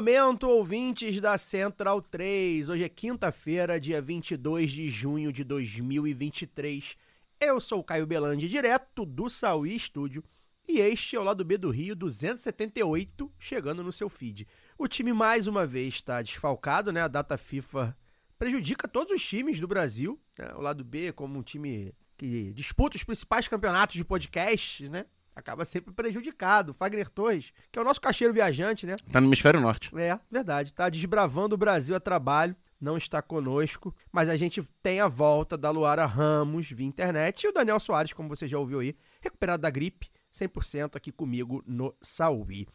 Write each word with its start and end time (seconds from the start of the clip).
Momento, 0.00 0.48
ouvintes 0.48 1.20
da 1.20 1.36
Central 1.36 2.00
3. 2.00 2.70
Hoje 2.70 2.84
é 2.84 2.88
quinta-feira, 2.88 3.78
dia 3.78 4.00
22 4.00 4.70
de 4.70 4.88
junho 4.88 5.30
de 5.30 5.44
2023. 5.44 6.96
Eu 7.38 7.60
sou 7.60 7.80
o 7.80 7.84
Caio 7.84 8.06
Belandi, 8.06 8.48
direto 8.48 9.04
do 9.04 9.28
Sauí 9.28 9.76
Estúdio, 9.76 10.24
e 10.66 10.78
este 10.78 11.16
é 11.16 11.20
o 11.20 11.22
lado 11.22 11.44
B 11.44 11.58
do 11.58 11.68
Rio 11.68 11.94
278, 11.94 13.30
chegando 13.38 13.82
no 13.84 13.92
seu 13.92 14.08
feed. 14.08 14.48
O 14.78 14.88
time 14.88 15.12
mais 15.12 15.46
uma 15.46 15.66
vez 15.66 15.96
está 15.96 16.22
desfalcado, 16.22 16.90
né? 16.90 17.02
A 17.02 17.08
data 17.08 17.36
FIFA 17.36 17.94
prejudica 18.38 18.88
todos 18.88 19.14
os 19.14 19.22
times 19.22 19.60
do 19.60 19.68
Brasil. 19.68 20.18
né? 20.38 20.50
O 20.54 20.62
lado 20.62 20.82
B, 20.82 21.12
como 21.12 21.38
um 21.38 21.42
time 21.42 21.94
que 22.16 22.54
disputa 22.54 22.96
os 22.96 23.04
principais 23.04 23.46
campeonatos 23.46 23.96
de 23.96 24.04
podcast, 24.04 24.88
né? 24.88 25.04
Acaba 25.40 25.64
sempre 25.64 25.92
prejudicado. 25.92 26.72
Fagner 26.74 27.08
Torres, 27.08 27.52
que 27.72 27.78
é 27.78 27.82
o 27.82 27.84
nosso 27.84 28.00
cacheiro 28.00 28.32
viajante, 28.32 28.86
né? 28.86 28.96
Tá 29.10 29.20
no 29.20 29.26
hemisfério 29.26 29.60
norte. 29.60 29.90
É, 29.98 30.18
verdade. 30.30 30.72
Tá 30.72 30.88
desbravando 30.88 31.54
o 31.54 31.58
Brasil 31.58 31.96
a 31.96 32.00
trabalho, 32.00 32.54
não 32.80 32.96
está 32.96 33.20
conosco, 33.22 33.94
mas 34.12 34.28
a 34.28 34.36
gente 34.36 34.62
tem 34.82 35.00
a 35.00 35.08
volta 35.08 35.56
da 35.56 35.70
Luara 35.70 36.06
Ramos 36.06 36.70
via 36.70 36.86
internet 36.86 37.44
e 37.44 37.48
o 37.48 37.52
Daniel 37.52 37.80
Soares, 37.80 38.12
como 38.12 38.28
você 38.28 38.46
já 38.46 38.58
ouviu 38.58 38.80
aí, 38.80 38.94
recuperado 39.20 39.62
da 39.62 39.70
gripe, 39.70 40.10
100% 40.32 40.96
aqui 40.96 41.10
comigo 41.10 41.62
no 41.66 41.94
Sauí. 42.00 42.66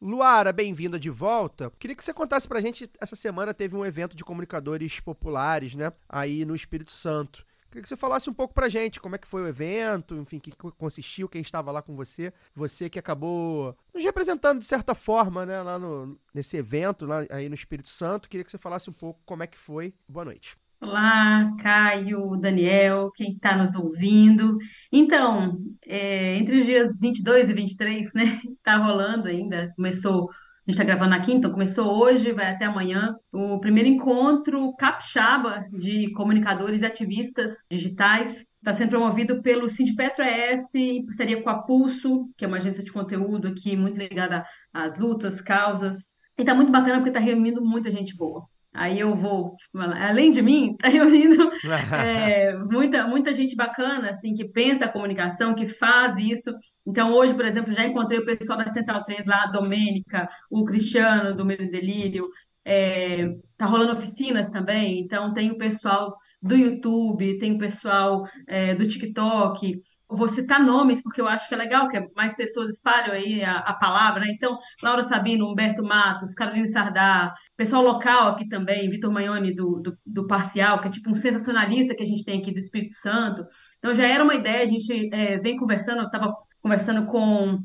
Luara, 0.00 0.52
bem-vinda 0.52 0.98
de 0.98 1.10
volta. 1.10 1.72
Queria 1.78 1.94
que 1.94 2.04
você 2.04 2.12
contasse 2.12 2.48
pra 2.48 2.60
gente, 2.60 2.90
essa 3.00 3.14
semana 3.14 3.54
teve 3.54 3.76
um 3.76 3.86
evento 3.86 4.16
de 4.16 4.24
comunicadores 4.24 4.98
populares, 4.98 5.74
né, 5.74 5.92
aí 6.08 6.44
no 6.44 6.56
Espírito 6.56 6.90
Santo. 6.90 7.44
Queria 7.72 7.84
que 7.84 7.88
você 7.88 7.96
falasse 7.96 8.28
um 8.28 8.34
pouco 8.34 8.52
pra 8.52 8.68
gente 8.68 9.00
como 9.00 9.14
é 9.14 9.18
que 9.18 9.26
foi 9.26 9.42
o 9.42 9.48
evento, 9.48 10.14
enfim, 10.16 10.38
que 10.38 10.52
consistiu, 10.76 11.26
quem 11.26 11.40
estava 11.40 11.72
lá 11.72 11.80
com 11.80 11.96
você. 11.96 12.30
Você 12.54 12.90
que 12.90 12.98
acabou 12.98 13.74
nos 13.94 14.04
representando 14.04 14.58
de 14.58 14.66
certa 14.66 14.94
forma, 14.94 15.46
né, 15.46 15.62
lá 15.62 15.78
no, 15.78 16.20
nesse 16.34 16.58
evento, 16.58 17.06
lá 17.06 17.24
aí 17.30 17.48
no 17.48 17.54
Espírito 17.54 17.88
Santo. 17.88 18.28
Queria 18.28 18.44
que 18.44 18.50
você 18.50 18.58
falasse 18.58 18.90
um 18.90 18.92
pouco 18.92 19.22
como 19.24 19.42
é 19.42 19.46
que 19.46 19.56
foi. 19.56 19.94
Boa 20.06 20.26
noite. 20.26 20.54
Olá, 20.82 21.50
Caio, 21.62 22.36
Daniel, 22.36 23.10
quem 23.14 23.32
está 23.32 23.56
nos 23.56 23.74
ouvindo. 23.74 24.58
Então, 24.92 25.56
é, 25.86 26.36
entre 26.36 26.58
os 26.58 26.66
dias 26.66 27.00
22 27.00 27.48
e 27.48 27.54
23, 27.54 28.12
né, 28.12 28.38
tá 28.62 28.76
rolando 28.76 29.28
ainda, 29.28 29.72
começou, 29.76 30.28
a 30.64 30.70
gente 30.70 30.80
está 30.80 30.84
gravando 30.84 31.10
na 31.10 31.20
quinta, 31.20 31.38
então 31.38 31.50
começou 31.50 32.00
hoje, 32.00 32.30
vai 32.30 32.52
até 32.52 32.66
amanhã, 32.66 33.16
o 33.32 33.58
primeiro 33.58 33.88
encontro 33.88 34.72
capixaba 34.76 35.66
de 35.72 36.12
comunicadores 36.12 36.82
e 36.82 36.86
ativistas 36.86 37.50
digitais. 37.68 38.44
Está 38.58 38.72
sendo 38.72 38.90
promovido 38.90 39.42
pelo 39.42 39.68
Sindipetro 39.68 40.22
ES, 40.22 40.72
em 40.76 41.04
parceria 41.04 41.42
com 41.42 41.50
a 41.50 41.62
Pulso, 41.62 42.28
que 42.36 42.44
é 42.44 42.48
uma 42.48 42.58
agência 42.58 42.84
de 42.84 42.92
conteúdo 42.92 43.48
aqui 43.48 43.76
muito 43.76 43.98
ligada 43.98 44.44
às 44.72 44.96
lutas, 44.96 45.40
causas. 45.40 46.14
E 46.38 46.44
tá 46.44 46.54
muito 46.54 46.70
bacana 46.70 46.98
porque 46.98 47.10
está 47.10 47.18
reunindo 47.18 47.60
muita 47.60 47.90
gente 47.90 48.16
boa. 48.16 48.46
Aí 48.74 48.98
eu 48.98 49.14
vou, 49.14 49.54
além 49.74 50.32
de 50.32 50.40
mim, 50.40 50.74
tá 50.78 50.88
reunindo 50.88 51.50
é, 51.94 52.56
muita, 52.56 53.06
muita 53.06 53.32
gente 53.32 53.54
bacana, 53.54 54.10
assim, 54.10 54.34
que 54.34 54.48
pensa 54.48 54.86
a 54.86 54.92
comunicação, 54.92 55.54
que 55.54 55.68
faz 55.68 56.16
isso. 56.18 56.50
Então, 56.86 57.12
hoje, 57.12 57.34
por 57.34 57.44
exemplo, 57.44 57.72
já 57.74 57.86
encontrei 57.86 58.18
o 58.18 58.24
pessoal 58.24 58.58
da 58.58 58.72
Central 58.72 59.04
3 59.04 59.26
lá, 59.26 59.44
a 59.44 59.50
Domênica, 59.50 60.28
o 60.50 60.64
Cristiano, 60.64 61.36
do 61.36 61.44
Medo 61.44 61.64
e 61.64 61.70
Delírio. 61.70 62.26
É, 62.64 63.34
tá 63.58 63.66
rolando 63.66 63.98
oficinas 63.98 64.48
também, 64.50 65.00
então 65.00 65.34
tem 65.34 65.50
o 65.50 65.58
pessoal 65.58 66.16
do 66.40 66.56
YouTube, 66.56 67.38
tem 67.38 67.52
o 67.56 67.58
pessoal 67.58 68.26
é, 68.48 68.74
do 68.74 68.88
TikTok. 68.88 69.82
Vou 70.14 70.28
citar 70.28 70.62
nomes, 70.62 71.02
porque 71.02 71.20
eu 71.20 71.28
acho 71.28 71.48
que 71.48 71.54
é 71.54 71.58
legal 71.58 71.88
que 71.88 71.98
mais 72.14 72.34
pessoas 72.34 72.74
espalham 72.74 73.12
aí 73.12 73.42
a, 73.42 73.58
a 73.58 73.72
palavra, 73.74 74.20
né? 74.20 74.28
Então, 74.30 74.58
Laura 74.82 75.02
Sabino, 75.02 75.50
Humberto 75.50 75.82
Matos, 75.82 76.34
Carolina 76.34 76.68
Sardá, 76.68 77.34
pessoal 77.56 77.82
local 77.82 78.28
aqui 78.28 78.48
também, 78.48 78.90
Vitor 78.90 79.10
Maione 79.10 79.54
do, 79.54 79.80
do, 79.80 79.96
do 80.04 80.26
Parcial, 80.26 80.80
que 80.80 80.88
é 80.88 80.90
tipo 80.90 81.10
um 81.10 81.16
sensacionalista 81.16 81.94
que 81.94 82.02
a 82.02 82.06
gente 82.06 82.24
tem 82.24 82.40
aqui 82.40 82.52
do 82.52 82.58
Espírito 82.58 82.94
Santo. 82.94 83.44
Então, 83.78 83.94
já 83.94 84.06
era 84.06 84.22
uma 84.22 84.34
ideia, 84.34 84.64
a 84.64 84.70
gente 84.70 85.14
é, 85.14 85.38
vem 85.38 85.56
conversando, 85.56 86.00
eu 86.00 86.06
estava 86.06 86.34
conversando 86.60 87.06
com 87.06 87.58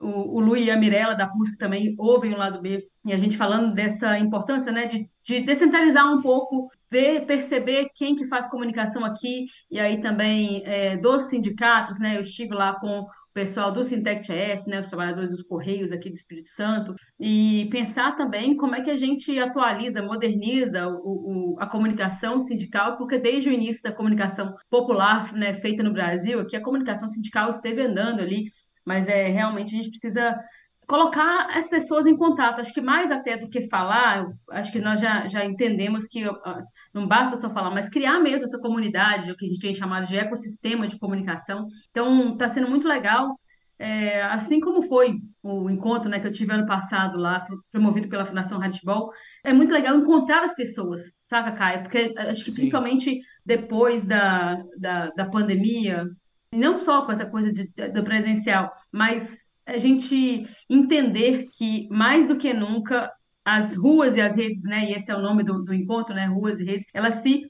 o, 0.00 0.36
o 0.36 0.40
Lu 0.40 0.56
e 0.56 0.70
a 0.70 0.76
Mirella 0.76 1.14
da 1.14 1.26
PUSC 1.26 1.58
também 1.58 1.94
ouvem 1.98 2.32
o 2.32 2.38
lado 2.38 2.60
B, 2.60 2.86
e 3.04 3.12
a 3.12 3.18
gente 3.18 3.36
falando 3.36 3.74
dessa 3.74 4.18
importância, 4.18 4.70
né, 4.72 4.86
de, 4.86 5.10
de 5.24 5.44
descentralizar 5.44 6.06
um 6.12 6.22
pouco, 6.22 6.70
ver, 6.90 7.26
perceber 7.26 7.90
quem 7.94 8.16
que 8.16 8.26
faz 8.26 8.48
comunicação 8.48 9.04
aqui, 9.04 9.46
e 9.70 9.78
aí 9.78 10.00
também 10.00 10.62
é, 10.64 10.96
dos 10.96 11.24
sindicatos, 11.24 11.98
né, 11.98 12.16
eu 12.16 12.22
estive 12.22 12.54
lá 12.54 12.74
com 12.74 13.00
o 13.00 13.06
pessoal 13.34 13.70
do 13.70 13.84
Sintec 13.84 14.26
TS, 14.26 14.66
né, 14.66 14.80
os 14.80 14.88
trabalhadores 14.88 15.30
dos 15.30 15.42
Correios 15.42 15.92
aqui 15.92 16.10
do 16.10 16.16
Espírito 16.16 16.48
Santo, 16.48 16.94
e 17.20 17.68
pensar 17.70 18.16
também 18.16 18.56
como 18.56 18.74
é 18.74 18.82
que 18.82 18.90
a 18.90 18.96
gente 18.96 19.38
atualiza, 19.38 20.02
moderniza 20.02 20.88
o, 20.88 21.54
o, 21.54 21.56
a 21.60 21.66
comunicação 21.66 22.40
sindical, 22.40 22.96
porque 22.96 23.18
desde 23.18 23.48
o 23.48 23.52
início 23.52 23.82
da 23.82 23.92
comunicação 23.92 24.54
popular, 24.70 25.32
né, 25.32 25.60
feita 25.60 25.82
no 25.82 25.92
Brasil, 25.92 26.40
aqui 26.40 26.56
a 26.56 26.62
comunicação 26.62 27.08
sindical 27.08 27.50
esteve 27.50 27.82
andando 27.82 28.20
ali 28.20 28.46
mas 28.88 29.06
é 29.06 29.28
realmente 29.28 29.74
a 29.74 29.78
gente 29.78 29.90
precisa 29.90 30.34
colocar 30.88 31.48
as 31.50 31.68
pessoas 31.68 32.06
em 32.06 32.16
contato. 32.16 32.60
Acho 32.60 32.72
que 32.72 32.80
mais 32.80 33.12
até 33.12 33.36
do 33.36 33.48
que 33.48 33.68
falar, 33.68 34.26
acho 34.50 34.72
que 34.72 34.80
nós 34.80 34.98
já, 34.98 35.28
já 35.28 35.44
entendemos 35.44 36.06
que 36.06 36.26
uh, 36.26 36.34
não 36.94 37.06
basta 37.06 37.36
só 37.36 37.50
falar, 37.50 37.70
mas 37.70 37.90
criar 37.90 38.18
mesmo 38.18 38.44
essa 38.44 38.58
comunidade, 38.58 39.30
o 39.30 39.36
que 39.36 39.44
a 39.44 39.48
gente 39.48 39.60
tem 39.60 39.74
chamado 39.74 40.06
de 40.06 40.16
ecossistema 40.16 40.88
de 40.88 40.98
comunicação. 40.98 41.66
Então, 41.90 42.32
está 42.32 42.48
sendo 42.48 42.70
muito 42.70 42.88
legal. 42.88 43.38
É, 43.78 44.22
assim 44.22 44.58
como 44.58 44.88
foi 44.88 45.20
o 45.40 45.70
encontro 45.70 46.08
né, 46.08 46.18
que 46.18 46.26
eu 46.26 46.32
tive 46.32 46.52
ano 46.52 46.66
passado 46.66 47.16
lá, 47.16 47.46
promovido 47.70 48.08
pela 48.08 48.24
Fundação 48.24 48.58
Handball, 48.58 49.12
é 49.44 49.52
muito 49.52 49.72
legal 49.72 49.96
encontrar 49.96 50.42
as 50.42 50.56
pessoas, 50.56 51.02
saca, 51.22 51.52
Caio? 51.52 51.82
Porque 51.82 52.12
acho 52.16 52.44
que 52.44 52.50
Sim. 52.50 52.56
principalmente 52.56 53.20
depois 53.46 54.04
da, 54.04 54.60
da, 54.76 55.10
da 55.10 55.26
pandemia, 55.26 56.08
não 56.52 56.78
só 56.78 57.04
com 57.06 57.12
essa 57.12 57.26
coisa 57.26 57.52
de, 57.52 57.70
do 57.92 58.02
presencial, 58.02 58.72
mas 58.90 59.47
a 59.68 59.76
gente 59.76 60.48
entender 60.68 61.46
que, 61.56 61.86
mais 61.90 62.26
do 62.26 62.38
que 62.38 62.52
nunca, 62.54 63.12
as 63.44 63.76
ruas 63.76 64.16
e 64.16 64.20
as 64.20 64.34
redes, 64.34 64.62
né, 64.64 64.90
e 64.90 64.92
esse 64.94 65.10
é 65.10 65.16
o 65.16 65.22
nome 65.22 65.44
do, 65.44 65.62
do 65.62 65.74
encontro, 65.74 66.14
né, 66.14 66.26
ruas 66.26 66.58
e 66.58 66.64
redes, 66.64 66.86
elas 66.94 67.16
se 67.16 67.42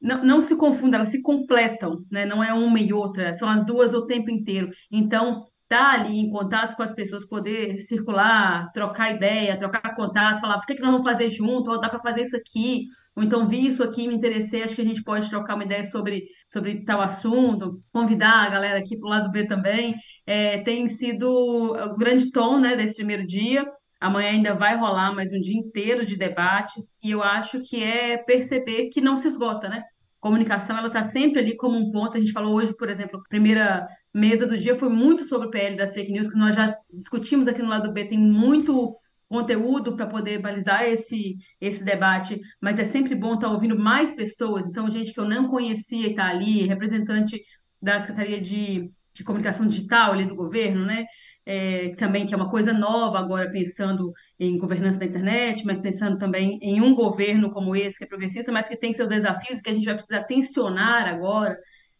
não, 0.00 0.24
não 0.24 0.42
se 0.42 0.56
confundem, 0.56 0.94
elas 0.98 1.10
se 1.10 1.20
completam, 1.20 1.96
né, 2.10 2.24
não 2.24 2.42
é 2.42 2.52
uma 2.54 2.80
e 2.80 2.92
outra, 2.92 3.34
são 3.34 3.48
as 3.48 3.66
duas 3.66 3.92
o 3.92 4.06
tempo 4.06 4.30
inteiro. 4.30 4.70
Então, 4.90 5.44
estar 5.70 5.92
tá 5.92 6.00
ali 6.00 6.18
em 6.18 6.30
contato 6.30 6.74
com 6.74 6.82
as 6.82 6.94
pessoas, 6.94 7.28
poder 7.28 7.80
circular, 7.82 8.72
trocar 8.72 9.14
ideia, 9.14 9.58
trocar 9.58 9.94
contato, 9.94 10.40
falar 10.40 10.58
por 10.58 10.66
que, 10.66 10.74
que 10.74 10.80
nós 10.80 10.92
vamos 10.92 11.06
fazer 11.06 11.30
junto, 11.30 11.70
ou 11.70 11.80
dá 11.80 11.90
para 11.90 12.00
fazer 12.00 12.24
isso 12.24 12.36
aqui, 12.36 12.86
ou 13.14 13.22
então 13.22 13.48
vi 13.48 13.66
isso 13.66 13.82
aqui, 13.82 14.08
me 14.08 14.14
interessei, 14.14 14.62
acho 14.62 14.74
que 14.74 14.82
a 14.82 14.84
gente 14.84 15.02
pode 15.02 15.28
trocar 15.28 15.56
uma 15.56 15.64
ideia 15.64 15.84
sobre, 15.84 16.24
sobre 16.50 16.84
tal 16.84 17.00
assunto, 17.02 17.82
convidar 17.92 18.46
a 18.46 18.48
galera 18.48 18.78
aqui 18.78 18.96
para 18.96 19.06
o 19.06 19.10
lado 19.10 19.30
B 19.30 19.46
também. 19.46 19.94
É, 20.26 20.58
tem 20.62 20.88
sido 20.88 21.28
o 21.28 21.96
grande 21.96 22.30
tom 22.30 22.58
né, 22.58 22.76
desse 22.76 22.94
primeiro 22.94 23.26
dia. 23.26 23.66
Amanhã 24.00 24.30
ainda 24.30 24.54
vai 24.54 24.76
rolar 24.76 25.12
mais 25.12 25.32
um 25.32 25.40
dia 25.40 25.58
inteiro 25.58 26.06
de 26.06 26.16
debates, 26.16 26.96
e 27.02 27.10
eu 27.10 27.22
acho 27.22 27.60
que 27.68 27.82
é 27.82 28.16
perceber 28.16 28.88
que 28.90 29.00
não 29.00 29.16
se 29.16 29.26
esgota, 29.26 29.68
né? 29.68 29.82
Comunicação, 30.20 30.78
ela 30.78 30.86
está 30.86 31.02
sempre 31.02 31.40
ali 31.40 31.56
como 31.56 31.76
um 31.76 31.90
ponto. 31.90 32.16
A 32.16 32.20
gente 32.20 32.32
falou 32.32 32.54
hoje, 32.54 32.72
por 32.76 32.88
exemplo, 32.88 33.20
primeira 33.28 33.86
mesa 34.18 34.46
do 34.46 34.58
dia 34.58 34.78
foi 34.78 34.88
muito 34.88 35.24
sobre 35.24 35.48
o 35.48 35.50
PL 35.50 35.76
das 35.76 35.94
fake 35.94 36.12
news, 36.12 36.28
que 36.28 36.36
nós 36.36 36.54
já 36.54 36.76
discutimos 36.92 37.48
aqui 37.48 37.62
no 37.62 37.68
lado 37.68 37.92
B, 37.92 38.04
tem 38.06 38.18
muito 38.18 38.96
conteúdo 39.28 39.94
para 39.94 40.06
poder 40.06 40.40
balizar 40.40 40.84
esse, 40.84 41.36
esse 41.60 41.84
debate, 41.84 42.40
mas 42.60 42.78
é 42.78 42.86
sempre 42.86 43.14
bom 43.14 43.34
estar 43.34 43.48
ouvindo 43.48 43.78
mais 43.78 44.14
pessoas, 44.14 44.66
então 44.66 44.90
gente 44.90 45.12
que 45.12 45.20
eu 45.20 45.28
não 45.28 45.48
conhecia 45.48 46.08
está 46.08 46.28
ali, 46.28 46.66
representante 46.66 47.40
da 47.80 48.00
Secretaria 48.00 48.40
de, 48.40 48.90
de 49.12 49.24
Comunicação 49.24 49.66
Digital 49.66 50.12
ali 50.12 50.24
do 50.24 50.34
governo, 50.34 50.84
né? 50.84 51.04
É, 51.44 51.94
também 51.96 52.26
que 52.26 52.34
é 52.34 52.36
uma 52.36 52.50
coisa 52.50 52.72
nova 52.72 53.18
agora 53.18 53.50
pensando 53.50 54.12
em 54.38 54.58
governança 54.58 54.98
da 54.98 55.06
internet, 55.06 55.64
mas 55.64 55.80
pensando 55.80 56.18
também 56.18 56.58
em 56.60 56.80
um 56.80 56.94
governo 56.94 57.50
como 57.50 57.74
esse 57.74 57.96
que 57.96 58.04
é 58.04 58.06
progressista, 58.06 58.52
mas 58.52 58.68
que 58.68 58.76
tem 58.76 58.92
seus 58.92 59.08
desafios 59.08 59.62
que 59.62 59.70
a 59.70 59.72
gente 59.72 59.84
vai 59.84 59.94
precisar 59.94 60.24
tensionar 60.24 61.08
agora. 61.08 61.56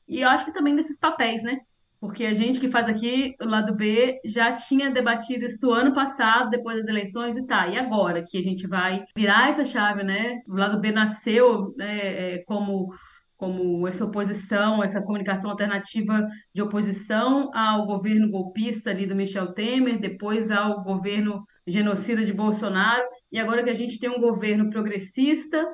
E 0.07 0.21
eu 0.21 0.29
acho 0.29 0.47
que 0.47 0.53
também 0.53 0.77
desses 0.77 0.99
papéis, 0.99 1.43
né? 1.43 1.59
Porque 2.01 2.25
a 2.25 2.35
gente 2.35 2.61
que 2.61 2.71
faz 2.71 2.89
aqui 2.89 3.35
o 3.41 3.45
lado 3.45 3.75
B 3.75 4.21
já 4.25 4.53
tinha 4.53 4.91
debatido 4.91 5.47
isso 5.47 5.73
ano 5.73 5.93
passado, 5.93 6.51
depois 6.51 6.79
das 6.79 6.89
eleições, 6.89 7.37
e 7.37 7.45
tá. 7.45 7.67
E 7.67 7.77
agora 7.77 8.25
que 8.25 8.39
a 8.39 8.43
gente 8.43 8.67
vai 8.69 9.05
virar 9.17 9.51
essa 9.51 9.65
chave, 9.65 10.05
né? 10.05 10.41
O 10.47 10.55
lado 10.55 10.81
B 10.81 10.93
nasceu 10.93 11.75
né, 11.77 12.35
é, 12.35 12.45
como, 12.47 12.95
como 13.37 13.89
essa 13.89 14.05
oposição, 14.05 14.83
essa 14.83 15.03
comunicação 15.03 15.51
alternativa 15.51 16.29
de 16.55 16.63
oposição 16.63 17.51
ao 17.53 17.85
governo 17.85 18.31
golpista 18.31 18.91
ali 18.91 19.05
do 19.05 19.17
Michel 19.17 19.53
Temer, 19.53 19.99
depois 19.99 20.53
ao 20.53 20.85
governo 20.85 21.43
genocida 21.67 22.25
de 22.25 22.33
Bolsonaro, 22.33 23.05
e 23.31 23.39
agora 23.39 23.63
que 23.63 23.71
a 23.71 23.75
gente 23.75 23.99
tem 23.99 24.09
um 24.09 24.21
governo 24.21 24.71
progressista 24.71 25.67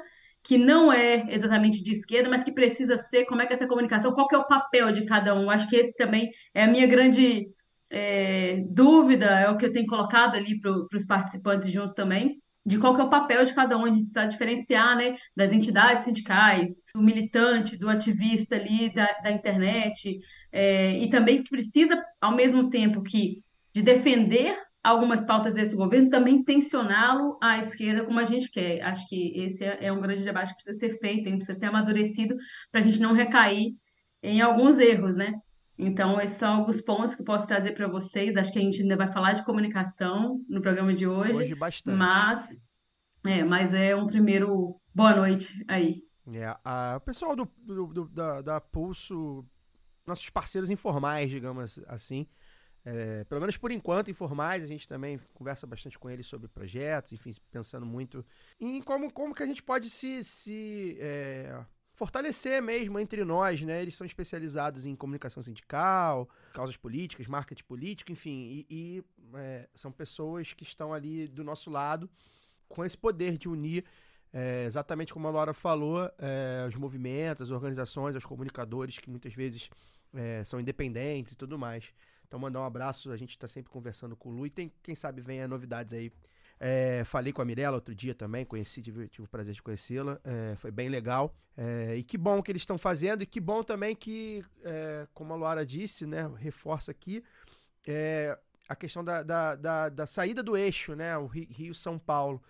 que 0.44 0.58
não 0.58 0.92
é 0.92 1.24
exatamente 1.34 1.82
de 1.82 1.92
esquerda, 1.92 2.28
mas 2.28 2.44
que 2.44 2.52
precisa 2.52 2.98
ser, 2.98 3.24
como 3.24 3.40
é 3.40 3.46
que 3.46 3.54
é 3.54 3.56
essa 3.56 3.66
comunicação, 3.66 4.12
qual 4.12 4.28
que 4.28 4.34
é 4.34 4.38
o 4.38 4.46
papel 4.46 4.92
de 4.92 5.06
cada 5.06 5.34
um? 5.34 5.50
Acho 5.50 5.68
que 5.68 5.76
esse 5.76 5.96
também 5.96 6.30
é 6.52 6.64
a 6.64 6.66
minha 6.66 6.86
grande 6.86 7.46
é, 7.90 8.62
dúvida, 8.68 9.24
é 9.24 9.48
o 9.48 9.56
que 9.56 9.64
eu 9.64 9.72
tenho 9.72 9.86
colocado 9.86 10.36
ali 10.36 10.60
para 10.60 10.70
os 10.70 11.06
participantes 11.06 11.72
juntos 11.72 11.94
também, 11.94 12.42
de 12.64 12.78
qual 12.78 12.94
que 12.94 13.00
é 13.00 13.04
o 13.04 13.10
papel 13.10 13.44
de 13.46 13.54
cada 13.54 13.78
um, 13.78 13.86
a 13.86 13.88
gente 13.88 14.10
precisa 14.10 14.26
diferenciar, 14.26 14.96
né, 14.96 15.14
das 15.34 15.50
entidades 15.50 16.04
sindicais, 16.04 16.70
do 16.94 17.02
militante, 17.02 17.76
do 17.76 17.88
ativista 17.88 18.54
ali 18.54 18.92
da, 18.92 19.06
da 19.22 19.32
internet, 19.32 20.18
é, 20.52 20.98
e 20.98 21.08
também 21.08 21.42
que 21.42 21.50
precisa, 21.50 22.02
ao 22.20 22.34
mesmo 22.34 22.68
tempo 22.68 23.02
que 23.02 23.42
de 23.74 23.82
defender 23.82 24.56
algumas 24.84 25.24
pautas 25.24 25.54
desse 25.54 25.74
governo, 25.74 26.10
também 26.10 26.44
tensioná-lo 26.44 27.38
à 27.42 27.58
esquerda 27.58 28.04
como 28.04 28.20
a 28.20 28.24
gente 28.24 28.50
quer. 28.50 28.82
Acho 28.82 29.08
que 29.08 29.32
esse 29.40 29.64
é, 29.64 29.86
é 29.86 29.92
um 29.92 30.00
grande 30.00 30.22
debate 30.24 30.50
que 30.54 30.62
precisa 30.62 30.78
ser 30.78 30.98
feito, 30.98 31.24
precisa 31.30 31.58
ser 31.58 31.66
amadurecido 31.66 32.36
para 32.70 32.80
a 32.80 32.84
gente 32.84 33.00
não 33.00 33.14
recair 33.14 33.72
em 34.22 34.40
alguns 34.42 34.78
erros, 34.78 35.16
né? 35.16 35.34
Então, 35.76 36.20
esses 36.20 36.36
são 36.36 36.58
alguns 36.60 36.80
pontos 36.82 37.14
que 37.14 37.22
eu 37.22 37.26
posso 37.26 37.46
trazer 37.48 37.72
para 37.72 37.88
vocês. 37.88 38.36
Acho 38.36 38.52
que 38.52 38.58
a 38.58 38.62
gente 38.62 38.80
ainda 38.82 38.96
vai 38.96 39.10
falar 39.12 39.32
de 39.32 39.44
comunicação 39.44 40.40
no 40.48 40.60
programa 40.62 40.94
de 40.94 41.06
hoje. 41.06 41.32
Hoje 41.32 41.54
bastante. 41.54 41.96
Mas 41.96 42.48
é, 43.26 43.42
mas 43.42 43.72
é 43.72 43.96
um 43.96 44.06
primeiro 44.06 44.76
boa 44.94 45.16
noite 45.16 45.64
aí. 45.66 46.02
É, 46.32 46.54
a, 46.64 46.94
o 46.98 47.00
pessoal 47.00 47.34
do, 47.34 47.48
do- 47.58 47.86
do- 47.86 48.08
da, 48.08 48.40
da 48.42 48.60
Pulso, 48.60 49.44
nossos 50.06 50.28
parceiros 50.30 50.70
informais, 50.70 51.28
digamos 51.30 51.78
assim, 51.88 52.26
é, 52.84 53.24
pelo 53.24 53.40
menos 53.40 53.56
por 53.56 53.70
enquanto 53.70 54.10
informais, 54.10 54.62
a 54.62 54.66
gente 54.66 54.86
também 54.86 55.18
conversa 55.32 55.66
bastante 55.66 55.98
com 55.98 56.10
eles 56.10 56.26
sobre 56.26 56.48
projetos, 56.48 57.12
enfim, 57.12 57.34
pensando 57.50 57.86
muito 57.86 58.24
em 58.60 58.82
como, 58.82 59.10
como 59.10 59.34
que 59.34 59.42
a 59.42 59.46
gente 59.46 59.62
pode 59.62 59.88
se, 59.88 60.22
se 60.22 60.96
é, 61.00 61.64
fortalecer 61.94 62.62
mesmo 62.62 62.98
entre 62.98 63.24
nós, 63.24 63.62
né? 63.62 63.80
Eles 63.80 63.94
são 63.94 64.06
especializados 64.06 64.84
em 64.84 64.94
comunicação 64.94 65.42
sindical, 65.42 66.28
causas 66.52 66.76
políticas, 66.76 67.26
marketing 67.26 67.64
político, 67.64 68.12
enfim, 68.12 68.30
e, 68.30 68.66
e, 68.70 69.04
é, 69.34 69.68
são 69.74 69.90
pessoas 69.90 70.52
que 70.52 70.64
estão 70.64 70.92
ali 70.92 71.26
do 71.26 71.42
nosso 71.42 71.70
lado 71.70 72.10
com 72.68 72.84
esse 72.84 72.98
poder 72.98 73.38
de 73.38 73.48
unir 73.48 73.84
é, 74.36 74.64
exatamente 74.64 75.14
como 75.14 75.28
a 75.28 75.30
Laura 75.30 75.54
falou, 75.54 76.10
é, 76.18 76.66
os 76.68 76.74
movimentos, 76.74 77.42
as 77.42 77.50
organizações, 77.52 78.16
os 78.16 78.24
comunicadores 78.24 78.98
que 78.98 79.08
muitas 79.08 79.32
vezes 79.32 79.70
é, 80.12 80.42
são 80.42 80.58
independentes 80.58 81.34
e 81.34 81.36
tudo 81.36 81.56
mais. 81.56 81.84
Então, 82.34 82.40
mandar 82.40 82.62
um 82.62 82.64
abraço, 82.64 83.12
a 83.12 83.16
gente 83.16 83.30
está 83.30 83.46
sempre 83.46 83.70
conversando 83.70 84.16
com 84.16 84.28
o 84.28 84.32
Lu 84.32 84.44
e 84.44 84.50
tem, 84.50 84.72
quem 84.82 84.96
sabe, 84.96 85.22
venha 85.22 85.46
novidades 85.46 85.94
aí. 85.94 86.10
É, 86.58 87.04
falei 87.04 87.32
com 87.32 87.40
a 87.40 87.44
Mirella 87.44 87.76
outro 87.76 87.94
dia 87.94 88.12
também, 88.12 88.44
conheci, 88.44 88.82
tive, 88.82 89.06
tive 89.06 89.24
o 89.24 89.30
prazer 89.30 89.54
de 89.54 89.62
conhecê-la, 89.62 90.18
é, 90.24 90.56
foi 90.56 90.72
bem 90.72 90.88
legal. 90.88 91.32
É, 91.56 91.94
e 91.94 92.02
que 92.02 92.18
bom 92.18 92.42
que 92.42 92.50
eles 92.50 92.62
estão 92.62 92.76
fazendo, 92.76 93.22
e 93.22 93.26
que 93.26 93.38
bom 93.38 93.62
também 93.62 93.94
que, 93.94 94.44
é, 94.64 95.06
como 95.14 95.32
a 95.32 95.36
Laura 95.36 95.64
disse, 95.64 96.06
né, 96.06 96.28
reforça 96.36 96.90
aqui, 96.90 97.22
é, 97.86 98.36
a 98.68 98.74
questão 98.74 99.04
da, 99.04 99.22
da, 99.22 99.54
da, 99.54 99.88
da 99.88 100.04
saída 100.04 100.42
do 100.42 100.56
eixo, 100.56 100.96
né, 100.96 101.16
o 101.16 101.26
Ri- 101.26 101.46
Rio-São 101.52 102.00
Paulo. 102.00 102.42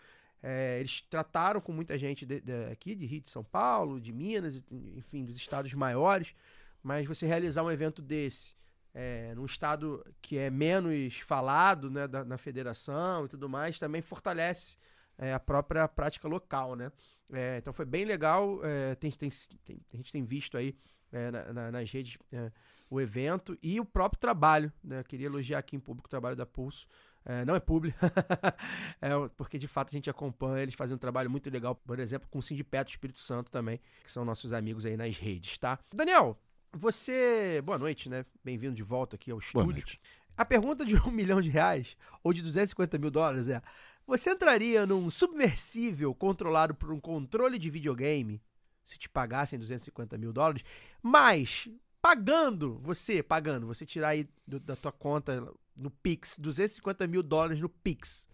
É, 0.42 0.78
eles 0.80 1.02
trataram 1.10 1.60
com 1.60 1.72
muita 1.72 1.98
gente 1.98 2.24
de- 2.24 2.40
de- 2.40 2.72
aqui 2.72 2.94
de 2.94 3.04
Rio 3.04 3.20
de 3.20 3.28
São 3.28 3.44
Paulo, 3.44 4.00
de 4.00 4.14
Minas, 4.14 4.64
enfim, 4.70 5.26
dos 5.26 5.36
estados 5.36 5.74
maiores, 5.74 6.34
mas 6.82 7.06
você 7.06 7.26
realizar 7.26 7.62
um 7.62 7.70
evento 7.70 8.00
desse 8.00 8.54
é, 8.94 9.34
num 9.34 9.44
estado 9.44 10.04
que 10.22 10.38
é 10.38 10.48
menos 10.50 11.18
falado 11.20 11.90
né, 11.90 12.06
da- 12.06 12.24
na 12.24 12.38
federação 12.38 13.24
e 13.24 13.28
tudo 13.28 13.48
mais, 13.48 13.78
também 13.78 14.00
fortalece 14.00 14.78
é, 15.18 15.34
a 15.34 15.40
própria 15.40 15.86
prática 15.88 16.26
local, 16.28 16.74
né? 16.76 16.90
É, 17.32 17.58
então 17.58 17.72
foi 17.72 17.84
bem 17.84 18.04
legal, 18.04 18.60
é, 18.64 18.94
tem, 18.94 19.10
tem- 19.10 19.30
tem- 19.64 19.80
a 19.92 19.96
gente 19.96 20.12
tem 20.12 20.24
visto 20.24 20.56
aí 20.56 20.76
é, 21.12 21.30
na- 21.30 21.52
na- 21.52 21.70
nas 21.72 21.90
redes 21.90 22.18
é, 22.32 22.50
o 22.90 23.00
evento 23.00 23.56
e 23.62 23.78
o 23.80 23.84
próprio 23.84 24.20
trabalho, 24.20 24.72
né? 24.82 25.02
Queria 25.04 25.26
elogiar 25.26 25.58
aqui 25.58 25.76
em 25.76 25.80
público 25.80 26.06
o 26.06 26.10
trabalho 26.10 26.36
da 26.36 26.46
Pulso. 26.46 26.86
É, 27.26 27.42
não 27.44 27.54
é 27.54 27.60
publi, 27.60 27.94
é, 29.00 29.08
porque 29.36 29.56
de 29.58 29.66
fato 29.66 29.88
a 29.88 29.92
gente 29.92 30.10
acompanha, 30.10 30.62
eles 30.62 30.74
fazem 30.74 30.94
um 30.94 30.98
trabalho 30.98 31.30
muito 31.30 31.48
legal, 31.48 31.74
por 31.74 31.98
exemplo, 31.98 32.28
com 32.30 32.38
o 32.38 32.42
Sindipet 32.42 32.90
Espírito 32.90 33.18
Santo 33.18 33.50
também, 33.50 33.80
que 34.04 34.12
são 34.12 34.24
nossos 34.26 34.52
amigos 34.52 34.84
aí 34.84 34.94
nas 34.96 35.16
redes, 35.16 35.56
tá? 35.56 35.78
Daniel, 35.94 36.38
você. 36.76 37.60
Boa 37.64 37.78
noite, 37.78 38.08
né? 38.08 38.24
Bem-vindo 38.44 38.74
de 38.74 38.82
volta 38.82 39.16
aqui 39.16 39.30
ao 39.30 39.38
Boa 39.38 39.44
estúdio. 39.46 39.72
noite. 39.72 40.00
A 40.36 40.44
pergunta 40.44 40.84
de 40.84 40.94
um 41.06 41.10
milhão 41.10 41.40
de 41.40 41.48
reais 41.48 41.96
ou 42.22 42.32
de 42.32 42.42
250 42.42 42.98
mil 42.98 43.10
dólares 43.10 43.48
é: 43.48 43.62
você 44.06 44.30
entraria 44.30 44.84
num 44.86 45.08
submersível 45.10 46.14
controlado 46.14 46.74
por 46.74 46.92
um 46.92 47.00
controle 47.00 47.58
de 47.58 47.70
videogame 47.70 48.42
se 48.82 48.98
te 48.98 49.08
pagassem 49.08 49.58
250 49.58 50.18
mil 50.18 50.30
dólares, 50.32 50.62
mas 51.02 51.68
pagando, 52.02 52.78
você 52.82 53.22
pagando, 53.22 53.66
você 53.66 53.86
tirar 53.86 54.08
aí 54.08 54.28
do- 54.46 54.60
da 54.60 54.76
tua 54.76 54.92
conta 54.92 55.50
no 55.74 55.90
Pix 55.90 56.36
250 56.38 57.06
mil 57.06 57.22
dólares 57.22 57.58
no 57.60 57.68
Pix, 57.70 58.28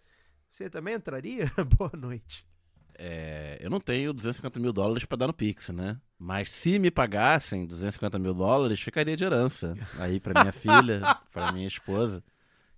você 0.50 0.68
também 0.68 0.94
entraria? 0.94 1.44
Boa 1.78 1.92
noite. 1.96 2.44
É, 2.98 3.58
eu 3.60 3.70
não 3.70 3.78
tenho 3.80 4.12
250 4.12 4.58
mil 4.58 4.72
dólares 4.72 5.04
pra 5.04 5.16
dar 5.16 5.28
no 5.28 5.32
Pix, 5.32 5.68
né? 5.70 6.00
Mas 6.22 6.52
se 6.52 6.78
me 6.78 6.90
pagassem 6.90 7.64
250 7.64 8.18
mil 8.18 8.34
dólares, 8.34 8.78
ficaria 8.78 9.16
de 9.16 9.24
herança. 9.24 9.72
Aí 9.98 10.20
pra 10.20 10.38
minha 10.42 10.52
filha, 10.52 11.00
pra 11.32 11.50
minha 11.50 11.66
esposa. 11.66 12.22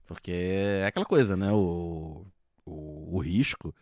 Porque 0.07 0.31
é 0.33 0.87
aquela 0.87 1.05
coisa, 1.05 1.37
né? 1.37 1.51
O, 1.51 2.25
o, 2.65 3.17
o 3.17 3.19
risco 3.19 3.75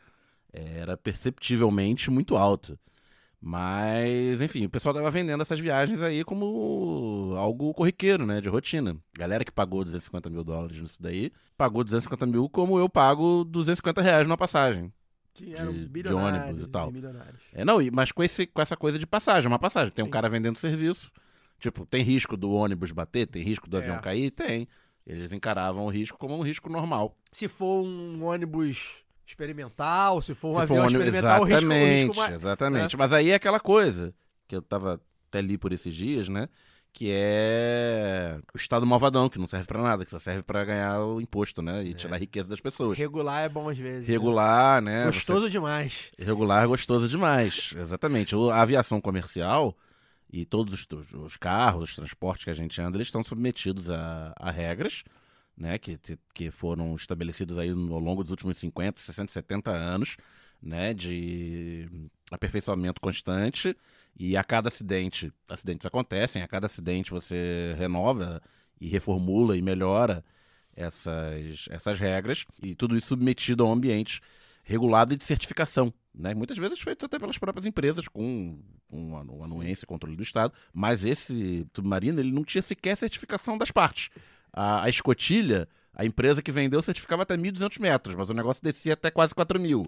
era 0.50 0.96
perceptivelmente 0.96 2.10
muito 2.10 2.38
alto. 2.38 2.78
Mas, 3.38 4.40
enfim, 4.40 4.64
o 4.64 4.70
pessoal 4.70 4.94
tava 4.94 5.10
vendendo 5.10 5.42
essas 5.42 5.60
viagens 5.60 6.00
aí 6.00 6.24
como 6.24 7.34
algo 7.36 7.74
corriqueiro, 7.74 8.24
né? 8.24 8.40
De 8.40 8.48
rotina. 8.48 8.96
Galera 9.14 9.44
que 9.44 9.52
pagou 9.52 9.84
250 9.84 10.30
mil 10.30 10.42
dólares 10.42 10.80
nisso 10.80 11.02
daí, 11.02 11.30
pagou 11.58 11.84
250 11.84 12.24
mil 12.24 12.48
como 12.48 12.78
eu 12.78 12.88
pago 12.88 13.44
250 13.44 14.00
reais 14.00 14.26
numa 14.26 14.38
passagem. 14.38 14.90
Que 15.44 15.54
De- 15.54 15.60
eram 15.60 15.72
de 15.72 16.12
ônibus 16.14 16.64
e 16.64 16.68
tal. 16.68 16.92
É, 17.52 17.64
não, 17.64 17.78
mas 17.92 18.12
com, 18.12 18.22
esse, 18.22 18.46
com 18.46 18.60
essa 18.60 18.76
coisa 18.76 18.98
de 18.98 19.06
passagem, 19.06 19.48
uma 19.48 19.58
passagem. 19.58 19.92
Tem 19.92 20.02
um 20.04 20.06
Sim. 20.06 20.10
cara 20.12 20.28
vendendo 20.28 20.56
serviço. 20.58 21.10
Tipo, 21.58 21.84
tem 21.86 22.02
risco 22.02 22.36
do 22.36 22.50
ônibus 22.52 22.92
bater? 22.92 23.26
Tem 23.26 23.42
risco 23.42 23.68
do 23.68 23.76
É. 23.76 23.80
avião 23.80 23.98
cair? 24.00 24.30
Tem. 24.30 24.68
Eles 25.06 25.32
encaravam 25.32 25.84
o 25.86 25.88
risco 25.88 26.18
como 26.18 26.36
um 26.36 26.42
risco 26.42 26.68
normal. 26.68 27.16
Se 27.32 27.48
for 27.48 27.82
um 27.84 28.22
ônibus 28.24 29.02
experimental, 29.26 30.20
se 30.22 30.34
for 30.34 30.48
um 30.48 30.52
Se 30.52 30.58
for 30.58 30.62
avião 30.62 30.82
um 30.84 30.86
ônibus- 30.86 31.06
experimental, 31.06 31.40
o 31.40 31.44
risco, 31.44 31.54
o 31.54 31.72
exatamente, 31.72 32.06
risco 32.06 32.16
mais... 32.20 32.34
exatamente. 32.34 32.96
Mas 32.96 33.12
aí 33.12 33.30
é 33.30 33.34
aquela 33.34 33.60
coisa 33.60 34.14
que 34.46 34.54
eu 34.56 34.62
tava 34.62 35.00
até 35.28 35.38
ali 35.38 35.56
por 35.56 35.72
esses 35.72 35.94
dias, 35.94 36.28
né? 36.28 36.48
Que 36.92 37.12
é 37.14 38.38
o 38.52 38.56
Estado 38.56 38.84
malvadão, 38.84 39.28
que 39.28 39.38
não 39.38 39.46
serve 39.46 39.66
pra 39.66 39.80
nada, 39.80 40.04
que 40.04 40.10
só 40.10 40.18
serve 40.18 40.42
pra 40.42 40.64
ganhar 40.64 41.00
o 41.00 41.20
imposto, 41.20 41.62
né? 41.62 41.84
E 41.84 41.94
tirar 41.94 42.16
a 42.16 42.18
riqueza 42.18 42.48
das 42.50 42.60
pessoas. 42.60 42.98
Regular 42.98 43.44
é 43.44 43.48
bom 43.48 43.68
às 43.68 43.78
vezes. 43.78 44.06
né? 44.08 44.12
Regular, 44.12 44.82
né? 44.82 45.04
você 45.04 45.18
Gostoso 45.18 45.48
demais. 45.50 46.10
Regular, 46.18 46.66
gostoso 46.66 47.08
demais. 47.08 47.72
Exatamente. 47.76 48.34
A 48.34 48.60
aviação 48.60 49.00
comercial 49.00 49.76
e 50.32 50.44
todos 50.44 50.74
os, 50.74 50.86
os- 50.92 51.12
os 51.14 51.36
carros, 51.36 51.90
os 51.90 51.96
transportes 51.96 52.44
que 52.44 52.50
a 52.50 52.54
gente 52.54 52.80
anda, 52.82 52.96
eles 52.96 53.06
estão 53.08 53.22
submetidos 53.22 53.88
a, 53.88 54.32
a 54.36 54.50
regras, 54.50 55.04
né? 55.56 55.78
Que, 55.78 55.96
que- 56.34 56.50
foram 56.50 56.96
estabelecidas 56.96 57.56
aí 57.56 57.70
no- 57.70 57.94
ao 57.94 58.00
longo 58.00 58.22
dos 58.24 58.32
últimos 58.32 58.56
50, 58.56 59.00
60, 59.00 59.32
70 59.32 59.70
anos, 59.70 60.16
né? 60.60 60.92
De 60.92 61.88
aperfeiçoamento 62.32 63.00
constante. 63.00 63.76
E 64.22 64.36
a 64.36 64.44
cada 64.44 64.68
acidente, 64.68 65.32
acidentes 65.48 65.86
acontecem, 65.86 66.42
a 66.42 66.46
cada 66.46 66.66
acidente 66.66 67.10
você 67.10 67.74
renova 67.78 68.42
e 68.78 68.86
reformula 68.86 69.56
e 69.56 69.62
melhora 69.62 70.22
essas, 70.76 71.66
essas 71.70 71.98
regras. 71.98 72.44
E 72.62 72.74
tudo 72.74 72.98
isso 72.98 73.06
submetido 73.06 73.64
a 73.64 73.66
um 73.66 73.72
ambiente 73.72 74.20
regulado 74.62 75.14
e 75.14 75.16
de 75.16 75.24
certificação. 75.24 75.90
Né? 76.14 76.34
Muitas 76.34 76.58
vezes 76.58 76.78
feitos 76.78 77.02
até 77.02 77.18
pelas 77.18 77.38
próprias 77.38 77.64
empresas, 77.64 78.08
com, 78.08 78.60
com 78.88 79.16
anu- 79.16 79.42
anuência 79.42 79.86
e 79.86 79.88
controle 79.88 80.18
do 80.18 80.22
Estado. 80.22 80.52
Mas 80.70 81.02
esse 81.02 81.66
submarino 81.74 82.20
ele 82.20 82.30
não 82.30 82.44
tinha 82.44 82.60
sequer 82.60 82.98
certificação 82.98 83.56
das 83.56 83.70
partes. 83.70 84.10
A, 84.52 84.84
a 84.84 84.88
escotilha, 84.90 85.66
a 85.94 86.04
empresa 86.04 86.42
que 86.42 86.52
vendeu 86.52 86.82
certificava 86.82 87.22
até 87.22 87.38
1.200 87.38 87.80
metros, 87.80 88.14
mas 88.14 88.28
o 88.28 88.34
negócio 88.34 88.62
descia 88.62 88.92
até 88.92 89.10
quase 89.10 89.34
4 89.34 89.58
mil. 89.58 89.82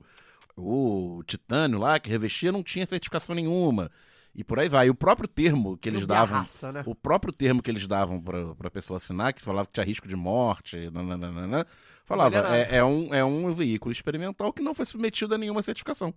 O 0.57 1.23
titânio 1.27 1.79
lá, 1.79 2.01
que 2.01 2.09
revestia, 2.09 2.51
não 2.51 2.63
tinha 2.63 2.87
certificação 2.87 3.35
nenhuma. 3.35 3.91
E 4.35 4.43
por 4.43 4.59
aí 4.59 4.69
vai. 4.69 4.87
E 4.87 4.91
o 4.91 4.95
próprio 4.95 5.29
termo 5.29 5.77
que 5.77 5.89
eles 5.89 6.07
davam. 6.07 6.39
Arraça, 6.39 6.73
né? 6.73 6.83
O 6.87 6.95
próprio 6.95 7.33
termo 7.33 7.63
que 7.63 7.71
eles 7.71 7.87
davam 7.87 8.21
pra, 8.21 8.55
pra 8.55 8.71
pessoa 8.71 8.97
assinar, 8.97 9.33
que 9.33 9.43
falava 9.43 9.67
que 9.67 9.73
tinha 9.75 9.85
risco 9.85 10.09
de 10.09 10.17
morte, 10.17 10.91
nananana, 10.91 11.67
falava, 12.05 12.43
Não 12.43 12.55
é, 12.55 12.77
é 12.77 12.85
um, 12.85 13.15
é 13.15 13.25
um 13.25 13.53
veículo 13.55 13.93
experimental 13.93 14.53
que 14.53 14.63
não 14.63 14.75
foi 14.75 14.87
submetido 14.87 15.35
a 15.35 15.39
nenhuma 15.39 15.63
certificação. 15.63 16.15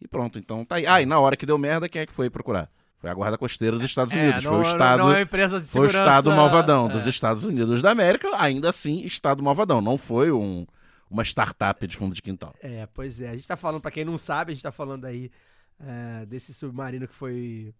E 0.00 0.08
pronto, 0.08 0.38
então 0.38 0.64
tá 0.64 0.76
aí. 0.76 0.86
Ah, 0.86 1.00
e 1.00 1.06
na 1.06 1.20
hora 1.20 1.36
que 1.36 1.46
deu 1.46 1.56
merda, 1.56 1.88
quem 1.88 2.02
é 2.02 2.06
que 2.06 2.12
foi 2.12 2.28
procurar? 2.28 2.68
Foi 2.98 3.10
a 3.10 3.14
Guarda 3.14 3.38
Costeira 3.38 3.76
dos 3.76 3.84
Estados 3.84 4.14
Unidos. 4.14 4.44
É, 4.44 4.48
foi 4.48 4.50
o 4.52 4.54
não- 4.54 4.62
Estado. 4.62 4.98
Não 5.00 5.10
é 5.10 5.14
uma 5.16 5.22
empresa 5.22 5.60
de 5.60 5.66
Foi 5.66 5.82
o. 5.82 5.86
Estado 5.86 6.30
malvadão 6.30 6.88
é. 6.88 6.92
dos 6.92 7.06
Estados 7.06 7.44
Unidos 7.44 7.82
da 7.82 7.90
América, 7.90 8.28
ainda 8.38 8.68
assim, 8.70 9.04
Estado 9.04 9.42
malvadão. 9.42 9.80
Não 9.80 9.98
foi 9.98 10.30
um, 10.30 10.64
uma 11.10 11.24
startup 11.24 11.84
de 11.86 11.96
fundo 11.96 12.14
de 12.14 12.22
quintal. 12.22 12.54
É, 12.62 12.86
pois 12.94 13.20
é. 13.20 13.30
A 13.30 13.34
gente 13.34 13.46
tá 13.46 13.56
falando, 13.56 13.80
pra 13.80 13.90
quem 13.90 14.04
não 14.04 14.16
sabe, 14.16 14.52
a 14.52 14.54
gente 14.54 14.62
tá 14.62 14.70
falando 14.70 15.04
aí 15.04 15.30
é, 15.82 16.26
desse 16.26 16.54
submarino 16.54 17.06
que 17.08 17.14
foi... 17.14 17.74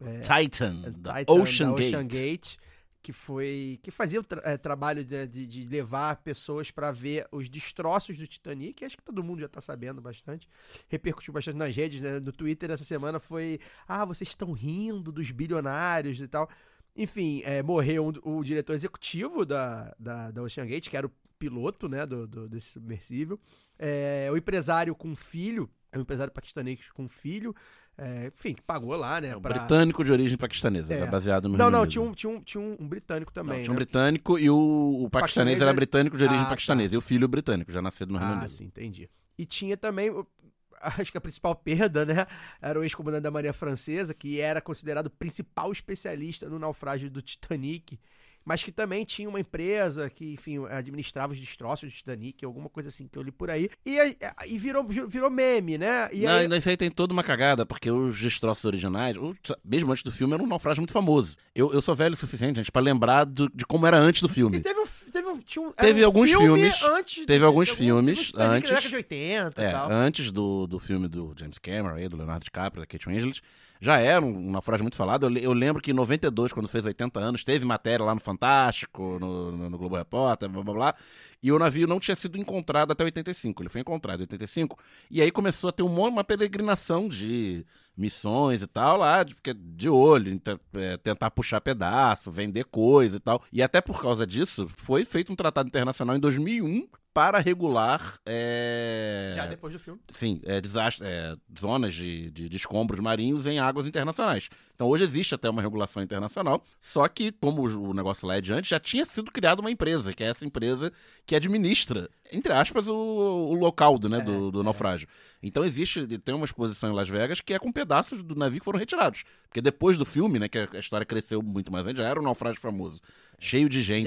é, 0.00 0.20
Titan, 0.20 0.82
é, 0.84 0.90
Titan, 1.20 1.32
Ocean, 1.32 1.70
da 1.70 1.76
Gate. 1.76 1.88
Ocean 1.94 2.06
Gate, 2.06 2.56
que 3.02 3.12
foi 3.12 3.78
que 3.82 3.90
fazia 3.90 4.20
o 4.20 4.24
tra- 4.24 4.42
é, 4.44 4.56
trabalho 4.58 5.02
de, 5.04 5.26
de- 5.26 5.46
de 5.46 5.64
levar 5.66 6.16
pessoas 6.16 6.70
para 6.70 6.92
ver 6.92 7.26
os 7.32 7.48
destroços 7.48 8.16
do 8.18 8.26
Titanic. 8.26 8.84
Acho 8.84 8.96
que 8.96 9.02
todo 9.02 9.24
mundo 9.24 9.40
já 9.40 9.48
tá 9.48 9.60
sabendo 9.60 10.00
bastante. 10.02 10.46
Repercutiu 10.86 11.32
bastante 11.32 11.56
nas 11.56 11.74
redes, 11.74 12.00
né? 12.00 12.20
No 12.20 12.30
Twitter 12.30 12.70
essa 12.70 12.84
semana 12.84 13.18
foi: 13.18 13.58
ah, 13.88 14.04
vocês 14.04 14.28
estão 14.28 14.52
rindo 14.52 15.10
dos 15.10 15.30
bilionários 15.30 16.20
e 16.20 16.28
tal. 16.28 16.48
Enfim, 16.94 17.40
é, 17.44 17.62
morreu 17.62 18.06
um- 18.08 18.38
o 18.38 18.44
diretor 18.44 18.74
executivo 18.74 19.46
da, 19.46 19.94
da, 19.98 20.30
da 20.30 20.42
Ocean 20.42 20.66
Gate, 20.66 20.88
que 20.90 20.96
era 20.96 21.06
o 21.06 21.12
piloto, 21.38 21.88
né, 21.88 22.04
do, 22.04 22.26
do- 22.26 22.48
desse 22.48 22.72
submersível. 22.72 23.40
É, 23.78 24.28
o 24.30 24.36
empresário 24.36 24.94
com 24.94 25.16
filho, 25.16 25.70
é 25.92 25.98
um 25.98 26.02
empresário 26.02 26.32
paquistanês 26.32 26.80
com 26.94 27.08
filho, 27.08 27.54
é, 27.98 28.28
enfim, 28.28 28.54
que 28.54 28.62
pagou 28.62 28.94
lá, 28.96 29.20
né? 29.20 29.28
É 29.28 29.36
um 29.36 29.40
pra- 29.40 29.54
britânico 29.58 30.02
de 30.04 30.12
origem 30.12 30.38
paquistanesa, 30.38 30.94
É. 30.94 30.98
era 30.98 31.06
baseado 31.06 31.44
no 31.48 31.56
Não, 31.56 31.66
Reino 31.66 31.70
não, 31.70 31.78
Unido. 31.80 31.90
tinha 31.90 32.02
um, 32.02 32.12
tinha 32.12 32.30
um, 32.32 32.40
tinha 32.42 32.60
um, 32.62 32.76
um 32.80 32.88
britânico 32.88 33.32
Não, 33.34 33.42
também. 33.44 33.62
tinha 33.62 33.70
um 33.72 33.74
né? 33.74 33.84
britânico 33.84 34.38
e 34.38 34.48
o, 34.48 34.54
o 34.56 35.10
paquistanês 35.10 35.10
Paquistanês 35.10 35.60
era 35.60 35.70
é- 35.70 35.74
britânico 35.74 36.16
de 36.16 36.24
origem 36.24 36.40
Ah, 36.40 36.44
tá. 36.44 36.50
paquistanesa. 36.50 36.94
E 36.94 36.98
o 36.98 37.00
filho 37.00 37.28
britânico, 37.28 37.70
já 37.72 37.82
nascido 37.82 38.12
no 38.12 38.18
Reino 38.18 38.34
Ah, 38.34 38.38
Unido. 38.38 38.50
sim, 38.50 38.64
entendi. 38.64 39.10
E 39.36 39.44
tinha 39.44 39.76
também, 39.76 40.10
acho 40.80 41.10
que 41.12 41.18
a 41.18 41.20
principal 41.20 41.54
perda, 41.54 42.06
né? 42.06 42.26
Era 42.62 42.78
o 42.78 42.82
ex-comandante 42.82 43.22
da 43.24 43.30
Marinha 43.30 43.52
Francesa, 43.52 44.14
que 44.14 44.40
era 44.40 44.60
considerado 44.60 45.06
o 45.06 45.10
principal 45.10 45.70
especialista 45.72 46.48
no 46.48 46.58
naufrágio 46.58 47.10
do 47.10 47.20
Titanic. 47.20 47.98
Mas 48.44 48.64
que 48.64 48.72
também 48.72 49.04
tinha 49.04 49.28
uma 49.28 49.38
empresa 49.38 50.08
que, 50.08 50.32
enfim, 50.32 50.64
administrava 50.70 51.32
os 51.32 51.38
destroços 51.38 51.90
do 51.90 51.94
Titanic, 51.94 52.44
alguma 52.44 52.68
coisa 52.70 52.88
assim 52.88 53.06
que 53.06 53.18
eu 53.18 53.22
li 53.22 53.30
por 53.30 53.50
aí. 53.50 53.68
E, 53.84 53.98
e 54.46 54.58
virou, 54.58 54.82
virou 54.84 55.30
meme, 55.30 55.76
né? 55.76 56.08
E 56.12 56.22
não, 56.22 56.32
aí, 56.32 56.48
isso 56.58 56.68
aí 56.68 56.76
tem 56.76 56.90
toda 56.90 57.12
uma 57.12 57.22
cagada, 57.22 57.66
porque 57.66 57.90
os 57.90 58.18
destroços 58.18 58.64
originais, 58.64 59.16
mesmo 59.64 59.90
antes 59.92 60.02
do 60.02 60.10
filme, 60.10 60.32
era 60.34 60.42
um 60.42 60.46
naufrágio 60.46 60.80
muito 60.80 60.92
famoso. 60.92 61.36
Eu, 61.54 61.72
eu 61.72 61.82
sou 61.82 61.94
velho 61.94 62.14
o 62.14 62.16
suficiente, 62.16 62.56
gente, 62.56 62.72
pra 62.72 62.80
lembrar 62.80 63.24
do- 63.24 63.50
de 63.54 63.64
como 63.66 63.86
era 63.86 63.98
antes 63.98 64.22
do 64.22 64.28
e 64.28 64.32
filme. 64.32 64.60
teve 64.60 64.80
um, 64.80 64.86
teve 65.12 65.28
um, 65.28 65.32
um- 65.32 65.72
Teve 65.72 66.02
um 66.02 66.06
alguns 66.06 66.30
filme 66.30 66.46
filmes, 66.46 66.82
antes 66.82 67.26
teve 67.26 67.38
de- 67.40 67.44
alguns 67.44 67.68
de 67.68 67.74
filmes 67.74 68.32
teve 68.32 68.42
antes. 68.42 68.70
Na 68.70 68.76
década 68.76 68.88
de 68.88 68.96
80 68.96 69.62
e 69.62 69.64
É, 69.66 69.70
tal. 69.70 69.90
antes 69.92 70.32
do, 70.32 70.66
do 70.66 70.78
filme 70.80 71.08
do 71.08 71.34
James 71.38 71.58
Cameron, 71.58 71.94
aí, 71.96 72.08
do 72.08 72.16
Leonardo 72.16 72.42
DiCaprio, 72.44 72.80
da 72.82 72.86
Kate 72.86 73.06
Winslet, 73.06 73.42
já 73.80 73.98
era 73.98 74.24
um 74.24 74.50
naufrágio 74.50 74.84
muito 74.84 74.96
falado. 74.96 75.26
Eu, 75.26 75.36
eu 75.38 75.52
lembro 75.52 75.80
que 75.80 75.90
em 75.90 75.94
92, 75.94 76.52
quando 76.52 76.68
fez 76.68 76.84
80 76.84 77.18
anos, 77.18 77.42
teve 77.42 77.64
matéria 77.64 78.04
lá 78.04 78.14
no 78.14 78.20
Fantástico, 78.20 79.18
no, 79.18 79.52
no, 79.52 79.70
no 79.70 79.78
Globo 79.78 79.96
Repórter, 79.96 80.48
blá 80.48 80.62
blá 80.62 80.74
blá. 80.74 80.94
E 81.42 81.50
o 81.50 81.58
navio 81.58 81.86
não 81.86 81.98
tinha 81.98 82.14
sido 82.14 82.36
encontrado 82.36 82.92
até 82.92 83.04
85. 83.04 83.62
Ele 83.62 83.70
foi 83.70 83.80
encontrado 83.80 84.20
em 84.20 84.22
85. 84.24 84.78
E 85.10 85.22
aí 85.22 85.30
começou 85.30 85.70
a 85.70 85.72
ter 85.72 85.82
um 85.82 86.00
uma 86.00 86.24
peregrinação 86.24 87.08
de 87.08 87.64
missões 87.96 88.62
e 88.62 88.66
tal 88.66 88.96
lá, 88.96 89.22
de, 89.22 89.34
de 89.54 89.88
olho, 89.88 90.40
é, 90.74 90.96
tentar 90.96 91.30
puxar 91.30 91.60
pedaço, 91.60 92.30
vender 92.30 92.64
coisa 92.64 93.16
e 93.16 93.20
tal. 93.20 93.42
E 93.52 93.62
até 93.62 93.80
por 93.80 94.00
causa 94.00 94.26
disso, 94.26 94.68
foi 94.76 95.04
feito 95.04 95.32
um 95.32 95.36
tratado 95.36 95.68
internacional 95.68 96.16
em 96.16 96.20
2001 96.20 96.88
para 97.12 97.38
regular. 97.38 98.18
é, 98.26 99.32
Já 99.36 99.46
depois 99.46 99.72
do 99.72 99.78
filme. 99.78 100.00
sim, 100.10 100.40
é, 100.44 100.60
desastre, 100.60 101.06
é, 101.06 101.36
zonas 101.58 101.94
de, 101.94 102.30
de, 102.30 102.48
de 102.48 102.56
escombros 102.56 103.00
marinhos 103.00 103.46
em 103.46 103.58
águas 103.58 103.86
internacionais. 103.86 104.48
Então 104.74 104.88
hoje 104.88 105.04
existe 105.04 105.34
até 105.34 105.50
uma 105.50 105.60
regulação 105.60 106.02
internacional, 106.02 106.62
só 106.80 107.06
que, 107.08 107.32
como 107.32 107.62
o 107.66 107.92
negócio 107.92 108.26
lá 108.26 108.36
é 108.36 108.40
de 108.40 108.52
antes, 108.52 108.70
já 108.70 108.80
tinha 108.80 109.04
sido 109.04 109.30
criada 109.30 109.60
uma 109.60 109.70
empresa, 109.70 110.12
que 110.12 110.24
é 110.24 110.28
essa 110.28 110.44
empresa 110.44 110.92
que 111.26 111.34
administra, 111.34 112.08
entre 112.32 112.52
aspas, 112.52 112.88
o, 112.88 112.94
o 112.94 113.54
local 113.54 113.98
do, 113.98 114.08
né, 114.08 114.20
do, 114.20 114.50
do 114.50 114.62
naufrágio. 114.62 115.06
Então 115.42 115.64
existe, 115.64 116.06
tem 116.18 116.34
uma 116.34 116.44
exposição 116.44 116.90
em 116.90 116.94
Las 116.94 117.08
Vegas 117.08 117.40
que 117.40 117.54
é 117.54 117.58
com 117.58 117.72
pedaços 117.72 118.22
do 118.22 118.34
navio 118.34 118.58
que 118.60 118.64
foram 118.64 118.78
retirados. 118.78 119.24
Porque 119.48 119.60
depois 119.60 119.96
do 119.96 120.04
filme, 120.04 120.38
né, 120.38 120.48
que 120.48 120.58
a 120.58 120.78
história 120.78 121.06
cresceu 121.06 121.42
muito 121.42 121.72
mais, 121.72 121.86
já 121.86 122.04
era 122.04 122.20
um 122.20 122.22
naufrágio 122.22 122.60
famoso. 122.60 123.00
Cheio 123.38 123.68
de 123.68 123.80
gente. 123.80 124.04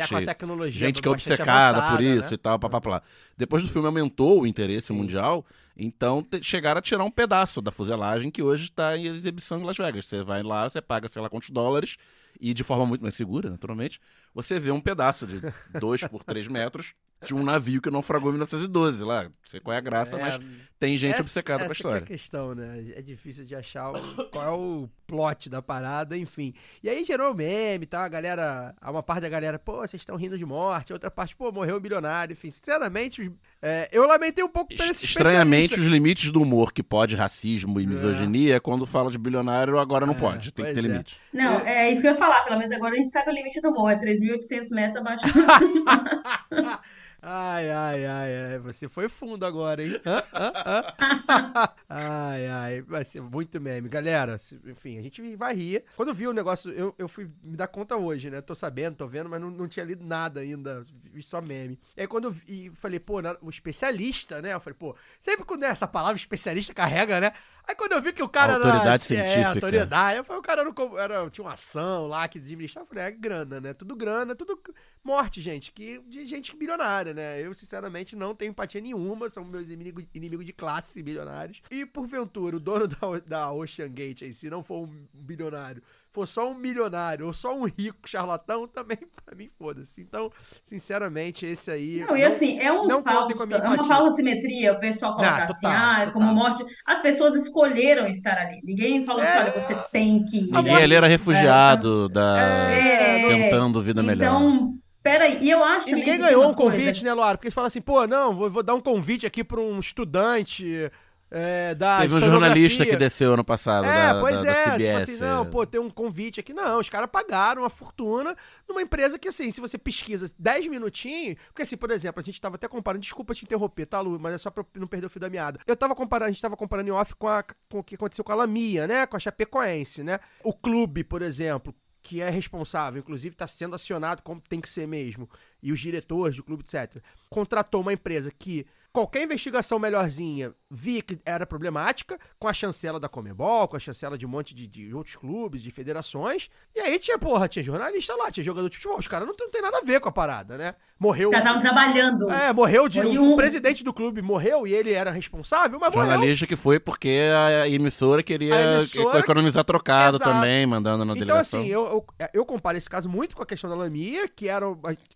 Gente 0.79 1.01
que 1.01 1.07
é 1.07 1.11
obcecada 1.11 1.77
avançada, 1.77 1.97
por 1.97 2.03
isso 2.03 2.29
né? 2.29 2.35
e 2.35 2.37
tal, 2.37 2.59
papapá. 2.59 3.01
Depois 3.35 3.63
do 3.63 3.69
filme 3.69 3.87
aumentou 3.87 4.41
o 4.41 4.47
interesse 4.47 4.87
Sim. 4.87 4.93
mundial, 4.93 5.43
então 5.75 6.21
te- 6.21 6.43
chegaram 6.43 6.77
a 6.77 6.81
tirar 6.81 7.03
um 7.03 7.09
pedaço 7.11 7.61
da 7.61 7.71
fuselagem 7.71 8.29
que 8.29 8.43
hoje 8.43 8.65
está 8.65 8.95
em 8.95 9.07
exibição 9.07 9.59
em 9.59 9.63
Las 9.63 9.77
Vegas. 9.77 10.05
Você 10.05 10.21
vai 10.23 10.43
lá, 10.43 10.69
você 10.69 10.81
paga 10.81 11.09
sei 11.09 11.21
lá 11.21 11.29
quantos 11.29 11.49
dólares 11.49 11.97
e 12.39 12.53
de 12.53 12.63
forma 12.63 12.85
muito 12.85 13.01
mais 13.01 13.15
segura, 13.15 13.49
naturalmente, 13.49 13.99
você 14.33 14.59
vê 14.59 14.71
um 14.71 14.79
pedaço 14.81 15.25
de 15.25 15.39
2 15.79 16.07
por 16.07 16.23
3 16.23 16.47
metros 16.47 16.93
de 17.25 17.33
um 17.33 17.43
navio 17.43 17.81
que 17.81 17.89
naufragou 17.89 18.29
em 18.29 18.33
1912 18.33 19.03
lá. 19.03 19.23
Não 19.23 19.31
sei 19.43 19.59
qual 19.59 19.73
é 19.73 19.77
a 19.77 19.81
graça, 19.81 20.17
É, 20.17 20.21
mas 20.21 20.39
tem 20.79 20.97
gente 20.97 21.13
essa- 21.13 21.21
obcecada 21.21 21.63
com 21.65 21.69
a 21.69 21.73
essa 21.73 21.75
que 21.75 21.81
é 21.81 21.89
história. 21.89 22.03
a 22.03 22.07
questão, 22.07 22.55
né? 22.55 22.83
É 22.95 23.01
difícil 23.01 23.45
de 23.45 23.55
achar 23.55 23.91
o- 23.91 24.25
qual 24.29 24.45
é 24.45 24.51
o 24.51 24.89
plot 25.07 25.49
da 25.49 25.61
parada, 25.61 26.17
enfim. 26.17 26.53
E 26.81 26.89
aí 26.89 27.03
gerou 27.05 27.33
meme, 27.35 27.85
tá? 27.85 28.03
A 28.03 28.09
galera, 28.09 28.73
há 28.81 28.91
uma 28.91 29.03
parte 29.03 29.21
da 29.21 29.29
galera, 29.29 29.59
pô, 29.59 29.77
vocês 29.77 30.01
estão 30.01 30.15
rindo 30.15 30.37
de 30.37 30.45
morte, 30.45 30.91
a 30.91 30.95
outra 30.95 31.11
parte, 31.11 31.35
pô, 31.35 31.51
morreu 31.51 31.77
um 31.77 31.79
bilionário, 31.79 32.33
enfim. 32.33 32.49
Sinceramente, 32.51 33.21
os- 33.21 33.31
é, 33.61 33.87
eu 33.91 34.05
lamentei 34.07 34.43
um 34.43 34.49
pouco 34.49 34.75
por 34.75 34.83
esse 34.85 35.05
Estranhamente, 35.05 35.79
os 35.79 35.85
limites 35.85 36.31
do 36.31 36.41
humor 36.41 36.73
que 36.73 36.81
pode 36.83 37.15
racismo 37.15 37.79
e 37.79 37.85
misoginia, 37.87 38.59
quando 38.59 38.85
fala 38.85 39.11
de 39.11 39.17
bilionário, 39.17 39.77
agora 39.77 40.05
não 40.05 40.13
É, 40.15 40.17
pode. 40.17 40.51
Tem 40.51 40.65
que 40.65 40.73
ter 40.73 40.79
é. 40.79 40.81
limite. 40.83 41.17
Não, 41.31 41.59
é 41.59 41.91
isso 41.91 42.01
que 42.01 42.07
eu 42.07 42.11
ia 42.13 42.17
falar. 42.17 42.41
Pelo 42.43 42.57
menos 42.59 42.73
agora 42.75 42.93
a 42.93 42.97
gente 42.97 43.11
sabe 43.11 43.29
o 43.29 43.33
limite 43.33 43.61
do 43.61 43.69
humor. 43.69 43.91
É 43.91 43.95
3.800 43.99 44.69
metros 44.71 44.97
abaixo. 44.97 45.23
Ai, 47.25 47.69
ai, 47.71 48.05
ai, 48.05 48.35
ai, 48.51 48.59
você 48.59 48.89
foi 48.89 49.07
fundo 49.07 49.45
agora, 49.45 49.81
hein? 49.81 49.93
Hã? 50.05 50.21
Hã? 50.33 50.51
Hã? 50.65 51.73
ai, 51.87 52.47
ai, 52.47 52.81
vai 52.81 53.05
ser 53.05 53.21
muito 53.21 53.61
meme. 53.61 53.87
Galera, 53.87 54.35
enfim, 54.65 54.97
a 54.97 55.01
gente 55.01 55.33
vai 55.37 55.55
rir. 55.55 55.85
Quando 55.95 56.09
eu 56.09 56.13
vi 56.13 56.27
o 56.27 56.33
negócio, 56.33 56.69
eu, 56.73 56.93
eu 56.97 57.07
fui 57.07 57.31
me 57.41 57.55
dar 57.55 57.67
conta 57.67 57.95
hoje, 57.95 58.29
né? 58.29 58.41
Tô 58.41 58.53
sabendo, 58.53 58.97
tô 58.97 59.07
vendo, 59.07 59.29
mas 59.29 59.39
não, 59.39 59.49
não 59.49 59.69
tinha 59.69 59.85
lido 59.85 60.05
nada 60.05 60.41
ainda, 60.41 60.83
vi 61.13 61.23
só 61.23 61.41
meme. 61.41 61.79
E 61.95 62.01
aí 62.01 62.07
quando 62.07 62.25
eu 62.25 62.31
vi, 62.31 62.69
falei, 62.75 62.99
pô, 62.99 63.21
o 63.41 63.49
especialista, 63.49 64.41
né? 64.41 64.53
Eu 64.53 64.59
falei, 64.59 64.75
pô, 64.77 64.93
sempre 65.17 65.45
quando 65.45 65.63
é 65.63 65.67
essa 65.67 65.87
palavra 65.87 66.17
especialista 66.17 66.73
carrega, 66.73 67.21
né? 67.21 67.31
Aí 67.65 67.75
quando 67.75 67.93
eu 67.93 68.01
vi 68.01 68.11
que 68.11 68.21
o 68.21 68.27
cara 68.27 68.55
Autoridade 68.55 68.85
era. 68.85 68.95
É, 68.95 69.27
científica. 69.27 69.49
autoridade. 69.49 70.17
Eu 70.17 70.23
falei, 70.23 70.39
o 70.39 70.43
cara 70.43 70.61
era, 70.61 71.13
era- 71.15 71.29
tinha 71.29 71.45
uma 71.45 71.53
ação 71.53 72.07
lá 72.07 72.27
que 72.27 72.37
administrava. 72.37 72.83
Eu 72.85 72.89
falei, 72.89 73.03
é 73.05 73.11
grana, 73.11 73.61
né? 73.61 73.73
Tudo 73.73 73.95
grana, 73.95 74.35
tudo 74.35 74.59
morte, 75.03 75.39
gente. 75.41 75.71
Que, 75.71 75.99
de 75.99 76.25
gente 76.25 76.55
bilionária, 76.55 77.13
né? 77.13 77.41
Eu, 77.41 77.53
sinceramente, 77.53 78.15
não 78.15 78.35
tenho 78.35 78.49
empatia 78.49 78.81
nenhuma. 78.81 79.29
São 79.29 79.45
meus 79.45 79.69
inimigos 79.69 80.03
inimigos 80.13 80.45
de 80.45 80.51
classe 80.53 81.01
bilionários. 81.01 81.61
E, 81.71 81.85
porventura, 81.85 82.57
o 82.57 82.59
dono 82.59 82.87
da, 82.87 82.97
da 83.25 83.51
Ocean 83.51 83.89
Gate 83.89 84.23
aí, 84.23 84.33
se 84.33 84.49
não 84.49 84.61
for 84.61 84.83
um 84.87 85.07
bilionário, 85.13 85.81
for 86.13 86.27
só 86.27 86.47
um 86.49 86.53
milionário 86.53 87.25
ou 87.25 87.33
só 87.33 87.53
um 87.57 87.65
rico 87.65 88.07
charlatão, 88.07 88.67
também, 88.67 88.97
pra 89.25 89.35
mim, 89.35 89.49
foda-se. 89.57 89.99
Então, 90.01 90.31
sinceramente, 90.63 91.45
esse 91.45 91.69
aí. 91.71 92.05
Não, 92.07 92.15
e 92.15 92.23
assim, 92.23 92.59
é, 92.59 92.71
um 92.71 92.85
não 92.87 93.03
falso, 93.03 93.43
é 93.53 93.67
uma 93.67 93.83
falsa 93.83 94.15
simetria 94.15 94.73
o 94.73 94.79
pessoal 94.79 95.15
colocar 95.15 95.41
Ah, 95.41 95.51
assim, 95.51 95.65
ah, 95.65 96.03
é 96.03 96.11
como 96.11 96.27
total. 96.27 96.35
morte. 96.35 96.65
As 96.85 97.01
pessoas 97.01 97.35
escolheram 97.35 98.07
estar 98.07 98.37
ali. 98.37 98.61
Ninguém 98.63 99.05
falou 99.05 99.21
assim, 99.23 99.31
É. 99.31 99.41
olha, 99.41 99.51
você 99.51 99.75
tem 99.91 100.23
que 100.25 100.37
ir. 100.37 100.51
Ninguém 100.51 100.75
ali 100.75 100.93
era 100.95 101.07
refugiado 101.07 102.07
da 102.09 102.37
É, 102.71 103.25
tentando 103.27 103.81
vida 103.81 104.01
melhor. 104.03 104.25
Então, 104.25 104.73
peraí. 105.01 105.39
E 105.41 105.49
eu 105.49 105.63
acho 105.63 105.89
E 105.89 105.93
ninguém 105.93 106.19
ganhou 106.19 106.47
um 106.49 106.53
coisa- 106.53 106.77
convite, 106.77 107.03
né, 107.03 107.13
Luara? 107.13 107.37
Porque 107.37 107.47
eles 107.47 107.55
falam 107.55 107.67
assim, 107.67 107.81
pô, 107.81 108.05
não, 108.07 108.35
vou, 108.35 108.49
vou 108.49 108.63
dar 108.63 108.75
um 108.75 108.81
convite 108.81 109.25
aqui 109.25 109.43
pra 109.43 109.59
um 109.59 109.79
estudante 109.79 110.89
é, 111.35 111.73
da 111.73 112.01
Teve 112.01 112.13
um 112.13 112.19
jornalista 112.19 112.85
que 112.85 112.95
desceu 112.95 113.33
ano 113.33 113.43
passado 113.43 113.85
É, 113.85 114.13
da, 114.13 114.19
pois 114.19 114.37
da, 114.37 114.43
da 114.43 114.51
é, 114.51 114.63
CBS. 114.65 114.77
tipo 114.77 114.97
assim, 114.97 115.17
não, 115.23 115.45
pô, 115.47 115.65
tem 115.65 115.81
um 115.81 115.89
convite 115.89 116.39
aqui. 116.39 116.53
Não, 116.53 116.79
os 116.79 116.89
caras 116.89 117.09
pagaram 117.11 117.63
uma 117.63 117.71
fortuna 117.71 118.37
numa 118.69 118.83
empresa 118.83 119.17
que, 119.17 119.27
assim, 119.27 119.49
se 119.49 119.59
você 119.59 119.75
pesquisa 119.77 120.31
10 120.37 120.67
minutinhos. 120.67 121.37
Porque, 121.47 121.63
assim, 121.63 121.75
por 121.75 121.89
exemplo, 121.89 122.21
a 122.21 122.23
gente 122.23 122.39
tava 122.39 122.55
até 122.55 122.67
comparando, 122.67 123.01
desculpa 123.01 123.33
te 123.33 123.43
interromper, 123.45 123.87
tá, 123.87 123.99
Lu? 123.99 124.19
Mas 124.19 124.35
é 124.35 124.37
só 124.37 124.51
pra 124.51 124.63
não 124.75 124.85
perder 124.85 125.07
o 125.07 125.09
fio 125.09 125.19
da 125.19 125.29
meada. 125.29 125.59
Eu 125.65 125.75
tava 125.75 125.95
comparando, 125.95 126.29
a 126.29 126.31
gente 126.31 126.41
tava 126.41 126.55
comparando 126.55 126.89
em 126.89 126.91
off 126.91 127.15
com, 127.15 127.27
a, 127.27 127.43
com 127.67 127.79
o 127.79 127.83
que 127.83 127.95
aconteceu 127.95 128.23
com 128.23 128.31
a 128.31 128.35
Lamia, 128.35 128.85
né? 128.85 129.07
Com 129.07 129.17
a 129.17 129.19
Chapecoense, 129.19 130.03
né? 130.03 130.19
O 130.43 130.53
clube, 130.53 131.03
por 131.03 131.23
exemplo. 131.23 131.73
Que 132.05 132.19
é 132.21 132.29
responsável, 132.29 132.99
inclusive 132.99 133.33
está 133.33 133.47
sendo 133.47 133.75
acionado 133.75 134.21
como 134.23 134.41
tem 134.41 134.59
que 134.59 134.69
ser 134.69 134.85
mesmo, 134.85 135.29
e 135.61 135.71
os 135.71 135.79
diretores 135.79 136.35
do 136.35 136.43
clube, 136.43 136.61
etc. 136.61 137.01
Contratou 137.29 137.79
uma 137.79 137.93
empresa 137.93 138.29
que 138.29 138.67
qualquer 138.93 139.23
investigação 139.23 139.79
melhorzinha 139.79 140.53
via 140.69 141.01
que 141.01 141.19
era 141.25 141.47
problemática, 141.47 142.19
com 142.39 142.47
a 142.47 142.53
chancela 142.53 142.99
da 142.99 143.09
Comebol, 143.09 143.67
com 143.67 143.75
a 143.75 143.79
chancela 143.79 144.17
de 144.17 144.25
um 144.25 144.29
monte 144.29 144.53
de, 144.53 144.67
de 144.67 144.93
outros 144.93 145.15
clubes, 145.15 145.63
de 145.63 145.71
federações. 145.71 146.49
E 146.75 146.79
aí 146.79 146.99
tinha, 146.99 147.17
porra, 147.17 147.47
tinha 147.47 147.63
jornalista 147.63 148.15
lá, 148.15 148.31
tinha 148.31 148.43
jogador 148.43 148.69
de 148.69 148.77
futebol. 148.77 148.99
Os 148.99 149.07
caras 149.07 149.27
não, 149.27 149.35
não 149.37 149.49
tem 149.49 149.61
nada 149.63 149.79
a 149.79 149.81
ver 149.81 149.99
com 149.99 150.09
a 150.09 150.11
parada, 150.11 150.57
né? 150.59 150.75
Morreu. 151.03 151.31
Já 151.31 151.39
estavam 151.39 151.61
trabalhando. 151.61 152.29
É, 152.31 152.53
morreu 152.53 152.87
de. 152.87 153.01
Foi 153.01 153.17
O 153.17 153.33
um- 153.33 153.35
presidente 153.35 153.83
do 153.83 153.93
clube 153.93 154.21
morreu 154.21 154.65
e 154.65 154.73
ele 154.73 154.93
era 154.93 155.11
responsável, 155.11 155.77
mas 155.79 155.93
morreu. 155.93 156.09
Jornalista 156.09 156.47
que 156.47 156.55
foi 156.55 156.79
porque 156.79 157.19
a 157.61 157.67
emissora 157.67 158.23
queria 158.23 158.55
A 158.55 158.77
emissora- 158.77 159.19
economizar 159.19 159.63
trocado 159.65 160.15
Exato. 160.15 160.31
também, 160.31 160.65
mandando 160.65 161.03
na 161.03 161.13
Então, 161.13 161.25
delegação. 161.27 161.59
assim, 161.59 161.69
eu, 161.69 161.85
eu, 162.19 162.27
eu 162.33 162.45
comparo 162.45 162.77
esse 162.77 162.89
caso 162.89 163.09
muito 163.09 163.35
com 163.35 163.43
a 163.43 163.45
questão 163.45 163.69
da 163.69 163.75
Lamia, 163.75 164.27
que 164.29 164.47
era. 164.47 164.65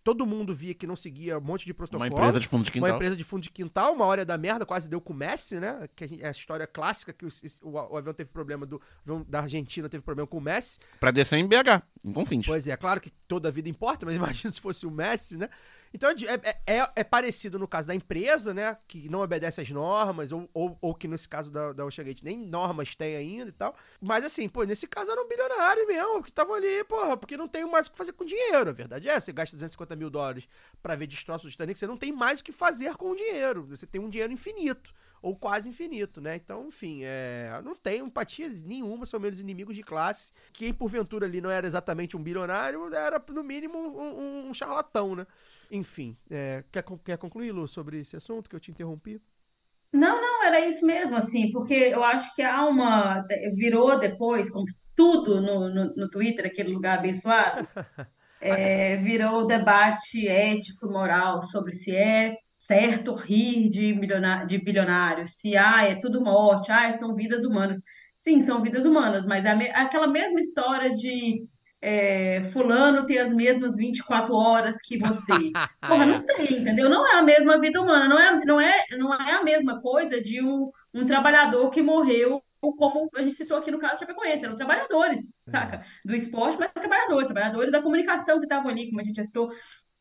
Todo 0.03 0.25
mundo 0.25 0.53
via 0.53 0.73
que 0.73 0.85
não 0.85 0.95
seguia 0.95 1.37
um 1.37 1.41
monte 1.41 1.65
de 1.65 1.73
protocolo. 1.73 2.03
Uma 2.03 2.07
empresa 2.07 2.37
de 2.39 2.47
fundo 2.47 2.63
de 2.63 2.69
Uma 2.71 2.73
quintal. 2.87 2.95
empresa 2.97 3.15
de 3.15 3.23
fundo 3.23 3.43
de 3.43 3.49
quintal, 3.49 3.93
uma 3.93 4.05
hora 4.05 4.25
da 4.25 4.37
merda, 4.37 4.65
quase 4.65 4.89
deu 4.89 4.99
com 4.99 5.13
o 5.13 5.15
Messi, 5.15 5.59
né? 5.59 5.87
Que 5.95 6.03
a, 6.03 6.07
gente- 6.07 6.23
é 6.23 6.27
a 6.27 6.31
história 6.31 6.67
clássica 6.67 7.13
que 7.13 7.25
o, 7.25 7.29
o- 7.63 7.93
o 7.93 7.97
avião 7.97 8.13
teve 8.13 8.29
problema 8.29 8.65
do. 8.65 8.75
O 8.75 8.81
avião 9.05 9.25
da 9.27 9.39
Argentina 9.39 9.87
teve 9.87 10.03
problema 10.03 10.27
com 10.27 10.37
o 10.37 10.41
Messi. 10.41 10.79
Pra 10.99 11.11
descer 11.11 11.37
em 11.37 11.47
BH, 11.47 11.81
em 12.03 12.11
Confins. 12.11 12.45
Pois 12.45 12.67
é, 12.67 12.75
claro 12.75 12.99
que 12.99 13.09
toda 13.27 13.47
a 13.47 13.51
vida 13.51 13.69
importa, 13.69 14.05
mas 14.05 14.15
imagina 14.43 14.51
se 14.51 14.59
fosse 14.59 14.85
o 14.85 14.91
Messi, 14.91 15.37
né? 15.37 15.47
Então 15.93 16.09
é, 16.09 16.13
é- 16.65 16.77
é- 16.79 16.91
é 16.97 17.03
parecido 17.03 17.57
no 17.57 17.67
caso 17.67 17.87
da 17.87 17.95
empresa, 17.95 18.53
né? 18.53 18.77
Que 18.87 19.09
não 19.09 19.21
obedece 19.21 19.61
às 19.61 19.69
normas, 19.69 20.31
ou, 20.31 20.49
ou, 20.53 20.77
ou 20.81 20.93
que 20.95 21.07
nesse 21.07 21.27
caso 21.27 21.51
da, 21.51 21.73
da 21.73 21.85
Oceangate 21.85 22.23
nem 22.23 22.37
normas 22.37 22.95
tem 22.95 23.15
ainda 23.15 23.49
e 23.49 23.53
tal. 23.53 23.75
Mas 24.01 24.23
assim, 24.25 24.47
pô, 24.49 24.63
nesse 24.63 24.87
caso 24.87 25.11
era 25.11 25.21
um 25.21 25.27
bilionário 25.27 25.87
mesmo, 25.87 26.23
que 26.23 26.29
estavam 26.29 26.55
ali, 26.55 26.83
porra, 26.83 27.15
porque 27.17 27.37
não 27.37 27.47
tem 27.47 27.65
mais 27.69 27.87
o 27.87 27.91
que 27.91 27.97
fazer 27.97 28.13
com 28.13 28.25
dinheiro. 28.25 28.69
A 28.69 28.73
verdade 28.73 29.07
é, 29.09 29.19
você 29.19 29.31
gasta 29.31 29.55
250 29.55 29.95
mil 29.95 30.09
dólares 30.09 30.47
pra 30.81 30.95
ver 30.95 31.07
destroços 31.07 31.43
do 31.47 31.51
Titanic, 31.51 31.77
você 31.79 31.87
não 31.87 31.97
tem 31.97 32.11
mais 32.11 32.39
o 32.39 32.43
que 32.43 32.51
fazer 32.51 32.95
com 32.95 33.11
o 33.11 33.15
dinheiro. 33.15 33.65
Você 33.67 33.85
tem 33.85 33.99
um 34.01 34.09
dinheiro 34.09 34.31
infinito. 34.33 34.93
Ou 35.21 35.35
quase 35.35 35.69
infinito, 35.69 36.21
né? 36.21 36.35
Então, 36.35 36.67
enfim, 36.67 37.01
é, 37.03 37.61
não 37.63 37.75
tenho 37.75 38.05
empatia 38.05 38.49
nenhuma, 38.65 39.05
são 39.05 39.19
meus 39.19 39.39
inimigos 39.39 39.75
de 39.75 39.83
classe. 39.83 40.31
Quem, 40.53 40.73
porventura, 40.73 41.25
ali 41.25 41.41
não 41.41 41.49
era 41.49 41.65
exatamente 41.67 42.15
um 42.15 42.23
bilionário, 42.23 42.93
era, 42.93 43.23
no 43.29 43.43
mínimo, 43.43 43.77
um, 43.77 44.49
um- 44.49 44.53
charlatão, 44.53 45.15
né? 45.15 45.27
Enfim, 45.69 46.15
é, 46.29 46.63
quer, 46.71 46.83
quer 47.03 47.17
concluir, 47.17 47.51
Lu, 47.51 47.67
sobre 47.67 47.99
esse 47.99 48.15
assunto 48.15 48.49
que 48.49 48.55
eu 48.55 48.59
te 48.59 48.71
interrompi? 48.71 49.21
Não, 49.93 50.21
não, 50.21 50.43
era 50.43 50.67
isso 50.67 50.85
mesmo, 50.85 51.15
assim, 51.15 51.51
porque 51.51 51.73
eu 51.73 52.03
acho 52.03 52.33
que 52.35 52.41
há 52.41 52.65
uma. 52.67 53.25
Virou 53.55 53.97
depois, 53.99 54.49
como 54.49 54.65
tudo 54.95 55.41
no, 55.41 55.69
no, 55.73 55.95
no 55.95 56.09
Twitter, 56.09 56.45
aquele 56.45 56.73
lugar 56.73 56.99
abençoado, 56.99 57.67
é, 58.39 58.97
virou 58.97 59.47
debate 59.47 60.27
ético, 60.27 60.87
moral, 60.91 61.41
sobre 61.43 61.73
se 61.73 61.95
é 61.95 62.37
certo 62.67 63.15
rir 63.15 63.69
de, 63.69 63.93
de 64.47 64.57
bilionários, 64.57 65.37
se 65.39 65.55
ah, 65.55 65.83
é 65.83 65.95
tudo 65.95 66.21
morte, 66.21 66.71
ah, 66.71 66.93
são 66.93 67.15
vidas 67.15 67.43
humanas. 67.43 67.79
Sim, 68.17 68.41
são 68.41 68.61
vidas 68.61 68.83
humanas, 68.85 69.25
mas 69.25 69.45
é 69.45 69.55
me- 69.55 69.71
aquela 69.71 70.07
mesma 70.07 70.39
história 70.39 70.93
de 70.93 71.47
é, 71.81 72.43
fulano 72.51 73.05
ter 73.05 73.19
as 73.19 73.33
mesmas 73.33 73.75
24 73.77 74.33
horas 74.35 74.75
que 74.83 74.97
você. 74.97 75.31
Porra, 75.87 76.05
não 76.05 76.25
tem, 76.25 76.59
entendeu? 76.61 76.89
Não 76.89 77.07
é 77.07 77.19
a 77.19 77.23
mesma 77.23 77.59
vida 77.59 77.81
humana, 77.81 78.09
não 78.09 78.19
é, 78.19 78.45
não 78.45 78.59
é, 78.59 78.85
não 78.97 79.13
é 79.13 79.31
a 79.31 79.43
mesma 79.43 79.81
coisa 79.81 80.21
de 80.21 80.41
um, 80.43 80.69
um 80.93 81.05
trabalhador 81.05 81.69
que 81.69 81.81
morreu, 81.81 82.43
como 82.59 83.09
a 83.15 83.21
gente 83.21 83.35
citou 83.35 83.57
aqui 83.57 83.71
no 83.71 83.79
caso 83.79 83.93
de 83.93 83.99
Chapecoense, 84.01 84.43
eram 84.43 84.57
trabalhadores, 84.57 85.21
saca? 85.47 85.85
Do 86.03 86.13
esporte, 86.15 86.57
mas 86.59 86.71
trabalhadores, 86.73 87.27
trabalhadores 87.27 87.71
da 87.71 87.81
comunicação 87.81 88.39
que 88.39 88.45
estavam 88.45 88.69
ali, 88.69 88.89
como 88.89 88.99
a 88.99 89.03
gente 89.03 89.15
já 89.15 89.23
citou. 89.23 89.49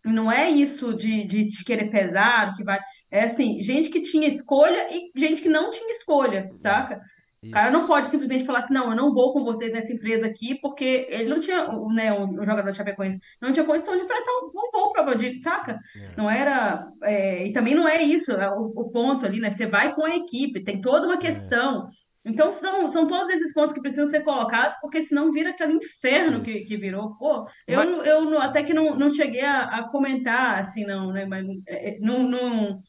Não 0.06 0.30
é 0.30 0.50
isso 0.50 0.94
de, 0.96 1.26
de, 1.26 1.44
de 1.44 1.64
querer 1.64 1.90
pesar, 1.90 2.54
que 2.54 2.64
vai. 2.64 2.78
É 3.10 3.24
assim, 3.24 3.62
gente 3.62 3.90
que 3.90 4.00
tinha 4.00 4.28
escolha 4.28 4.88
e 4.94 5.10
gente 5.18 5.42
que 5.42 5.48
não 5.48 5.70
tinha 5.70 5.90
escolha, 5.92 6.50
saca? 6.56 7.00
O 7.42 7.50
cara 7.50 7.70
não 7.70 7.86
pode 7.86 8.08
simplesmente 8.08 8.44
falar 8.44 8.58
assim, 8.60 8.74
não, 8.74 8.90
eu 8.90 8.96
não 8.96 9.14
vou 9.14 9.32
com 9.32 9.44
vocês 9.44 9.72
nessa 9.72 9.92
empresa 9.92 10.26
aqui, 10.26 10.56
porque 10.60 11.06
ele 11.10 11.28
não 11.28 11.38
tinha, 11.38 11.70
o- 11.70 11.92
né, 11.92 12.12
o, 12.12 12.24
o 12.24 12.44
jogador 12.44 12.70
de 12.70 12.76
Chapecoense, 12.76 13.20
não 13.40 13.52
tinha 13.52 13.64
condição 13.64 13.94
de 13.96 14.04
fretar 14.04 14.34
um, 14.42 14.46
um 14.48 14.70
voo 14.72 14.92
Valdir, 15.04 15.40
saca? 15.40 15.78
Não 16.16 16.28
era, 16.28 16.88
é, 17.04 17.46
e 17.46 17.52
também 17.52 17.74
não 17.74 17.86
é 17.86 18.02
isso, 18.02 18.32
é 18.32 18.50
o, 18.50 18.72
o 18.74 18.90
ponto 18.90 19.24
ali, 19.24 19.38
né? 19.38 19.50
Você 19.50 19.66
vai 19.66 19.94
com 19.94 20.04
a 20.04 20.16
equipe, 20.16 20.64
tem 20.64 20.80
toda 20.80 21.06
uma 21.06 21.18
questão. 21.18 21.88
Então 22.26 22.52
são, 22.52 22.90
são 22.90 23.06
todos 23.06 23.30
esses 23.30 23.52
pontos 23.52 23.72
que 23.72 23.80
precisam 23.80 24.06
ser 24.06 24.22
colocados, 24.24 24.76
porque 24.80 25.00
senão 25.02 25.30
vira 25.32 25.50
aquele 25.50 25.74
inferno 25.74 26.42
que, 26.42 26.64
que 26.64 26.76
virou. 26.76 27.16
Pô, 27.16 27.46
eu, 27.68 27.76
Mas- 27.76 28.06
eu 28.06 28.40
até 28.40 28.64
que 28.64 28.74
não, 28.74 28.98
não 28.98 29.10
cheguei 29.14 29.42
a, 29.42 29.62
a 29.62 29.88
comentar, 29.88 30.58
assim, 30.60 30.84
não, 30.84 31.12
né? 31.12 31.24
Mas 31.24 31.46
é, 31.68 31.90
é, 31.90 31.98
não, 32.00 32.22
não, 32.28 32.80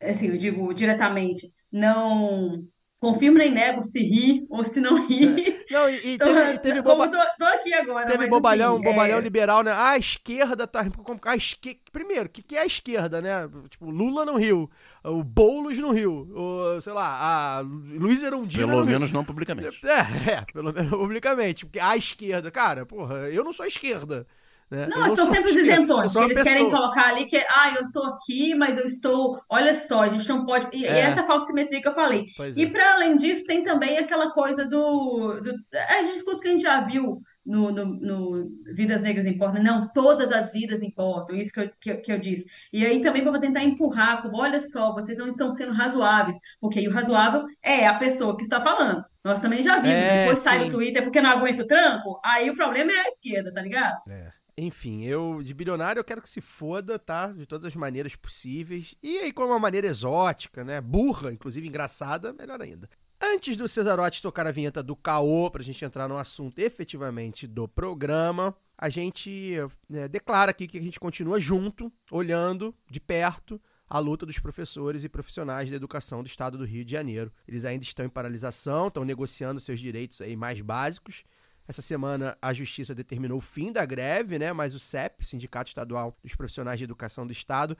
assim, 0.00 0.28
eu 0.28 0.38
digo 0.38 0.72
diretamente, 0.72 1.50
não 1.72 2.62
confirmo 3.04 3.36
nem 3.38 3.52
nego 3.52 3.82
se 3.82 4.00
ri 4.00 4.46
ou 4.48 4.64
se 4.64 4.80
não 4.80 5.06
ri. 5.06 5.64
Não, 5.70 5.88
e, 5.88 6.14
e 6.14 6.18
teve, 6.18 6.52
e 6.54 6.58
teve 6.58 6.82
como 6.82 7.06
boba- 7.06 7.08
tô, 7.08 7.44
tô 7.44 7.44
aqui 7.44 7.72
agora, 7.74 8.06
Teve 8.06 8.18
mas, 8.18 8.28
bobalhão, 8.30 8.74
assim, 8.74 8.84
bobalhão 8.84 9.18
é, 9.18 9.20
liberal, 9.20 9.62
né? 9.62 9.72
Ah, 9.72 9.90
a 9.90 9.98
esquerda 9.98 10.66
tá. 10.66 10.84
A 11.22 11.36
esque... 11.36 11.80
Primeiro, 11.92 12.26
o 12.26 12.28
que, 12.28 12.42
que 12.42 12.56
é 12.56 12.60
a 12.60 12.66
esquerda, 12.66 13.20
né? 13.20 13.48
Tipo, 13.68 13.90
Lula 13.90 14.24
no 14.24 14.36
Rio, 14.36 14.70
o 15.04 15.22
Boulos 15.22 15.78
no 15.78 15.90
Rio, 15.92 16.28
o, 16.34 16.80
sei 16.80 16.92
lá, 16.92 17.58
a 17.58 17.60
Luiz 17.60 18.22
Erundina 18.22 18.66
Pelo 18.66 18.82
Rio. 18.82 18.92
menos 18.92 19.12
não 19.12 19.24
publicamente. 19.24 19.80
É, 19.86 20.32
é, 20.32 20.40
pelo 20.52 20.72
menos 20.72 20.90
publicamente. 20.90 21.66
Porque 21.66 21.78
a 21.78 21.96
esquerda, 21.96 22.50
cara, 22.50 22.86
porra, 22.86 23.28
eu 23.30 23.44
não 23.44 23.52
sou 23.52 23.64
a 23.64 23.68
esquerda. 23.68 24.26
Né? 24.70 24.86
Não, 24.88 25.06
eu 25.06 25.14
são 25.16 25.30
sempre 25.30 25.50
os 25.50 25.56
isentões, 25.56 26.12
que 26.12 26.18
eles 26.18 26.42
querem 26.42 26.64
pessoa. 26.64 26.70
colocar 26.82 27.08
ali 27.08 27.26
que, 27.26 27.36
ah, 27.36 27.74
eu 27.76 27.82
estou 27.82 28.04
aqui, 28.06 28.54
mas 28.54 28.76
eu 28.76 28.84
estou. 28.84 29.40
Olha 29.48 29.74
só, 29.74 30.02
a 30.02 30.08
gente 30.08 30.28
não 30.28 30.44
pode. 30.44 30.68
E, 30.72 30.82
e 30.82 30.86
É. 30.86 31.00
essa 31.00 31.22
falsimetria 31.24 31.80
que 31.82 31.88
eu 31.88 31.94
falei. 31.94 32.26
Pois 32.36 32.56
E 32.56 32.62
é. 32.64 32.70
para 32.70 32.94
além 32.94 33.16
disso, 33.16 33.44
tem 33.46 33.62
também 33.62 33.98
aquela 33.98 34.30
coisa 34.32 34.64
do. 34.64 35.40
do 35.42 35.52
é 35.72 36.02
discurso 36.04 36.40
que 36.40 36.48
a 36.48 36.50
gente 36.52 36.62
já 36.62 36.80
viu 36.80 37.20
no, 37.46 37.70
no, 37.70 37.84
no 37.84 38.48
Vidas 38.74 39.02
Negras 39.02 39.26
Importam. 39.26 39.62
Não, 39.62 39.86
todas 39.92 40.32
as 40.32 40.50
vidas 40.50 40.82
importam, 40.82 41.36
isso 41.36 41.52
que 41.52 41.60
eu, 41.60 41.70
que, 41.80 41.90
eu- 41.90 42.00
que 42.00 42.12
eu 42.12 42.18
disse. 42.18 42.46
E 42.72 42.84
aí 42.86 43.02
também 43.02 43.22
para 43.22 43.38
tentar 43.38 43.62
empurrar, 43.62 44.22
como, 44.22 44.38
olha 44.40 44.60
só, 44.60 44.92
vocês 44.94 45.18
não 45.18 45.28
estão 45.28 45.50
sendo 45.50 45.72
razoáveis, 45.72 46.36
porque 46.60 46.78
aí 46.78 46.88
o 46.88 46.92
razoável 46.92 47.44
é 47.62 47.86
a 47.86 47.94
pessoa 47.98 48.34
que 48.36 48.42
está 48.44 48.62
falando. 48.62 49.04
Nós 49.22 49.40
também 49.40 49.62
já 49.62 49.76
vimos, 49.78 49.96
É, 49.96 50.20
depois 50.20 50.38
sai 50.38 50.58
sim. 50.60 50.64
no 50.66 50.70
Twitter 50.72 51.02
porque 51.02 51.20
não 51.20 51.30
aguenta 51.30 51.62
o 51.62 51.66
tranco, 51.66 52.18
aí 52.24 52.48
o 52.50 52.56
problema 52.56 52.90
é 52.92 53.00
a 53.00 53.08
esquerda, 53.08 53.52
tá 53.52 53.60
ligado? 53.62 53.96
É. 54.08 54.28
Enfim, 54.56 55.04
eu 55.04 55.42
de 55.42 55.52
bilionário 55.52 55.98
eu 55.98 56.04
quero 56.04 56.22
que 56.22 56.28
se 56.28 56.40
foda, 56.40 56.98
tá? 56.98 57.28
De 57.28 57.46
todas 57.46 57.64
as 57.64 57.74
maneiras 57.74 58.14
possíveis. 58.14 58.94
E 59.02 59.18
aí, 59.18 59.32
com 59.32 59.44
uma 59.44 59.58
maneira 59.58 59.86
exótica, 59.86 60.62
né? 60.62 60.80
Burra, 60.80 61.32
inclusive 61.32 61.66
engraçada, 61.66 62.32
melhor 62.32 62.60
ainda. 62.62 62.88
Antes 63.20 63.56
do 63.56 63.66
Cesarotti 63.66 64.20
tocar 64.20 64.46
a 64.46 64.52
vinheta 64.52 64.82
do 64.82 64.94
caô, 64.94 65.50
pra 65.50 65.62
gente 65.62 65.84
entrar 65.84 66.08
no 66.08 66.18
assunto 66.18 66.58
efetivamente 66.58 67.46
do 67.46 67.66
programa, 67.66 68.54
a 68.76 68.88
gente 68.88 69.56
né, 69.88 70.06
declara 70.06 70.50
aqui 70.50 70.68
que 70.68 70.78
a 70.78 70.82
gente 70.82 71.00
continua 71.00 71.40
junto, 71.40 71.92
olhando 72.10 72.74
de 72.90 73.00
perto 73.00 73.60
a 73.88 73.98
luta 73.98 74.26
dos 74.26 74.38
professores 74.38 75.04
e 75.04 75.08
profissionais 75.08 75.70
da 75.70 75.76
educação 75.76 76.22
do 76.22 76.26
estado 76.26 76.58
do 76.58 76.64
Rio 76.64 76.84
de 76.84 76.92
Janeiro. 76.92 77.32
Eles 77.46 77.64
ainda 77.64 77.84
estão 77.84 78.04
em 78.04 78.08
paralisação, 78.08 78.88
estão 78.88 79.04
negociando 79.04 79.60
seus 79.60 79.78
direitos 79.78 80.20
aí 80.20 80.36
mais 80.36 80.60
básicos. 80.60 81.22
Essa 81.66 81.80
semana 81.80 82.36
a 82.42 82.52
justiça 82.52 82.94
determinou 82.94 83.38
o 83.38 83.40
fim 83.40 83.72
da 83.72 83.84
greve, 83.86 84.38
né? 84.38 84.52
Mas 84.52 84.74
o 84.74 84.78
CEP, 84.78 85.26
Sindicato 85.26 85.68
Estadual 85.68 86.16
dos 86.22 86.34
Profissionais 86.34 86.78
de 86.78 86.84
Educação 86.84 87.26
do 87.26 87.32
Estado, 87.32 87.76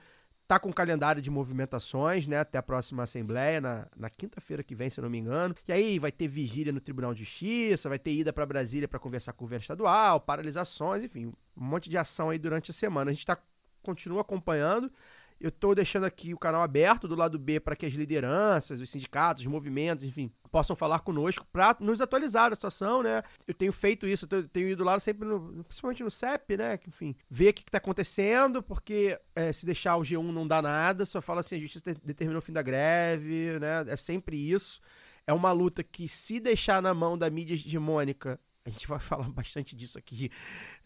tá 0.47 0.59
com 0.59 0.69
um 0.69 0.73
calendário 0.73 1.21
de 1.21 1.31
movimentações, 1.31 2.27
né? 2.27 2.39
Até 2.39 2.59
a 2.59 2.63
próxima 2.63 3.03
assembleia, 3.03 3.61
na, 3.61 3.87
na 3.97 4.11
quinta-feira 4.11 4.63
que 4.63 4.75
vem, 4.75 4.89
se 4.89 5.01
eu 5.01 5.03
não 5.03 5.11
me 5.11 5.19
engano. 5.19 5.55
E 5.69 5.73
aí 5.73 5.99
vai 5.99 6.11
ter 6.13 6.29
vigília 6.29 6.73
no 6.73 6.81
Tribunal 6.81 7.13
de 7.13 7.25
Justiça, 7.25 7.89
vai 7.89 7.99
ter 7.99 8.13
ida 8.13 8.33
para 8.33 8.47
Brasília 8.47 8.89
para 8.89 8.99
conversar 8.99 9.33
com 9.33 9.45
o 9.45 9.47
governo 9.47 9.63
estadual, 9.63 10.21
paralisações, 10.21 11.03
enfim, 11.03 11.27
um 11.27 11.65
monte 11.65 11.89
de 11.91 11.99
ação 11.99 12.31
aí 12.31 12.39
durante 12.39 12.71
a 12.71 12.75
semana. 12.75 13.11
A 13.11 13.15
gente 13.15 13.27
tá, 13.27 13.39
continua 13.83 14.23
acompanhando. 14.23 14.91
Eu 15.45 15.51
tô 15.53 15.75
deixando 15.75 16.05
aqui 16.05 16.33
o 16.33 16.39
canal 16.39 16.63
aberto 16.63 17.07
do 17.07 17.15
lado 17.15 17.39
B 17.39 17.61
para 17.61 17.77
que 17.77 17.85
as 17.85 17.93
lideranças, 17.93 18.81
os 18.81 18.89
sindicatos, 18.89 19.43
os 19.43 19.47
movimentos, 19.47 20.03
enfim, 20.03 20.33
possam 20.51 20.75
falar 20.75 21.01
conosco 21.01 21.47
para 21.53 21.77
nos 21.81 22.01
atualizar 22.01 22.49
da 22.49 22.57
situação, 22.57 23.03
né? 23.03 23.23
Eu 23.47 23.53
tenho 23.53 23.71
feito 23.71 24.07
isso, 24.07 24.27
eu 24.31 24.49
tenho 24.49 24.69
ido 24.71 24.83
lá 24.83 24.99
sempre, 24.99 25.29
no- 25.29 25.63
principalmente 25.65 26.03
no 26.03 26.11
CEP, 26.11 26.57
né? 26.57 26.79
Enfim, 26.89 27.15
ver 27.29 27.51
o 27.51 27.53
que, 27.53 27.63
que 27.63 27.71
tá 27.71 27.77
acontecendo, 27.77 28.63
porque 28.63 29.21
é, 29.37 29.53
se 29.53 29.67
deixar 29.67 29.97
o 29.99 30.01
G1 30.03 30.33
não 30.33 30.49
dá 30.49 30.63
nada, 30.63 31.05
só 31.05 31.21
fala 31.21 31.41
assim, 31.41 31.57
a 31.57 31.61
justiça 31.61 31.93
de- 31.93 32.01
determinou 32.03 32.39
o 32.39 32.43
fim 32.43 32.53
da 32.55 32.63
greve, 32.63 33.59
né? 33.61 33.85
É 33.87 33.97
sempre 33.97 34.39
isso. 34.39 34.81
É 35.27 35.33
uma 35.35 35.53
luta 35.53 35.83
que, 35.85 36.09
se 36.09 36.41
deixar 36.41 36.81
na 36.81 36.95
mão 36.95 37.19
da 37.19 37.29
mídia 37.29 37.53
hegemônica, 37.53 38.41
a 38.65 38.71
gente 38.71 38.87
vai 38.89 38.99
falar 39.01 39.29
bastante 39.29 39.77
disso 39.77 39.99
aqui 39.99 40.31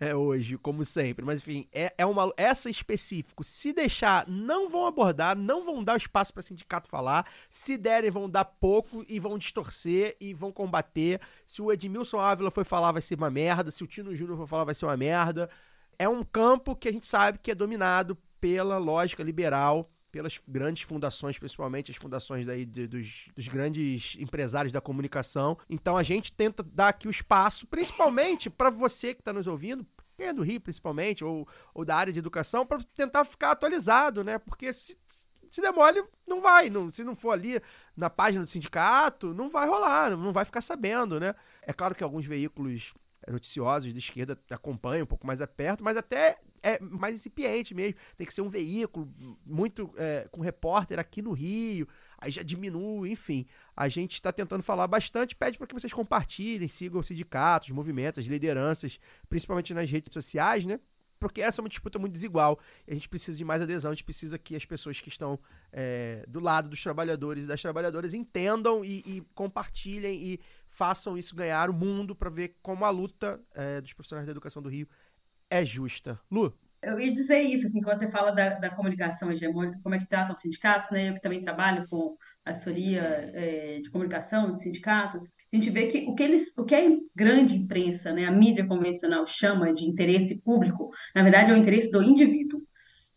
é, 0.01 0.15
hoje, 0.15 0.59
como 0.59 0.85
sempre. 0.85 1.25
Mas 1.25 1.41
enfim, 1.41 1.69
é, 1.73 1.93
é 1.97 2.05
uma 2.05 2.33
essa 2.37 2.69
específico. 2.69 3.45
Se 3.45 3.73
deixar, 3.73 4.27
não 4.27 4.69
vão 4.69 4.87
abordar, 4.87 5.37
não 5.37 5.65
vão 5.65 5.83
dar 5.83 5.97
espaço 5.97 6.33
para 6.33 6.43
sindicato 6.43 6.89
falar. 6.89 7.27
Se 7.49 7.77
derem, 7.77 8.11
vão 8.11 8.29
dar 8.29 8.45
pouco 8.45 9.05
e 9.09 9.21
vão 9.21 9.39
distorcer 9.39 10.17
e 10.21 10.35
vão 10.35 10.53
combater. 10.53 11.21
Se 11.47 11.63
o 11.63 11.73
Edmilson 11.73 12.19
Ávila 12.19 12.51
foi 12.51 12.65
falar, 12.65 12.93
vai 12.93 13.03
ser 13.03 13.15
uma 13.15 13.31
merda. 13.31 13.71
Se 13.71 13.85
o 13.85 13.87
Tino 13.87 14.15
Júnior 14.15 14.37
for 14.37 14.47
falar, 14.47 14.65
vai 14.65 14.75
ser 14.75 14.87
uma 14.87 14.97
merda. 14.97 15.49
É 15.99 16.09
um 16.09 16.23
campo 16.23 16.77
que 16.77 16.89
a 16.89 16.93
gente 16.93 17.07
sabe 17.07 17.39
que 17.39 17.51
é 17.51 17.55
dominado 17.55 18.17
pela 18.41 18.79
lógica 18.79 19.23
liberal 19.23 19.91
pelas 20.11 20.39
grandes 20.47 20.83
fundações, 20.83 21.39
principalmente 21.39 21.91
as 21.91 21.97
fundações 21.97 22.47
daí 22.47 22.65
de- 22.65 22.87
dos, 22.87 23.29
dos 23.37 23.49
grandes 23.49 24.17
empresários 24.19 24.73
da 24.73 24.81
comunicação. 24.81 25.59
Então 25.69 25.97
a 25.97 26.03
gente 26.03 26.33
tenta 26.33 26.63
dar 26.63 26.89
aqui 26.89 27.07
o 27.07 27.11
espaço, 27.11 27.67
principalmente 27.67 28.49
para 28.51 28.71
você 28.71 29.15
que 29.15 29.21
está 29.21 29.33
nos 29.33 29.47
ouvindo, 29.47 29.87
quem 30.17 30.27
é 30.27 30.33
do 30.33 30.43
Rio 30.43 30.61
principalmente, 30.61 31.25
ou, 31.25 31.47
ou 31.75 31.85
da 31.85 31.95
área 31.97 32.13
de 32.13 32.19
educação, 32.19 32.67
para 32.67 32.79
tentar 32.95 33.25
ficar 33.25 33.53
atualizado, 33.53 34.25
né? 34.25 34.39
Porque 34.39 34.73
se, 34.73 34.99
se 35.51 35.61
der 35.61 35.73
mole, 35.73 36.03
não 36.27 36.41
vai. 36.41 36.69
Não, 36.69 36.91
se 36.93 37.05
não 37.05 37.15
for 37.15 37.31
ali 37.31 37.61
na 37.97 38.11
página 38.11 38.45
do 38.45 38.51
sindicato, 38.51 39.33
não 39.33 39.49
vai 39.49 39.69
rolar, 39.69 40.17
não 40.17 40.33
vai 40.33 40.45
ficar 40.45 40.61
sabendo, 40.61 41.21
né? 41.21 41.35
É 41.63 41.73
claro 41.73 41.95
que 41.95 42.03
alguns 42.03 42.27
veículos 42.27 42.95
noticiosos 43.29 43.93
de 43.93 43.99
esquerda 43.99 44.39
acompanham 44.51 45.05
um 45.05 45.07
pouco 45.07 45.27
mais 45.27 45.41
a 45.41 45.47
perto, 45.47 45.85
mas 45.85 45.97
até 45.97 46.39
é 46.63 46.79
mais 46.81 47.15
incipiente 47.15 47.75
mesmo. 47.75 47.99
Tem 48.17 48.27
que 48.27 48.35
ser 48.35 48.43
um 48.43 48.49
veículo 48.49 49.13
muito 49.45 49.93
é, 49.97 50.29
com 50.31 50.41
repórter 50.41 50.99
aqui 50.99 51.23
no 51.23 51.33
Rio, 51.33 51.89
aí 52.19 52.31
já 52.31 52.43
diminui, 52.43 53.11
enfim. 53.11 53.47
A 53.77 53.89
gente 53.89 54.15
está 54.15 54.33
tentando 54.33 54.63
falar 54.63 54.87
bastante, 54.87 55.35
pede 55.35 55.59
para 55.59 55.67
que 55.67 55.75
vocês 55.75 55.93
compartilhem, 55.93 56.69
sigam 56.69 57.01
os 57.01 57.07
sindicatos, 57.07 57.69
os 57.69 57.75
movimentos, 57.75 58.19
as 58.19 58.27
lideranças, 58.27 58.99
principalmente 59.29 59.73
nas 59.75 59.91
redes 59.91 60.13
sociais, 60.13 60.67
né? 60.67 60.81
Porque 61.19 61.41
essa 61.41 61.61
é 61.61 61.63
uma 61.63 61.69
disputa 61.69 61.99
muito 61.99 62.13
desigual. 62.13 62.59
A 62.87 62.95
gente 62.95 63.09
precisa 63.09 63.37
de 63.37 63.45
mais 63.45 63.61
adesão, 63.61 63.91
a 63.91 63.95
gente 63.95 64.05
precisa 64.05 64.39
que 64.39 64.55
as 64.55 64.65
pessoas 64.65 65.01
que 65.01 65.09
estão 65.09 65.39
é, 65.73 66.25
do 66.29 66.41
lado 66.41 66.69
dos 66.69 66.83
trabalhadores 66.83 67.45
e 67.45 67.47
das 67.47 67.61
trabalhadoras 67.61 68.15
entendam 68.15 68.85
e, 68.85 68.99
e 69.01 69.23
compartilhem 69.35 70.15
e 70.15 70.41
façam 70.69 71.19
isso 71.19 71.35
ganhar 71.35 71.71
o 71.71 71.73
mundo 71.73 72.15
para 72.15 72.31
ver 72.31 72.57
como 72.63 72.85
a 72.85 72.91
luta 72.91 73.41
é, 73.55 73.81
dos 73.81 73.93
profissionais 73.93 74.27
da 74.27 74.31
educação 74.31 74.63
do 74.63 74.69
Rio 74.69 74.89
é 75.51 75.65
justa. 75.65 76.21
Lu, 76.31 76.55
Eu 76.83 77.01
ia 77.01 77.13
dizer 77.13 77.41
isso, 77.43 77.67
assim, 77.67 77.81
quando 77.83 77.99
você 77.99 78.11
fala 78.11 78.31
da, 78.33 78.59
da 78.59 78.71
comunicação 78.71 79.31
hegemônica, 79.33 79.81
como 79.83 79.95
é 79.95 79.99
que 79.99 80.07
tratam 80.07 80.35
os 80.35 80.41
sindicatos, 80.41 80.91
né? 80.91 81.09
Eu 81.09 81.15
que 81.15 81.21
também 81.21 81.43
trabalho 81.43 81.87
com 81.89 82.17
assessoria 82.45 83.03
é, 83.35 83.81
de 83.83 83.91
comunicação 83.91 84.53
de 84.53 84.63
sindicatos, 84.63 85.25
a 85.53 85.57
gente 85.57 85.71
vê 85.71 85.87
que 85.89 86.07
o 86.09 86.15
que 86.15 86.23
eles, 86.23 86.57
o 86.57 86.65
que 86.65 86.75
a 86.75 86.81
grande 87.15 87.57
imprensa, 87.57 88.13
né, 88.13 88.25
a 88.27 88.31
mídia 88.31 88.67
convencional 88.67 89.27
chama 89.27 89.73
de 89.73 89.85
interesse 89.85 90.41
público, 90.43 90.91
na 91.15 91.23
verdade 91.23 91.51
é 91.51 91.55
o 91.55 91.57
interesse 91.57 91.91
do 91.91 92.03
indivíduo. 92.03 92.63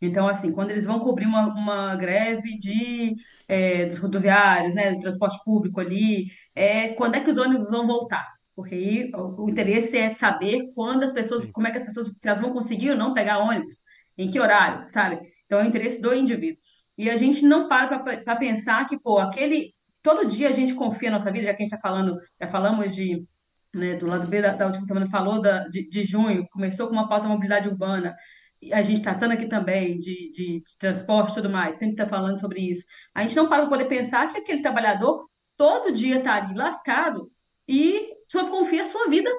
Então, 0.01 0.27
assim, 0.27 0.51
quando 0.51 0.71
eles 0.71 0.85
vão 0.85 0.99
cobrir 0.99 1.27
uma, 1.27 1.47
uma 1.53 1.95
greve 1.95 2.57
de, 2.57 3.15
é, 3.47 3.85
dos 3.85 3.99
rodoviários, 3.99 4.73
né, 4.73 4.93
do 4.93 4.99
transporte 4.99 5.39
público 5.45 5.79
ali, 5.79 6.27
é, 6.55 6.89
quando 6.95 7.15
é 7.15 7.21
que 7.23 7.29
os 7.29 7.37
ônibus 7.37 7.69
vão 7.69 7.85
voltar? 7.87 8.27
Porque 8.55 8.75
aí 8.75 9.11
o, 9.15 9.49
interesse 9.49 9.97
é 9.97 10.13
saber 10.15 10.71
quando 10.75 11.03
as 11.03 11.13
pessoas, 11.13 11.43
Sim. 11.43 11.51
como 11.51 11.67
é 11.67 11.71
que 11.71 11.77
as 11.77 11.85
pessoas, 11.85 12.07
se 12.15 12.27
elas 12.27 12.41
vão 12.41 12.51
conseguir 12.51 12.91
ou 12.91 12.97
não 12.97 13.13
pegar 13.13 13.39
ônibus, 13.39 13.81
em 14.17 14.29
que 14.29 14.39
horário, 14.39 14.89
sabe? 14.89 15.19
Então, 15.45 15.59
é 15.59 15.63
o 15.63 15.67
interesse 15.67 16.01
do 16.01 16.13
indivíduo. 16.13 16.61
E 16.97 17.09
a 17.09 17.17
gente 17.17 17.43
não 17.45 17.67
para 17.67 17.99
para 17.99 18.35
pensar 18.35 18.85
que, 18.87 18.99
pô, 18.99 19.19
aquele. 19.19 19.73
Todo 20.03 20.27
dia 20.27 20.49
a 20.49 20.51
gente 20.51 20.73
confia 20.73 21.11
na 21.11 21.17
nossa 21.17 21.31
vida, 21.31 21.45
já 21.45 21.53
que 21.53 21.63
a 21.63 21.65
gente 21.65 21.73
está 21.73 21.89
falando, 21.89 22.17
já 22.39 22.47
falamos 22.47 22.95
de. 22.95 23.25
Né, 23.73 23.95
do 23.95 24.05
lado 24.05 24.27
B 24.27 24.41
da, 24.41 24.53
da 24.53 24.65
última 24.65 24.85
semana 24.85 25.09
falou 25.09 25.41
da, 25.41 25.65
de, 25.69 25.87
de 25.87 26.03
junho, 26.03 26.45
começou 26.51 26.87
com 26.87 26.93
uma 26.93 27.07
pauta 27.07 27.29
mobilidade 27.29 27.69
urbana, 27.69 28.13
e 28.61 28.73
a 28.73 28.81
gente 28.81 29.01
tratando 29.01 29.31
aqui 29.31 29.47
também 29.47 29.97
de, 29.97 30.31
de, 30.33 30.61
de 30.61 30.77
transporte 30.77 31.31
e 31.31 31.35
tudo 31.35 31.49
mais, 31.49 31.77
sempre 31.77 31.93
está 31.93 32.05
falando 32.05 32.37
sobre 32.39 32.59
isso. 32.59 32.85
A 33.15 33.23
gente 33.23 33.35
não 33.35 33.47
para 33.47 33.61
para 33.61 33.69
poder 33.69 33.85
pensar 33.85 34.27
que 34.27 34.37
aquele 34.37 34.61
trabalhador 34.61 35.25
todo 35.55 35.93
dia 35.93 36.17
está 36.17 36.35
ali 36.35 36.53
lascado 36.53 37.31
e 37.71 38.09
só 38.27 38.49
confia 38.49 38.83
a 38.83 38.85
sua 38.85 39.07
vida 39.07 39.29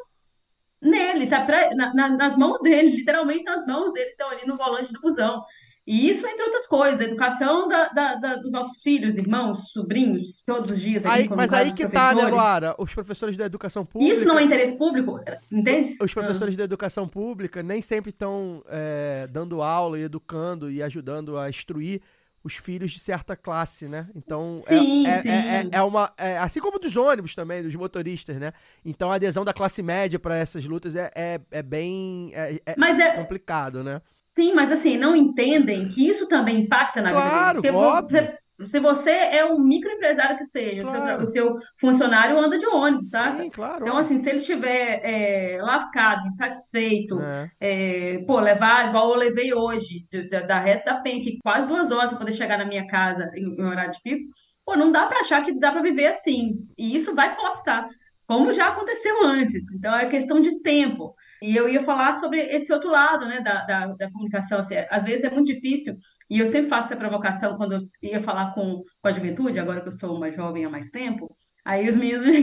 nele? 0.81 1.27
Pra- 1.27 1.75
na- 1.75 1.95
na- 1.95 2.17
nas 2.17 2.37
mãos 2.37 2.61
dele, 2.63 2.91
literalmente 2.97 3.45
nas 3.45 3.67
mãos 3.67 3.93
dele, 3.93 4.11
estão 4.11 4.31
ali 4.31 4.47
no 4.47 4.57
volante 4.57 4.93
do 4.93 5.01
busão. 5.01 5.43
E 5.85 6.09
isso, 6.09 6.25
entre 6.25 6.45
outras 6.45 6.65
coisas, 6.69 7.01
a 7.01 7.05
educação 7.05 7.67
da, 7.67 7.89
da- 7.89 8.15
da- 8.15 8.37
dos 8.37 8.53
nossos 8.53 8.81
filhos, 8.83 9.19
irmãos, 9.19 9.69
sobrinhos, 9.73 10.41
todos 10.47 10.71
os 10.71 10.81
dias, 10.81 11.05
aí, 11.05 11.29
mas 11.29 11.53
aí 11.53 11.73
que 11.73 11.89
tá, 11.89 12.15
né. 12.15 12.27
Luara? 12.27 12.73
Os 12.79 12.95
professores 12.95 13.37
da 13.37 13.47
educação 13.47 13.85
pública. 13.85 14.15
Isso 14.15 14.25
não 14.25 14.39
é 14.39 14.45
interesse 14.45 14.77
público, 14.79 15.19
entende? 15.51 15.97
Os 16.01 16.15
professores 16.15 16.57
da 16.57 16.63
educação 16.63 17.09
pública 17.09 17.65
nem 17.65 17.83
sempre 17.83 18.11
estão 18.11 18.63
é, 18.69 19.27
dando 19.29 19.61
aula 19.61 19.99
e 19.99 20.03
educando 20.03 20.71
e 20.71 20.81
ajudando 20.81 21.37
a 21.37 21.51
instruir 21.51 22.01
os 22.45 22.57
filhos 22.57 22.91
de 22.93 22.99
certa 22.99 23.37
classe, 23.37 23.87
né? 23.89 24.09
Então, 24.15 24.63
é- 24.67 24.75
Sim, 24.75 25.05
é, 25.05 25.21
sim. 25.23 25.29
é, 25.29 25.61
é- 25.61 25.69
é 25.73 25.83
uma. 25.83 26.13
é- 26.17 26.39
assim 26.39 26.61
como 26.61 26.79
dos 26.79 26.97
ônibus 26.97 27.35
também, 27.35 27.63
dos 27.63 27.75
motoristas, 27.75 28.37
né? 28.39 28.53
Então, 28.85 29.11
a 29.13 29.17
adesão 29.17 29.45
da 29.45 29.53
classe 29.53 29.83
média 29.83 30.19
para 30.19 30.37
essas 30.37 30.65
lutas 30.65 30.97
é, 30.97 31.11
é, 31.15 31.41
é 31.51 31.63
bem. 31.63 32.33
É, 32.35 32.61
é 32.67 32.73
é, 32.73 33.17
complicado, 33.17 33.83
né? 33.85 34.01
sim, 34.35 34.55
mas 34.55 34.73
assim, 34.73 34.97
não 34.97 35.15
entendem 35.15 35.89
que 35.89 36.09
isso 36.09 36.27
também 36.27 36.61
impacta 36.63 37.01
na 37.03 37.11
vida 37.11 37.21
Claro, 37.21 37.61
deles. 37.61 37.63
Porque 37.63 37.77
óbvio. 37.87 38.19
você- 38.19 38.39
se 38.65 38.79
você 38.79 39.11
é 39.11 39.45
um 39.45 39.59
microempresário 39.59 40.37
que 40.39 40.45
seja, 40.45 40.83
o 40.83 40.91
seu- 40.91 41.01
Claro. 41.01 41.23
o 41.23 41.27
seu 41.27 41.57
funcionário 41.81 42.39
anda 42.39 42.59
de 42.59 42.67
ônibus, 42.67 43.11
sabe? 43.11 43.43
Sim, 43.45 43.51
claro. 43.51 43.83
Então, 43.83 43.97
assim, 43.97 44.19
se 44.19 44.29
ele 44.29 44.39
estiver 44.39 45.01
é, 45.03 45.59
lascado, 45.63 46.27
insatisfeito, 46.29 47.21
É. 47.21 47.51
é, 47.61 48.25
pô, 48.27 48.39
levar, 48.39 48.89
igual 48.89 49.11
eu 49.11 49.17
levei 49.17 49.53
hoje, 49.55 50.07
da, 50.31 50.41
da 50.41 50.59
reta 50.61 50.93
da 50.95 51.01
Penha, 51.01 51.23
que 51.23 51.39
quase 51.43 51.67
duas 51.67 51.91
horas 51.91 52.11
para 52.11 52.19
poder 52.19 52.33
chegar 52.33 52.59
na 52.59 52.65
minha 52.65 52.87
casa 52.87 53.31
em, 53.35 53.55
em 53.61 53.65
horário 53.65 53.93
de 53.93 54.03
pico, 54.03 54.31
pô, 54.65 54.77
não 54.77 54.93
dá 54.93 55.07
para 55.07 55.21
achar 55.21 55.43
que 55.45 55.59
dá 55.59 55.73
para 55.73 55.83
viver 55.83 56.07
assim. 56.07 56.55
E 56.79 56.95
isso 56.95 57.15
vai 57.15 57.35
colapsar, 57.35 57.89
como 58.29 58.53
já 58.53 58.69
aconteceu 58.69 59.25
antes. 59.25 59.65
Então, 59.73 59.95
é 59.95 60.07
questão 60.09 60.41
de 60.41 60.61
tempo. 60.63 61.15
E 61.43 61.57
eu 61.57 61.69
ia 61.69 61.85
falar 61.85 62.15
sobre 62.15 62.41
esse 62.41 62.73
outro 62.73 62.91
lado, 62.91 63.27
né, 63.27 63.41
da, 63.41 63.65
da, 63.65 63.87
da 63.89 64.11
comunicação. 64.13 64.61
Assim, 64.61 64.77
às 64.91 65.05
vezes 65.05 65.25
é 65.25 65.31
muito 65.31 65.53
difícil, 65.53 65.97
e 66.31 66.39
eu 66.39 66.47
sempre 66.47 66.71
faço 66.71 66.87
essa 66.87 66.97
provocação 66.97 67.57
quando 67.57 67.73
eu 67.75 67.81
ia 68.03 68.21
falar 68.21 68.55
com, 68.55 68.83
com 69.01 69.09
a 69.09 69.13
juventude, 69.13 69.59
agora 69.59 69.81
que 69.81 69.89
eu 69.89 69.93
sou 69.93 70.17
uma 70.17 70.31
jovem 70.31 70.65
há 70.65 70.71
mais 70.71 70.89
tempo, 70.91 71.29
Aí 71.65 71.89
os 71.89 71.97
meninos 71.97 72.27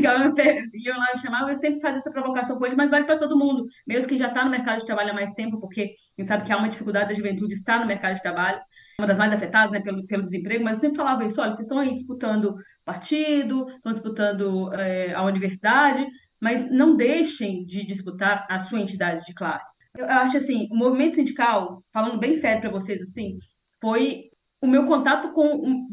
iam 0.73 0.97
lá 0.97 1.13
me 1.13 1.21
chamavam, 1.21 1.49
eu 1.49 1.55
sempre 1.55 1.81
fazia 1.81 1.99
essa 1.99 2.11
provocação 2.11 2.57
com 2.57 2.65
eles, 2.65 2.77
mas 2.77 2.89
vale 2.89 3.05
para 3.05 3.19
todo 3.19 3.37
mundo, 3.37 3.65
mesmo 3.85 4.07
quem 4.07 4.17
já 4.17 4.29
está 4.29 4.45
no 4.45 4.49
mercado 4.51 4.79
de 4.79 4.85
trabalho 4.85 5.11
há 5.11 5.13
mais 5.13 5.33
tempo, 5.33 5.59
porque 5.59 5.81
a 6.17 6.21
gente 6.21 6.27
sabe 6.27 6.45
que 6.45 6.53
há 6.53 6.57
uma 6.57 6.69
dificuldade 6.69 7.09
da 7.09 7.15
juventude 7.15 7.53
estar 7.53 7.79
no 7.79 7.85
mercado 7.85 8.15
de 8.15 8.21
trabalho, 8.21 8.61
uma 8.97 9.07
das 9.07 9.17
mais 9.17 9.33
afetadas 9.33 9.71
né, 9.71 9.81
pelo, 9.81 10.05
pelo 10.05 10.23
desemprego, 10.23 10.63
mas 10.63 10.77
eu 10.77 10.81
sempre 10.81 10.97
falava 10.97 11.25
isso, 11.25 11.41
olha, 11.41 11.51
vocês 11.51 11.63
estão 11.63 11.79
aí 11.79 11.93
disputando 11.93 12.55
partido, 12.85 13.69
estão 13.69 13.91
disputando 13.91 14.73
eh, 14.73 15.13
a 15.13 15.23
universidade, 15.23 16.07
mas 16.39 16.69
não 16.71 16.95
deixem 16.95 17.65
de 17.65 17.85
disputar 17.85 18.45
a 18.49 18.59
sua 18.59 18.79
entidade 18.79 19.25
de 19.25 19.33
classe. 19.33 19.77
Eu 19.97 20.05
acho 20.05 20.37
assim, 20.37 20.67
o 20.71 20.75
movimento 20.75 21.15
sindical, 21.15 21.83
falando 21.91 22.19
bem 22.19 22.35
sério 22.35 22.61
para 22.61 22.71
vocês 22.71 23.01
assim, 23.01 23.37
foi 23.81 24.29
o 24.61 24.67
meu 24.67 24.85
contato 24.85 25.31
com 25.33 25.47
um, 25.47 25.87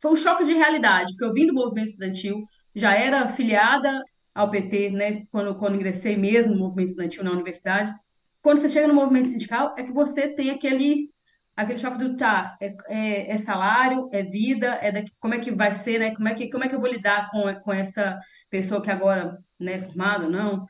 foi 0.00 0.12
um 0.12 0.16
choque 0.16 0.44
de 0.44 0.52
realidade, 0.52 1.12
porque 1.12 1.24
eu 1.24 1.32
vim 1.32 1.46
do 1.46 1.54
movimento 1.54 1.90
estudantil, 1.90 2.44
já 2.74 2.94
era 2.94 3.22
afiliada 3.22 4.02
ao 4.34 4.50
PT, 4.50 4.90
né, 4.90 5.24
quando, 5.30 5.54
quando 5.56 5.76
ingressei 5.76 6.16
mesmo 6.16 6.52
no 6.52 6.58
movimento 6.58 6.90
estudantil 6.90 7.22
na 7.22 7.32
universidade. 7.32 7.94
Quando 8.42 8.60
você 8.60 8.68
chega 8.68 8.88
no 8.88 8.94
movimento 8.94 9.28
sindical, 9.28 9.74
é 9.78 9.84
que 9.84 9.92
você 9.92 10.28
tem 10.28 10.50
aquele, 10.50 11.10
aquele 11.54 11.78
choque 11.78 11.98
do, 11.98 12.16
tá, 12.16 12.56
é, 12.60 12.74
é, 12.88 13.32
é 13.32 13.38
salário, 13.38 14.08
é 14.12 14.22
vida, 14.22 14.66
é 14.80 14.90
daqui, 14.90 15.12
como 15.20 15.34
é 15.34 15.38
que 15.38 15.52
vai 15.52 15.74
ser, 15.74 15.98
né, 15.98 16.14
como 16.14 16.28
é 16.28 16.34
que, 16.34 16.50
como 16.50 16.64
é 16.64 16.68
que 16.68 16.74
eu 16.74 16.80
vou 16.80 16.90
lidar 16.90 17.30
com, 17.30 17.42
com 17.62 17.72
essa 17.72 18.18
pessoa 18.50 18.82
que 18.82 18.90
agora, 18.90 19.38
né, 19.62 19.74
é 19.74 19.82
formada 19.82 20.24
ou 20.24 20.30
não. 20.30 20.66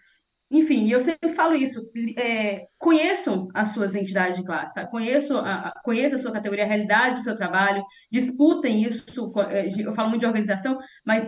Enfim, 0.51 0.87
eu 0.91 1.01
sempre 1.01 1.35
falo 1.35 1.55
isso, 1.55 1.81
é, 2.15 2.67
conheçam 2.79 3.49
as 3.55 3.73
suas 3.73 3.95
entidades 3.95 4.37
de 4.37 4.45
classe? 4.45 4.87
Conheçam 4.91 5.39
a, 5.39 5.69
a, 5.69 5.83
conheçam 5.83 6.19
a 6.19 6.21
sua 6.21 6.33
categoria, 6.33 6.65
a 6.65 6.69
realidade 6.69 7.17
do 7.17 7.23
seu 7.23 7.35
trabalho, 7.35 7.83
disputem 8.11 8.83
isso, 8.83 9.33
eu 9.79 9.95
falo 9.95 10.11
muito 10.11 10.21
de 10.21 10.27
organização, 10.27 10.79
mas 11.07 11.27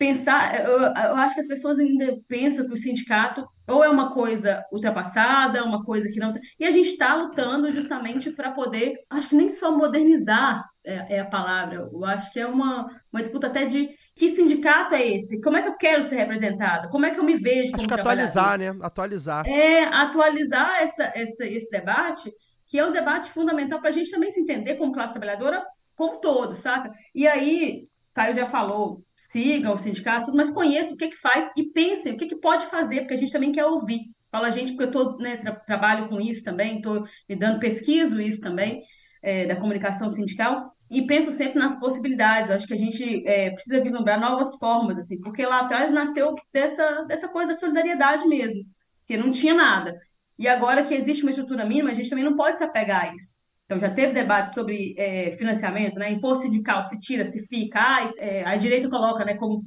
pensar, 0.00 0.64
eu, 0.64 0.80
eu 0.80 1.16
acho 1.16 1.34
que 1.34 1.42
as 1.42 1.46
pessoas 1.46 1.78
ainda 1.78 2.18
pensam 2.26 2.66
que 2.66 2.72
o 2.72 2.76
sindicato 2.76 3.46
ou 3.68 3.84
é 3.84 3.88
uma 3.90 4.14
coisa 4.14 4.64
ultrapassada, 4.72 5.62
uma 5.62 5.84
coisa 5.84 6.08
que 6.10 6.18
não... 6.18 6.32
E 6.58 6.64
a 6.64 6.70
gente 6.70 6.88
está 6.88 7.14
lutando 7.14 7.70
justamente 7.70 8.30
para 8.30 8.50
poder, 8.52 8.94
acho 9.10 9.28
que 9.28 9.36
nem 9.36 9.50
só 9.50 9.70
modernizar 9.70 10.64
é, 10.82 11.16
é, 11.16 11.20
a 11.20 11.26
palavra, 11.26 11.90
eu 11.92 12.04
acho 12.06 12.32
que 12.32 12.40
é 12.40 12.46
uma, 12.46 12.90
uma 13.12 13.20
disputa 13.20 13.48
até 13.48 13.66
de 13.66 13.90
que 14.16 14.30
sindicato 14.30 14.94
é 14.94 15.06
esse? 15.06 15.38
Como 15.42 15.58
é 15.58 15.62
que 15.62 15.68
eu 15.68 15.76
quero 15.76 16.02
ser 16.04 16.16
representado? 16.16 16.88
Como 16.88 17.04
é 17.04 17.10
que 17.10 17.20
eu 17.20 17.24
me 17.24 17.36
vejo 17.36 17.74
Acho 17.74 17.76
como 17.76 17.88
que 17.88 18.00
atualizar, 18.00 18.58
né? 18.58 18.74
Atualizar. 18.80 19.46
É, 19.46 19.84
atualizar 19.84 20.78
essa, 20.80 21.12
essa, 21.14 21.44
esse 21.44 21.70
debate, 21.70 22.32
que 22.66 22.78
é 22.78 22.86
um 22.86 22.92
debate 22.92 23.30
fundamental 23.32 23.80
para 23.80 23.90
a 23.90 23.92
gente 23.92 24.10
também 24.10 24.32
se 24.32 24.40
entender 24.40 24.76
como 24.76 24.94
classe 24.94 25.12
trabalhadora 25.12 25.62
como 25.94 26.18
todo, 26.18 26.54
saca? 26.56 26.90
E 27.14 27.28
aí, 27.28 27.86
Caio 28.14 28.34
já 28.34 28.50
falou, 28.50 29.04
sigam 29.16 29.74
o 29.74 29.78
sindicato, 29.78 30.34
mas 30.34 30.50
conheçam 30.50 30.94
o 30.94 30.96
que, 30.96 31.08
que 31.08 31.16
faz 31.16 31.50
e 31.56 31.70
pensem 31.70 32.12
o 32.12 32.16
que, 32.16 32.26
que 32.26 32.36
pode 32.36 32.66
fazer, 32.66 33.00
porque 33.00 33.14
a 33.14 33.16
gente 33.16 33.32
também 33.32 33.52
quer 33.52 33.64
ouvir. 33.64 34.00
Fala 34.30 34.48
a 34.48 34.50
gente, 34.50 34.72
porque 34.72 34.84
eu 34.84 34.90
tô, 34.90 35.16
né, 35.18 35.36
tra 35.36 35.54
trabalho 35.54 36.08
com 36.08 36.20
isso 36.20 36.44
também, 36.44 36.76
estou 36.76 37.04
me 37.28 37.36
dando, 37.36 37.60
pesquiso 37.60 38.20
isso 38.20 38.40
também, 38.40 38.82
é, 39.22 39.46
da 39.46 39.56
comunicação 39.56 40.10
sindical, 40.10 40.72
e 40.90 41.06
penso 41.06 41.30
sempre 41.32 41.58
nas 41.58 41.78
possibilidades. 41.78 42.50
Acho 42.50 42.66
que 42.66 42.74
a 42.74 42.78
gente 42.78 43.26
é, 43.26 43.50
precisa 43.50 43.80
vislumbrar 43.80 44.20
novas 44.20 44.56
formas, 44.58 44.98
assim, 44.98 45.20
porque 45.20 45.44
lá 45.46 45.60
atrás 45.60 45.92
nasceu 45.92 46.34
dessa, 46.52 47.04
dessa 47.04 47.28
coisa 47.28 47.52
da 47.52 47.58
solidariedade 47.58 48.26
mesmo, 48.26 48.62
que 49.06 49.16
não 49.16 49.30
tinha 49.30 49.54
nada. 49.54 49.96
E 50.38 50.48
agora 50.48 50.84
que 50.84 50.94
existe 50.94 51.22
uma 51.22 51.30
estrutura 51.30 51.64
mínima, 51.64 51.90
a 51.90 51.94
gente 51.94 52.08
também 52.08 52.24
não 52.24 52.36
pode 52.36 52.58
se 52.58 52.64
apegar 52.64 53.04
a 53.04 53.14
isso. 53.14 53.39
Então, 53.70 53.78
já 53.78 53.88
teve 53.88 54.12
debate 54.12 54.52
sobre 54.52 54.96
é, 54.98 55.36
financiamento, 55.36 55.94
né? 55.94 56.10
Imposto 56.10 56.42
sindical 56.42 56.82
se 56.82 56.98
tira, 56.98 57.24
se 57.24 57.46
fica, 57.46 58.12
é, 58.18 58.42
a 58.44 58.56
direita 58.56 58.90
coloca, 58.90 59.24
né, 59.24 59.36
como 59.36 59.64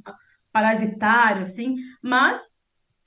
parasitário, 0.52 1.44
assim, 1.44 1.76
mas 2.02 2.38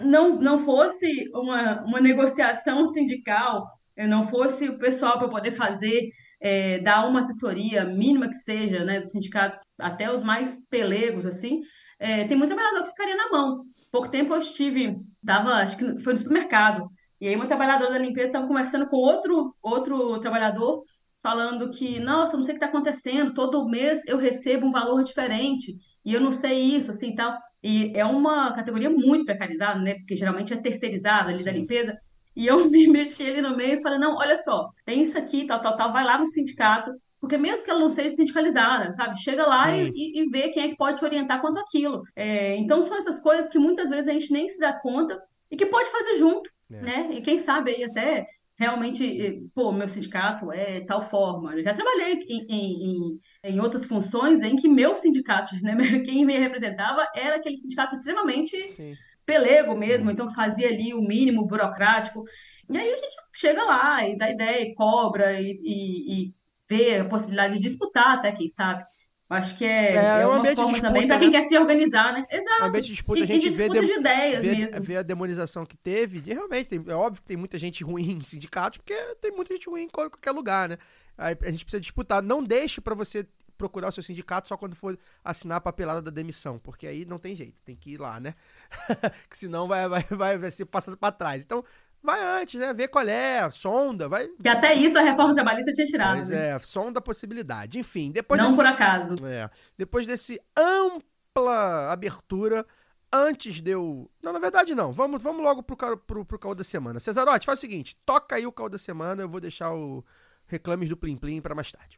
não, 0.02 0.40
não 0.42 0.66
fosse 0.66 1.30
uma, 1.36 1.84
uma 1.84 2.02
negociação 2.02 2.92
sindical, 2.94 3.68
eh, 3.96 4.08
não 4.08 4.28
fosse 4.28 4.68
o 4.70 4.80
pessoal 4.80 5.20
para 5.20 5.30
poder 5.30 5.52
fazer, 5.52 6.10
é, 6.42 6.80
dar 6.80 7.08
uma 7.08 7.20
assessoria 7.20 7.86
mínima 7.86 8.28
que 8.28 8.36
seja, 8.38 8.84
né, 8.84 9.00
dos 9.00 9.12
sindicatos, 9.12 9.60
até 9.80 10.12
os 10.12 10.24
mais 10.24 10.58
pelegos, 10.68 11.28
assim, 11.28 11.62
é, 12.00 12.28
tem 12.28 12.36
muito 12.36 12.56
trabalhador 12.56 12.86
que 12.86 12.90
ficaria 12.90 13.16
na 13.16 13.30
mão. 13.30 13.66
Pouco 13.92 14.10
tempo 14.10 14.34
eu 14.34 14.40
estive, 14.40 14.98
tava, 15.24 15.52
acho 15.58 15.78
que 15.78 16.00
foi 16.00 16.14
no 16.14 16.20
supermercado, 16.20 16.90
e 17.20 17.28
aí 17.28 17.36
uma 17.36 17.48
trabalhadora 17.48 17.94
da 17.94 17.98
limpeza 17.98 18.28
estava 18.28 18.48
conversando 18.48 18.88
com 18.88 18.98
outro, 18.98 19.56
outro 19.62 20.20
trabalhador, 20.20 20.84
falando 21.22 21.72
que, 21.72 22.00
nossa, 22.00 22.38
não 22.38 22.46
sei 22.46 22.56
o 22.56 22.58
que 22.60 22.66
está 22.66 22.68
acontecendo, 22.68 23.34
todo 23.34 23.68
mês 23.68 24.02
eu 24.06 24.18
recebo 24.18 24.66
um 24.66 24.72
valor 24.72 25.04
diferente, 25.04 25.76
e 26.06 26.14
eu 26.14 26.22
não 26.22 26.32
sei 26.32 26.76
isso, 26.76 26.92
assim, 26.92 27.14
tal. 27.16 27.38
E 27.62 27.92
é 27.94 28.06
uma 28.06 28.54
categoria 28.54 28.90
muito 28.90 29.26
precarizada, 29.26 29.80
né? 29.80 29.96
Porque 29.96 30.16
geralmente 30.16 30.54
é 30.54 30.58
terceirizada 30.58 31.30
ali 31.30 31.44
da 31.44 31.52
limpeza. 31.52 31.98
E 32.34 32.48
eu 32.48 32.64
me 32.72 32.88
meti 32.88 33.24
ali 33.24 33.42
no 33.42 33.58
meio 33.58 33.80
e 33.80 33.82
falei, 33.82 34.00
não, 34.00 34.16
olha 34.16 34.38
só, 34.38 34.70
tem 34.86 35.02
isso 35.02 35.18
aqui, 35.18 35.46
tal, 35.46 35.62
tal, 35.62 35.76
tal, 35.76 35.92
vai 35.92 36.06
lá 36.06 36.18
no 36.18 36.28
sindicato, 36.28 36.92
porque 37.20 37.38
mesmo 37.38 37.66
que 37.66 37.72
ela 37.72 37.80
não 37.80 37.90
seja 37.90 38.16
sindicalizada, 38.16 38.94
sabe? 38.94 39.20
Chega 39.20 39.46
lá 39.46 39.76
e, 39.76 39.92
e, 39.94 40.22
e, 40.22 40.30
vê 40.30 40.50
quem 40.50 40.64
é 40.64 40.70
que 40.70 40.78
pode 40.78 41.00
te 41.00 41.04
orientar 41.04 41.42
quanto 41.42 41.60
aquilo. 41.60 42.04
É, 42.16 42.56
então 42.56 42.82
são 42.84 42.96
essas 42.96 43.20
coisas 43.20 43.50
que 43.50 43.58
muitas 43.58 43.90
vezes 43.90 44.08
a 44.08 44.14
gente 44.14 44.32
nem 44.32 44.48
se 44.48 44.60
dá 44.60 44.72
conta 44.72 45.20
e 45.52 45.58
que 45.58 45.66
pode 45.66 45.90
fazer 45.90 46.16
junto, 46.18 46.50
é. 46.72 46.82
né? 46.82 47.10
E 47.12 47.22
quem 47.22 47.40
sabe 47.40 47.72
aí 47.72 47.84
até 47.84 48.28
realmente, 48.58 49.48
pô, 49.54 49.72
meu 49.72 49.88
sindicato 49.88 50.52
é 50.52 50.82
tal 50.82 51.02
forma. 51.02 51.56
Eu 51.56 51.64
já 51.64 51.74
trabalhei 51.74 52.14
em, 52.28 52.46
em, 52.50 53.20
em, 53.44 53.60
outras 53.60 53.86
funções 53.86 54.42
em 54.42 54.56
que 54.56 54.68
meu 54.68 54.96
sindicato, 54.96 55.56
né, 55.62 55.76
quem 56.06 56.26
me 56.26 56.38
representava 56.38 57.08
era 57.16 57.36
aquele 57.36 57.58
sindicato 57.58 57.96
extremamente 57.96 58.58
Sim. 58.70 58.96
pelego 59.26 59.78
mesmo, 59.78 60.10
então 60.10 60.34
fazia 60.34 60.68
ali 60.68 60.94
o 60.94 61.02
mínimo 61.02 61.46
burocrático. 61.46 62.24
E 62.70 62.78
aí 62.78 62.92
a 62.92 62.96
gente 62.96 63.16
chega 63.34 63.64
lá 63.64 64.08
e 64.08 64.18
dá 64.18 64.30
ideia, 64.32 64.62
e 64.64 64.74
cobra 64.74 65.40
e, 65.40 65.60
e, 65.64 66.24
e 66.26 66.34
vê 66.68 66.98
a 66.98 67.06
possibilidade 67.08 67.54
de 67.56 67.62
disputar 67.62 68.18
até, 68.18 68.32
quem 68.32 68.50
sabe. 68.50 68.84
Acho 69.30 69.58
que 69.58 69.66
é, 69.66 69.94
é, 69.94 70.22
é 70.22 70.26
uma 70.26 70.36
forma 70.36 70.54
disputa, 70.54 70.82
também 70.82 71.06
para 71.06 71.20
quem 71.20 71.30
né? 71.30 71.42
quer 71.42 71.50
se 71.50 71.58
organizar, 71.58 72.14
né? 72.14 72.26
Exato. 72.32 72.64
Um 72.64 72.66
ambiente 72.66 72.86
de 72.86 72.94
disputa, 72.94 73.20
e, 73.20 73.24
a 73.24 73.26
gente 73.26 73.50
vê, 73.50 73.68
de, 73.68 73.86
de 73.86 73.92
ideias 73.92 74.44
vê, 74.44 74.56
mesmo. 74.56 74.82
vê 74.82 74.98
a 74.98 75.02
demonização 75.04 75.66
que 75.66 75.76
teve. 75.76 76.22
De, 76.22 76.34
realmente, 76.34 76.70
tem, 76.70 76.84
é 76.88 76.96
óbvio 76.96 77.22
que 77.22 77.28
tem 77.28 77.36
muita 77.36 77.60
gente 77.60 77.84
ruim 77.84 78.12
em 78.12 78.22
sindicatos, 78.22 78.78
porque 78.78 78.96
tem 79.20 79.32
muita 79.32 79.54
gente 79.54 79.70
ruim 79.70 79.84
em 79.84 79.90
qualquer 79.90 80.32
lugar, 80.32 80.70
né? 80.70 80.78
Aí 81.18 81.36
a 81.42 81.52
gente 81.52 81.66
precisa 81.66 81.82
disputar. 81.82 82.24
Não 82.24 82.42
deixe 82.42 82.80
para 82.80 82.96
você 82.96 83.28
procurar 83.58 83.90
o 83.90 83.92
seu 83.92 84.04
sindicato 84.04 84.48
só 84.48 84.56
quando 84.56 84.76
for 84.76 84.98
assinar 85.26 85.58
a 85.58 85.62
papelada 85.62 86.02
da 86.02 86.12
demissão, 86.12 86.58
porque 86.60 86.88
aí 86.88 87.04
não 87.04 87.18
tem 87.18 87.36
jeito, 87.36 87.62
tem 87.64 87.76
que 87.76 87.92
ir 87.92 87.98
lá, 88.00 88.20
né? 88.20 88.34
que 89.30 89.38
senão 89.38 89.68
vai, 89.68 89.90
vai, 89.90 90.04
vai, 90.10 90.38
vai 90.38 90.52
ser 90.52 90.66
passando 90.66 90.96
para 90.96 91.12
trás. 91.12 91.44
Então, 91.44 91.66
vai 92.08 92.42
antes, 92.42 92.58
né? 92.58 92.74
Vê 92.74 92.88
qual 92.88 93.06
é, 93.06 93.52
sonda, 93.52 94.08
vai. 94.08 94.30
Que 94.42 94.48
até 94.48 94.74
isso 94.74 94.98
a 94.98 95.02
reforma 95.02 95.36
trabalhista 95.36 95.74
tinha 95.74 95.86
tirado. 95.86 96.16
Pois 96.16 96.30
né? 96.30 96.52
é, 96.52 96.60
sonda 96.60 97.00
a 97.00 97.02
possibilidade. 97.02 97.78
Enfim, 97.78 98.12
depois. 98.12 98.40
Não 98.40 98.48
desse... 98.48 98.58
por 98.58 98.66
acaso. 98.66 99.14
É. 99.26 99.50
Depois 99.78 100.08
desse 100.08 100.42
ampla 100.56 101.92
abertura. 101.92 102.66
Antes 103.12 103.62
de 103.62 103.72
eu. 103.72 104.10
Não, 104.22 104.34
na 104.34 104.40
verdade 104.40 104.76
não. 104.76 104.92
Vamos, 104.92 105.22
vamos 105.24 105.42
logo 105.42 105.64
pro, 105.64 105.78
pro, 105.98 106.26
pro 106.26 106.40
caô 106.40 106.54
da 106.54 106.64
semana. 106.64 107.00
Cesarote, 107.00 107.46
faz 107.46 107.60
o 107.60 107.62
seguinte: 107.62 107.96
toca 108.06 108.36
aí 108.36 108.46
o 108.46 108.52
caô 108.52 108.68
da 108.68 108.78
semana. 108.78 109.22
Eu 109.22 109.30
vou 109.30 109.40
deixar 109.40 109.74
o 109.74 110.04
Reclames 110.46 110.90
do 110.90 110.98
Plim 110.98 111.16
Plim 111.16 111.40
pra 111.40 111.56
mais 111.56 111.72
tarde. 111.72 111.98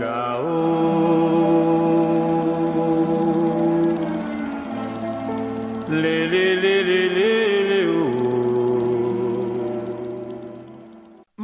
Caô. 0.00 1.60
Lê, 5.88 6.26
lê, 6.28 6.54
lê, 6.54 6.69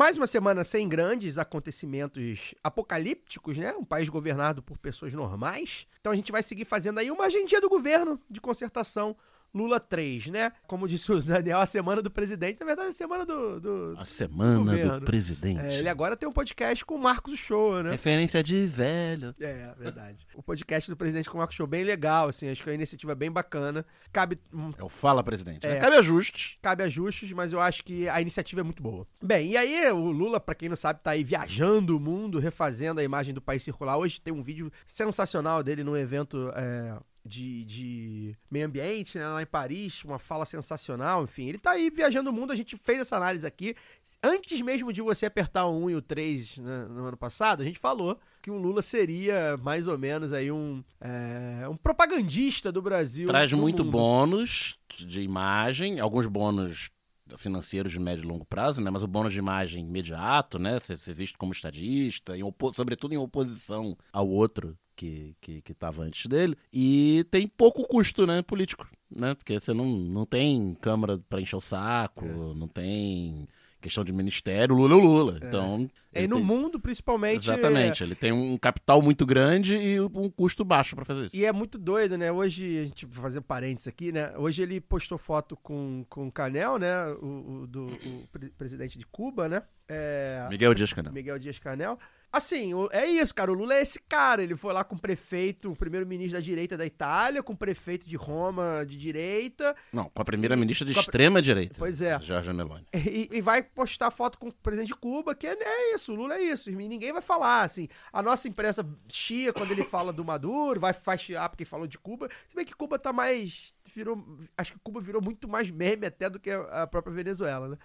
Mais 0.06 0.16
uma 0.16 0.28
semana 0.28 0.62
sem 0.62 0.88
grandes 0.88 1.36
acontecimentos 1.36 2.54
apocalípticos, 2.62 3.58
né? 3.58 3.74
Um 3.74 3.84
país 3.84 4.08
governado 4.08 4.62
por 4.62 4.78
pessoas 4.78 5.12
normais. 5.12 5.84
Então 6.00 6.12
a 6.12 6.14
gente 6.14 6.30
vai 6.30 6.44
seguir 6.44 6.64
fazendo 6.64 7.00
aí 7.00 7.10
uma 7.10 7.24
agendinha 7.24 7.60
do 7.60 7.68
governo 7.68 8.20
de 8.30 8.40
concertação 8.40 9.16
Lula 9.56 9.80
3, 9.80 10.26
né? 10.26 10.52
Como 10.66 10.86
disse 10.86 11.10
o 11.10 11.22
Daniel, 11.22 11.60
a 11.60 11.66
semana 11.66 12.02
do 12.02 12.10
presidente, 12.10 12.60
na 12.60 12.66
verdade, 12.66 12.90
a 12.90 12.92
semana 12.92 13.24
do. 13.24 13.58
do 13.58 13.94
a 13.96 14.04
semana 14.04 14.76
do, 14.76 15.00
do 15.00 15.06
presidente. 15.06 15.60
É, 15.60 15.78
ele 15.78 15.88
agora 15.88 16.14
tem 16.14 16.28
um 16.28 16.32
podcast 16.32 16.84
com 16.84 16.94
o 16.94 16.98
Marcos 16.98 17.38
Show, 17.38 17.82
né? 17.82 17.92
Referência 17.92 18.42
de 18.42 18.66
velho. 18.66 19.34
É, 19.40 19.74
verdade. 19.78 20.26
o 20.34 20.42
podcast 20.42 20.90
do 20.90 20.96
presidente 20.96 21.30
com 21.30 21.36
o 21.36 21.38
Marcos 21.38 21.56
Show, 21.56 21.66
bem 21.66 21.84
legal, 21.84 22.28
assim, 22.28 22.50
acho 22.50 22.62
que 22.62 22.68
é 22.68 22.72
uma 22.72 22.76
iniciativa 22.76 23.14
bem 23.14 23.30
bacana. 23.30 23.86
Cabe. 24.12 24.38
É 24.76 24.84
o 24.84 24.90
Fala 24.90 25.24
Presidente. 25.24 25.66
Né? 25.66 25.78
É, 25.78 25.80
Cabe 25.80 25.96
ajustes. 25.96 26.58
Cabe 26.60 26.82
ajustes, 26.82 27.32
mas 27.32 27.52
eu 27.54 27.60
acho 27.60 27.82
que 27.82 28.06
a 28.10 28.20
iniciativa 28.20 28.60
é 28.60 28.64
muito 28.64 28.82
boa. 28.82 29.06
Bem, 29.22 29.52
e 29.52 29.56
aí 29.56 29.90
o 29.90 30.10
Lula, 30.10 30.38
para 30.38 30.54
quem 30.54 30.68
não 30.68 30.76
sabe, 30.76 31.00
tá 31.02 31.12
aí 31.12 31.24
viajando 31.24 31.96
o 31.96 32.00
mundo, 32.00 32.38
refazendo 32.38 33.00
a 33.00 33.04
imagem 33.04 33.32
do 33.32 33.40
país 33.40 33.62
circular. 33.62 33.96
Hoje 33.96 34.20
tem 34.20 34.34
um 34.34 34.42
vídeo 34.42 34.70
sensacional 34.86 35.62
dele 35.62 35.82
num 35.82 35.96
evento. 35.96 36.52
É 36.54 36.98
de, 37.26 37.64
de 37.64 38.36
meio 38.50 38.66
ambiente, 38.66 39.18
né, 39.18 39.26
lá 39.26 39.42
em 39.42 39.46
Paris, 39.46 40.04
uma 40.04 40.18
fala 40.18 40.46
sensacional, 40.46 41.24
enfim. 41.24 41.48
Ele 41.48 41.58
tá 41.58 41.72
aí 41.72 41.90
viajando 41.90 42.30
o 42.30 42.32
mundo, 42.32 42.52
a 42.52 42.56
gente 42.56 42.76
fez 42.76 43.00
essa 43.00 43.16
análise 43.16 43.46
aqui. 43.46 43.74
Antes 44.22 44.60
mesmo 44.60 44.92
de 44.92 45.02
você 45.02 45.26
apertar 45.26 45.66
o 45.66 45.84
1 45.84 45.90
e 45.90 45.94
o 45.96 46.02
3 46.02 46.58
né, 46.58 46.86
no 46.88 47.06
ano 47.06 47.16
passado, 47.16 47.62
a 47.62 47.64
gente 47.64 47.78
falou 47.78 48.18
que 48.40 48.50
o 48.50 48.56
Lula 48.56 48.80
seria 48.80 49.56
mais 49.58 49.86
ou 49.86 49.98
menos 49.98 50.32
aí 50.32 50.52
um, 50.52 50.82
é, 51.00 51.68
um 51.68 51.76
propagandista 51.76 52.70
do 52.70 52.80
Brasil. 52.80 53.26
Traz 53.26 53.52
muito 53.52 53.84
mundo. 53.84 53.92
bônus 53.92 54.78
de 54.96 55.20
imagem, 55.20 55.98
alguns 55.98 56.26
bônus 56.26 56.90
financeiros 57.36 57.90
de 57.90 57.98
médio 57.98 58.24
e 58.24 58.28
longo 58.28 58.44
prazo, 58.44 58.80
né? 58.80 58.90
Mas 58.90 59.02
o 59.02 59.08
bônus 59.08 59.32
de 59.32 59.40
imagem 59.40 59.84
imediato, 59.84 60.58
né? 60.58 60.78
Ser, 60.78 60.96
ser 60.96 61.12
visto 61.12 61.38
como 61.38 61.52
estadista, 61.52 62.36
em 62.36 62.42
sobretudo 62.72 63.14
em 63.14 63.18
oposição 63.18 63.96
ao 64.12 64.28
outro 64.28 64.78
que, 64.96 65.36
que, 65.40 65.62
que 65.62 65.74
tava 65.74 66.02
antes 66.02 66.26
dele. 66.26 66.56
E 66.72 67.24
tem 67.30 67.46
pouco 67.46 67.86
custo, 67.86 68.26
né, 68.26 68.42
político, 68.42 68.88
né? 69.10 69.34
Porque 69.34 69.60
você 69.60 69.72
não, 69.72 69.86
não 69.86 70.24
tem 70.24 70.76
Câmara 70.80 71.20
para 71.28 71.40
encher 71.40 71.56
o 71.56 71.60
saco, 71.60 72.24
é. 72.24 72.58
não 72.58 72.66
tem 72.66 73.46
questão 73.86 74.02
de 74.02 74.12
ministério, 74.12 74.74
Lula 74.74 74.94
é 74.94 74.96
o 74.96 75.00
Lula. 75.00 75.38
É. 75.40 75.46
Então. 75.46 75.90
É, 76.12 76.26
no 76.26 76.36
tem... 76.36 76.44
mundo, 76.44 76.80
principalmente. 76.80 77.44
Exatamente. 77.44 78.02
Ele 78.02 78.14
tem 78.14 78.32
um 78.32 78.56
capital 78.56 79.00
muito 79.02 79.24
grande 79.26 79.76
e 79.76 80.00
um 80.00 80.30
custo 80.30 80.64
baixo 80.64 80.96
para 80.96 81.04
fazer 81.04 81.26
isso. 81.26 81.36
E 81.36 81.44
é 81.44 81.52
muito 81.52 81.78
doido, 81.78 82.16
né? 82.16 82.32
Hoje, 82.32 82.78
a 82.78 82.84
gente 82.84 83.06
vai 83.06 83.22
fazer 83.22 83.42
parênteses 83.42 83.86
aqui, 83.86 84.10
né? 84.10 84.32
Hoje 84.36 84.62
ele 84.62 84.80
postou 84.80 85.18
foto 85.18 85.56
com, 85.56 86.04
com 86.08 86.26
o 86.26 86.32
Canel, 86.32 86.78
né? 86.78 87.06
O, 87.20 87.62
o 87.62 87.66
do 87.66 87.86
o 87.86 88.48
presidente 88.56 88.98
de 88.98 89.06
Cuba, 89.06 89.48
né? 89.48 89.62
É... 89.88 90.46
Miguel 90.50 90.74
Dias 90.74 90.92
Canel. 90.92 91.12
Miguel 91.12 91.38
Dias 91.38 91.58
Canel. 91.58 91.98
Assim, 92.32 92.72
é 92.90 93.06
isso, 93.06 93.34
cara. 93.34 93.50
O 93.50 93.54
Lula 93.54 93.74
é 93.74 93.82
esse 93.82 93.98
cara. 93.98 94.42
Ele 94.42 94.54
foi 94.54 94.72
lá 94.72 94.84
com 94.84 94.94
o 94.94 94.98
prefeito, 94.98 95.72
o 95.72 95.76
primeiro-ministro 95.76 96.34
da 96.34 96.40
direita 96.40 96.76
da 96.76 96.84
Itália, 96.84 97.42
com 97.42 97.52
o 97.52 97.56
prefeito 97.56 98.06
de 98.06 98.16
Roma 98.16 98.84
de 98.86 98.96
direita. 98.96 99.74
Não, 99.92 100.10
com 100.10 100.20
a 100.20 100.24
primeira-ministra 100.24 100.86
de 100.86 100.92
extrema-direita. 100.92 101.76
Pois 101.78 102.02
é. 102.02 102.20
Jorge 102.20 102.52
Meloni. 102.52 102.86
E, 102.92 103.28
e, 103.32 103.40
vai 103.40 103.62
postar 103.62 104.10
foto 104.10 104.38
com 104.38 104.48
o 104.48 104.52
presidente 104.52 104.88
de 104.88 104.94
Cuba, 104.94 105.34
que 105.34 105.46
é, 105.46 105.56
é, 105.58 105.94
isso, 105.94 106.12
o 106.12 106.16
Lula 106.16 106.34
é 106.34 106.42
isso. 106.42 106.70
E 106.70 106.74
ninguém 106.74 107.12
vai 107.12 107.22
falar, 107.22 107.62
assim. 107.62 107.88
A 108.12 108.20
nossa 108.20 108.48
imprensa 108.48 108.86
chia 109.08 109.52
quando 109.52 109.70
ele 109.70 109.84
fala 109.84 110.12
do 110.12 110.24
Maduro, 110.24 110.80
vai, 110.80 110.92
faz 110.92 111.20
chiar 111.20 111.48
porque 111.48 111.64
falou 111.64 111.86
de 111.86 111.98
Cuba. 111.98 112.28
Se 112.48 112.54
bem 112.54 112.64
que 112.64 112.74
Cuba 112.74 112.98
tá 112.98 113.12
mais. 113.12 113.74
Virou, 113.94 114.22
acho 114.58 114.72
que 114.72 114.78
Cuba 114.80 115.00
virou 115.00 115.22
muito 115.22 115.48
mais 115.48 115.70
meme 115.70 116.06
até 116.06 116.28
do 116.28 116.38
que 116.38 116.50
a 116.50 116.86
própria 116.86 117.14
Venezuela, 117.14 117.68
né? 117.68 117.78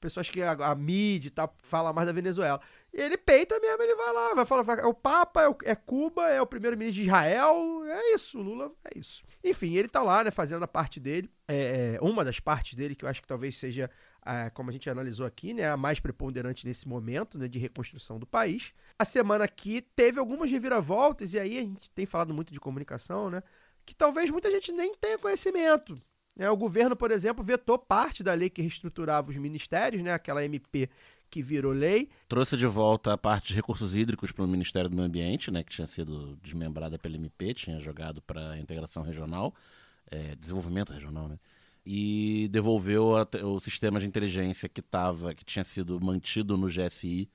pessoas 0.00 0.30
que 0.30 0.42
a, 0.42 0.52
a 0.52 0.74
mídia 0.74 1.30
tá, 1.30 1.48
fala 1.58 1.92
mais 1.92 2.06
da 2.06 2.12
Venezuela. 2.12 2.60
Ele 2.92 3.16
peita 3.16 3.58
mesmo, 3.60 3.82
ele 3.82 3.94
vai 3.94 4.12
lá, 4.12 4.34
vai 4.34 4.44
falar, 4.46 4.78
é 4.80 4.86
o 4.86 4.94
Papa, 4.94 5.42
é, 5.42 5.48
o, 5.48 5.56
é 5.64 5.74
Cuba, 5.74 6.28
é 6.30 6.40
o 6.40 6.46
primeiro-ministro 6.46 7.02
de 7.02 7.06
Israel, 7.06 7.84
é 7.84 8.14
isso, 8.14 8.40
Lula 8.40 8.72
é 8.84 8.98
isso. 8.98 9.22
Enfim, 9.44 9.74
ele 9.74 9.88
tá 9.88 10.02
lá, 10.02 10.24
né, 10.24 10.30
fazendo 10.30 10.62
a 10.62 10.68
parte 10.68 10.98
dele, 10.98 11.30
é, 11.46 11.96
é 11.96 11.98
uma 12.00 12.24
das 12.24 12.40
partes 12.40 12.74
dele, 12.74 12.94
que 12.94 13.04
eu 13.04 13.08
acho 13.08 13.20
que 13.20 13.28
talvez 13.28 13.58
seja, 13.58 13.90
como 14.54 14.70
a 14.70 14.72
gente 14.72 14.88
analisou 14.88 15.26
aqui, 15.26 15.52
né, 15.52 15.70
a 15.70 15.76
mais 15.76 16.00
preponderante 16.00 16.66
nesse 16.66 16.88
momento, 16.88 17.38
né, 17.38 17.46
de 17.46 17.58
reconstrução 17.58 18.18
do 18.18 18.26
país. 18.26 18.72
A 18.98 19.04
semana 19.04 19.44
aqui 19.44 19.82
teve 19.94 20.18
algumas 20.18 20.50
reviravoltas, 20.50 21.34
e 21.34 21.38
aí 21.38 21.58
a 21.58 21.62
gente 21.62 21.90
tem 21.90 22.06
falado 22.06 22.32
muito 22.32 22.52
de 22.52 22.58
comunicação, 22.58 23.30
né, 23.30 23.42
que 23.84 23.94
talvez 23.94 24.30
muita 24.30 24.50
gente 24.50 24.72
nem 24.72 24.94
tenha 24.94 25.18
conhecimento. 25.18 26.00
É, 26.38 26.48
o 26.48 26.56
governo, 26.56 26.94
por 26.94 27.10
exemplo, 27.10 27.44
vetou 27.44 27.76
parte 27.78 28.22
da 28.22 28.32
lei 28.32 28.48
que 28.48 28.62
reestruturava 28.62 29.30
os 29.30 29.36
ministérios, 29.36 30.02
né, 30.02 30.12
aquela 30.12 30.44
MP 30.44 30.88
que 31.30 31.42
virou 31.42 31.72
lei. 31.72 32.08
Trouxe 32.28 32.56
de 32.56 32.66
volta 32.66 33.12
a 33.12 33.18
parte 33.18 33.48
de 33.48 33.54
recursos 33.54 33.94
hídricos 33.94 34.32
para 34.32 34.44
o 34.44 34.48
Ministério 34.48 34.88
do 34.88 34.96
Meio 34.96 35.08
Ambiente, 35.08 35.50
né, 35.50 35.62
que 35.62 35.72
tinha 35.72 35.86
sido 35.86 36.36
desmembrada 36.42 36.98
pela 36.98 37.16
MP, 37.16 37.54
tinha 37.54 37.78
jogado 37.80 38.22
para 38.22 38.52
a 38.52 38.58
integração 38.58 39.02
regional, 39.02 39.54
é, 40.10 40.34
desenvolvimento 40.36 40.92
regional, 40.92 41.28
né? 41.28 41.38
E 41.84 42.48
devolveu 42.50 43.16
a, 43.16 43.26
o 43.44 43.58
sistema 43.58 43.98
de 43.98 44.06
inteligência 44.06 44.68
que 44.68 44.82
tava, 44.82 45.34
que 45.34 45.44
tinha 45.44 45.64
sido 45.64 45.98
mantido 46.00 46.56
no 46.56 46.66
GSI 46.66 47.30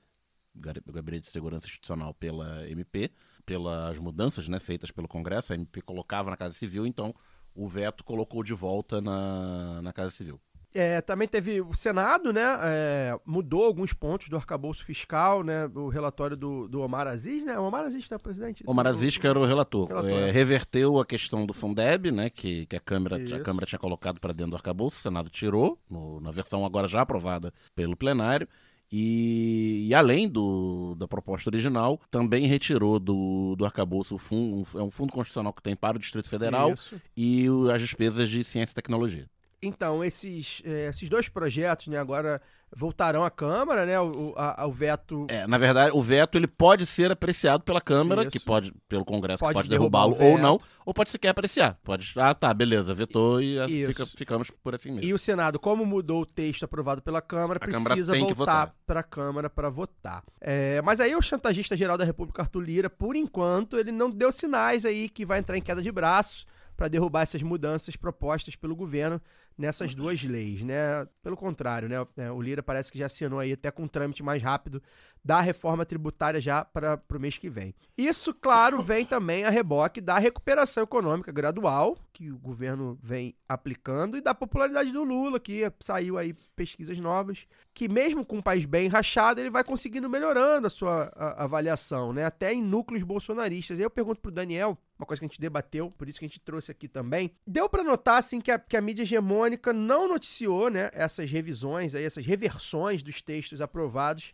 Gabinete 0.54 1.24
de 1.24 1.30
Segurança 1.30 1.66
Institucional 1.66 2.14
pela 2.14 2.68
MP, 2.68 3.10
pelas 3.44 3.98
mudanças 3.98 4.48
né, 4.48 4.58
feitas 4.60 4.90
pelo 4.90 5.08
Congresso, 5.08 5.52
a 5.52 5.56
MP 5.56 5.82
colocava 5.82 6.30
na 6.30 6.36
Casa 6.36 6.54
Civil, 6.54 6.86
então 6.86 7.14
o 7.54 7.68
veto 7.68 8.04
colocou 8.04 8.42
de 8.42 8.54
volta 8.54 9.00
na, 9.00 9.82
na 9.82 9.92
Casa 9.92 10.12
Civil. 10.12 10.40
É, 10.74 11.00
também 11.00 11.28
teve 11.28 11.60
o 11.60 11.72
Senado, 11.72 12.32
né? 12.32 12.42
é, 12.62 13.16
mudou 13.24 13.64
alguns 13.64 13.92
pontos 13.92 14.28
do 14.28 14.36
arcabouço 14.36 14.84
fiscal, 14.84 15.44
né? 15.44 15.70
O 15.72 15.88
relatório 15.88 16.36
do, 16.36 16.66
do 16.66 16.80
Omar 16.80 17.06
Aziz, 17.06 17.44
né? 17.44 17.56
O 17.56 17.62
Omar 17.62 17.84
Aziz, 17.84 18.10
né, 18.10 18.18
presidente? 18.18 18.64
Omar 18.66 18.88
Aziz, 18.88 19.16
que 19.16 19.24
era 19.26 19.38
o 19.38 19.44
relator, 19.46 19.86
Relator, 19.86 20.10
é, 20.10 20.28
é. 20.28 20.30
reverteu 20.32 20.98
a 20.98 21.06
questão 21.06 21.46
do 21.46 21.52
Fundeb, 21.54 22.10
né, 22.10 22.28
que, 22.28 22.66
que 22.66 22.74
a, 22.74 22.80
Câmara, 22.80 23.16
a. 23.16 23.40
Câmara 23.40 23.66
tinha 23.66 23.78
colocado 23.78 24.18
para 24.18 24.32
dentro 24.32 24.50
do 24.50 24.56
arcabouço, 24.56 24.98
o 24.98 25.00
Senado 25.00 25.30
tirou, 25.30 25.78
no- 25.88 26.20
na 26.20 26.32
versão 26.32 26.66
agora 26.66 26.88
já 26.88 27.02
aprovada 27.02 27.52
pelo 27.76 27.96
plenário, 27.96 28.48
e, 28.90 29.86
e 29.88 29.94
além 29.94 30.28
do, 30.28 30.94
da 30.96 31.08
proposta 31.08 31.50
original, 31.50 32.00
também 32.10 32.46
retirou 32.46 32.98
do, 32.98 33.54
do 33.56 33.64
arcabouço 33.64 34.14
o 34.14 34.18
fundo, 34.18 34.56
um, 34.74 34.80
é 34.80 34.82
um 34.82 34.90
fundo 34.90 35.12
constitucional 35.12 35.52
que 35.52 35.62
tem 35.62 35.74
para 35.74 35.96
o 35.96 36.00
Distrito 36.00 36.28
Federal 36.28 36.72
Isso. 36.72 37.00
e 37.16 37.48
o- 37.50 37.70
as 37.70 37.80
despesas 37.80 38.28
de 38.28 38.42
ciência 38.44 38.72
e 38.72 38.76
tecnologia. 38.76 39.26
Então, 39.66 40.04
esses, 40.04 40.62
é, 40.64 40.88
esses 40.88 41.08
dois 41.08 41.28
projetos, 41.28 41.86
né, 41.88 41.98
agora 41.98 42.40
voltarão 42.76 43.24
à 43.24 43.30
Câmara, 43.30 43.86
né? 43.86 44.00
O, 44.00 44.34
a- 44.36 44.66
o 44.66 44.72
veto 44.72 45.26
É, 45.28 45.46
na 45.46 45.56
verdade, 45.56 45.92
o 45.94 46.02
veto 46.02 46.36
ele 46.36 46.48
pode 46.48 46.84
ser 46.84 47.08
apreciado 47.12 47.62
pela 47.62 47.80
Câmara, 47.80 48.22
Isso. 48.22 48.30
que 48.32 48.40
pode, 48.40 48.72
pelo 48.88 49.04
Congresso, 49.04 49.38
que 49.38 49.44
Pode 49.46 49.54
pode 49.54 49.68
derrubar 49.68 50.08
derrubá-lo 50.08 50.32
ou 50.32 50.38
não, 50.38 50.58
ou 50.84 50.92
pode 50.92 51.12
sequer 51.12 51.28
apreciar. 51.28 51.78
Pode, 51.84 52.12
ah, 52.16 52.34
tá, 52.34 52.52
beleza, 52.52 52.92
vetou 52.92 53.40
e 53.40 53.60
ah, 53.60 53.68
fica- 53.68 54.06
ficamos 54.06 54.50
por 54.50 54.74
assim 54.74 54.90
mesmo. 54.90 55.04
E 55.08 55.14
o 55.14 55.18
Senado, 55.18 55.56
como 55.60 55.86
mudou 55.86 56.22
o 56.22 56.26
texto 56.26 56.64
aprovado 56.64 57.00
pela 57.00 57.22
Câmara, 57.22 57.58
A 57.62 57.66
Câmara 57.66 57.94
precisa 57.94 58.12
que 58.12 58.34
voltar 58.34 58.74
para 58.84 59.00
a 59.00 59.04
Câmara 59.04 59.48
para 59.48 59.70
votar. 59.70 60.24
É, 60.40 60.82
mas 60.82 60.98
aí 60.98 61.14
o 61.14 61.22
chantagista 61.22 61.76
geral 61.76 61.96
da 61.96 62.04
República, 62.04 62.42
Arthur 62.42 62.60
Lira, 62.60 62.90
por 62.90 63.14
enquanto, 63.14 63.78
ele 63.78 63.92
não 63.92 64.10
deu 64.10 64.32
sinais 64.32 64.84
aí 64.84 65.08
que 65.08 65.24
vai 65.24 65.38
entrar 65.38 65.56
em 65.56 65.62
queda 65.62 65.80
de 65.80 65.92
braços 65.92 66.44
para 66.76 66.88
derrubar 66.88 67.22
essas 67.22 67.40
mudanças 67.40 67.94
propostas 67.94 68.56
pelo 68.56 68.74
governo 68.74 69.20
nessas 69.56 69.94
duas 69.94 70.22
leis, 70.22 70.62
né? 70.62 71.06
Pelo 71.22 71.36
contrário, 71.36 71.88
né? 71.88 71.96
É, 72.16 72.30
O 72.30 72.40
Lira 72.40 72.62
parece 72.62 72.90
que 72.90 72.98
já 72.98 73.06
assinou 73.06 73.38
aí 73.38 73.52
até 73.52 73.70
com 73.70 73.84
um 73.84 73.88
trâmite 73.88 74.22
mais 74.22 74.42
rápido 74.42 74.82
da 75.24 75.40
reforma 75.40 75.86
tributária 75.86 76.40
já 76.40 76.64
para 76.64 77.00
o 77.14 77.18
mês 77.18 77.38
que 77.38 77.48
vem. 77.48 77.74
Isso, 77.96 78.34
claro, 78.34 78.82
vem 78.82 79.06
também 79.06 79.44
a 79.44 79.50
reboque 79.50 80.00
da 80.00 80.18
recuperação 80.18 80.82
econômica 80.82 81.32
gradual 81.32 81.96
que 82.12 82.30
o 82.30 82.38
governo 82.38 82.96
vem 83.02 83.34
aplicando 83.48 84.16
e 84.16 84.20
da 84.20 84.32
popularidade 84.34 84.92
do 84.92 85.02
Lula, 85.02 85.40
que 85.40 85.62
saiu 85.80 86.16
aí 86.16 86.32
pesquisas 86.54 86.96
novas, 86.98 87.46
que 87.72 87.88
mesmo 87.88 88.24
com 88.24 88.36
um 88.36 88.42
país 88.42 88.64
bem 88.64 88.86
rachado, 88.86 89.40
ele 89.40 89.50
vai 89.50 89.64
conseguindo 89.64 90.08
melhorando 90.08 90.66
a 90.66 90.70
sua 90.70 91.10
a- 91.16 91.42
avaliação, 91.44 92.12
né? 92.12 92.24
Até 92.24 92.52
em 92.52 92.62
núcleos 92.62 93.02
bolsonaristas. 93.02 93.78
Aí 93.78 93.84
eu 93.84 93.90
pergunto 93.90 94.20
pro 94.20 94.30
Daniel, 94.30 94.78
uma 94.96 95.06
coisa 95.06 95.18
que 95.20 95.24
a 95.26 95.28
gente 95.28 95.40
debateu, 95.40 95.90
por 95.90 96.08
isso 96.08 96.20
que 96.20 96.24
a 96.24 96.28
gente 96.28 96.38
trouxe 96.40 96.70
aqui 96.70 96.86
também. 96.86 97.32
Deu 97.44 97.68
pra 97.68 97.82
notar 97.82 98.18
assim 98.18 98.40
que 98.40 98.50
a, 98.52 98.58
que 98.60 98.76
a 98.76 98.80
mídia 98.80 99.02
hegemônica 99.02 99.72
não 99.72 100.06
noticiou, 100.06 100.70
né, 100.70 100.90
essas 100.92 101.28
revisões 101.30 101.96
aí, 101.96 102.04
essas 102.04 102.24
reversões 102.24 103.02
dos 103.02 103.20
textos 103.20 103.60
aprovados 103.60 104.32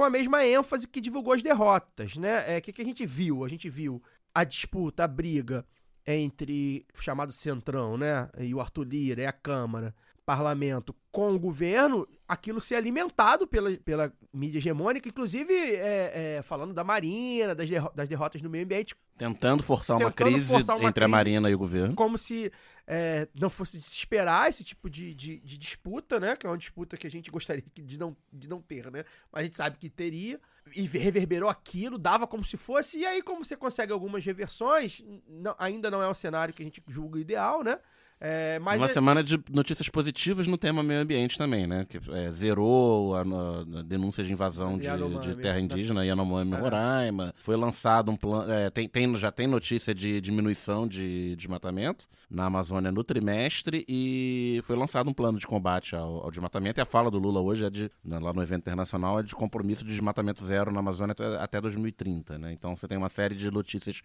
com 0.00 0.04
a 0.04 0.08
mesma 0.08 0.42
ênfase 0.46 0.88
que 0.88 0.98
divulgou 0.98 1.34
as 1.34 1.42
derrotas, 1.42 2.16
né? 2.16 2.54
É, 2.54 2.56
o 2.56 2.62
que, 2.62 2.72
que 2.72 2.80
a 2.80 2.84
gente 2.86 3.04
viu? 3.04 3.44
A 3.44 3.48
gente 3.50 3.68
viu 3.68 4.02
a 4.34 4.44
disputa, 4.44 5.04
a 5.04 5.06
briga 5.06 5.62
entre 6.06 6.86
o 6.98 7.02
chamado 7.02 7.34
Centrão, 7.34 7.98
né? 7.98 8.30
E 8.38 8.54
o 8.54 8.62
Arthur 8.62 8.84
Lira 8.84 9.20
e 9.20 9.26
a 9.26 9.32
Câmara, 9.32 9.94
parlamento 10.36 10.94
com 11.10 11.32
o 11.34 11.38
governo, 11.38 12.06
aquilo 12.28 12.60
ser 12.60 12.76
alimentado 12.76 13.46
pela, 13.46 13.76
pela 13.78 14.12
mídia 14.32 14.58
hegemônica, 14.58 15.08
inclusive 15.08 15.52
é, 15.52 16.36
é, 16.38 16.42
falando 16.42 16.72
da 16.72 16.84
Marina, 16.84 17.52
das, 17.52 17.68
derro- 17.68 17.90
das 17.94 18.08
derrotas 18.08 18.40
no 18.42 18.48
meio 18.50 18.64
ambiente, 18.64 18.94
Tentando 19.18 19.62
forçar 19.62 19.98
uma 19.98 20.10
Tentando 20.10 20.32
crise 20.32 20.48
forçar 20.50 20.76
uma 20.76 20.88
entre 20.88 21.04
a 21.04 21.06
crise. 21.06 21.10
Marina 21.10 21.50
e 21.50 21.54
o 21.54 21.58
governo. 21.58 21.94
como 21.94 22.16
se 22.16 22.50
é, 22.86 23.28
não 23.38 23.50
fosse 23.50 23.76
de 23.76 23.84
se 23.84 23.96
esperar 23.96 24.48
esse 24.48 24.64
tipo 24.64 24.88
de, 24.88 25.12
de, 25.14 25.40
de 25.40 25.58
disputa, 25.58 26.18
né? 26.18 26.34
Que 26.36 26.46
é 26.46 26.48
uma 26.48 26.56
disputa 26.56 26.96
que 26.96 27.06
a 27.06 27.10
gente 27.10 27.30
gostaria 27.30 27.62
de 27.74 27.98
não, 27.98 28.16
de 28.32 28.48
não 28.48 28.62
ter, 28.62 28.90
né? 28.90 29.04
Mas 29.30 29.40
a 29.42 29.44
gente 29.44 29.56
sabe 29.58 29.76
que 29.76 29.90
teria. 29.90 30.40
E 30.74 30.82
reverberou 30.86 31.50
aquilo, 31.50 31.98
dava 31.98 32.26
como 32.26 32.42
se 32.44 32.56
fosse. 32.56 32.98
E 33.00 33.04
aí, 33.04 33.20
como 33.22 33.44
você 33.44 33.56
consegue 33.56 33.92
algumas 33.92 34.24
reversões, 34.24 35.04
não- 35.28 35.54
ainda 35.58 35.90
não 35.90 36.00
é 36.00 36.08
o 36.08 36.14
cenário 36.14 36.54
que 36.54 36.62
a 36.62 36.64
gente 36.64 36.82
julga 36.88 37.18
ideal, 37.20 37.62
né? 37.62 37.78
É, 38.22 38.58
Uma 38.60 38.74
é- 38.84 38.88
semana 38.88 39.22
de 39.22 39.40
notícias 39.50 39.88
positivas 39.88 40.46
no 40.46 40.58
tema 40.58 40.82
meio 40.82 41.00
ambiente 41.00 41.38
também, 41.38 41.66
né? 41.66 41.86
Que 41.88 41.98
é, 42.12 42.30
zerou 42.30 43.14
a, 43.16 43.22
a 43.22 43.82
denúncia 43.82 44.22
de 44.22 44.30
invasão 44.30 44.76
de, 44.78 44.84
Yanomami, 44.84 45.20
de 45.20 45.36
terra 45.36 45.54
né? 45.54 45.62
indígena, 45.62 46.04
Yanomami, 46.04 46.52
É. 46.52 46.58
Roraima. 46.58 47.34
Foi 47.38 47.56
lançado 47.56 48.10
um 48.10 48.16
plano. 48.16 48.52
é, 48.52 48.68
tem, 48.68 48.86
tem- 48.86 49.16
já 49.16 49.32
tem 49.32 49.46
notícia 49.46 49.94
de 49.94 50.20
diminuição 50.20 50.86
de 50.86 51.34
desmatamento 51.36 52.06
na 52.28 52.44
Amazônia 52.44 52.92
no 52.92 53.02
trimestre 53.02 53.86
e 53.88 54.60
foi 54.64 54.76
lançado 54.76 55.08
um 55.08 55.14
plano 55.14 55.38
de 55.38 55.46
combate 55.46 55.96
ao, 55.96 56.24
ao 56.24 56.30
desmatamento. 56.30 56.78
E 56.78 56.82
a 56.82 56.86
fala 56.86 57.10
do 57.10 57.18
Lula 57.18 57.40
hoje 57.40 57.64
é 57.64 57.70
de, 57.70 57.90
né, 58.04 58.18
lá 58.18 58.34
no 58.34 58.42
evento 58.42 58.60
internacional, 58.60 59.18
é 59.18 59.22
de 59.22 59.34
compromisso 59.34 59.82
de 59.82 59.92
desmatamento 59.92 60.44
zero 60.44 60.70
na 60.70 60.80
Amazônia 60.80 61.12
até, 61.12 61.24
até 61.38 61.60
2030, 61.60 62.38
né? 62.38 62.52
Então 62.52 62.76
você 62.76 62.86
tem 62.86 62.98
uma 62.98 63.08
série 63.08 63.34
de 63.34 63.50
notícias 63.50 64.02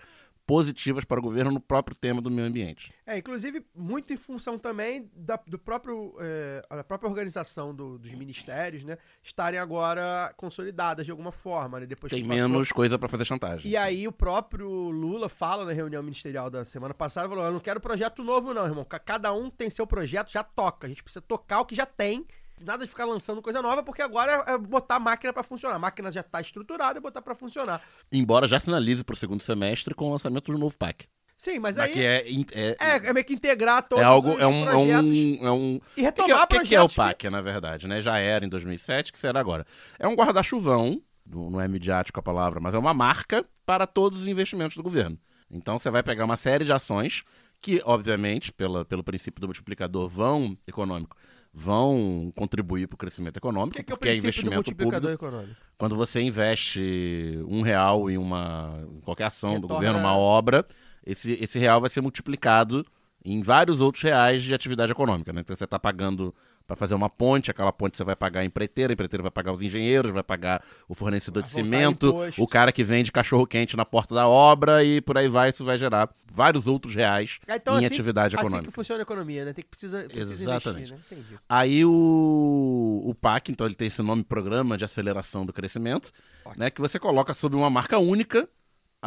positivas 0.48 1.04
para 1.04 1.20
o 1.20 1.24
governo 1.24 1.52
no 1.52 1.60
próprio 1.60 1.98
tema 1.98 2.22
do 2.22 2.30
meio 2.30 2.48
ambiente. 2.48 2.92
É, 3.08 3.20
inclusive, 3.20 3.64
muito 3.76 4.12
em 4.12 4.18
função 4.18 4.58
também 4.58 5.12
da, 5.16 5.40
do 5.46 5.60
próprio, 5.60 6.16
é, 6.20 6.66
a 6.70 6.84
própria 6.84 7.08
organização 7.08 7.74
do- 7.74 8.00
dos 8.00 8.12
ministérios, 8.14 8.84
né? 8.84 8.98
Estarem 9.24 9.60
agora 9.60 10.34
consolidadas 10.38 11.06
de 11.06 11.12
alguma 11.12 11.32
forma, 11.32 11.80
né? 11.80 11.86
Depois 11.86 12.10
Tem 12.12 12.24
menos 12.24 12.72
coisa 12.72 12.98
para 12.98 13.08
fazer 13.08 13.24
chantagem. 13.26 13.70
E 13.70 13.78
aí 13.78 14.08
o 14.08 14.12
próprio 14.12 14.68
Lula 14.90 15.30
fala 15.30 15.66
na 15.66 15.72
reunião 15.72 16.02
ministerial 16.02 16.50
da 16.50 16.66
semana 16.66 16.94
passada, 16.96 17.30
falou, 17.30 17.46
eu 17.46 17.52
não 17.54 17.60
quero 17.60 17.80
projeto 17.80 18.24
novo 18.24 18.54
não, 18.56 18.66
irmão. 18.66 18.84
Ca- 18.84 18.98
Cada 18.98 19.32
um 19.32 19.52
tem 19.52 19.70
seu 19.70 19.86
projeto, 19.86 20.32
já 20.32 20.44
toca. 20.44 20.88
A 20.88 20.90
gente 20.90 21.04
precisa 21.04 21.22
tocar 21.22 21.60
o 21.60 21.66
que 21.66 21.76
já 21.76 21.86
tem. 21.86 22.26
Nada 22.60 22.86
de 22.86 22.90
ficar 22.90 23.04
lançando 23.06 23.42
coisa 23.42 23.62
nova, 23.62 23.84
porque 23.84 24.02
agora 24.02 24.46
é 24.48 24.54
é 24.54 24.58
botar 24.58 24.96
a 24.96 25.00
máquina 25.00 25.32
pra 25.34 25.44
funcionar. 25.44 25.76
A 25.76 25.80
máquina 25.80 26.10
já 26.12 26.24
tá 26.24 26.40
estruturada, 26.42 26.98
é 26.98 27.02
botar 27.02 27.22
pra 27.22 27.36
funcionar. 27.36 27.82
Embora 28.12 28.48
já 28.48 28.60
sinalize 28.60 29.04
para 29.04 29.14
o 29.14 29.18
segundo 29.18 29.44
semestre 29.44 29.94
com 29.94 30.08
o 30.08 30.12
lançamento 30.12 30.52
do 30.52 30.58
novo 30.58 30.76
PAC. 30.78 31.06
Sim, 31.38 31.60
mas 31.60 31.78
aí 31.78 31.92
que 31.92 32.00
é, 32.04 32.24
é, 32.54 32.70
é, 32.80 33.10
é 33.10 33.14
meio 33.14 33.26
que 33.26 33.34
integrar 33.34 33.84
todos 33.88 34.02
é 34.02 34.06
algo, 34.06 34.36
os 34.36 34.42
é 34.42 34.48
um, 34.48 34.62
é 34.68 34.72
projetos 34.72 35.10
um, 35.10 35.46
é 35.46 35.52
um 35.52 35.74
e 35.76 35.78
O 35.78 35.82
que, 35.96 36.02
retomar 36.02 36.26
que 36.28 36.32
é- 36.32 36.36
o 36.36 36.40
que 36.40 36.48
projetos. 36.48 36.70
que 36.70 36.76
é 36.76 36.82
o 36.82 36.90
PAC, 36.90 37.30
na 37.30 37.42
verdade, 37.42 37.88
né? 37.88 38.00
Já 38.02 38.18
era 38.18 38.46
em 38.46 38.50
2007, 38.50 39.12
que 39.12 39.20
será 39.20 39.40
agora? 39.40 39.66
É 40.00 40.08
um 40.08 40.16
guarda-chuvão, 40.16 41.02
não 41.26 41.60
é 41.60 41.68
midiático 41.68 42.20
a 42.20 42.24
palavra, 42.24 42.60
mas 42.62 42.74
é 42.74 42.78
uma 42.78 42.94
marca 42.94 43.46
para 43.66 43.86
todos 43.86 44.22
os 44.22 44.28
investimentos 44.28 44.78
do 44.78 44.84
governo. 44.84 45.18
Então 45.52 45.78
você 45.78 45.90
vai 45.92 46.02
pegar 46.02 46.24
uma 46.26 46.38
série 46.38 46.64
de 46.66 46.72
ações 46.72 47.24
que, 47.62 47.82
obviamente, 47.84 48.52
pela, 48.54 48.86
pelo 48.86 49.04
princípio 49.04 49.42
do 49.42 49.48
multiplicador 49.48 50.08
vão 50.08 50.58
econômico, 50.68 51.16
vão 51.54 52.32
contribuir 52.36 52.88
para 52.88 52.96
o 52.96 52.98
crescimento 52.98 53.38
O 53.38 53.40
econômico, 53.40 53.78
que, 53.78 53.84
que 53.84 53.92
é 53.92 53.96
o 53.96 53.98
porque 53.98 54.10
é 54.10 54.14
do 54.14 54.18
investimento 54.20 54.56
multiplicador 54.56 55.12
público. 55.12 55.26
econômico? 55.26 55.56
Quando 55.78 55.96
você 55.96 56.22
investe 56.22 57.40
um 57.48 57.62
real 57.62 58.10
em 58.10 58.18
uma 58.18 58.86
em 58.96 59.02
qualquer 59.02 59.26
ação 59.26 59.52
do 59.52 59.68
Retorna- 59.68 59.76
governo, 59.76 60.00
uma 60.00 60.16
obra, 60.18 60.66
esse, 61.06 61.34
esse 61.42 61.60
real 61.60 61.80
vai 61.82 61.90
ser 61.90 62.02
multiplicado 62.02 62.86
em 63.24 63.42
vários 63.42 63.82
outros 63.82 64.04
reais 64.04 64.44
de 64.44 64.54
atividade 64.54 64.92
econômica. 64.92 65.34
Né? 65.34 65.42
Então 65.42 65.56
você 65.56 65.64
está 65.66 65.80
pagando 65.80 66.34
para 66.68 66.76
fazer 66.76 66.96
uma 66.96 67.10
ponte, 67.10 67.52
aquela 67.52 67.72
ponte 67.72 67.96
você 67.96 68.04
vai 68.04 68.16
pagar 68.16 68.40
a 68.40 68.46
empreiteira, 68.46 68.92
a 68.92 68.96
empreiteira 68.96 69.22
vai 69.22 69.30
pagar 69.32 69.52
os 69.52 69.62
engenheiros, 69.62 70.12
vai 70.12 70.24
pagar 70.24 70.64
o 70.90 70.96
fornecedor 70.96 71.44
de 71.44 71.50
Vai 71.54 71.62
voltar 71.64 71.78
cimento, 71.78 72.08
imposto. 72.08 72.42
o 72.42 72.48
cara 72.48 72.72
que 72.72 72.84
vende 72.84 73.12
cachorro 73.12 73.46
quente 73.46 73.78
na 73.78 73.86
porta 73.86 74.16
da 74.16 74.28
obra 74.28 74.84
e 74.84 75.00
por 75.00 75.16
aí 75.16 75.28
vai, 75.28 75.50
isso 75.50 75.64
vai 75.64 75.78
gerar 75.78 76.10
vários 76.32 76.68
outros 76.68 76.96
reais 76.96 77.40
Ah, 77.48 77.56
então, 77.58 77.76
em 77.76 77.78
assim- 77.78 77.86
atividade 77.86 78.36
Assim 78.36 78.42
econômica. 78.44 78.70
que 78.72 78.76
funciona 78.76 79.02
a 79.02 79.04
economia, 79.04 79.46
né? 79.46 79.54
Tem 79.54 79.62
que 79.64 79.70
precisa, 79.70 80.06
precisa 80.06 80.34
Exatamente. 80.44 80.92
investir, 80.94 81.18
né? 81.20 81.38
Aí 81.48 81.86
o, 81.86 83.02
o 83.06 83.14
PAC, 83.16 83.52
então 83.52 83.68
ele 83.68 83.76
tem 83.76 83.88
esse 83.88 84.02
nome 84.02 84.24
Programa 84.24 84.76
de 84.78 84.86
Aceleração 84.86 85.46
do 85.46 85.54
Crescimento, 85.54 86.12
né, 86.58 86.70
que 86.72 86.82
você 86.82 86.98
coloca 87.00 87.34
sob 87.34 87.56
uma 87.56 87.70
marca 87.70 87.98
única 88.00 88.50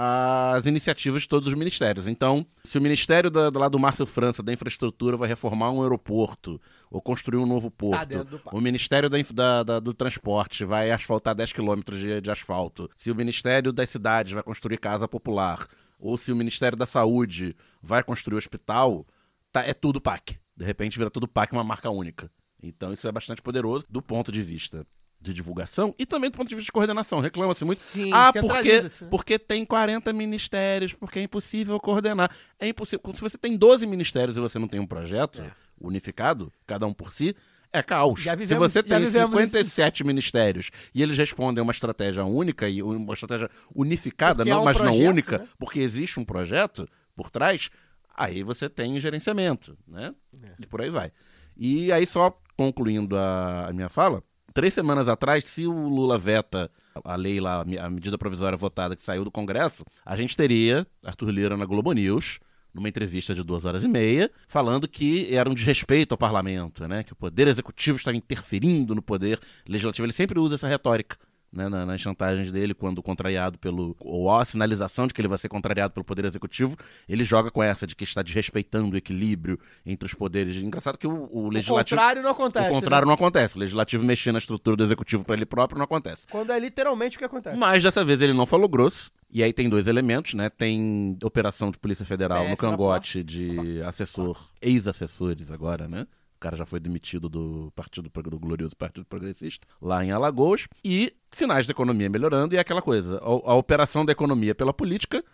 as 0.00 0.64
iniciativas 0.64 1.22
de 1.22 1.28
todos 1.28 1.48
os 1.48 1.54
ministérios. 1.54 2.06
Então, 2.06 2.46
se 2.62 2.78
o 2.78 2.80
Ministério 2.80 3.30
da, 3.30 3.50
lá 3.52 3.68
do 3.68 3.78
Márcio 3.78 4.06
França, 4.06 4.42
da 4.42 4.52
Infraestrutura, 4.52 5.16
vai 5.16 5.28
reformar 5.28 5.72
um 5.72 5.82
aeroporto 5.82 6.60
ou 6.90 7.02
construir 7.02 7.38
um 7.40 7.46
novo 7.46 7.68
porto, 7.70 7.98
PAC. 8.38 8.56
o 8.56 8.60
Ministério 8.60 9.10
da, 9.10 9.18
da- 9.34 9.62
da- 9.64 9.80
do 9.80 9.92
Transporte 9.92 10.64
vai 10.64 10.90
asfaltar 10.92 11.34
10 11.34 11.52
quilômetros 11.52 11.98
de, 11.98 12.20
de 12.20 12.30
asfalto, 12.30 12.88
se 12.96 13.10
o 13.10 13.14
Ministério 13.14 13.72
das 13.72 13.90
Cidades 13.90 14.32
vai 14.32 14.42
construir 14.42 14.78
casa 14.78 15.08
popular, 15.08 15.66
ou 15.98 16.16
se 16.16 16.30
o 16.30 16.36
Ministério 16.36 16.78
da 16.78 16.86
Saúde 16.86 17.56
vai 17.82 18.04
construir 18.04 18.36
hospital, 18.38 19.04
tá, 19.50 19.62
é 19.64 19.74
tudo 19.74 20.00
PAC. 20.00 20.38
De 20.56 20.64
repente 20.64 20.96
vira 20.96 21.10
tudo 21.10 21.26
PAC 21.26 21.52
uma 21.52 21.64
marca 21.64 21.90
única. 21.90 22.30
Então 22.62 22.92
isso 22.92 23.06
é 23.08 23.12
bastante 23.12 23.42
poderoso 23.42 23.84
do 23.88 24.00
ponto 24.00 24.30
de 24.30 24.42
vista 24.42 24.86
de 25.20 25.34
divulgação 25.34 25.94
e 25.98 26.06
também 26.06 26.30
do 26.30 26.36
ponto 26.36 26.48
de 26.48 26.54
vista 26.54 26.66
de 26.66 26.72
coordenação. 26.72 27.20
Reclama-se 27.20 27.64
muito. 27.64 27.80
Sim, 27.80 28.10
ah, 28.12 28.32
porque, 28.32 28.82
né? 28.82 28.88
porque 29.10 29.38
tem 29.38 29.64
40 29.64 30.12
ministérios, 30.12 30.92
porque 30.92 31.18
é 31.18 31.22
impossível 31.22 31.78
coordenar. 31.80 32.30
É 32.58 32.68
impossível. 32.68 33.12
Se 33.12 33.20
você 33.20 33.36
tem 33.36 33.56
12 33.56 33.86
ministérios 33.86 34.36
e 34.36 34.40
você 34.40 34.58
não 34.58 34.68
tem 34.68 34.78
um 34.80 34.86
projeto 34.86 35.42
É. 35.42 35.50
unificado, 35.80 36.52
cada 36.66 36.86
um 36.86 36.92
por 36.92 37.12
si, 37.12 37.34
é 37.72 37.82
caos. 37.82 38.22
Se 38.22 38.54
você 38.54 38.82
tem 38.82 38.98
vivemos 39.00 39.36
57 39.36 40.04
ministérios 40.04 40.70
e 40.94 41.02
eles 41.02 41.18
respondem 41.18 41.60
a 41.60 41.62
uma 41.64 41.72
estratégia 41.72 42.24
única 42.24 42.68
e 42.68 42.82
uma 42.82 43.12
estratégia 43.12 43.50
unificada, 43.74 44.36
Porque 44.36 44.50
não, 44.50 44.58
há 44.58 44.62
um 44.62 44.64
mas 44.64 44.76
não 44.78 44.84
projeto, 44.86 45.08
única, 45.08 45.38
né? 45.38 45.48
porque 45.58 45.80
existe 45.80 46.18
um 46.20 46.24
projeto 46.24 46.88
por 47.14 47.28
trás, 47.28 47.68
aí 48.16 48.42
você 48.42 48.68
tem 48.68 48.98
gerenciamento, 49.00 49.76
né? 49.86 50.14
É. 50.42 50.52
E 50.60 50.66
por 50.66 50.80
aí 50.80 50.90
vai. 50.90 51.10
E 51.56 51.90
aí, 51.92 52.06
só 52.06 52.40
concluindo 52.56 53.16
a, 53.16 53.66
a 53.68 53.72
minha 53.72 53.88
fala, 53.88 54.22
três 54.58 54.74
semanas 54.74 55.08
atrás, 55.08 55.44
se 55.44 55.68
o 55.68 55.88
Lula 55.88 56.18
veta 56.18 56.68
a 57.04 57.14
lei 57.14 57.38
lá, 57.38 57.64
a 57.80 57.88
medida 57.88 58.18
provisória 58.18 58.58
votada 58.58 58.96
que 58.96 59.02
saiu 59.02 59.22
do 59.22 59.30
Congresso, 59.30 59.84
a 60.04 60.16
gente 60.16 60.36
teria 60.36 60.84
Arthur 61.04 61.30
Lira 61.30 61.56
na 61.56 61.64
Globo 61.64 61.92
News, 61.92 62.40
numa 62.74 62.88
entrevista 62.88 63.32
de 63.32 63.44
duas 63.44 63.64
horas 63.64 63.84
e 63.84 63.88
meia, 63.88 64.28
falando 64.48 64.88
que 64.88 65.32
era 65.32 65.48
um 65.48 65.54
desrespeito 65.54 66.12
ao 66.12 66.18
parlamento, 66.18 66.88
né? 66.88 67.04
Que 67.04 67.12
o 67.12 67.16
poder 67.16 67.46
executivo 67.46 67.98
estava 67.98 68.16
interferindo 68.16 68.96
no 68.96 69.02
poder 69.02 69.38
legislativo. 69.64 70.06
Ele 70.06 70.12
sempre 70.12 70.40
usa 70.40 70.56
essa 70.56 70.66
retórica. 70.66 71.16
Né, 71.50 71.66
na- 71.66 71.86
nas 71.86 71.98
chantagens 71.98 72.52
dele, 72.52 72.74
quando 72.74 73.02
contrariado 73.02 73.58
pelo. 73.58 73.96
ou 74.00 74.30
a 74.30 74.44
sinalização 74.44 75.06
de 75.06 75.14
que 75.14 75.20
ele 75.22 75.28
vai 75.28 75.38
ser 75.38 75.48
contrariado 75.48 75.94
pelo 75.94 76.04
Poder 76.04 76.26
Executivo, 76.26 76.76
ele 77.08 77.24
joga 77.24 77.50
com 77.50 77.62
essa 77.62 77.86
de 77.86 77.96
que 77.96 78.04
está 78.04 78.20
desrespeitando 78.22 78.94
o 78.94 78.98
equilíbrio 78.98 79.58
entre 79.86 80.04
os 80.06 80.12
poderes. 80.12 80.56
Engraçado 80.56 80.98
que 80.98 81.06
o, 81.06 81.10
o 81.32 81.46
O 81.46 81.48
legislativo. 81.48 81.98
contrário 81.98 82.22
não 82.22 82.30
acontece. 82.32 82.68
o 82.70 82.72
contrário 82.74 83.06
né? 83.06 83.08
não 83.08 83.14
acontece. 83.14 83.56
O 83.56 83.60
legislativo 83.60 84.04
mexer 84.04 84.30
na 84.30 84.36
estrutura 84.38 84.76
do 84.76 84.82
executivo 84.82 85.24
para 85.24 85.36
ele 85.36 85.46
próprio 85.46 85.78
não 85.78 85.84
acontece. 85.86 86.26
Quando 86.26 86.52
é 86.52 86.58
literalmente 86.58 87.16
o 87.16 87.18
que 87.18 87.24
acontece. 87.24 87.56
Mas 87.56 87.82
dessa 87.82 88.04
vez 88.04 88.20
ele 88.20 88.34
não 88.34 88.44
falou 88.44 88.68
grosso. 88.68 89.10
E 89.30 89.42
aí 89.42 89.52
tem 89.52 89.70
dois 89.70 89.86
elementos, 89.86 90.34
né? 90.34 90.50
Tem 90.50 91.16
operação 91.22 91.70
de 91.70 91.78
Polícia 91.78 92.04
Federal 92.04 92.40
PF 92.40 92.50
no 92.50 92.56
cangote 92.58 93.24
de 93.24 93.80
assessor, 93.86 94.38
ex-assessores 94.60 95.50
agora, 95.50 95.88
né? 95.88 96.06
O 96.38 96.40
cara 96.40 96.56
já 96.56 96.64
foi 96.64 96.78
demitido 96.78 97.28
do 97.28 97.72
Partido 97.74 98.08
do 98.08 98.38
Glorioso 98.38 98.76
Partido 98.76 99.04
Progressista, 99.04 99.66
lá 99.82 100.04
em 100.04 100.12
Alagoas. 100.12 100.68
E 100.84 101.12
sinais 101.32 101.66
da 101.66 101.72
economia 101.72 102.08
melhorando, 102.08 102.54
e 102.54 102.58
é 102.58 102.60
aquela 102.60 102.80
coisa: 102.80 103.18
a, 103.18 103.24
a 103.50 103.54
operação 103.56 104.06
da 104.06 104.12
economia 104.12 104.54
pela 104.54 104.72
política, 104.72 105.24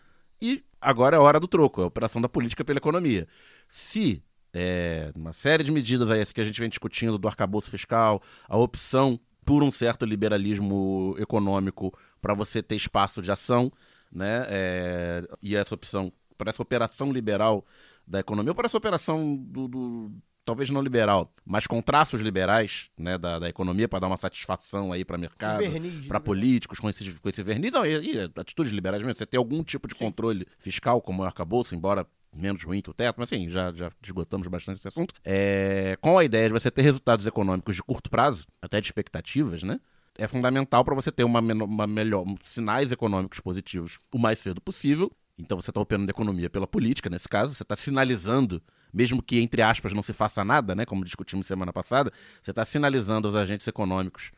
e 0.41 0.65
agora 0.81 1.17
é 1.17 1.19
a 1.19 1.23
hora 1.23 1.39
do 1.39 1.47
troco, 1.47 1.83
a 1.83 1.87
operação 1.87 2.23
da 2.23 2.29
política 2.29 2.65
pela 2.65 2.79
economia. 2.79 3.29
Se 3.69 4.25
é, 4.55 5.13
uma 5.15 5.35
série 5.35 5.63
de 5.63 5.71
medidas 5.71 6.11
aí 6.11 6.25
que 6.25 6.41
a 6.41 6.45
gente 6.45 6.59
vem 6.59 6.71
discutindo 6.71 7.19
do 7.19 7.29
arcabouço 7.29 7.71
fiscal, 7.71 8.23
a 8.49 8.57
opção 8.57 9.21
por 9.45 9.63
um 9.63 9.71
certo 9.71 10.07
liberalismo 10.07 11.15
econômico 11.19 11.93
para 12.23 12.33
você 12.33 12.63
ter 12.63 12.77
espaço 12.77 13.21
de 13.21 13.31
ação, 13.31 13.71
né? 14.11 14.47
é, 14.49 15.23
e 15.43 15.55
essa 15.55 15.75
opção, 15.75 16.11
para 16.39 16.49
essa 16.49 16.63
operação 16.63 17.13
liberal 17.13 17.63
da 18.07 18.21
economia, 18.21 18.53
ou 18.53 18.55
para 18.55 18.65
essa 18.65 18.79
operação 18.79 19.37
do, 19.37 19.69
do- 19.69 20.11
talvez 20.45 20.71
não 20.71 20.83
liberal, 20.83 21.33
mas 21.45 21.67
com 21.67 21.81
traços 21.81 22.21
liberais, 22.21 22.91
né, 22.99 23.17
da, 23.17 23.39
da 23.39 23.49
economia 23.49 23.89
para 23.89 24.01
dar 24.01 24.07
uma 24.09 24.17
satisfação 24.17 24.93
aí 24.93 25.05
para 25.05 25.17
mercado, 25.17 25.65
para 26.07 26.21
políticos 26.21 26.79
com 26.79 26.89
esse, 26.89 27.11
com 27.21 27.29
esse 27.29 27.43
verniz, 27.43 27.73
não, 27.73 27.87
e, 27.87 28.15
e 28.15 28.31
atitudes 28.37 28.73
liberais 28.73 29.03
mesmo, 29.03 29.15
você 29.15 29.27
ter 29.27 29.39
algum 29.39 29.63
tipo 29.63 29.89
de 29.89 29.95
controle 29.95 30.47
fiscal, 30.59 31.01
como 31.01 31.23
é 31.23 31.25
o 31.25 31.27
arcabouço, 31.27 31.75
embora 31.75 32.07
menos 32.35 32.63
ruim 32.65 32.81
que 32.81 32.91
o 32.91 32.95
teto, 32.95 33.17
mas 33.19 33.33
assim, 33.33 33.49
já, 33.49 33.73
já 33.73 33.91
esgotamos 34.03 34.47
bastante 34.49 34.79
esse 34.79 34.89
assunto, 34.89 35.15
é, 35.25 35.97
com 36.01 36.19
a 36.19 36.25
ideia 36.25 36.49
de 36.49 36.53
você 36.53 36.71
ter 36.71 36.83
resultados 36.83 37.27
econômicos 37.27 37.77
de 37.77 37.83
curto 37.83 38.11
prazo, 38.11 38.47
até 38.61 38.81
de 38.81 38.87
expectativas, 38.87 39.63
né? 39.63 39.81
É 40.17 40.29
fundamental 40.29 40.85
para 40.85 40.95
você 40.95 41.11
ter 41.11 41.25
uma, 41.25 41.41
uma 41.41 41.87
melhor, 41.87 42.25
sinais 42.43 42.93
econômicos 42.93 43.41
positivos 43.41 43.99
o 44.13 44.19
mais 44.19 44.39
cedo 44.39 44.61
possível. 44.61 45.11
Então 45.37 45.61
você 45.61 45.71
está 45.71 45.81
operando 45.81 46.09
a 46.09 46.11
economia 46.11 46.49
pela 46.49 46.67
política, 46.67 47.11
nesse 47.11 47.29
caso, 47.29 47.53
você 47.53 47.65
está 47.65 47.75
sinalizando, 47.75 48.63
mesmo 48.95 49.21
que, 49.23 49.41
entre 49.41 49.61
aspas, 49.61 49.93
não 49.93 50.03
se 50.03 50.13
faça 50.13 50.45
nada, 50.45 50.75
né? 50.75 50.87
Como 50.87 51.05
discutimos 51.05 51.47
semana 51.47 51.73
passada, 51.73 52.13
você 52.43 52.53
está 52.53 52.65
sinalizando 52.65 53.27
aos 53.29 53.35
agentes 53.37 53.67
econômicos 53.67 54.31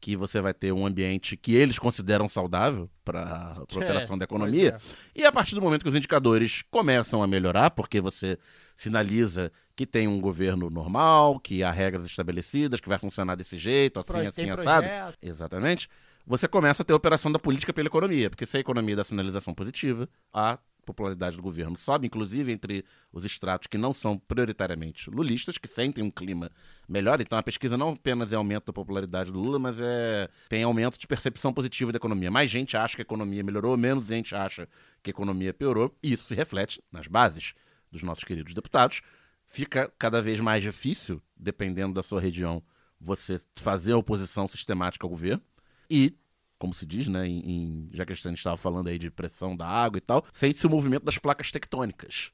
que 0.00 0.16
você 0.16 0.38
vai 0.38 0.52
ter 0.52 0.70
um 0.70 0.84
ambiente 0.86 1.34
que 1.34 1.54
eles 1.54 1.78
consideram 1.78 2.28
saudável 2.28 2.90
para 3.02 3.22
a 3.22 3.56
É, 3.74 3.74
operação 3.78 4.18
da 4.18 4.26
pois 4.26 4.38
economia. 4.38 4.76
é. 5.14 5.20
E 5.20 5.24
a 5.24 5.32
partir 5.32 5.54
do 5.54 5.62
momento 5.62 5.82
que 5.82 5.88
os 5.88 5.94
indicadores 5.94 6.62
começam 6.70 7.22
a 7.22 7.26
melhorar, 7.26 7.70
porque 7.70 8.00
você 8.02 8.38
sinaliza 8.76 9.50
que 9.74 9.86
tem 9.86 10.06
um 10.06 10.20
governo 10.20 10.68
normal, 10.68 11.40
que 11.40 11.62
há 11.64 11.70
regras 11.70 12.04
estabelecidas, 12.04 12.80
que 12.80 12.88
vai 12.88 12.98
funcionar 12.98 13.34
desse 13.34 13.56
jeito, 13.56 13.98
assim, 13.98 14.12
Pro- 14.12 14.26
assim, 14.26 14.50
assado. 14.50 14.86
projeto. 14.86 15.18
Exatamente. 15.22 15.88
Você 16.26 16.46
começa 16.48 16.82
a 16.82 16.84
ter 16.84 16.92
a 16.92 16.96
operação 16.96 17.30
da 17.32 17.38
política 17.38 17.72
pela 17.72 17.86
economia, 17.88 18.28
porque 18.30 18.46
se 18.46 18.56
a 18.56 18.60
economia 18.60 18.96
dá 18.96 19.04
sinalização 19.04 19.54
positiva, 19.54 20.08
a 20.32 20.58
popularidade 20.84 21.36
do 21.36 21.42
governo 21.42 21.76
sobe, 21.76 22.06
inclusive 22.06 22.52
entre 22.52 22.84
os 23.12 23.24
estratos 23.24 23.66
que 23.66 23.78
não 23.78 23.92
são 23.92 24.18
prioritariamente 24.18 25.10
lulistas, 25.10 25.58
que 25.58 25.66
sentem 25.66 26.04
um 26.04 26.10
clima 26.10 26.50
melhor. 26.88 27.20
Então 27.20 27.38
a 27.38 27.42
pesquisa 27.42 27.76
não 27.76 27.90
apenas 27.90 28.32
é 28.32 28.36
aumento 28.36 28.66
da 28.66 28.72
popularidade 28.72 29.32
do 29.32 29.40
Lula, 29.40 29.58
mas 29.58 29.80
é 29.80 30.28
tem 30.48 30.62
aumento 30.62 30.98
de 30.98 31.06
percepção 31.06 31.52
positiva 31.52 31.90
da 31.92 31.96
economia. 31.96 32.30
Mais 32.30 32.50
gente 32.50 32.76
acha 32.76 32.96
que 32.96 33.02
a 33.02 33.04
economia 33.04 33.42
melhorou, 33.42 33.76
menos 33.76 34.06
gente 34.06 34.34
acha 34.34 34.68
que 35.02 35.10
a 35.10 35.12
economia 35.12 35.52
piorou. 35.52 35.94
E 36.02 36.12
isso 36.12 36.24
se 36.24 36.34
reflete 36.34 36.82
nas 36.92 37.06
bases 37.06 37.54
dos 37.90 38.02
nossos 38.02 38.24
queridos 38.24 38.54
deputados. 38.54 39.00
Fica 39.46 39.92
cada 39.98 40.22
vez 40.22 40.40
mais 40.40 40.62
difícil, 40.62 41.22
dependendo 41.36 41.94
da 41.94 42.02
sua 42.02 42.20
região, 42.20 42.62
você 43.00 43.40
fazer 43.56 43.94
oposição 43.94 44.48
sistemática 44.48 45.04
ao 45.04 45.10
governo. 45.10 45.42
E, 45.90 46.16
como 46.64 46.72
se 46.72 46.86
diz, 46.86 47.08
né, 47.08 47.28
em, 47.28 47.40
em- 47.40 47.88
já 47.92 48.06
que 48.06 48.12
a 48.14 48.16
gente 48.16 48.38
estava 48.38 48.56
falando 48.56 48.88
aí 48.88 48.98
de 48.98 49.10
pressão 49.10 49.54
da 49.54 49.66
água 49.66 49.98
e 49.98 50.00
tal, 50.00 50.24
sente-se 50.32 50.66
o 50.66 50.70
movimento 50.70 51.04
das 51.04 51.18
placas 51.18 51.50
tectônicas 51.52 52.30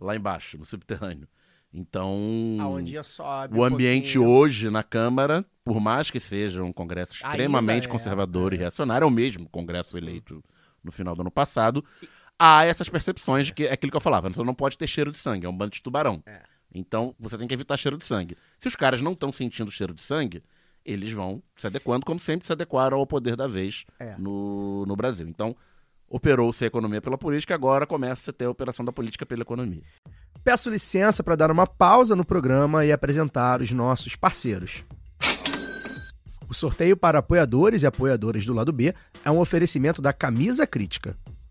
lá 0.00 0.16
embaixo, 0.16 0.56
no 0.56 0.64
subterrâneo. 0.64 1.28
Então, 1.70 2.16
sobe. 3.04 3.58
o 3.58 3.62
ambiente 3.62 4.18
hoje 4.18 4.70
na 4.70 4.82
Câmara, 4.82 5.44
por 5.62 5.78
mais 5.80 6.10
que 6.10 6.18
seja 6.18 6.64
um 6.64 6.72
Congresso 6.72 7.12
extremamente 7.12 7.86
é, 7.86 7.90
conservador 7.90 8.54
e 8.54 8.56
é. 8.56 8.60
reacionário, 8.60 9.04
é 9.04 9.06
o 9.06 9.10
mesmo 9.10 9.46
Congresso 9.50 9.98
eleito 9.98 10.42
no 10.82 10.90
final 10.90 11.14
do 11.14 11.20
ano 11.20 11.30
passado, 11.30 11.84
há 12.38 12.64
essas 12.64 12.88
percepções 12.88 13.46
de 13.46 13.52
que 13.52 13.64
é 13.64 13.72
aquilo 13.74 13.90
que 13.90 13.96
eu 13.98 14.00
falava, 14.00 14.30
você 14.30 14.42
não 14.42 14.54
pode 14.54 14.78
ter 14.78 14.86
cheiro 14.86 15.10
de 15.12 15.18
sangue, 15.18 15.44
é 15.44 15.48
um 15.48 15.54
bando 15.56 15.72
de 15.72 15.82
tubarão. 15.82 16.22
É. 16.24 16.40
Então, 16.74 17.14
você 17.20 17.36
tem 17.36 17.46
que 17.46 17.52
evitar 17.52 17.76
cheiro 17.76 17.98
de 17.98 18.04
sangue. 18.04 18.34
Se 18.58 18.66
os 18.66 18.74
caras 18.76 19.02
não 19.02 19.12
estão 19.12 19.30
sentindo 19.30 19.70
cheiro 19.70 19.92
de 19.92 20.00
sangue, 20.00 20.42
eles 20.84 21.12
vão 21.12 21.42
se 21.56 21.66
adequando, 21.66 22.04
como 22.04 22.20
sempre 22.20 22.46
se 22.46 22.52
adequaram 22.52 22.98
ao 22.98 23.06
poder 23.06 23.36
da 23.36 23.46
vez 23.46 23.84
É. 23.98 24.14
no, 24.18 24.84
no 24.86 24.94
Brasil. 24.94 25.26
Então, 25.26 25.56
operou-se 26.08 26.62
a 26.62 26.66
economia 26.66 27.00
pela 27.00 27.16
política, 27.18 27.54
agora 27.54 27.86
começa 27.86 28.30
a 28.30 28.34
ter 28.34 28.44
a 28.44 28.50
operação 28.50 28.84
da 28.84 28.92
política 28.92 29.24
pela 29.24 29.42
economia. 29.42 29.82
Peço 30.44 30.68
licença 30.68 31.22
para 31.24 31.36
dar 31.36 31.50
uma 31.50 31.66
pausa 31.66 32.14
no 32.14 32.24
programa 32.24 32.84
e 32.84 32.92
apresentar 32.92 33.62
os 33.62 33.70
nossos 33.72 34.14
parceiros. 34.14 34.84
O 36.48 36.52
sorteio 36.52 36.96
para 36.96 37.18
apoiadores 37.18 37.82
e 37.82 37.86
apoiadoras 37.86 38.44
do 38.44 38.52
lado 38.52 38.72
B 38.72 38.94
é 39.24 39.30
um 39.30 39.38
oferecimento 39.40 40.02
da 40.02 40.12
Camisa 40.12 40.66
Crítica. 40.66 41.16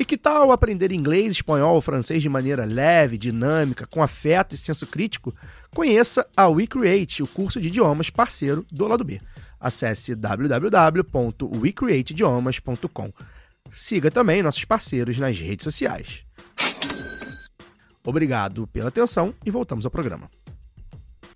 E 0.00 0.04
que 0.04 0.16
tal 0.16 0.50
aprender 0.50 0.90
inglês, 0.92 1.32
espanhol 1.32 1.74
ou 1.74 1.80
francês 1.82 2.22
de 2.22 2.28
maneira 2.28 2.64
leve, 2.64 3.18
dinâmica, 3.18 3.86
com 3.86 4.02
afeto 4.02 4.54
e 4.54 4.56
senso 4.56 4.86
crítico? 4.86 5.34
Conheça 5.74 6.26
a 6.34 6.48
WeCreate, 6.48 7.22
o 7.22 7.26
curso 7.26 7.60
de 7.60 7.68
idiomas 7.68 8.08
parceiro 8.08 8.64
do 8.72 8.88
lado 8.88 9.04
B. 9.04 9.20
Acesse 9.60 10.14
www.wecreateidiomas.com. 10.14 13.12
Siga 13.70 14.10
também 14.10 14.42
nossos 14.42 14.64
parceiros 14.64 15.18
nas 15.18 15.38
redes 15.38 15.64
sociais. 15.64 16.24
Obrigado 18.02 18.66
pela 18.68 18.88
atenção 18.88 19.34
e 19.44 19.50
voltamos 19.50 19.84
ao 19.84 19.90
programa. 19.90 20.30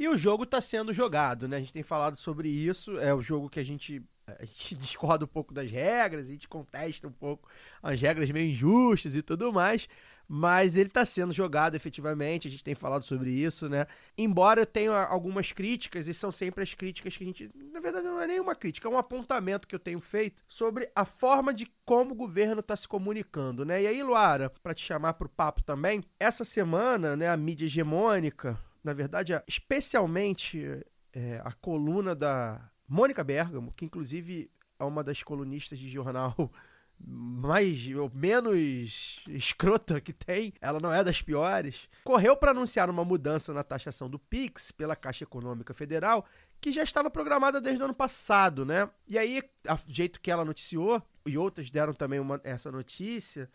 E 0.01 0.09
o 0.09 0.17
jogo 0.17 0.45
está 0.45 0.63
sendo 0.63 0.91
jogado, 0.91 1.47
né? 1.47 1.59
A 1.59 1.61
gente 1.61 1.75
tem 1.75 1.83
falado 1.83 2.17
sobre 2.17 2.49
isso. 2.49 2.99
É 2.99 3.13
o 3.13 3.21
jogo 3.21 3.51
que 3.51 3.61
a 3.61 3.65
gente, 3.65 4.03
a 4.27 4.45
gente 4.45 4.75
discorda 4.77 5.25
um 5.25 5.29
pouco 5.29 5.53
das 5.53 5.71
regras, 5.71 6.27
a 6.27 6.31
gente 6.31 6.49
contesta 6.49 7.07
um 7.07 7.13
pouco 7.13 7.49
as 7.83 8.01
regras 8.01 8.31
meio 8.31 8.51
injustas 8.51 9.15
e 9.15 9.23
tudo 9.23 9.53
mais. 9.53 9.89
Mas 10.27 10.75
ele 10.75 10.89
está 10.89 11.05
sendo 11.05 11.35
jogado 11.35 11.75
efetivamente, 11.75 12.49
a 12.49 12.51
gente 12.51 12.65
tem 12.65 12.75
falado 12.75 13.05
sobre 13.05 13.31
isso, 13.31 13.69
né? 13.69 13.87
Embora 14.17 14.63
eu 14.63 14.67
tenha 14.67 15.05
algumas 15.05 15.53
críticas, 15.53 16.09
e 16.09 16.15
são 16.15 16.33
sempre 16.33 16.65
as 16.65 16.73
críticas 16.73 17.15
que 17.15 17.25
a 17.25 17.27
gente. 17.27 17.51
Na 17.55 17.79
verdade, 17.79 18.07
não 18.07 18.19
é 18.19 18.27
nenhuma 18.27 18.55
crítica, 18.55 18.89
é 18.89 18.91
um 18.91 18.97
apontamento 18.97 19.69
que 19.69 19.75
eu 19.75 19.79
tenho 19.79 20.01
feito 20.01 20.43
sobre 20.49 20.91
a 20.97 21.05
forma 21.05 21.53
de 21.53 21.71
como 21.85 22.13
o 22.13 22.17
governo 22.17 22.61
está 22.61 22.75
se 22.75 22.89
comunicando, 22.89 23.67
né? 23.67 23.83
E 23.83 23.87
aí, 23.87 24.03
Luara, 24.03 24.49
para 24.49 24.73
te 24.73 24.83
chamar 24.83 25.13
para 25.13 25.27
o 25.27 25.31
papo 25.31 25.63
também, 25.63 26.03
essa 26.19 26.43
semana, 26.43 27.15
né, 27.15 27.29
a 27.29 27.37
mídia 27.37 27.67
hegemônica, 27.67 28.59
na 28.83 28.95
verdade, 28.95 29.35
especialmente 29.47 30.83
é, 31.13 31.41
a 31.45 31.53
coluna 31.53 32.15
da 32.15 32.71
Mônica 32.89 33.23
Bergamo, 33.25 33.73
que 33.77 33.85
inclusive 33.85 34.51
é 34.79 34.85
uma 34.85 35.03
das 35.05 35.23
colunistas 35.23 35.79
de 35.79 35.89
jornal 35.89 36.35
mais 36.99 37.87
ou 37.97 38.11
menos 38.15 39.21
escrota 39.29 40.01
que 40.01 40.13
tem, 40.13 40.53
ela 40.61 40.79
não 40.81 40.93
é 40.93 41.03
das 41.03 41.21
piores, 41.21 41.89
correu 42.05 42.37
para 42.37 42.53
anunciar 42.53 42.89
uma 42.89 43.05
mudança 43.05 43.53
na 43.53 43.65
taxação 43.65 44.09
do 44.09 44.19
Pix 44.19 44.71
pela 44.71 44.95
Caixa 44.95 45.25
Econômica 45.25 45.75
Federal, 45.75 46.25
que 46.61 46.73
já 46.73 46.83
estava 46.83 47.11
programada 47.11 47.61
desde 47.61 47.83
o 47.83 47.85
ano 47.85 47.95
passado, 47.95 48.65
né? 48.65 48.89
E 49.09 49.19
aí, 49.19 49.43
a 49.69 49.79
jeito 49.89 50.21
que 50.21 50.31
ela 50.31 50.45
noticiou, 50.45 51.03
e 51.27 51.37
outras 51.37 51.69
deram 51.69 51.93
também 51.93 52.21
uma- 52.21 52.41
essa 52.45 52.71
notícia, 52.71 53.51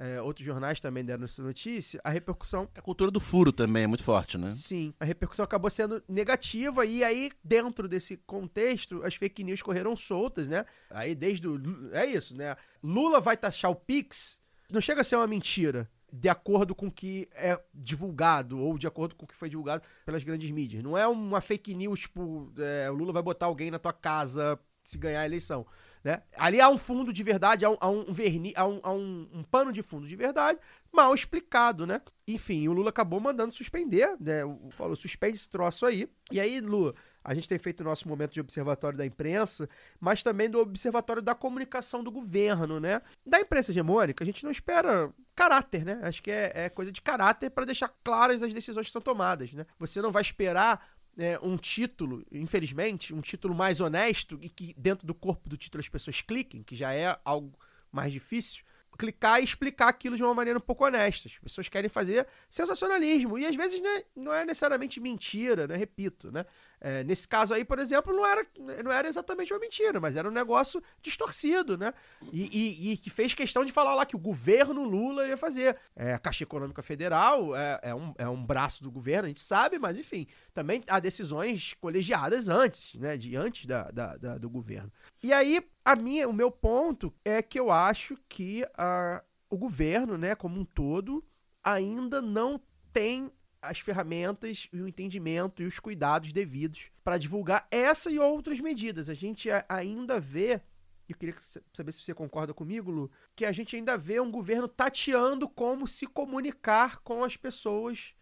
é, 0.00 0.18
outros 0.22 0.46
jornais 0.46 0.80
também 0.80 1.04
deram 1.04 1.24
essa 1.24 1.42
notícia, 1.42 2.00
a 2.02 2.08
repercussão 2.08 2.66
A 2.74 2.80
cultura 2.80 3.10
do 3.10 3.20
furo 3.20 3.52
também 3.52 3.82
é 3.82 3.86
muito 3.86 4.02
forte, 4.02 4.38
né? 4.38 4.50
Sim, 4.50 4.94
a 4.98 5.04
repercussão 5.04 5.44
acabou 5.44 5.68
sendo 5.68 6.02
negativa 6.08 6.86
e 6.86 7.04
aí, 7.04 7.30
dentro 7.44 7.86
desse 7.86 8.16
contexto, 8.16 9.02
as 9.04 9.14
fake 9.14 9.44
news 9.44 9.60
correram 9.60 9.94
soltas, 9.94 10.48
né? 10.48 10.64
Aí 10.88 11.14
desde 11.14 11.46
o... 11.46 11.60
É 11.92 12.06
isso, 12.06 12.34
né? 12.34 12.56
Lula 12.82 13.20
vai 13.20 13.36
taxar 13.36 13.70
o 13.70 13.76
Pix, 13.76 14.40
não 14.70 14.80
chega 14.80 15.02
a 15.02 15.04
ser 15.04 15.16
uma 15.16 15.26
mentira, 15.26 15.86
de 16.10 16.30
acordo 16.30 16.74
com 16.74 16.86
o 16.86 16.92
que 16.92 17.28
é 17.34 17.60
divulgado 17.74 18.58
ou 18.58 18.78
de 18.78 18.86
acordo 18.86 19.14
com 19.14 19.26
o 19.26 19.28
que 19.28 19.34
foi 19.34 19.50
divulgado 19.50 19.82
pelas 20.06 20.24
grandes 20.24 20.50
mídias. 20.50 20.82
Não 20.82 20.96
é 20.96 21.06
uma 21.06 21.42
fake 21.42 21.74
news, 21.74 22.00
tipo, 22.00 22.50
é, 22.56 22.90
o 22.90 22.94
Lula 22.94 23.12
vai 23.12 23.22
botar 23.22 23.46
alguém 23.46 23.70
na 23.70 23.78
tua 23.78 23.92
casa 23.92 24.58
se 24.82 24.96
ganhar 24.96 25.20
a 25.20 25.26
eleição. 25.26 25.66
Né? 26.02 26.22
Ali 26.36 26.60
há 26.62 26.68
um 26.70 26.78
fundo 26.78 27.12
de 27.12 27.22
verdade, 27.22 27.64
há 27.64 27.70
um, 27.70 27.76
há 27.78 27.90
um 27.90 28.10
verni, 28.10 28.54
há, 28.56 28.66
um, 28.66 28.80
há 28.82 28.90
um- 28.90 29.28
um 29.34 29.42
pano 29.42 29.70
de 29.70 29.82
fundo 29.82 30.08
de 30.08 30.16
verdade, 30.16 30.58
mal 30.90 31.14
explicado, 31.14 31.86
né? 31.86 32.00
Enfim, 32.26 32.66
o 32.68 32.72
Lula 32.72 32.88
acabou 32.88 33.20
mandando 33.20 33.54
suspender, 33.54 34.16
né? 34.18 34.40
Falou, 34.70 34.96
suspende 34.96 35.34
esse 35.36 35.48
troço 35.48 35.84
aí. 35.84 36.08
E 36.32 36.40
aí, 36.40 36.58
Lu, 36.60 36.94
a 37.22 37.34
gente 37.34 37.46
tem 37.46 37.58
feito 37.58 37.80
o 37.80 37.84
nosso 37.84 38.08
momento 38.08 38.32
de 38.32 38.40
observatório 38.40 38.96
da 38.96 39.04
imprensa, 39.04 39.68
mas 40.00 40.22
também 40.22 40.48
do 40.48 40.58
observatório 40.58 41.20
da 41.20 41.34
comunicação 41.34 42.02
do 42.02 42.10
governo, 42.10 42.80
né? 42.80 43.02
Da 43.26 43.38
imprensa 43.38 43.70
hegemônica, 43.70 44.24
a 44.24 44.26
gente 44.26 44.42
não 44.42 44.50
espera 44.50 45.12
caráter, 45.34 45.84
né? 45.84 45.98
Acho 46.02 46.22
que 46.22 46.30
é, 46.30 46.52
é 46.54 46.68
coisa 46.70 46.90
de 46.90 47.02
caráter 47.02 47.50
para 47.50 47.66
deixar 47.66 47.92
claras 48.02 48.42
as 48.42 48.54
decisões 48.54 48.86
que 48.86 48.92
são 48.92 49.02
tomadas, 49.02 49.52
né? 49.52 49.66
Você 49.78 50.00
não 50.00 50.10
vai 50.10 50.22
esperar 50.22 50.88
é, 51.22 51.38
um 51.42 51.56
título, 51.56 52.24
infelizmente, 52.32 53.14
um 53.14 53.20
título 53.20 53.54
mais 53.54 53.80
honesto 53.80 54.38
e 54.42 54.48
que 54.48 54.74
dentro 54.76 55.06
do 55.06 55.14
corpo 55.14 55.48
do 55.48 55.56
título 55.56 55.80
as 55.80 55.88
pessoas 55.88 56.20
cliquem, 56.20 56.62
que 56.62 56.74
já 56.74 56.92
é 56.92 57.18
algo 57.24 57.58
mais 57.92 58.12
difícil, 58.12 58.62
clicar 59.00 59.40
e 59.40 59.44
explicar 59.44 59.88
aquilo 59.88 60.16
de 60.16 60.22
uma 60.22 60.34
maneira 60.34 60.58
um 60.58 60.62
pouco 60.62 60.84
honesta. 60.84 61.26
As 61.26 61.38
pessoas 61.38 61.68
querem 61.68 61.88
fazer 61.88 62.26
sensacionalismo 62.50 63.38
e 63.38 63.46
às 63.46 63.56
vezes 63.56 63.80
não 63.80 63.90
é, 63.90 64.04
não 64.14 64.34
é 64.34 64.44
necessariamente 64.44 65.00
mentira, 65.00 65.66
né? 65.66 65.74
Repito, 65.74 66.30
né? 66.30 66.44
É, 66.80 67.04
nesse 67.04 67.28
caso 67.28 67.52
aí, 67.52 67.64
por 67.64 67.78
exemplo, 67.78 68.12
não 68.14 68.24
era, 68.24 68.46
não 68.82 68.90
era 68.90 69.06
exatamente 69.06 69.52
uma 69.52 69.58
mentira, 69.60 70.00
mas 70.00 70.16
era 70.16 70.26
um 70.28 70.32
negócio 70.32 70.82
distorcido, 71.02 71.76
né? 71.76 71.92
E, 72.32 72.96
que 72.96 73.10
fez 73.10 73.34
questão 73.34 73.64
de 73.64 73.72
falar 73.72 73.94
lá 73.94 74.06
que 74.06 74.16
o 74.16 74.18
governo 74.18 74.82
Lula 74.82 75.26
ia 75.26 75.36
fazer. 75.36 75.76
É, 75.94 76.14
a 76.14 76.18
Caixa 76.18 76.42
Econômica 76.44 76.82
Federal 76.82 77.54
é, 77.54 77.80
é 77.82 77.94
um, 77.94 78.14
é 78.16 78.28
um 78.28 78.42
braço 78.44 78.82
do 78.82 78.90
governo, 78.90 79.26
a 79.26 79.28
gente 79.28 79.40
sabe, 79.40 79.78
mas 79.78 79.98
enfim, 79.98 80.26
também 80.54 80.82
há 80.86 80.98
decisões 80.98 81.74
colegiadas 81.80 82.48
antes, 82.48 82.94
né? 82.94 83.16
De 83.16 83.36
antes 83.36 83.66
da, 83.66 83.90
da- 83.90 84.16
da- 84.16 84.38
do 84.38 84.48
governo. 84.48 84.90
E 85.22 85.32
aí, 85.32 85.62
a 85.84 85.94
minha, 85.94 86.28
o 86.28 86.32
meu 86.32 86.50
ponto 86.50 87.12
é 87.24 87.42
que 87.42 87.60
eu 87.60 87.70
acho 87.70 88.16
que 88.28 88.66
a, 88.76 89.22
o 89.50 89.58
governo, 89.58 90.16
né, 90.16 90.34
como 90.34 90.58
um 90.58 90.64
todo, 90.64 91.22
ainda 91.62 92.22
não 92.22 92.60
tem 92.92 93.30
as 93.62 93.78
ferramentas 93.78 94.68
e 94.72 94.80
o 94.80 94.88
entendimento 94.88 95.62
e 95.62 95.66
os 95.66 95.78
cuidados 95.78 96.32
devidos 96.32 96.90
para 97.04 97.18
divulgar 97.18 97.66
essa 97.70 98.10
e 98.10 98.18
outras 98.18 98.60
medidas. 98.60 99.08
A 99.08 99.14
gente 99.14 99.48
ainda 99.68 100.18
vê, 100.18 100.60
eu 101.08 101.16
queria 101.16 101.34
que 101.34 101.42
sa- 101.42 101.60
saber 101.72 101.92
se 101.92 102.02
você 102.02 102.14
concorda 102.14 102.54
comigo, 102.54 102.90
Lu, 102.90 103.10
que 103.36 103.44
a 103.44 103.52
gente 103.52 103.76
ainda 103.76 103.98
vê 103.98 104.20
um 104.20 104.30
governo 104.30 104.66
tateando 104.68 105.48
como 105.48 105.86
se 105.86 106.06
comunicar 106.06 107.00
com 107.00 107.22
as 107.24 107.36
pessoas 107.36 108.14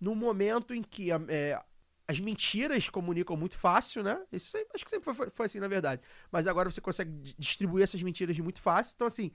num 0.00 0.14
momento 0.14 0.74
em 0.74 0.82
que 0.82 1.10
é, 1.10 1.58
as 2.06 2.20
mentiras 2.20 2.88
comunicam 2.88 3.36
muito 3.36 3.58
fácil, 3.58 4.02
né? 4.02 4.22
Isso 4.30 4.56
acho 4.74 4.84
que 4.84 4.90
sempre 4.90 5.12
foi, 5.12 5.30
foi 5.30 5.46
assim, 5.46 5.58
na 5.58 5.68
verdade. 5.68 6.02
Mas 6.30 6.46
agora 6.46 6.70
você 6.70 6.80
consegue 6.80 7.10
di- 7.10 7.34
distribuir 7.38 7.82
essas 7.82 8.02
mentiras 8.02 8.36
de 8.36 8.42
muito 8.42 8.60
fácil. 8.60 8.92
Então, 8.94 9.06
assim, 9.06 9.32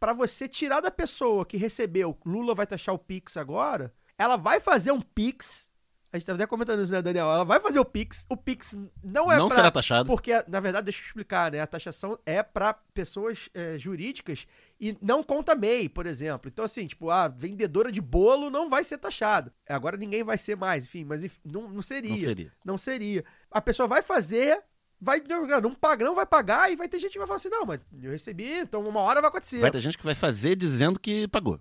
para 0.00 0.12
você 0.12 0.48
tirar 0.48 0.80
da 0.80 0.90
pessoa 0.90 1.44
que 1.44 1.56
recebeu, 1.56 2.16
Lula 2.24 2.54
vai 2.54 2.66
taxar 2.66 2.94
o 2.94 2.98
Pix 2.98 3.36
agora, 3.36 3.92
ela 4.18 4.36
vai 4.36 4.60
fazer 4.60 4.92
um 4.92 5.00
Pix. 5.00 5.68
A 6.10 6.16
gente 6.16 6.24
tava 6.24 6.36
até 6.38 6.46
comentando 6.46 6.82
isso, 6.82 6.90
né, 6.90 7.02
Daniel? 7.02 7.26
Ela 7.30 7.44
vai 7.44 7.60
fazer 7.60 7.78
o 7.78 7.84
Pix. 7.84 8.24
O 8.30 8.36
Pix 8.36 8.74
não 9.04 9.30
é 9.30 9.36
não 9.36 9.46
pra- 9.48 9.56
será 9.56 9.70
taxado. 9.70 10.06
porque, 10.06 10.32
na 10.48 10.58
verdade, 10.58 10.84
deixa 10.86 11.02
eu 11.02 11.04
explicar, 11.06 11.52
né? 11.52 11.60
A 11.60 11.66
taxação 11.66 12.18
é 12.24 12.42
para 12.42 12.72
pessoas 12.94 13.50
é, 13.52 13.78
jurídicas 13.78 14.46
e 14.80 14.96
não 15.02 15.22
conta 15.22 15.54
MEI, 15.54 15.86
por 15.86 16.06
exemplo. 16.06 16.48
Então, 16.50 16.64
assim, 16.64 16.86
tipo, 16.86 17.10
a 17.10 17.28
vendedora 17.28 17.92
de 17.92 18.00
bolo 18.00 18.48
não 18.48 18.70
vai 18.70 18.84
ser 18.84 18.96
taxada. 18.96 19.52
Agora 19.68 19.98
ninguém 19.98 20.24
vai 20.24 20.38
ser 20.38 20.56
mais, 20.56 20.86
enfim, 20.86 21.04
mas 21.04 21.22
enfim, 21.24 21.40
não, 21.44 21.68
não 21.68 21.82
seria. 21.82 22.10
Não 22.10 22.18
seria. 22.18 22.52
Não 22.64 22.78
seria. 22.78 23.24
A 23.50 23.60
pessoa 23.60 23.86
vai 23.86 24.00
fazer, 24.00 24.62
vai 25.00 25.22
não 25.62 25.74
pagar, 25.74 26.04
não 26.04 26.14
vai 26.14 26.26
pagar, 26.26 26.70
e 26.72 26.76
vai 26.76 26.88
ter 26.88 26.98
gente 27.00 27.12
que 27.12 27.18
vai 27.18 27.26
falar 27.26 27.36
assim: 27.36 27.48
não, 27.48 27.64
mas 27.66 27.80
eu 28.02 28.10
recebi, 28.10 28.50
então 28.58 28.82
uma 28.84 29.00
hora 29.00 29.20
vai 29.20 29.28
acontecer. 29.28 29.60
Vai 29.60 29.70
ter 29.70 29.80
gente 29.80 29.98
que 29.98 30.04
vai 30.04 30.14
fazer 30.14 30.56
dizendo 30.56 30.98
que 30.98 31.26
pagou. 31.28 31.60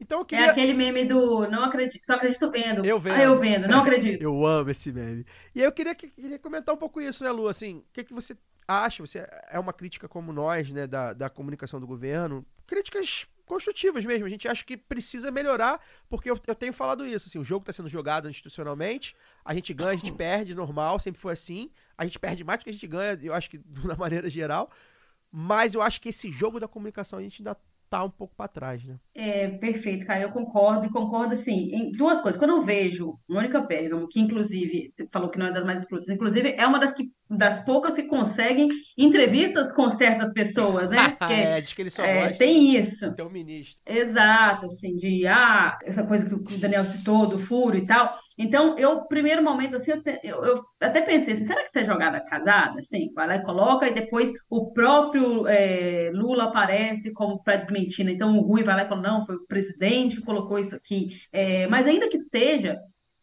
Então 0.00 0.18
eu 0.18 0.22
É 0.22 0.26
queria. 0.26 0.50
aquele 0.50 0.74
meme 0.74 1.04
do 1.06 1.48
não 1.48 1.62
acredito, 1.64 2.04
só 2.04 2.14
acredito 2.14 2.50
vendo. 2.50 2.84
Eu 2.84 2.98
vendo. 2.98 3.14
Ah, 3.14 3.22
eu 3.22 3.38
vendo, 3.38 3.68
não 3.68 3.80
acredito. 3.80 4.20
Eu 4.20 4.44
amo 4.44 4.70
esse 4.70 4.92
meme. 4.92 5.24
E 5.54 5.60
aí 5.60 5.66
eu 5.66 5.72
queria, 5.72 5.94
que- 5.94 6.10
queria 6.10 6.38
comentar 6.38 6.74
um 6.74 6.78
pouco 6.78 7.00
isso, 7.00 7.22
né, 7.22 7.30
Lu? 7.30 7.46
Assim, 7.48 7.76
o 7.78 7.84
que, 7.92 8.02
que 8.04 8.12
você 8.12 8.36
acha? 8.66 9.06
Você 9.06 9.24
é 9.48 9.58
uma 9.58 9.72
crítica 9.72 10.08
como 10.08 10.32
nós, 10.32 10.70
né, 10.72 10.86
da, 10.88 11.12
da 11.12 11.30
comunicação 11.30 11.78
do 11.80 11.86
governo? 11.86 12.44
Críticas 12.66 13.26
construtivas 13.46 14.04
mesmo. 14.04 14.26
A 14.26 14.28
gente 14.28 14.48
acha 14.48 14.64
que 14.64 14.76
precisa 14.76 15.30
melhorar, 15.30 15.80
porque 16.08 16.28
eu, 16.28 16.38
eu 16.48 16.54
tenho 16.54 16.72
falado 16.72 17.06
isso. 17.06 17.28
Assim, 17.28 17.38
o 17.38 17.44
jogo 17.44 17.62
está 17.62 17.72
sendo 17.72 17.88
jogado 17.88 18.28
institucionalmente, 18.28 19.14
a 19.44 19.54
gente 19.54 19.72
ganha, 19.72 19.92
a 19.92 19.96
gente 19.96 20.10
perde, 20.12 20.54
normal, 20.56 20.98
sempre 20.98 21.20
foi 21.20 21.32
assim. 21.32 21.70
A 21.96 22.04
gente 22.04 22.18
perde 22.18 22.44
mais 22.44 22.60
do 22.60 22.64
que 22.64 22.70
a 22.70 22.72
gente 22.72 22.86
ganha, 22.86 23.18
eu 23.22 23.34
acho 23.34 23.50
que 23.50 23.58
de 23.64 23.80
uma 23.80 23.96
maneira 23.96 24.28
geral. 24.30 24.70
Mas 25.30 25.74
eu 25.74 25.82
acho 25.82 26.00
que 26.00 26.08
esse 26.08 26.30
jogo 26.30 26.60
da 26.60 26.68
comunicação 26.68 27.18
a 27.18 27.22
gente 27.22 27.42
ainda 27.42 27.56
tá 27.88 28.02
um 28.04 28.10
pouco 28.10 28.34
para 28.34 28.48
trás, 28.48 28.84
né? 28.84 28.96
É, 29.14 29.48
perfeito, 29.48 30.06
Caio, 30.06 30.24
eu 30.24 30.32
concordo, 30.32 30.86
e 30.86 30.90
concordo, 30.90 31.34
assim, 31.34 31.70
em 31.72 31.92
duas 31.92 32.20
coisas. 32.20 32.38
Quando 32.38 32.50
eu 32.50 32.64
vejo 32.64 33.18
Mônica 33.28 33.60
Bergamo, 33.60 34.08
que 34.08 34.20
inclusive, 34.20 34.92
você 34.94 35.08
falou 35.12 35.30
que 35.30 35.38
não 35.38 35.46
é 35.46 35.52
das 35.52 35.64
mais 35.64 35.82
exclusivas, 35.82 36.14
inclusive 36.14 36.54
é 36.56 36.66
uma 36.66 36.78
das, 36.78 36.92
que, 36.92 37.10
das 37.30 37.64
poucas 37.64 37.94
que 37.94 38.04
conseguem 38.04 38.68
entrevistas 38.98 39.72
com 39.72 39.88
certas 39.88 40.32
pessoas, 40.32 40.90
né? 40.90 40.96
Porque 41.18 41.32
é, 41.32 41.60
diz 41.60 41.72
que 41.72 41.82
ele 41.82 41.90
só 41.90 42.04
é, 42.04 42.32
tem 42.32 42.76
isso. 42.76 43.12
ter 43.14 43.22
um 43.22 43.30
ministro. 43.30 43.80
Exato, 43.86 44.66
assim, 44.66 44.96
de, 44.96 45.26
ah, 45.26 45.78
essa 45.84 46.02
coisa 46.04 46.26
que 46.26 46.34
o 46.34 46.58
Daniel 46.58 46.82
citou, 46.82 47.28
do 47.28 47.38
furo 47.38 47.76
e 47.76 47.86
tal. 47.86 48.18
Então, 48.38 48.78
eu, 48.78 49.04
primeiro 49.06 49.42
momento, 49.42 49.76
assim, 49.76 49.92
eu, 49.92 50.02
te- 50.02 50.20
eu- 50.22 50.44
eu 50.44 50.64
até 50.80 51.00
pensei 51.00 51.34
assim, 51.34 51.46
será 51.46 51.62
que 51.62 51.68
isso 51.68 51.78
é 51.78 51.84
jogada 51.84 52.20
casada? 52.20 52.78
Assim, 52.80 53.10
vai 53.14 53.26
lá 53.26 53.36
e 53.36 53.42
coloca, 53.44 53.88
e 53.88 53.94
depois 53.94 54.30
o 54.50 54.72
próprio 54.72 55.46
é, 55.46 56.10
Lula 56.12 56.44
aparece 56.44 57.12
como 57.12 57.42
para 57.42 57.56
desmentir, 57.56 58.04
né? 58.04 58.12
Então, 58.12 58.36
o 58.36 58.42
Rui 58.42 58.62
vai 58.62 58.76
lá 58.76 58.84
e 58.84 58.88
fala, 58.88 59.00
não, 59.02 59.24
foi 59.26 59.36
o 59.36 59.46
presidente 59.46 60.16
que 60.16 60.22
colocou 60.26 60.58
isso 60.58 60.74
aqui. 60.74 61.18
É, 61.32 61.66
mas 61.68 61.86
ainda 61.86 62.08
que 62.08 62.18
seja, 62.18 62.78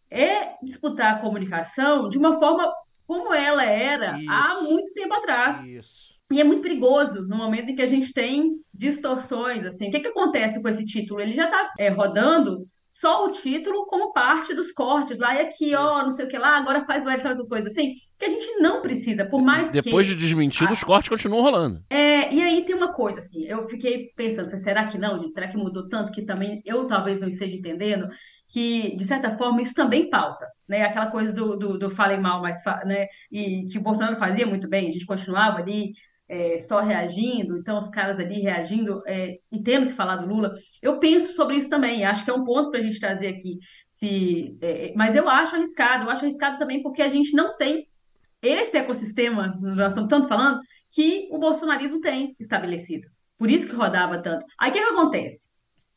é 0.10 0.56
disputar 0.64 1.16
a 1.16 1.20
comunicação 1.20 2.10
de 2.10 2.18
uma 2.18 2.40
forma 2.40 2.72
como 3.06 3.34
ela 3.34 3.64
era 3.66 4.16
há 4.28 4.54
Isso. 4.56 4.70
muito 4.72 4.94
tempo 4.94 5.14
atrás. 5.14 5.66
Isso. 5.66 6.14
E 6.32 6.40
é 6.40 6.44
muito 6.44 6.62
perigoso 6.64 7.22
no 7.28 7.38
momento 7.38 7.70
em 7.70 7.76
que 7.76 7.82
a 7.82 7.86
gente 7.88 8.12
tem 8.14 8.54
distorções, 8.74 9.66
assim. 9.66 9.90
O 9.90 9.92
que 9.92 10.00
que 10.00 10.08
acontece 10.08 10.62
com 10.62 10.68
esse 10.68 10.86
título? 10.86 11.20
Ele 11.22 11.36
já 11.36 11.46
está 11.46 11.70
rodando 11.96 12.66
só 12.94 13.26
o 13.26 13.32
título 13.32 13.86
como 13.88 14.14
parte 14.14 14.54
dos 14.54 14.72
cortes 14.72 15.18
lá 15.18 15.36
e 15.36 15.42
aqui, 15.42 15.76
ó, 15.76 16.04
não 16.04 16.12
sei 16.12 16.26
o 16.26 16.30
que 16.30 16.38
lá, 16.38 16.58
agora 16.58 16.86
faz 16.86 17.04
live, 17.04 17.22
sabe 17.22 17.34
essas 17.34 17.50
coisas 17.50 17.72
assim, 17.72 17.94
que 18.18 18.26
a 18.26 18.30
gente 18.30 18.60
não 18.60 18.82
precisa, 18.82 19.26
por 19.26 19.42
mais 19.42 19.72
Depois 19.72 20.08
que... 20.08 20.14
de 20.14 20.22
desmentido, 20.22 20.72
os 20.72 20.84
cortes 20.84 21.10
continuam 21.10 21.42
rolando. 21.42 21.84
É, 21.90 22.32
e 22.32 22.42
aí 22.42 22.64
tem 22.64 22.76
uma 22.76 22.94
coisa, 22.94 23.20
assim, 23.20 23.44
eu 23.46 23.68
fiquei 23.68 24.12
pensando, 24.16 24.50
será 24.60 24.86
que 24.88 24.98
não, 24.98 25.20
gente? 25.20 25.34
Será 25.34 25.48
que 25.48 25.58
mudou 25.58 25.90
tanto 25.90 26.12
que 26.12 26.22
também 26.22 26.62
eu 26.64 26.86
talvez 26.86 27.20
não 27.20 27.28
esteja 27.28 27.56
entendendo 27.56 28.08
que, 28.48 28.96
de 28.96 29.06
certa 29.06 29.36
forma, 29.38 29.64
isso 29.64 29.74
também 29.74 30.10
pauta, 30.10 30.46
né? 30.68 30.84
Aquela 30.84 31.10
coisa 31.10 31.34
do, 31.34 31.58
do, 31.58 31.80
do 31.80 31.90
falem 31.90 32.22
mal, 32.22 32.42
mas, 32.42 32.62
né? 32.86 33.08
E 33.32 33.66
que 33.66 33.80
o 33.80 33.82
Bolsonaro 33.82 34.18
fazia 34.18 34.46
muito 34.46 34.70
bem, 34.70 34.90
a 34.90 34.92
gente 34.92 35.08
continuava 35.08 35.60
ali 35.60 35.94
é, 36.28 36.60
só 36.62 36.80
reagindo, 36.82 37.58
então 37.58 37.78
os 37.80 37.90
caras 37.90 38.18
ali 38.20 38.42
reagindo 38.42 39.02
é, 39.08 39.38
e 39.52 39.62
tendo 39.62 39.88
que 39.88 39.94
falar 39.94 40.18
do 40.18 40.28
Lula. 40.28 40.54
Eu 40.82 41.00
penso 41.00 41.34
sobre 41.34 41.58
isso 41.58 41.70
também, 41.70 42.06
acho 42.06 42.24
que 42.26 42.32
é 42.32 42.34
um 42.34 42.44
ponto 42.46 42.72
para 42.72 42.80
a 42.80 42.84
gente 42.84 43.00
trazer 43.00 43.28
aqui. 43.28 43.58
Se, 43.92 44.58
é, 44.62 44.94
mas 44.96 45.16
eu 45.16 45.30
acho 45.30 45.56
arriscado, 45.56 46.06
eu 46.06 46.10
acho 46.10 46.24
arriscado 46.26 46.58
também 46.58 46.82
porque 46.82 47.02
a 47.02 47.10
gente 47.10 47.36
não 47.36 47.56
tem 47.58 47.88
esse 48.42 48.78
ecossistema, 48.78 49.58
nós 49.62 49.90
estamos 49.90 50.10
tanto 50.10 50.28
falando, 50.28 50.60
que 50.92 51.28
o 51.32 51.40
bolsonarismo 51.40 52.00
tem 52.02 52.36
estabelecido. 52.40 53.08
Por 53.38 53.50
isso 53.50 53.68
que 53.68 53.76
rodava 53.76 54.22
tanto. 54.22 54.46
Aí 54.60 54.70
o 54.70 54.74
que, 54.74 54.80
que 54.80 54.86
acontece? 54.94 55.50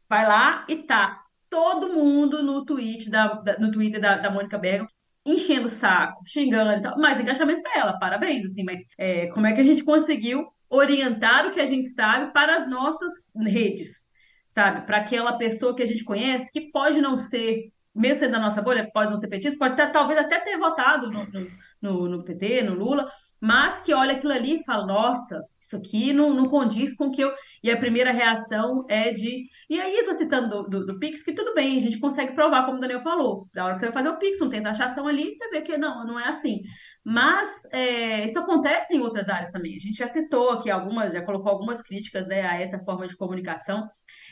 Vai 0.09 0.27
lá 0.27 0.65
e 0.69 0.83
tá 0.85 1.23
todo 1.51 1.93
mundo 1.93 2.43
no 2.43 2.65
tweet 2.65 3.11
da, 3.11 3.35
da- 3.35 3.59
no 3.59 3.71
Twitter 3.71 4.01
da, 4.01 4.17
da 4.19 4.31
Mônica 4.31 4.59
Bergamo 4.59 4.89
enchendo 5.27 5.67
o 5.67 5.71
saco, 5.71 6.23
xingando 6.25 6.73
e 6.73 6.83
tal, 6.83 6.97
mais 6.99 7.19
engajamento 7.19 7.63
para 7.63 7.81
ela, 7.81 7.99
parabéns, 7.99 8.45
assim, 8.45 8.63
mas 8.63 8.81
é, 8.97 9.27
como 9.29 9.47
é 9.47 9.53
que 9.53 9.61
a 9.61 9.65
gente 9.65 9.83
conseguiu 9.83 10.47
orientar 10.71 11.47
o 11.47 11.51
que 11.51 11.61
a 11.61 11.67
gente 11.67 11.89
sabe 11.91 12.33
para 12.33 12.57
as 12.57 12.69
nossas 12.69 13.13
redes, 13.37 14.07
sabe? 14.49 14.87
Para 14.87 14.99
aquela 14.99 15.37
pessoa 15.37 15.75
que 15.75 15.83
a 15.83 15.87
gente 15.87 16.05
conhece, 16.05 16.51
que 16.53 16.71
pode 16.71 17.01
não 17.01 17.19
ser, 17.19 17.71
mesmo 17.95 18.21
sendo 18.21 18.33
da 18.33 18.41
nossa 18.41 18.63
bolha, 18.63 18.89
pode 18.93 19.11
não 19.11 19.17
ser 19.17 19.29
petista, 19.29 19.59
pode 19.59 19.77
ter, 19.77 19.91
talvez 19.91 20.19
até 20.19 20.39
ter 20.41 20.57
votado 20.59 21.11
no, 21.11 21.27
no, 21.27 21.51
no, 21.83 22.09
no 22.09 22.25
PT, 22.25 22.63
no 22.63 22.75
Lula, 22.75 23.11
mas 23.41 23.83
que 23.83 23.93
olha 23.93 24.17
aquilo 24.17 24.33
ali 24.33 24.57
e 24.57 24.65
fala, 24.65 24.87
nossa, 24.87 25.43
isso 25.61 25.77
aqui 25.77 26.13
não, 26.13 26.33
não 26.33 26.45
condiz 26.45 26.95
com 26.97 27.09
o 27.09 27.13
que 27.13 27.23
eu. 27.23 27.33
E 27.63 27.71
a 27.71 27.77
primeira 27.77 28.11
reação 28.11 28.85
é 28.89 29.13
de. 29.13 29.47
E 29.69 29.81
aí, 29.81 30.03
tô 30.05 30.15
citando 30.15 30.49
do, 30.49 30.69
do, 30.69 30.87
do, 30.87 30.99
Pix, 30.99 31.23
que 31.23 31.35
tudo 31.35 31.55
bem, 31.55 31.77
a 31.77 31.81
gente 31.81 31.99
consegue 31.99 32.35
provar, 32.35 32.65
como 32.65 32.79
o 32.79 32.81
Daniel 32.81 33.01
falou. 33.01 33.47
Na 33.55 33.65
hora 33.65 33.75
que 33.75 33.81
você 33.81 33.87
vai 33.87 33.95
fazer 33.95 34.09
o 34.09 34.19
Pix, 34.19 34.39
não 34.41 34.49
tem 34.49 34.63
taxação 34.63 35.07
ali, 35.07 35.35
você 35.37 35.49
vê 35.51 35.61
que 35.63 35.77
não, 35.77 36.07
não 36.07 36.19
é 36.19 36.29
assim. 36.29 36.63
Mas 37.05 37.49
é, 37.73 38.25
isso 38.25 38.39
acontece 38.39 38.95
em 38.95 39.01
outras 39.01 39.29
áreas 39.29 39.53
também. 39.53 39.77
A 39.77 39.79
gente 39.79 39.99
já 39.99 40.09
citou 40.09 40.51
aqui 40.51 40.71
algumas, 40.71 41.13
já 41.13 41.23
colocou 41.23 41.53
algumas 41.53 41.83
críticas 41.83 42.27
né, 42.27 42.43
a 42.47 42.61
essa 42.61 42.79
forma 42.81 43.07
de 43.07 43.17
comunicação. 43.17 43.87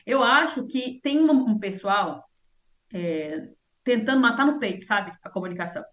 Eu 0.07 0.23
acho 0.23 0.67
que 0.67 1.01
tem 1.03 1.21
um, 1.21 1.31
um 1.31 1.59
pessoal 1.59 2.25
é, 2.93 3.49
tentando 3.85 4.21
matar 4.21 4.47
no 4.47 4.59
peito, 4.59 4.85
sabe, 4.85 5.13
a 5.23 5.31
comunicação 5.31 5.85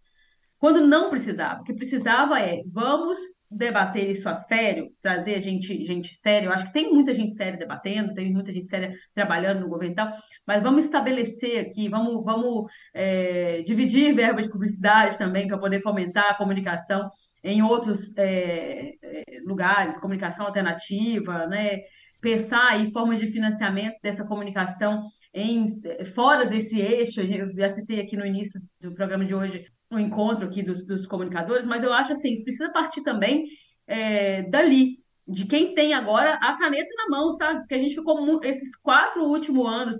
quando 0.61 0.85
não 0.85 1.09
precisava. 1.09 1.59
O 1.59 1.63
que 1.63 1.73
precisava 1.73 2.39
é, 2.39 2.61
vamos 2.71 3.17
debater 3.49 4.11
isso 4.11 4.29
a 4.29 4.35
sério, 4.35 4.91
trazer 5.01 5.41
gente, 5.41 5.83
gente 5.85 6.15
séria. 6.17 6.45
Eu 6.45 6.53
acho 6.53 6.67
que 6.67 6.71
tem 6.71 6.93
muita 6.93 7.15
gente 7.15 7.33
séria 7.33 7.57
debatendo, 7.57 8.13
tem 8.13 8.31
muita 8.31 8.53
gente 8.53 8.67
séria 8.67 8.93
trabalhando 9.15 9.61
no 9.61 9.67
governo 9.67 9.93
e 9.93 9.95
tal, 9.95 10.11
mas 10.45 10.61
vamos 10.61 10.85
estabelecer 10.85 11.59
aqui, 11.65 11.89
vamos, 11.89 12.23
vamos 12.23 12.71
é, 12.93 13.63
dividir 13.63 14.13
verba 14.13 14.39
de 14.39 14.51
publicidade 14.51 15.17
também 15.17 15.47
para 15.47 15.57
poder 15.57 15.81
fomentar 15.81 16.29
a 16.29 16.35
comunicação 16.35 17.09
em 17.43 17.63
outros 17.63 18.15
é, 18.15 18.91
é, 19.01 19.23
lugares, 19.43 19.97
comunicação 19.97 20.45
alternativa, 20.45 21.47
né? 21.47 21.79
pensar 22.21 22.67
aí 22.69 22.91
formas 22.91 23.19
de 23.19 23.25
financiamento 23.31 23.95
dessa 24.03 24.23
comunicação 24.23 25.07
em, 25.33 25.65
fora 26.13 26.45
desse 26.45 26.79
eixo, 26.79 27.19
eu 27.19 27.49
já 27.49 27.69
citei 27.69 27.99
aqui 27.99 28.15
no 28.15 28.25
início 28.25 28.61
do 28.79 28.93
programa 28.93 29.25
de 29.25 29.33
hoje 29.33 29.65
um 29.91 29.99
encontro 29.99 30.45
aqui 30.45 30.63
dos, 30.63 30.85
dos 30.85 31.05
comunicadores, 31.05 31.65
mas 31.65 31.83
eu 31.83 31.93
acho 31.93 32.13
assim, 32.13 32.31
isso 32.31 32.43
precisa 32.43 32.71
partir 32.71 33.03
também 33.03 33.47
é, 33.85 34.43
dali, 34.43 34.99
de 35.27 35.45
quem 35.45 35.75
tem 35.75 35.93
agora 35.93 36.35
a 36.35 36.57
caneta 36.57 36.89
na 36.95 37.17
mão, 37.17 37.31
sabe? 37.33 37.59
Porque 37.59 37.75
a 37.75 37.77
gente 37.77 37.95
ficou 37.95 38.43
esses 38.43 38.75
quatro 38.77 39.23
últimos 39.23 39.67
anos, 39.67 39.97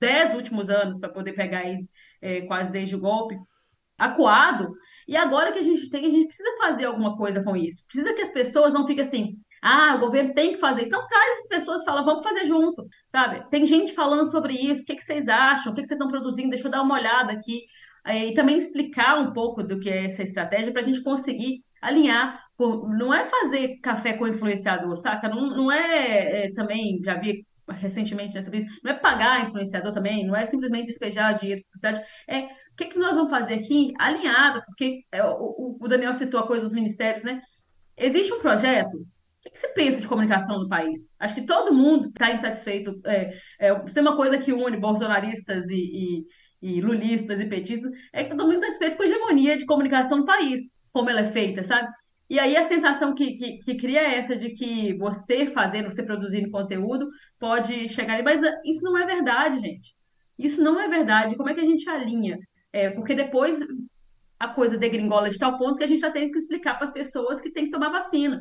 dez 0.00 0.34
últimos 0.34 0.68
anos, 0.68 0.98
para 0.98 1.08
poder 1.08 1.32
pegar 1.32 1.60
aí 1.60 1.86
é, 2.20 2.42
quase 2.42 2.70
desde 2.70 2.96
o 2.96 3.00
golpe, 3.00 3.38
acuado, 3.96 4.72
e 5.06 5.16
agora 5.16 5.52
que 5.52 5.58
a 5.58 5.62
gente 5.62 5.90
tem, 5.90 6.06
a 6.06 6.10
gente 6.10 6.26
precisa 6.26 6.48
fazer 6.58 6.86
alguma 6.86 7.16
coisa 7.16 7.42
com 7.44 7.54
isso. 7.54 7.84
Precisa 7.86 8.14
que 8.14 8.22
as 8.22 8.32
pessoas 8.32 8.72
não 8.72 8.86
fiquem 8.86 9.02
assim, 9.02 9.36
ah, 9.62 9.94
o 9.96 10.00
governo 10.00 10.32
tem 10.32 10.54
que 10.54 10.58
fazer. 10.58 10.82
Então, 10.82 11.06
traz 11.06 11.40
as 11.40 11.48
pessoas 11.48 11.84
fala, 11.84 12.02
vamos 12.02 12.22
fazer 12.22 12.46
junto, 12.46 12.86
sabe? 13.10 13.48
Tem 13.50 13.66
gente 13.66 13.92
falando 13.92 14.30
sobre 14.30 14.54
isso, 14.54 14.82
o 14.82 14.86
que, 14.86 14.96
que 14.96 15.04
vocês 15.04 15.28
acham, 15.28 15.72
o 15.72 15.74
que, 15.74 15.82
que 15.82 15.88
vocês 15.88 15.98
estão 15.98 16.08
produzindo, 16.08 16.50
deixa 16.50 16.66
eu 16.66 16.70
dar 16.70 16.82
uma 16.82 16.94
olhada 16.94 17.32
aqui 17.32 17.62
e 18.14 18.34
também 18.34 18.56
explicar 18.56 19.18
um 19.18 19.32
pouco 19.32 19.62
do 19.62 19.80
que 19.80 19.90
é 19.90 20.06
essa 20.06 20.22
estratégia 20.22 20.72
para 20.72 20.82
a 20.82 20.84
gente 20.84 21.02
conseguir 21.02 21.58
alinhar. 21.80 22.40
Por, 22.56 22.88
não 22.88 23.12
é 23.12 23.24
fazer 23.24 23.78
café 23.82 24.12
com 24.12 24.26
influenciador, 24.26 24.96
saca? 24.96 25.28
Não, 25.28 25.48
não 25.56 25.72
é, 25.72 26.46
é 26.46 26.52
também, 26.52 27.00
já 27.02 27.14
vi 27.14 27.44
recentemente 27.68 28.34
nessa 28.34 28.50
vez, 28.50 28.64
não 28.82 28.90
é 28.92 28.94
pagar 28.94 29.46
influenciador 29.46 29.92
também, 29.92 30.26
não 30.26 30.34
é 30.34 30.44
simplesmente 30.44 30.86
despejar 30.86 31.38
dinheiro 31.38 31.62
para 31.62 31.92
cidade, 31.94 32.08
é 32.28 32.46
o 32.46 32.76
que, 32.76 32.86
que 32.86 32.98
nós 32.98 33.14
vamos 33.14 33.30
fazer 33.30 33.54
aqui 33.54 33.92
alinhado, 33.98 34.62
porque 34.66 35.04
é, 35.12 35.22
o, 35.24 35.78
o 35.80 35.88
Daniel 35.88 36.14
citou 36.14 36.40
a 36.40 36.46
coisa 36.46 36.64
dos 36.64 36.74
ministérios, 36.74 37.22
né? 37.22 37.40
Existe 37.96 38.32
um 38.32 38.40
projeto 38.40 39.06
o 39.40 39.50
que, 39.50 39.56
você 39.56 39.68
pensa 39.68 40.00
de 40.00 40.08
comunicação 40.08 40.58
no 40.58 40.68
país? 40.68 41.10
Acho 41.18 41.34
que 41.34 41.46
todo 41.46 41.72
mundo 41.72 42.08
está 42.08 42.30
insatisfeito. 42.30 43.00
É, 43.06 43.32
é, 43.58 43.86
se 43.88 43.98
é 43.98 44.02
uma 44.02 44.16
coisa 44.16 44.36
que 44.36 44.52
une 44.52 44.76
bolsonaristas 44.76 45.68
e, 45.70 45.76
e, 45.76 46.24
e 46.62 46.80
lulistas 46.80 47.40
e 47.40 47.46
petistas, 47.46 47.90
é 48.12 48.24
que 48.24 48.30
todo 48.30 48.46
mundo 48.46 48.60
satisfeito 48.60 48.96
com 48.96 49.02
a 49.02 49.06
hegemonia 49.06 49.56
de 49.56 49.66
comunicação 49.66 50.18
no 50.18 50.26
país, 50.26 50.60
como 50.92 51.08
ela 51.08 51.20
é 51.20 51.32
feita, 51.32 51.64
sabe? 51.64 51.88
E 52.28 52.38
aí 52.38 52.56
a 52.56 52.62
sensação 52.62 53.12
que, 53.12 53.32
que, 53.32 53.58
que 53.58 53.74
cria 53.74 54.00
é 54.00 54.18
essa 54.18 54.36
de 54.36 54.50
que 54.50 54.94
você 54.94 55.46
fazendo, 55.46 55.90
você 55.90 56.02
produzindo 56.02 56.50
conteúdo, 56.50 57.08
pode 57.40 57.88
chegar 57.88 58.14
ali. 58.14 58.22
Mas 58.22 58.42
ah, 58.44 58.60
isso 58.64 58.84
não 58.84 58.96
é 58.96 59.04
verdade, 59.04 59.58
gente. 59.58 59.94
Isso 60.38 60.62
não 60.62 60.80
é 60.80 60.88
verdade. 60.88 61.34
Como 61.34 61.48
é 61.48 61.54
que 61.54 61.60
a 61.60 61.66
gente 61.66 61.88
alinha? 61.90 62.38
É, 62.72 62.88
porque 62.90 63.16
depois 63.16 63.58
a 64.38 64.46
coisa 64.46 64.78
degringola 64.78 65.28
de 65.28 65.38
tal 65.38 65.58
ponto 65.58 65.76
que 65.76 65.84
a 65.84 65.88
gente 65.88 66.00
já 66.00 66.10
tem 66.10 66.30
que 66.30 66.38
explicar 66.38 66.76
para 66.76 66.84
as 66.84 66.92
pessoas 66.92 67.40
que 67.40 67.50
tem 67.50 67.64
que 67.64 67.72
tomar 67.72 67.90
vacina. 67.90 68.40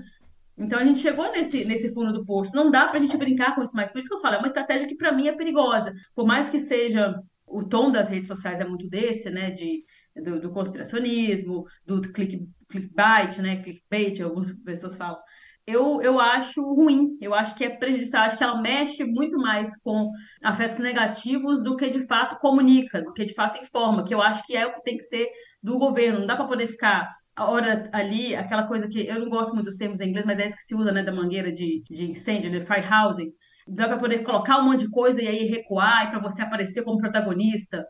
Então 0.55 0.77
a 0.77 0.85
gente 0.85 0.99
chegou 0.99 1.31
nesse, 1.31 1.65
nesse 1.65 1.91
fundo 1.91 2.13
do 2.13 2.23
posto. 2.23 2.55
Não 2.55 2.69
dá 2.69 2.87
para 2.87 2.99
a 2.99 3.01
gente 3.01 3.17
brincar 3.17 3.55
com 3.55 3.63
isso 3.63 3.75
mais. 3.75 3.91
Por 3.91 3.99
isso 3.99 4.07
que 4.07 4.13
eu 4.13 4.21
falo, 4.21 4.35
é 4.35 4.37
uma 4.37 4.47
estratégia 4.47 4.87
que 4.87 4.95
para 4.95 5.11
mim 5.11 5.27
é 5.27 5.35
perigosa. 5.35 5.93
Por 6.13 6.27
mais 6.27 6.47
que 6.49 6.59
seja 6.59 7.15
o 7.49 7.67
tom 7.67 7.91
das 7.91 8.09
redes 8.09 8.27
sociais 8.27 8.59
é 8.59 8.65
muito 8.65 8.87
desse, 8.89 9.29
né? 9.29 9.51
De, 9.51 9.83
do, 10.15 10.39
do 10.39 10.51
conspiracionismo, 10.51 11.65
do 11.85 12.01
click, 12.01 12.47
clickbait, 12.69 13.37
né? 13.39 13.61
Clickbait, 13.63 14.21
algumas 14.21 14.51
pessoas 14.63 14.95
falam. 14.95 15.19
Eu, 15.67 16.01
eu 16.01 16.19
acho 16.19 16.61
ruim, 16.73 17.15
eu 17.21 17.33
acho 17.33 17.53
que 17.55 17.63
é 17.63 17.69
prejudicial, 17.69 18.23
acho 18.23 18.37
que 18.37 18.43
ela 18.43 18.59
mexe 18.59 19.03
muito 19.03 19.37
mais 19.37 19.69
com 19.83 20.09
afetos 20.43 20.79
negativos 20.79 21.61
do 21.61 21.75
que 21.75 21.89
de 21.91 22.07
fato 22.07 22.39
comunica, 22.39 23.03
do 23.03 23.13
que 23.13 23.23
de 23.23 23.35
fato 23.35 23.61
informa, 23.61 24.03
que 24.03 24.13
eu 24.13 24.21
acho 24.21 24.43
que 24.47 24.57
é 24.57 24.65
o 24.65 24.73
que 24.73 24.81
tem 24.81 24.97
que 24.97 25.03
ser 25.03 25.27
do 25.61 25.77
governo. 25.77 26.21
Não 26.21 26.27
dá 26.27 26.35
para 26.35 26.47
poder 26.47 26.67
ficar 26.69 27.07
a 27.35 27.49
hora 27.49 27.89
ali, 27.93 28.35
aquela 28.35 28.67
coisa 28.67 28.87
que 28.87 29.07
eu 29.07 29.19
não 29.19 29.29
gosto 29.29 29.53
muito 29.53 29.67
dos 29.67 29.77
termos 29.77 30.01
em 30.01 30.09
inglês, 30.09 30.25
mas 30.25 30.39
é 30.39 30.47
isso 30.47 30.57
que 30.57 30.63
se 30.63 30.75
usa, 30.75 30.91
né, 30.91 31.03
da 31.03 31.11
mangueira 31.11 31.51
de, 31.53 31.81
de 31.89 32.11
incêndio, 32.11 32.51
de 32.51 32.61
fire 32.61 32.85
housing, 32.85 33.31
dá 33.69 33.87
para 33.87 33.97
poder 33.97 34.23
colocar 34.23 34.59
um 34.59 34.65
monte 34.65 34.81
de 34.81 34.89
coisa 34.89 35.21
e 35.21 35.27
aí 35.27 35.45
recuar 35.45 36.07
e 36.07 36.09
para 36.11 36.19
você 36.19 36.41
aparecer 36.41 36.83
como 36.83 36.97
protagonista, 36.97 37.85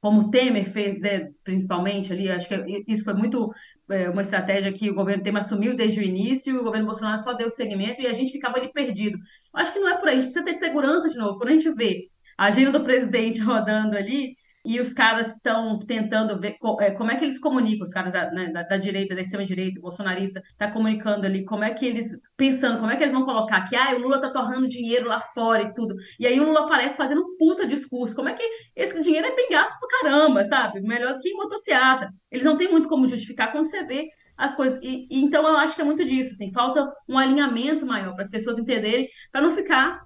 como 0.00 0.30
Temer 0.30 0.72
fez, 0.72 0.98
né, 1.00 1.30
principalmente 1.44 2.12
ali. 2.12 2.30
Acho 2.30 2.48
que 2.48 2.84
isso 2.88 3.04
foi 3.04 3.14
muito 3.14 3.52
é, 3.90 4.08
uma 4.08 4.22
estratégia 4.22 4.72
que 4.72 4.90
o 4.90 4.94
governo 4.94 5.22
Temer 5.22 5.42
assumiu 5.42 5.76
desde 5.76 6.00
o 6.00 6.02
início 6.02 6.54
e 6.54 6.58
o 6.58 6.64
governo 6.64 6.86
Bolsonaro 6.86 7.22
só 7.22 7.34
deu 7.34 7.50
seguimento 7.50 8.00
e 8.00 8.06
a 8.06 8.12
gente 8.12 8.32
ficava 8.32 8.56
ali 8.58 8.72
perdido. 8.72 9.18
Acho 9.54 9.72
que 9.72 9.78
não 9.78 9.88
é 9.88 9.98
por 9.98 10.08
aí, 10.08 10.18
a 10.18 10.20
gente 10.20 10.32
precisa 10.32 10.44
ter 10.44 10.56
segurança 10.56 11.08
de 11.08 11.18
novo. 11.18 11.38
Quando 11.38 11.50
a 11.50 11.52
gente 11.52 11.70
vê 11.74 12.08
a 12.38 12.46
agenda 12.46 12.72
do 12.72 12.84
presidente 12.84 13.40
rodando 13.42 13.96
ali, 13.96 14.34
e 14.64 14.80
os 14.80 14.92
caras 14.92 15.34
estão 15.34 15.78
tentando 15.78 16.38
ver 16.38 16.56
é, 16.80 16.90
como 16.90 17.10
é 17.10 17.16
que 17.16 17.24
eles 17.24 17.38
comunicam, 17.38 17.84
os 17.84 17.92
caras 17.92 18.12
da, 18.12 18.30
né, 18.30 18.50
da, 18.52 18.62
da 18.62 18.76
direita, 18.76 19.14
da 19.14 19.22
extrema-direita, 19.22 19.80
bolsonarista, 19.80 20.42
tá 20.58 20.70
comunicando 20.70 21.26
ali, 21.26 21.44
como 21.44 21.64
é 21.64 21.72
que 21.72 21.86
eles, 21.86 22.06
pensando, 22.36 22.78
como 22.78 22.90
é 22.90 22.96
que 22.96 23.02
eles 23.02 23.14
vão 23.14 23.24
colocar 23.24 23.68
que, 23.68 23.76
ah, 23.76 23.94
o 23.96 24.00
Lula 24.00 24.20
tá 24.20 24.30
torrando 24.30 24.68
dinheiro 24.68 25.08
lá 25.08 25.20
fora 25.20 25.62
e 25.62 25.72
tudo, 25.72 25.94
e 26.18 26.26
aí 26.26 26.38
o 26.38 26.44
Lula 26.44 26.64
aparece 26.64 26.96
fazendo 26.96 27.22
um 27.22 27.36
puta 27.38 27.66
discurso, 27.66 28.14
como 28.14 28.28
é 28.28 28.34
que 28.34 28.42
esse 28.76 29.00
dinheiro 29.02 29.26
é 29.26 29.34
bem 29.34 29.48
gasto 29.50 29.78
pra 29.78 30.00
caramba, 30.00 30.44
sabe? 30.44 30.80
Melhor 30.80 31.18
que 31.20 31.32
motocicleta. 31.34 32.10
Eles 32.30 32.44
não 32.44 32.56
têm 32.56 32.70
muito 32.70 32.88
como 32.88 33.08
justificar 33.08 33.52
quando 33.52 33.66
você 33.66 33.84
vê 33.84 34.08
as 34.36 34.54
coisas. 34.54 34.78
E, 34.82 35.06
e, 35.10 35.22
então 35.24 35.46
eu 35.46 35.56
acho 35.56 35.74
que 35.74 35.82
é 35.82 35.84
muito 35.84 36.04
disso, 36.04 36.32
assim, 36.32 36.52
falta 36.52 36.90
um 37.08 37.18
alinhamento 37.18 37.86
maior 37.86 38.14
para 38.14 38.24
as 38.24 38.30
pessoas 38.30 38.58
entenderem, 38.58 39.08
para 39.30 39.42
não 39.42 39.50
ficar 39.50 40.00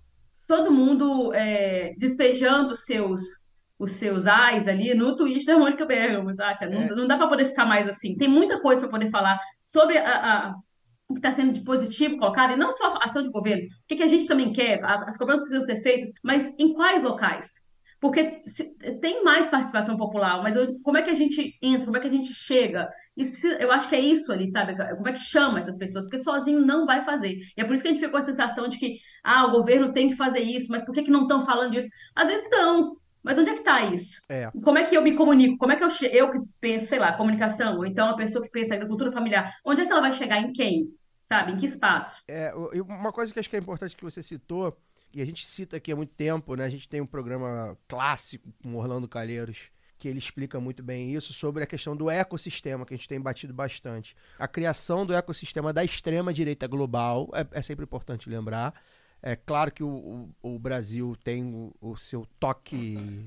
todo 0.46 0.70
mundo 0.70 1.32
é, 1.32 1.94
despejando 1.96 2.76
seus 2.76 3.43
os 3.78 3.92
seus 3.92 4.26
ais 4.26 4.68
ali 4.68 4.94
no 4.94 5.16
tweet 5.16 5.44
da 5.44 5.58
Mônica 5.58 5.84
Bergamo, 5.84 6.34
saca? 6.34 6.68
Não, 6.68 6.82
é. 6.82 6.88
não 6.88 7.06
dá 7.06 7.16
para 7.16 7.28
poder 7.28 7.46
ficar 7.46 7.66
mais 7.66 7.88
assim. 7.88 8.16
Tem 8.16 8.28
muita 8.28 8.60
coisa 8.60 8.80
para 8.80 8.90
poder 8.90 9.10
falar 9.10 9.38
sobre 9.66 9.98
a, 9.98 10.48
a 10.48 10.54
o 11.08 11.14
que 11.14 11.18
está 11.18 11.32
sendo 11.32 11.52
de 11.52 11.62
positivo 11.62 12.16
colocado, 12.16 12.52
e 12.52 12.56
não 12.56 12.72
só 12.72 12.94
a 12.94 13.04
ação 13.04 13.22
de 13.22 13.30
governo, 13.30 13.64
o 13.64 13.68
que, 13.86 13.96
que 13.96 14.02
a 14.02 14.06
gente 14.06 14.26
também 14.26 14.52
quer, 14.52 14.82
as 14.82 15.18
cobranças 15.18 15.42
precisam 15.42 15.66
ser 15.66 15.82
feitas, 15.82 16.10
mas 16.22 16.50
em 16.58 16.72
quais 16.72 17.02
locais? 17.02 17.46
Porque 18.00 18.42
se, 18.46 18.74
tem 19.00 19.24
mais 19.24 19.48
participação 19.48 19.96
popular, 19.96 20.42
mas 20.42 20.56
eu, 20.56 20.78
como 20.82 20.98
é 20.98 21.02
que 21.02 21.10
a 21.10 21.14
gente 21.14 21.54
entra, 21.62 21.86
como 21.86 21.96
é 21.96 22.00
que 22.00 22.06
a 22.06 22.10
gente 22.10 22.32
chega? 22.34 22.90
Isso 23.16 23.30
precisa, 23.30 23.54
eu 23.54 23.72
acho 23.72 23.88
que 23.88 23.94
é 23.94 24.00
isso 24.00 24.30
ali, 24.32 24.48
sabe? 24.48 24.76
Como 24.76 25.08
é 25.08 25.12
que 25.12 25.20
chama 25.20 25.58
essas 25.58 25.78
pessoas? 25.78 26.04
Porque 26.04 26.18
sozinho 26.18 26.60
não 26.60 26.84
vai 26.84 27.04
fazer. 27.04 27.38
E 27.56 27.60
é 27.60 27.64
por 27.64 27.74
isso 27.74 27.82
que 27.82 27.88
a 27.88 27.92
gente 27.92 28.00
fica 28.00 28.10
com 28.10 28.18
a 28.18 28.22
sensação 28.22 28.68
de 28.68 28.78
que, 28.78 28.98
ah, 29.22 29.46
o 29.46 29.52
governo 29.52 29.92
tem 29.92 30.10
que 30.10 30.16
fazer 30.16 30.40
isso, 30.40 30.66
mas 30.68 30.84
por 30.84 30.94
que, 30.94 31.02
que 31.02 31.10
não 31.10 31.22
estão 31.22 31.46
falando 31.46 31.72
disso? 31.72 31.88
Às 32.14 32.28
vezes 32.28 32.44
estão, 32.44 32.96
mas 33.24 33.38
onde 33.38 33.48
é 33.48 33.54
que 33.54 33.60
está 33.60 33.82
isso? 33.86 34.20
É. 34.28 34.50
Como 34.62 34.76
é 34.76 34.84
que 34.84 34.94
eu 34.94 35.02
me 35.02 35.16
comunico? 35.16 35.56
Como 35.56 35.72
é 35.72 35.76
que 35.76 35.82
eu, 35.82 35.88
eu 36.12 36.30
que 36.30 36.38
penso, 36.60 36.86
sei 36.86 36.98
lá, 36.98 37.14
comunicação, 37.14 37.78
ou 37.78 37.86
então 37.86 38.10
a 38.10 38.16
pessoa 38.16 38.44
que 38.44 38.50
pensa 38.50 38.74
agricultura 38.74 39.10
familiar, 39.10 39.56
onde 39.64 39.80
é 39.80 39.86
que 39.86 39.90
ela 39.90 40.02
vai 40.02 40.12
chegar 40.12 40.38
em 40.40 40.52
quem? 40.52 40.94
Sabe? 41.24 41.52
Em 41.52 41.56
que 41.56 41.64
espaço? 41.64 42.22
É, 42.28 42.52
uma 42.54 43.10
coisa 43.10 43.32
que 43.32 43.40
acho 43.40 43.48
que 43.48 43.56
é 43.56 43.58
importante 43.58 43.96
que 43.96 44.04
você 44.04 44.22
citou, 44.22 44.78
e 45.14 45.22
a 45.22 45.24
gente 45.24 45.46
cita 45.46 45.78
aqui 45.78 45.90
há 45.90 45.96
muito 45.96 46.12
tempo, 46.14 46.54
né? 46.54 46.64
A 46.64 46.68
gente 46.68 46.86
tem 46.86 47.00
um 47.00 47.06
programa 47.06 47.78
clássico 47.88 48.52
com 48.62 48.76
Orlando 48.76 49.08
Calheiros, 49.08 49.70
que 49.96 50.06
ele 50.06 50.18
explica 50.18 50.60
muito 50.60 50.82
bem 50.82 51.14
isso, 51.14 51.32
sobre 51.32 51.62
a 51.62 51.66
questão 51.66 51.96
do 51.96 52.10
ecossistema, 52.10 52.84
que 52.84 52.92
a 52.92 52.96
gente 52.96 53.08
tem 53.08 53.18
batido 53.18 53.54
bastante. 53.54 54.14
A 54.38 54.46
criação 54.46 55.06
do 55.06 55.14
ecossistema 55.14 55.72
da 55.72 55.82
extrema-direita 55.82 56.66
global, 56.66 57.30
é, 57.32 57.58
é 57.58 57.62
sempre 57.62 57.84
importante 57.84 58.28
lembrar, 58.28 58.74
é 59.26 59.34
claro 59.34 59.72
que 59.72 59.82
o, 59.82 59.88
o, 60.42 60.54
o 60.54 60.58
Brasil 60.58 61.16
tem 61.24 61.42
o, 61.42 61.74
o 61.80 61.96
seu 61.96 62.26
toque 62.38 63.26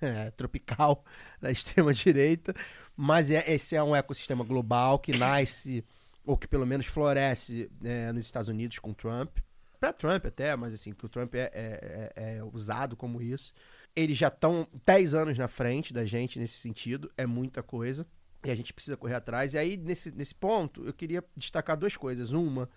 é, 0.00 0.30
tropical 0.36 1.04
da 1.42 1.50
extrema-direita, 1.50 2.54
mas 2.96 3.30
é, 3.30 3.44
esse 3.52 3.74
é 3.74 3.82
um 3.82 3.96
ecossistema 3.96 4.44
global 4.44 4.96
que 5.00 5.10
nasce 5.18 5.84
ou 6.24 6.36
que 6.38 6.46
pelo 6.46 6.64
menos 6.64 6.86
floresce 6.86 7.68
é, 7.82 8.12
nos 8.12 8.24
Estados 8.24 8.48
Unidos 8.48 8.78
com 8.78 8.94
Trump. 8.94 9.38
Para 9.80 9.92
Trump 9.92 10.24
até, 10.24 10.54
mas 10.54 10.72
assim, 10.72 10.92
que 10.92 11.04
o 11.04 11.08
Trump 11.08 11.34
é, 11.34 11.50
é- 11.52 12.12
é- 12.16 12.36
é 12.36 12.44
usado 12.44 12.96
como 12.96 13.20
isso. 13.20 13.52
Eles 13.94 14.16
já 14.16 14.28
estão 14.28 14.68
10 14.86 15.14
anos 15.14 15.36
na 15.36 15.48
frente 15.48 15.92
da 15.92 16.04
gente 16.04 16.38
nesse 16.38 16.54
sentido, 16.58 17.10
é 17.16 17.26
muita 17.26 17.60
coisa. 17.60 18.06
E 18.44 18.50
a 18.50 18.54
gente 18.54 18.72
precisa 18.72 18.96
correr 18.96 19.14
atrás. 19.14 19.54
E 19.54 19.58
aí, 19.58 19.76
nesse, 19.76 20.12
nesse 20.12 20.34
ponto, 20.34 20.86
eu 20.86 20.92
queria 20.92 21.24
destacar 21.36 21.76
duas 21.76 21.96
coisas. 21.96 22.30
Uma, 22.30 22.68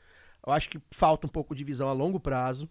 eu 0.47 0.53
acho 0.53 0.69
que 0.69 0.79
falta 0.91 1.27
um 1.27 1.29
pouco 1.29 1.53
de 1.53 1.63
visão 1.63 1.89
a 1.89 1.93
longo 1.93 2.19
prazo. 2.19 2.69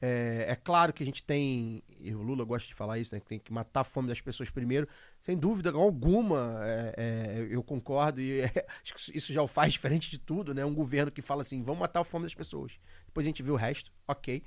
É, 0.00 0.44
é 0.48 0.54
claro 0.56 0.92
que 0.92 1.02
a 1.02 1.06
gente 1.06 1.22
tem, 1.24 1.82
e 1.98 2.14
o 2.14 2.22
Lula 2.22 2.44
gosta 2.44 2.68
de 2.68 2.74
falar 2.74 2.98
isso, 2.98 3.14
né? 3.14 3.20
Que 3.20 3.26
tem 3.26 3.38
que 3.40 3.52
matar 3.52 3.80
a 3.80 3.84
fome 3.84 4.08
das 4.08 4.20
pessoas 4.20 4.48
primeiro. 4.48 4.86
Sem 5.20 5.36
dúvida 5.36 5.70
alguma, 5.72 6.60
é, 6.62 6.94
é, 6.96 7.46
eu 7.50 7.62
concordo. 7.64 8.20
E 8.20 8.42
é, 8.42 8.66
acho 8.84 8.94
que 8.94 9.16
isso- 9.18 9.32
já 9.32 9.42
o 9.42 9.48
faz 9.48 9.72
diferente 9.72 10.08
de 10.10 10.18
tudo, 10.18 10.54
né? 10.54 10.64
Um 10.64 10.74
governo 10.74 11.10
que 11.10 11.20
fala 11.20 11.42
assim, 11.42 11.62
vamos 11.64 11.80
matar 11.80 12.00
a 12.00 12.04
fome 12.04 12.24
das 12.24 12.34
pessoas. 12.34 12.78
Depois 13.06 13.26
a 13.26 13.28
gente 13.28 13.42
vê 13.42 13.50
o 13.50 13.56
resto, 13.56 13.90
ok. 14.06 14.42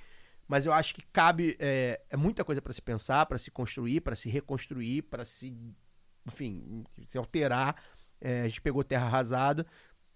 Mas 0.47 0.65
eu 0.65 0.71
acho 0.73 0.95
que 0.95 1.01
cabe, 1.11 1.57
é, 1.59 1.99
é 2.09 2.15
muita 2.17 2.43
coisa 2.45 2.61
para 2.61 2.71
se 2.73 2.81
pensar, 2.81 3.25
para 3.25 3.37
se 3.37 3.51
construir, 3.51 4.01
para 4.01 4.15
se 4.15 4.29
reconstruir, 4.29 5.03
para 5.03 5.25
se, 5.25 5.53
enfim, 6.25 6.83
se 7.05 7.17
alterar. 7.17 7.75
É, 8.21 8.41
a 8.43 8.47
gente 8.47 8.61
pegou 8.61 8.83
terra 8.83 9.05
arrasada, 9.05 9.65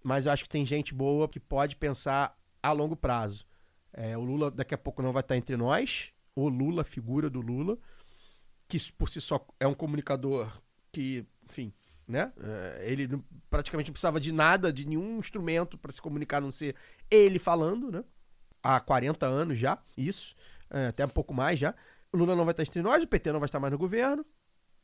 mas 0.02 0.26
eu 0.26 0.32
acho 0.32 0.44
que 0.44 0.48
tem 0.48 0.64
gente 0.66 0.94
boa 0.94 1.28
que 1.28 1.40
pode 1.40 1.76
pensar 1.76 2.36
a 2.64 2.72
longo 2.72 2.96
prazo. 2.96 3.44
É, 3.92 4.16
o 4.16 4.24
Lula 4.24 4.50
daqui 4.50 4.74
a 4.74 4.78
pouco 4.78 5.02
não 5.02 5.12
vai 5.12 5.20
estar 5.20 5.36
entre 5.36 5.54
nós. 5.56 6.12
O 6.34 6.48
Lula, 6.48 6.80
a 6.82 6.84
figura 6.84 7.28
do 7.28 7.40
Lula, 7.40 7.78
que 8.66 8.90
por 8.92 9.08
si 9.08 9.20
só 9.20 9.46
é 9.60 9.66
um 9.66 9.74
comunicador 9.74 10.50
que, 10.90 11.26
enfim, 11.48 11.72
né? 12.08 12.32
É, 12.42 12.90
ele 12.90 13.22
praticamente 13.50 13.90
não 13.90 13.92
precisava 13.92 14.18
de 14.18 14.32
nada, 14.32 14.72
de 14.72 14.86
nenhum 14.86 15.18
instrumento 15.18 15.76
para 15.76 15.92
se 15.92 16.00
comunicar, 16.00 16.38
a 16.38 16.40
não 16.40 16.50
ser 16.50 16.74
ele 17.10 17.38
falando, 17.38 17.92
né? 17.92 18.02
Há 18.62 18.80
40 18.80 19.26
anos 19.26 19.58
já, 19.58 19.78
isso, 19.96 20.34
é, 20.70 20.86
até 20.86 21.04
um 21.04 21.10
pouco 21.10 21.34
mais 21.34 21.60
já. 21.60 21.74
O 22.10 22.16
Lula 22.16 22.34
não 22.34 22.44
vai 22.44 22.52
estar 22.52 22.62
entre 22.62 22.80
nós, 22.80 23.02
o 23.02 23.06
PT 23.06 23.30
não 23.30 23.40
vai 23.40 23.46
estar 23.46 23.60
mais 23.60 23.72
no 23.72 23.78
governo. 23.78 24.24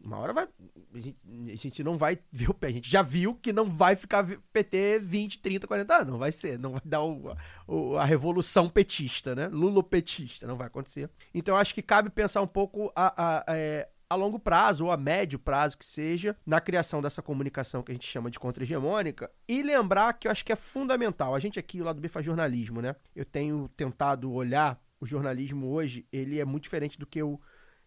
Uma 0.02 0.18
hora 0.18 0.32
vai. 0.32 0.48
A 0.94 0.98
gente, 0.98 1.18
a 1.52 1.56
gente 1.56 1.84
não 1.84 1.98
vai 1.98 2.18
ver 2.32 2.48
o 2.50 2.54
pé. 2.54 2.68
A 2.68 2.72
gente 2.72 2.90
já 2.90 3.02
viu 3.02 3.34
que 3.34 3.52
não 3.52 3.66
vai 3.66 3.94
ficar 3.96 4.26
PT 4.52 4.98
20, 5.00 5.38
30, 5.40 5.66
40 5.66 5.94
anos. 5.94 6.12
Não 6.12 6.18
vai 6.18 6.32
ser. 6.32 6.58
Não 6.58 6.72
vai 6.72 6.80
dar 6.84 7.02
o- 7.02 7.36
o- 7.66 7.96
a 7.96 8.04
revolução 8.04 8.68
petista, 8.68 9.34
né? 9.34 9.48
Lulopetista. 9.48 10.46
Não 10.46 10.56
vai 10.56 10.66
acontecer. 10.68 11.10
Então 11.34 11.54
acho 11.56 11.74
que 11.74 11.82
cabe 11.82 12.08
pensar 12.10 12.40
um 12.40 12.46
pouco 12.46 12.90
a, 12.96 13.44
a, 13.52 13.56
é, 13.56 13.88
a 14.08 14.14
longo 14.14 14.38
prazo 14.38 14.86
ou 14.86 14.90
a 14.90 14.96
médio 14.96 15.38
prazo 15.38 15.76
que 15.78 15.84
seja 15.84 16.34
na 16.46 16.60
criação 16.60 17.00
dessa 17.02 17.20
comunicação 17.22 17.82
que 17.82 17.92
a 17.92 17.94
gente 17.94 18.06
chama 18.08 18.30
de 18.30 18.38
contra-hegemônica 18.40 19.30
e 19.46 19.62
lembrar 19.62 20.14
que 20.14 20.26
eu 20.26 20.32
acho 20.32 20.44
que 20.44 20.52
é 20.52 20.56
fundamental. 20.56 21.34
A 21.34 21.38
gente 21.40 21.58
aqui 21.58 21.80
lá 21.82 21.92
do 21.92 22.00
B 22.00 22.08
faz 22.08 22.24
jornalismo, 22.24 22.80
né? 22.80 22.96
Eu 23.14 23.24
tenho 23.24 23.68
tentado 23.76 24.32
olhar 24.32 24.80
o 24.98 25.06
jornalismo 25.06 25.68
hoje, 25.70 26.06
ele 26.12 26.38
é 26.40 26.44
muito 26.44 26.64
diferente 26.64 26.98
do 26.98 27.06
que 27.06 27.18
eu 27.20 27.40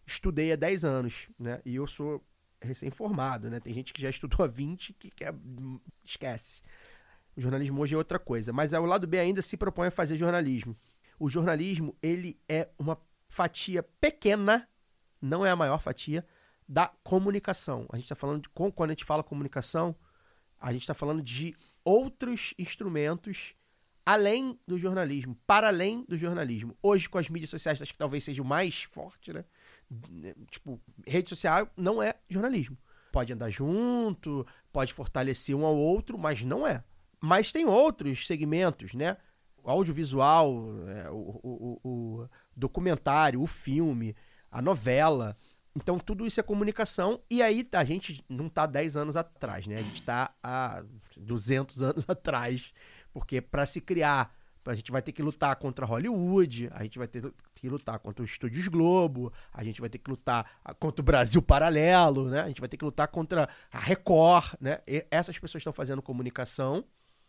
estudei 0.05 0.51
há 0.51 0.55
10 0.55 0.85
anos, 0.85 1.27
né? 1.39 1.61
E 1.65 1.75
eu 1.75 1.87
sou 1.87 2.23
recém-formado, 2.61 3.49
né? 3.49 3.59
Tem 3.59 3.73
gente 3.73 3.93
que 3.93 4.01
já 4.01 4.09
estudou 4.09 4.45
há 4.45 4.47
20 4.47 4.93
que 4.93 5.09
quer... 5.11 5.33
esquece. 6.03 6.61
O 7.35 7.41
jornalismo 7.41 7.81
hoje 7.81 7.95
é 7.95 7.97
outra 7.97 8.19
coisa, 8.19 8.53
mas 8.53 8.73
o 8.73 8.85
lado 8.85 9.07
B 9.07 9.19
ainda 9.19 9.41
se 9.41 9.57
propõe 9.57 9.87
a 9.87 9.91
fazer 9.91 10.17
jornalismo. 10.17 10.75
O 11.19 11.29
jornalismo, 11.29 11.95
ele 12.01 12.39
é 12.47 12.69
uma 12.77 12.97
fatia 13.27 13.81
pequena, 13.81 14.67
não 15.21 15.45
é 15.45 15.49
a 15.49 15.55
maior 15.55 15.81
fatia, 15.81 16.25
da 16.67 16.87
comunicação. 17.03 17.87
A 17.91 17.97
gente 17.97 18.05
está 18.05 18.15
falando 18.15 18.43
de, 18.43 18.49
quando 18.49 18.89
a 18.89 18.93
gente 18.93 19.05
fala 19.05 19.23
comunicação, 19.23 19.95
a 20.59 20.71
gente 20.71 20.81
está 20.81 20.93
falando 20.93 21.21
de 21.21 21.55
outros 21.83 22.53
instrumentos 22.57 23.55
além 24.05 24.59
do 24.67 24.77
jornalismo, 24.77 25.37
para 25.47 25.67
além 25.67 26.05
do 26.07 26.17
jornalismo. 26.17 26.77
Hoje, 26.81 27.07
com 27.09 27.17
as 27.17 27.29
mídias 27.29 27.49
sociais, 27.49 27.81
acho 27.81 27.91
que 27.91 27.97
talvez 27.97 28.23
seja 28.23 28.41
o 28.41 28.45
mais 28.45 28.83
forte, 28.83 29.31
né? 29.33 29.45
Tipo, 30.49 30.79
rede 31.05 31.29
social 31.29 31.67
não 31.77 32.01
é 32.01 32.15
jornalismo. 32.29 32.77
Pode 33.11 33.31
andar 33.33 33.49
junto, 33.49 34.45
pode 34.71 34.93
fortalecer 34.93 35.55
um 35.55 35.65
ao 35.65 35.75
outro, 35.75 36.17
mas 36.17 36.43
não 36.43 36.65
é. 36.65 36.83
Mas 37.21 37.51
tem 37.51 37.65
outros 37.65 38.25
segmentos, 38.27 38.93
né? 38.93 39.17
O 39.63 39.69
audiovisual, 39.69 40.51
é, 40.87 41.09
o, 41.09 41.39
o- 41.43 41.79
o- 41.83 42.29
documentário, 42.55 43.41
o 43.41 43.47
filme, 43.47 44.15
a 44.51 44.61
novela. 44.61 45.37
Então, 45.75 45.97
tudo 45.99 46.25
isso 46.25 46.39
é 46.39 46.43
comunicação. 46.43 47.21
E 47.29 47.41
aí, 47.41 47.67
a 47.71 47.83
gente 47.85 48.23
não 48.27 48.49
tá 48.49 48.65
10 48.65 48.97
anos 48.97 49.15
atrás, 49.15 49.65
né? 49.67 49.77
A 49.77 49.81
gente 49.83 50.03
tá 50.03 50.33
há 50.43 50.83
200 51.15 51.81
anos 51.81 52.05
atrás. 52.09 52.73
Porque 53.13 53.39
para 53.41 53.65
se 53.65 53.79
criar, 53.79 54.35
a 54.65 54.73
gente 54.75 54.91
vai 54.91 55.01
ter 55.01 55.11
que 55.11 55.21
lutar 55.21 55.55
contra 55.55 55.85
Hollywood, 55.85 56.67
a 56.73 56.83
gente 56.83 56.97
vai 56.97 57.07
ter 57.07 57.31
que 57.63 57.69
lutar 57.69 57.97
contra 57.99 58.23
os 58.23 58.31
Estúdios 58.31 58.67
Globo, 58.67 59.31
a 59.53 59.63
gente 59.63 59.79
vai 59.79 59.89
ter 59.89 59.97
que 59.97 60.09
lutar 60.09 60.59
ah, 60.63 60.73
contra 60.73 61.01
o 61.01 61.05
Brasil 61.05 61.41
Paralelo, 61.41 62.29
né? 62.29 62.41
A 62.41 62.47
gente 62.47 62.59
vai 62.59 62.67
ter 62.67 62.75
que 62.75 62.83
lutar 62.83 63.07
contra 63.07 63.47
a 63.71 63.79
Record, 63.79 64.55
né? 64.59 64.81
E 64.85 65.05
essas 65.09 65.39
pessoas 65.39 65.61
estão 65.61 65.71
fazendo 65.71 66.01
comunicação 66.01 66.83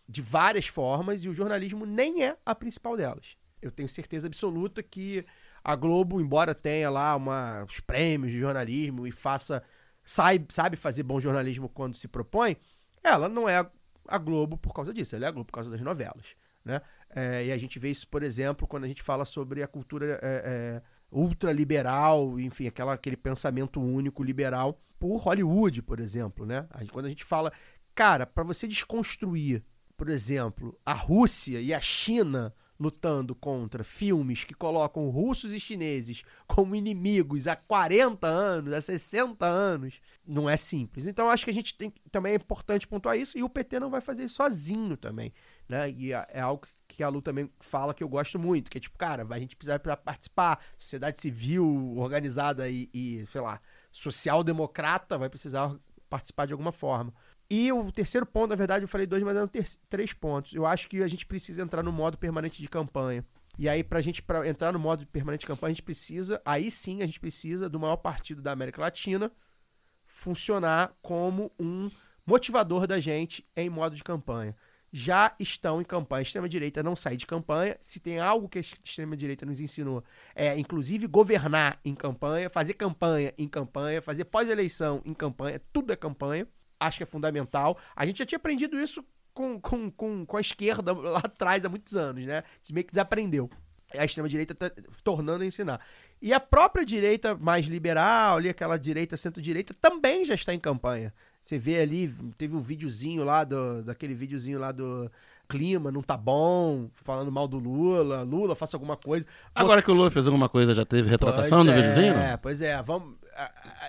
de 0.08 0.20
várias 0.20 0.66
formas 0.66 1.24
e 1.24 1.28
o 1.28 1.34
jornalismo 1.34 1.86
nem 1.86 2.24
é 2.24 2.36
a 2.44 2.54
principal 2.54 2.96
delas. 2.96 3.36
Eu 3.62 3.70
tenho 3.70 3.88
certeza 3.88 4.26
absoluta 4.26 4.82
que 4.82 5.24
a 5.62 5.76
Globo, 5.76 6.20
embora 6.20 6.54
tenha 6.54 6.90
lá 6.90 7.14
uma, 7.16 7.64
os 7.64 7.80
prêmios 7.80 8.32
de 8.32 8.38
jornalismo 8.38 9.06
e 9.06 9.12
faça 9.12 9.62
sabe, 10.04 10.52
sabe 10.52 10.76
fazer 10.76 11.02
bom 11.02 11.20
jornalismo 11.20 11.68
quando 11.68 11.94
se 11.94 12.08
propõe, 12.08 12.56
ela 13.02 13.28
não 13.28 13.48
é 13.48 13.66
a, 14.08 14.18
Globo 14.18 14.56
por 14.56 14.74
causa 14.74 14.92
disso, 14.92 15.16
ela 15.16 15.26
é 15.26 15.28
a 15.28 15.30
Globo 15.30 15.46
por 15.46 15.54
causa 15.54 15.70
das 15.70 15.80
novelas, 15.80 16.36
né? 16.64 16.80
É, 17.14 17.46
e 17.46 17.52
a 17.52 17.58
gente 17.58 17.78
vê 17.78 17.90
isso, 17.90 18.08
por 18.08 18.22
exemplo, 18.22 18.66
quando 18.66 18.84
a 18.84 18.88
gente 18.88 19.02
fala 19.02 19.24
sobre 19.24 19.62
a 19.62 19.68
cultura 19.68 20.18
é, 20.20 20.82
é, 20.82 20.82
ultraliberal, 21.10 22.38
enfim, 22.40 22.66
aquela, 22.66 22.94
aquele 22.94 23.16
pensamento 23.16 23.80
único 23.80 24.22
liberal 24.22 24.80
por 24.98 25.16
Hollywood, 25.18 25.82
por 25.82 26.00
exemplo, 26.00 26.46
né? 26.46 26.66
A 26.70 26.80
gente- 26.80 26.92
quando 26.92 27.06
a 27.06 27.08
gente 27.10 27.24
fala, 27.24 27.52
cara, 27.94 28.26
para 28.26 28.42
você 28.44 28.66
desconstruir, 28.66 29.62
por 29.96 30.08
exemplo, 30.08 30.78
a 30.84 30.92
Rússia 30.92 31.60
e 31.60 31.72
a 31.74 31.80
China 31.80 32.54
lutando 32.80 33.36
contra 33.36 33.84
filmes 33.84 34.42
que 34.42 34.52
colocam 34.52 35.08
russos 35.08 35.52
e 35.52 35.60
chineses 35.60 36.24
como 36.46 36.74
inimigos 36.74 37.46
há 37.46 37.54
40 37.54 38.26
anos, 38.26 38.74
há 38.74 38.80
60 38.80 39.46
anos, 39.46 40.00
não 40.26 40.50
é 40.50 40.56
simples. 40.56 41.06
Então 41.06 41.30
acho 41.30 41.44
que 41.44 41.50
a 41.52 41.54
gente 41.54 41.76
tem 41.76 41.92
também 42.10 42.32
é 42.32 42.36
importante 42.36 42.88
pontuar 42.88 43.16
isso 43.16 43.38
e 43.38 43.44
o 43.44 43.48
PT 43.48 43.78
não 43.78 43.90
vai 43.90 44.00
fazer 44.00 44.26
sozinho 44.28 44.96
também, 44.96 45.32
né? 45.68 45.88
E 45.92 46.12
é 46.12 46.26
é 46.30 46.40
algo 46.40 46.66
que 46.94 47.02
a 47.02 47.08
Lu 47.08 47.20
também 47.20 47.50
fala 47.60 47.92
que 47.92 48.02
eu 48.02 48.08
gosto 48.08 48.38
muito, 48.38 48.70
que 48.70 48.78
é 48.78 48.80
tipo, 48.80 48.96
cara, 48.96 49.26
a 49.28 49.38
gente 49.38 49.56
precisa 49.56 49.78
participar, 49.78 50.62
sociedade 50.78 51.20
civil 51.20 51.94
organizada 51.96 52.68
e, 52.68 52.88
e 52.94 53.26
sei 53.26 53.40
lá, 53.40 53.60
social-democrata 53.90 55.18
vai 55.18 55.28
precisar 55.28 55.74
participar 56.08 56.46
de 56.46 56.52
alguma 56.52 56.72
forma. 56.72 57.12
E 57.50 57.70
o 57.72 57.92
terceiro 57.92 58.24
ponto, 58.24 58.50
na 58.50 58.56
verdade, 58.56 58.84
eu 58.84 58.88
falei 58.88 59.06
dois, 59.06 59.22
mas 59.22 59.36
eram 59.36 59.50
três 59.88 60.12
pontos. 60.12 60.54
Eu 60.54 60.64
acho 60.64 60.88
que 60.88 61.02
a 61.02 61.08
gente 61.08 61.26
precisa 61.26 61.62
entrar 61.62 61.82
no 61.82 61.92
modo 61.92 62.16
permanente 62.16 62.60
de 62.60 62.68
campanha. 62.68 63.24
E 63.58 63.68
aí, 63.68 63.84
pra 63.84 64.00
gente 64.00 64.22
pra 64.22 64.46
entrar 64.48 64.72
no 64.72 64.78
modo 64.78 65.06
permanente 65.06 65.42
de 65.42 65.46
campanha, 65.46 65.70
a 65.70 65.74
gente 65.74 65.82
precisa, 65.82 66.40
aí 66.44 66.70
sim, 66.70 67.02
a 67.02 67.06
gente 67.06 67.20
precisa 67.20 67.68
do 67.68 67.78
maior 67.78 67.96
partido 67.96 68.42
da 68.42 68.52
América 68.52 68.80
Latina 68.80 69.30
funcionar 70.06 70.96
como 71.02 71.52
um 71.58 71.90
motivador 72.26 72.86
da 72.86 72.98
gente 72.98 73.46
em 73.54 73.68
modo 73.68 73.94
de 73.94 74.02
campanha. 74.02 74.56
Já 74.96 75.34
estão 75.40 75.80
em 75.80 75.84
campanha. 75.84 76.20
A 76.20 76.22
extrema-direita 76.22 76.80
não 76.80 76.94
sai 76.94 77.16
de 77.16 77.26
campanha. 77.26 77.76
Se 77.80 77.98
tem 77.98 78.20
algo 78.20 78.48
que 78.48 78.58
a 78.58 78.60
extrema-direita 78.60 79.44
nos 79.44 79.58
ensinou, 79.58 80.04
é 80.36 80.56
inclusive 80.56 81.08
governar 81.08 81.80
em 81.84 81.96
campanha, 81.96 82.48
fazer 82.48 82.74
campanha 82.74 83.34
em 83.36 83.48
campanha, 83.48 84.00
fazer 84.00 84.24
pós-eleição 84.26 85.02
em 85.04 85.12
campanha, 85.12 85.60
tudo 85.72 85.92
é 85.92 85.96
campanha. 85.96 86.46
Acho 86.78 86.98
que 86.98 87.02
é 87.02 87.06
fundamental. 87.06 87.76
A 87.96 88.06
gente 88.06 88.18
já 88.18 88.24
tinha 88.24 88.36
aprendido 88.36 88.78
isso 88.78 89.04
com, 89.32 89.60
com, 89.60 89.90
com, 89.90 90.24
com 90.24 90.36
a 90.36 90.40
esquerda 90.40 90.92
lá 90.96 91.18
atrás 91.18 91.64
há 91.64 91.68
muitos 91.68 91.96
anos, 91.96 92.24
né? 92.24 92.38
A 92.38 92.44
gente 92.62 92.72
meio 92.72 92.86
que 92.86 92.92
desaprendeu. 92.92 93.50
A 93.98 94.04
extrema-direita 94.04 94.54
tá 94.54 94.70
tornando 95.02 95.42
a 95.42 95.46
ensinar. 95.46 95.80
E 96.22 96.32
a 96.32 96.38
própria 96.38 96.86
direita 96.86 97.34
mais 97.34 97.66
liberal, 97.66 98.36
ali, 98.36 98.48
aquela 98.48 98.78
direita, 98.78 99.16
centro-direita, 99.16 99.74
também 99.74 100.24
já 100.24 100.34
está 100.34 100.54
em 100.54 100.60
campanha. 100.60 101.12
Você 101.44 101.58
vê 101.58 101.78
ali, 101.78 102.08
teve 102.38 102.56
um 102.56 102.60
videozinho 102.60 103.22
lá, 103.22 103.44
do, 103.44 103.82
daquele 103.82 104.14
videozinho 104.14 104.58
lá 104.58 104.72
do 104.72 105.10
clima, 105.46 105.92
não 105.92 106.02
tá 106.02 106.16
bom, 106.16 106.88
falando 106.94 107.30
mal 107.30 107.46
do 107.46 107.58
Lula, 107.58 108.22
Lula, 108.22 108.56
faça 108.56 108.76
alguma 108.76 108.96
coisa. 108.96 109.26
Agora 109.54 109.82
que 109.82 109.90
o 109.90 109.94
Lula 109.94 110.10
fez 110.10 110.26
alguma 110.26 110.48
coisa, 110.48 110.72
já 110.72 110.86
teve 110.86 111.08
retratação 111.10 111.62
Pois 111.62 111.66
do 111.66 111.72
é, 111.72 111.82
videozinho? 111.82 112.14
É, 112.14 112.36
pois 112.38 112.62
é, 112.62 112.82
vamos... 112.82 113.16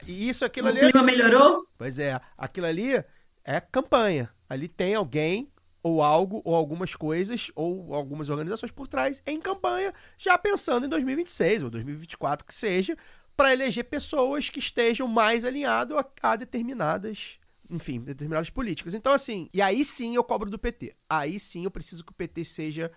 E 0.05 0.27
isso, 0.27 0.43
aquilo 0.43 0.67
O 0.67 0.69
ali... 0.69 0.79
é 0.79 0.91
clima 0.91 1.05
melhorou? 1.05 1.65
Pois 1.77 1.97
é, 1.97 2.19
aquilo 2.37 2.65
ali 2.65 3.01
é 3.45 3.61
campanha. 3.61 4.29
Ali 4.49 4.67
tem 4.67 4.93
alguém 4.93 5.49
ou 5.81 6.03
algo 6.03 6.41
ou 6.43 6.55
algumas 6.55 6.93
coisas 6.95 7.51
ou 7.55 7.93
algumas 7.93 8.27
organizações 8.29 8.71
por 8.71 8.87
trás 8.87 9.21
em 9.25 9.39
campanha, 9.39 9.93
já 10.17 10.37
pensando 10.37 10.87
em 10.87 10.89
2026 10.89 11.63
ou 11.63 11.69
2024 11.69 12.45
que 12.45 12.53
seja, 12.53 12.97
para 13.37 13.53
eleger 13.53 13.85
pessoas 13.85 14.49
que 14.49 14.59
estejam 14.59 15.07
mais 15.07 15.45
alinhadas 15.45 15.97
a, 15.97 16.31
a 16.31 16.35
determinadas 16.35 17.39
enfim, 17.69 17.99
determinadas 18.01 18.49
políticas. 18.49 18.93
Então, 18.93 19.13
assim, 19.13 19.49
e 19.53 19.61
aí 19.61 19.83
sim 19.83 20.15
eu 20.15 20.23
cobro 20.23 20.49
do 20.49 20.59
PT. 20.59 20.95
Aí 21.09 21.39
sim 21.39 21.63
eu 21.63 21.71
preciso 21.71 22.03
que 22.03 22.11
o 22.11 22.15
PT 22.15 22.45
seja 22.45 22.91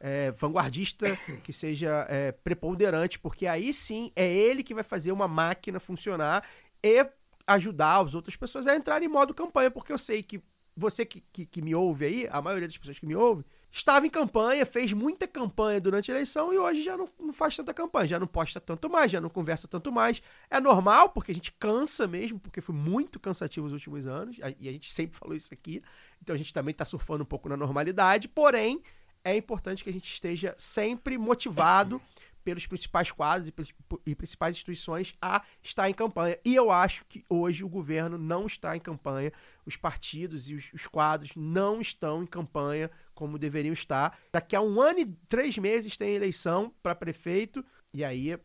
é, 0.00 0.30
vanguardista, 0.32 1.16
que 1.42 1.52
seja 1.52 2.06
é, 2.08 2.32
preponderante, 2.32 3.18
porque 3.18 3.46
aí 3.46 3.72
sim 3.72 4.12
é 4.16 4.30
ele 4.30 4.62
que 4.62 4.74
vai 4.74 4.84
fazer 4.84 5.12
uma 5.12 5.28
máquina 5.28 5.78
funcionar 5.78 6.44
e 6.82 7.06
ajudar 7.46 8.00
as 8.00 8.14
outras 8.14 8.36
pessoas 8.36 8.66
a 8.66 8.76
entrar 8.76 9.02
em 9.02 9.08
modo 9.08 9.34
campanha, 9.34 9.70
porque 9.70 9.92
eu 9.92 9.98
sei 9.98 10.22
que 10.22 10.42
você 10.76 11.04
que, 11.04 11.22
que, 11.32 11.46
que 11.46 11.62
me 11.62 11.74
ouve 11.74 12.04
aí, 12.04 12.28
a 12.30 12.40
maioria 12.40 12.66
das 12.66 12.78
pessoas 12.78 12.98
que 12.98 13.06
me 13.06 13.14
ouve, 13.14 13.44
estava 13.72 14.06
em 14.06 14.10
campanha, 14.10 14.66
fez 14.66 14.92
muita 14.92 15.26
campanha 15.26 15.80
durante 15.80 16.10
a 16.10 16.14
eleição 16.14 16.52
e 16.52 16.58
hoje 16.58 16.82
já 16.82 16.96
não, 16.96 17.08
não, 17.18 17.32
faz 17.32 17.56
tanta 17.56 17.72
campanha, 17.72 18.06
já 18.06 18.20
não 18.20 18.26
posta 18.26 18.60
tanto 18.60 18.90
mais, 18.90 19.10
já 19.10 19.20
não 19.20 19.30
conversa 19.30 19.66
tanto 19.66 19.90
mais. 19.90 20.22
É 20.50 20.60
normal, 20.60 21.08
porque 21.08 21.32
a 21.32 21.34
gente 21.34 21.50
cansa 21.52 22.06
mesmo, 22.06 22.38
porque 22.38 22.60
foi 22.60 22.74
muito 22.74 23.18
cansativo 23.18 23.66
os 23.66 23.72
últimos 23.72 24.06
anos, 24.06 24.38
e 24.60 24.68
a 24.68 24.72
gente 24.72 24.92
sempre 24.92 25.16
falou 25.18 25.34
isso 25.34 25.52
aqui, 25.54 25.82
então 26.20 26.34
a 26.34 26.38
gente 26.38 26.52
também 26.52 26.72
está 26.72 26.84
surfando 26.84 27.22
um 27.22 27.26
pouco 27.26 27.48
na 27.48 27.56
normalidade, 27.56 28.28
porém, 28.28 28.82
é 29.24 29.34
importante 29.36 29.82
que 29.82 29.90
a 29.90 29.92
gente 29.92 30.12
esteja 30.12 30.54
sempre 30.58 31.16
motivado 31.16 32.00
pelos 32.44 32.66
principais 32.66 33.10
quadros 33.10 33.48
e, 33.48 34.10
e, 34.10 34.14
principais 34.14 34.56
instituições 34.56 35.14
a 35.22 35.42
estar 35.62 35.88
em 35.88 35.94
campanha. 35.94 36.36
E 36.44 36.54
eu 36.54 36.70
acho 36.70 37.04
que 37.04 37.24
hoje 37.28 37.64
o 37.64 37.68
governo 37.68 38.18
não 38.18 38.46
está 38.46 38.76
em 38.76 38.80
campanha, 38.80 39.32
os 39.64 39.76
partidos 39.76 40.48
e 40.48 40.54
os, 40.54 40.72
os 40.72 40.86
quadros 40.86 41.36
não 41.36 41.80
estão 41.80 42.22
em 42.22 42.26
campanha 42.26 42.90
como 43.22 43.38
deveriam 43.38 43.72
estar. 43.72 44.18
Daqui 44.32 44.56
a 44.56 44.60
um 44.60 44.80
ano 44.80 44.98
e 44.98 45.06
três 45.28 45.56
meses 45.56 45.96
tem 45.96 46.12
eleição 46.12 46.74
para 46.82 46.92
prefeito, 46.92 47.64
e 47.94 48.04
aí 48.04 48.36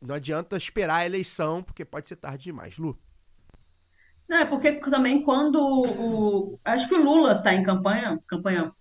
não 0.00 0.14
adianta 0.14 0.56
esperar 0.56 0.98
a 0.98 1.06
eleição, 1.06 1.60
porque 1.60 1.84
pode 1.84 2.06
ser 2.06 2.14
tarde 2.14 2.44
demais. 2.44 2.78
Lu. 2.78 2.96
Não, 4.28 4.36
é 4.36 4.44
porque 4.44 4.74
também 4.74 5.24
quando 5.24 5.58
o. 5.60 6.60
Acho 6.64 6.88
que 6.88 6.94
o 6.94 7.02
Lula 7.02 7.32
está 7.32 7.52
em 7.52 7.64
campanha, 7.64 8.16
campanha 8.28 8.72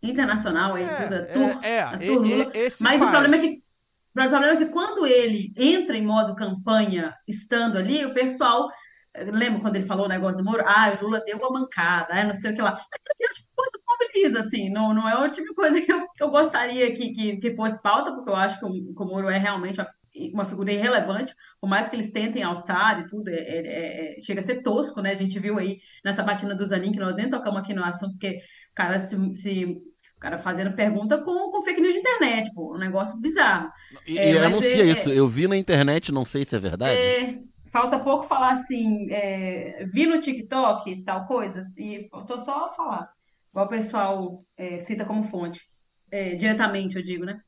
internacional, 0.00 0.76
aí, 0.76 0.84
É, 0.84 0.86
a 0.86 1.26
tour, 1.26 1.64
é, 1.64 1.76
é, 1.78 1.90
tour 1.90 2.26
e- 2.26 2.34
Lula. 2.34 2.50
esse 2.54 2.80
Mas 2.80 3.02
o 3.02 3.10
problema 3.10 3.34
é 3.34 3.38
que 3.40 3.48
o 3.56 4.12
problema 4.12 4.46
é 4.46 4.56
que 4.56 4.66
quando 4.66 5.04
ele 5.04 5.52
entra 5.56 5.96
em 5.96 6.06
modo 6.06 6.36
campanha, 6.36 7.16
estando 7.26 7.78
ali, 7.78 8.06
o 8.06 8.14
pessoal. 8.14 8.70
Lembra 9.16 9.60
quando 9.60 9.76
ele 9.76 9.86
falou 9.86 10.06
o 10.06 10.08
negócio 10.08 10.38
do 10.38 10.44
Moro? 10.44 10.64
Ah, 10.66 10.96
o 11.00 11.04
Lula 11.04 11.20
deu 11.24 11.38
uma 11.38 11.50
mancada, 11.50 12.08
ah, 12.14 12.24
não 12.24 12.34
sei 12.34 12.52
o 12.52 12.54
que 12.54 12.62
lá. 12.62 12.70
Aquilo 12.70 13.16
é 13.20 13.26
o 13.26 13.32
tipo 13.34 13.48
de 13.48 13.54
coisa 13.54 13.78
que 13.78 13.84
mobiliza, 13.86 14.40
assim, 14.40 14.70
não, 14.70 14.92
não 14.92 15.08
é 15.08 15.16
o 15.24 15.30
tipo 15.30 15.48
de 15.48 15.54
coisa 15.54 15.80
que 15.80 15.92
eu, 15.92 16.06
que 16.08 16.22
eu 16.22 16.30
gostaria 16.30 16.92
que, 16.94 17.12
que, 17.12 17.36
que 17.36 17.54
fosse 17.54 17.80
pauta, 17.82 18.12
porque 18.12 18.30
eu 18.30 18.36
acho 18.36 18.58
que 18.58 18.64
o, 18.66 18.70
que 18.70 19.02
o 19.02 19.06
Moro 19.06 19.28
é 19.28 19.38
realmente 19.38 19.80
uma, 19.80 19.88
uma 20.32 20.44
figura 20.46 20.72
irrelevante, 20.72 21.34
por 21.60 21.68
mais 21.68 21.88
que 21.88 21.96
eles 21.96 22.10
tentem 22.10 22.42
alçar 22.42 23.00
e 23.00 23.08
tudo, 23.08 23.28
é- 23.28 23.34
é- 23.34 24.16
é- 24.18 24.20
chega 24.20 24.40
a 24.40 24.44
ser 24.44 24.62
tosco, 24.62 25.00
né? 25.00 25.12
A 25.12 25.16
gente 25.16 25.38
viu 25.38 25.58
aí 25.58 25.78
nessa 26.04 26.22
batina 26.22 26.54
do 26.54 26.64
Zanin, 26.64 26.92
que 26.92 26.98
nós 26.98 27.14
nem 27.14 27.30
tocamos 27.30 27.60
aqui 27.60 27.72
no 27.72 27.84
assunto, 27.84 28.12
porque 28.12 28.38
o 28.38 28.74
cara 28.74 28.98
se, 28.98 29.16
se 29.36 29.76
cara 30.24 30.38
fazendo 30.38 30.74
pergunta 30.74 31.18
com, 31.18 31.50
com 31.50 31.62
fake 31.62 31.80
news 31.82 31.92
de 31.92 32.00
internet, 32.00 32.50
pô, 32.54 32.74
um 32.74 32.78
negócio 32.78 33.20
bizarro. 33.20 33.68
E, 34.06 34.18
É, 34.18 34.30
e 34.30 34.34
mas 34.34 34.44
anuncia 34.46 34.82
é- 34.82 34.86
isso. 34.86 35.10
Eu 35.10 35.28
vi 35.28 35.46
na 35.46 35.56
internet, 35.56 36.10
não 36.10 36.24
sei 36.24 36.44
se 36.46 36.56
é 36.56 36.58
verdade. 36.58 36.98
É, 36.98 37.38
falta 37.74 37.98
pouco 37.98 38.28
falar 38.28 38.52
assim, 38.52 39.10
é, 39.10 39.84
vi 39.86 40.06
no 40.06 40.20
TikTok 40.20 41.02
tal 41.02 41.26
coisa, 41.26 41.66
e 41.76 42.06
faltou 42.08 42.38
só 42.38 42.72
falar, 42.72 43.10
igual 43.50 43.66
o 43.66 43.68
pessoal 43.68 44.44
é, 44.56 44.78
cita 44.78 45.04
como 45.04 45.24
fonte, 45.24 45.60
é, 46.08 46.36
diretamente, 46.36 46.94
eu 46.94 47.02
digo, 47.02 47.24
né? 47.24 47.40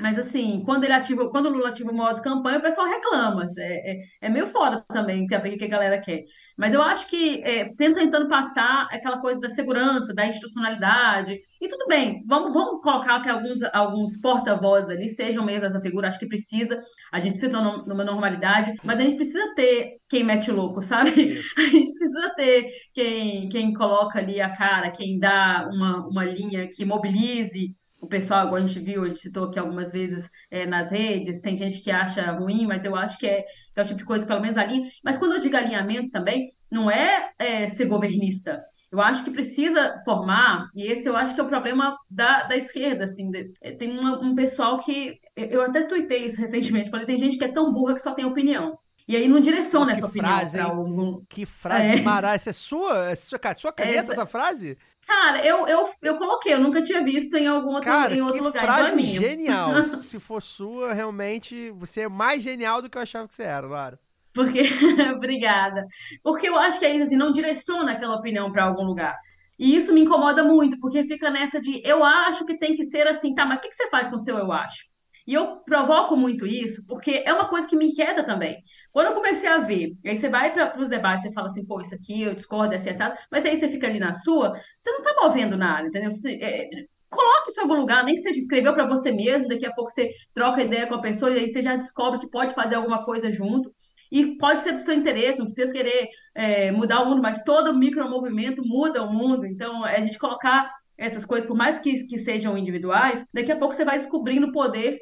Mas 0.00 0.18
assim, 0.18 0.62
quando 0.64 0.84
ele 0.84 0.94
ativa, 0.94 1.28
quando 1.30 1.46
o 1.46 1.50
Lula 1.50 1.68
ativa 1.68 1.90
o 1.90 1.94
modo 1.94 2.22
campanha, 2.22 2.58
o 2.58 2.62
pessoal 2.62 2.86
reclama. 2.86 3.46
É, 3.58 3.92
é, 3.92 4.00
é 4.22 4.28
meio 4.30 4.46
foda 4.46 4.82
também 4.88 5.28
saber 5.28 5.54
o 5.54 5.58
que 5.58 5.64
a 5.64 5.68
galera 5.68 6.00
quer. 6.00 6.24
Mas 6.56 6.72
eu 6.72 6.82
acho 6.82 7.06
que 7.06 7.42
é, 7.44 7.66
tenta 7.74 8.00
tentando 8.00 8.28
passar 8.28 8.88
aquela 8.90 9.20
coisa 9.20 9.38
da 9.40 9.50
segurança, 9.50 10.14
da 10.14 10.26
institucionalidade. 10.26 11.38
E 11.60 11.68
tudo 11.68 11.86
bem, 11.86 12.22
vamos, 12.26 12.52
vamos 12.52 12.82
colocar 12.82 13.22
que 13.22 13.28
alguns, 13.28 13.60
alguns 13.74 14.18
porta-vozes 14.20 14.88
ali 14.88 15.08
sejam 15.10 15.44
mesmo 15.44 15.66
essa 15.66 15.80
figura, 15.80 16.08
acho 16.08 16.18
que 16.18 16.26
precisa. 16.28 16.82
A 17.12 17.20
gente 17.20 17.32
precisa 17.32 17.60
num- 17.60 17.84
numa 17.84 18.04
normalidade, 18.04 18.72
mas 18.84 18.98
a 18.98 19.02
gente 19.02 19.16
precisa 19.16 19.54
ter 19.54 19.98
quem 20.08 20.24
mete 20.24 20.50
louco, 20.50 20.82
sabe? 20.82 21.10
A 21.58 21.62
gente 21.62 21.92
precisa 21.92 22.34
ter 22.36 22.70
quem, 22.94 23.48
quem 23.48 23.72
coloca 23.74 24.18
ali 24.18 24.40
a 24.40 24.54
cara, 24.56 24.90
quem 24.90 25.18
dá 25.18 25.68
uma, 25.72 26.06
uma 26.08 26.24
linha 26.24 26.68
que 26.68 26.84
mobilize 26.84 27.74
o 28.00 28.06
pessoal, 28.08 28.46
igual 28.46 28.62
a 28.62 28.66
gente 28.66 28.80
viu, 28.80 29.04
a 29.04 29.08
gente 29.08 29.20
citou 29.20 29.44
aqui 29.44 29.58
algumas 29.58 29.92
vezes 29.92 30.28
é, 30.50 30.66
nas 30.66 30.90
redes, 30.90 31.40
tem 31.40 31.56
gente 31.56 31.80
que 31.82 31.90
acha 31.90 32.30
ruim, 32.32 32.66
mas 32.66 32.84
eu 32.84 32.96
acho 32.96 33.18
que 33.18 33.26
é, 33.26 33.42
que 33.42 33.80
é 33.80 33.82
o 33.82 33.86
tipo 33.86 33.98
de 33.98 34.04
coisa, 34.04 34.26
pelo 34.26 34.40
menos 34.40 34.56
alinha. 34.56 34.88
Mas 35.04 35.18
quando 35.18 35.34
eu 35.34 35.40
digo 35.40 35.56
alinhamento 35.56 36.10
também, 36.10 36.50
não 36.70 36.90
é, 36.90 37.30
é, 37.38 37.66
ser 37.68 37.86
governista. 37.86 38.62
Eu 38.90 39.00
acho 39.00 39.22
que 39.24 39.30
precisa 39.30 39.96
formar, 40.04 40.68
e 40.74 40.84
esse 40.90 41.08
eu 41.08 41.16
acho 41.16 41.34
que 41.34 41.40
é 41.40 41.44
o 41.44 41.48
problema 41.48 41.96
da, 42.10 42.44
da 42.44 42.56
esquerda, 42.56 43.04
assim, 43.04 43.30
de- 43.30 43.52
é, 43.62 43.72
tem 43.72 43.98
uma- 43.98 44.18
um 44.20 44.34
pessoal 44.34 44.80
que, 44.80 45.18
eu 45.36 45.62
até 45.62 45.82
tuitei 45.86 46.26
isso 46.26 46.36
recentemente, 46.40 46.90
falei, 46.90 47.06
tem 47.06 47.18
gente 47.18 47.38
que 47.38 47.44
é 47.44 47.52
tão 47.52 47.72
burra 47.72 47.94
que 47.94 48.00
só 48.02 48.14
tem 48.14 48.24
opinião. 48.24 48.76
E 49.08 49.16
aí 49.16 49.26
não 49.28 49.40
direciona 49.40 49.92
essa 49.92 50.06
opinião 50.06 50.30
frase, 50.30 50.58
para 50.58 50.66
hein? 50.66 50.70
algum, 50.70 51.24
Que 51.28 51.44
frase 51.46 51.86
É. 51.96 52.02
maravilhosa. 52.02 52.34
Essa 52.36 52.50
é 52.50 52.52
sua? 52.52 53.10
É 53.10 53.14
sua, 53.16 53.38
sua 53.56 53.72
caneta 53.72 53.98
Essa- 54.00 54.12
essa 54.12 54.26
frase? 54.26 54.78
Cara, 55.06 55.44
eu, 55.44 55.66
eu, 55.66 55.90
eu 56.02 56.18
coloquei, 56.18 56.54
eu 56.54 56.60
nunca 56.60 56.80
tinha 56.82 57.02
visto 57.02 57.34
em 57.36 57.48
algum 57.48 57.70
outro, 57.70 57.90
Cara, 57.90 58.14
em 58.14 58.20
outro 58.20 58.36
que 58.38 58.40
lugar. 58.44 58.62
então 58.62 58.74
é 58.76 58.80
frase 58.82 59.02
genial. 59.02 59.82
Se 59.84 60.20
for 60.20 60.40
sua, 60.40 60.92
realmente, 60.92 61.70
você 61.70 62.02
é 62.02 62.08
mais 62.08 62.42
genial 62.42 62.80
do 62.80 62.88
que 62.88 62.96
eu 62.96 63.02
achava 63.02 63.26
que 63.26 63.34
você 63.34 63.42
era, 63.42 63.66
Lara. 63.66 63.98
Porque, 64.32 64.62
obrigada. 65.16 65.84
Porque 66.22 66.48
eu 66.48 66.56
acho 66.56 66.78
que 66.78 66.84
é 66.86 66.94
isso, 66.94 67.04
assim, 67.04 67.16
não 67.16 67.32
direciona 67.32 67.92
aquela 67.92 68.14
opinião 68.16 68.52
para 68.52 68.62
algum 68.64 68.84
lugar. 68.84 69.16
E 69.58 69.74
isso 69.74 69.92
me 69.92 70.02
incomoda 70.02 70.44
muito, 70.44 70.78
porque 70.78 71.02
fica 71.02 71.28
nessa 71.28 71.60
de 71.60 71.82
eu 71.84 72.04
acho 72.04 72.44
que 72.46 72.56
tem 72.56 72.76
que 72.76 72.84
ser 72.84 73.06
assim, 73.08 73.34
tá, 73.34 73.44
mas 73.44 73.58
o 73.58 73.60
que 73.62 73.68
que 73.68 73.74
você 73.74 73.88
faz 73.90 74.08
com 74.08 74.14
o 74.16 74.18
seu 74.20 74.38
eu 74.38 74.52
acho? 74.52 74.84
E 75.26 75.34
eu 75.34 75.56
provoco 75.66 76.16
muito 76.16 76.46
isso, 76.46 76.84
porque 76.86 77.22
é 77.26 77.32
uma 77.32 77.48
coisa 77.48 77.66
que 77.66 77.76
me 77.76 77.86
inquieta 77.88 78.24
também. 78.24 78.62
Quando 78.92 79.08
eu 79.08 79.14
comecei 79.14 79.48
a 79.48 79.58
ver, 79.58 79.92
aí 80.04 80.18
você 80.18 80.28
vai 80.28 80.52
para 80.52 80.78
os 80.80 80.88
debates 80.88 81.24
e 81.24 81.32
fala 81.32 81.46
assim, 81.46 81.64
pô, 81.64 81.80
isso 81.80 81.94
aqui 81.94 82.22
eu 82.22 82.34
discordo, 82.34 82.74
é 82.74 82.76
assado, 82.76 83.16
mas 83.30 83.44
aí 83.44 83.56
você 83.56 83.68
fica 83.68 83.86
ali 83.86 84.00
na 84.00 84.14
sua, 84.14 84.52
você 84.78 84.90
não 84.90 85.02
tá 85.02 85.14
movendo 85.22 85.56
nada, 85.56 85.86
entendeu? 85.86 86.10
Você, 86.10 86.32
é, 86.42 86.68
coloque 87.08 87.50
isso 87.50 87.60
em 87.60 87.62
algum 87.62 87.80
lugar, 87.80 88.04
nem 88.04 88.14
que 88.14 88.22
seja 88.22 88.38
escreveu 88.38 88.72
para 88.72 88.86
você 88.86 89.12
mesmo, 89.12 89.48
daqui 89.48 89.66
a 89.66 89.72
pouco 89.72 89.90
você 89.90 90.10
troca 90.34 90.62
ideia 90.62 90.86
com 90.86 90.94
a 90.94 91.00
pessoa 91.00 91.30
e 91.30 91.38
aí 91.38 91.48
você 91.48 91.60
já 91.60 91.76
descobre 91.76 92.20
que 92.20 92.30
pode 92.30 92.54
fazer 92.54 92.76
alguma 92.76 93.04
coisa 93.04 93.30
junto. 93.30 93.72
E 94.10 94.36
pode 94.38 94.64
ser 94.64 94.72
do 94.72 94.80
seu 94.80 94.94
interesse, 94.94 95.38
não 95.38 95.46
precisa 95.46 95.72
querer 95.72 96.08
é, 96.34 96.72
mudar 96.72 97.00
o 97.00 97.06
mundo, 97.06 97.22
mas 97.22 97.44
todo 97.44 97.72
micromovimento 97.72 98.60
muda 98.64 99.04
o 99.04 99.12
mundo. 99.12 99.46
Então, 99.46 99.86
é 99.86 99.98
a 99.98 100.00
gente 100.00 100.18
colocar 100.18 100.68
essas 100.98 101.24
coisas, 101.24 101.46
por 101.46 101.56
mais 101.56 101.78
que, 101.78 102.04
que 102.06 102.18
sejam 102.18 102.58
individuais, 102.58 103.24
daqui 103.32 103.52
a 103.52 103.56
pouco 103.56 103.72
você 103.72 103.84
vai 103.84 103.98
descobrindo 103.98 104.48
o 104.48 104.52
poder 104.52 104.98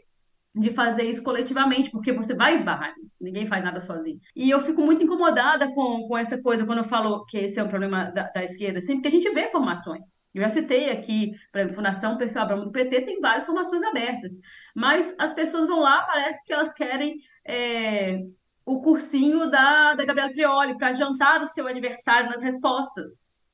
de 0.59 0.73
fazer 0.73 1.05
isso 1.05 1.23
coletivamente, 1.23 1.91
porque 1.91 2.13
você 2.13 2.35
vai 2.35 2.55
esbarrar 2.55 2.95
nisso, 2.99 3.17
ninguém 3.21 3.47
faz 3.47 3.63
nada 3.63 3.81
sozinho. 3.81 4.19
E 4.35 4.51
eu 4.51 4.61
fico 4.63 4.83
muito 4.83 5.03
incomodada 5.03 5.73
com, 5.73 6.09
com 6.09 6.19
essa 6.19 6.41
coisa 6.41 6.67
quando 6.67 6.79
eu 6.79 6.85
falo 6.85 7.25
que 7.27 7.39
esse 7.39 7.59
é 7.59 7.63
um 7.63 7.69
problema 7.69 8.11
da, 8.11 8.25
da 8.31 8.45
esquerda, 8.45 8.79
assim, 8.79 8.95
porque 8.95 9.09
a 9.09 9.13
gente 9.13 9.31
vê 9.31 9.51
formações. 9.51 10.07
Eu 10.35 10.43
já 10.43 10.51
citei 10.51 10.91
aqui, 10.91 11.33
para 11.51 11.65
a 11.65 11.73
Fundação 11.73 12.17
Pessoal 12.17 12.45
Abramo 12.45 12.65
do 12.67 12.73
PT 12.73 13.03
tem 13.03 13.21
várias 13.21 13.47
formações 13.47 13.83
abertas, 13.83 14.33
mas 14.75 15.15
as 15.19 15.33
pessoas 15.33 15.67
vão 15.67 15.81
lá, 15.81 16.03
parece 16.03 16.45
que 16.45 16.53
elas 16.53 16.73
querem 16.75 17.17
é, 17.47 18.21
o 18.65 18.83
cursinho 18.83 19.51
da, 19.51 19.95
da 19.95 20.05
Gabriela 20.05 20.33
Prioli 20.33 20.77
para 20.77 20.93
jantar 20.93 21.43
o 21.43 21.47
seu 21.47 21.67
aniversário 21.67 22.31
nas 22.31 22.43
respostas. 22.43 23.09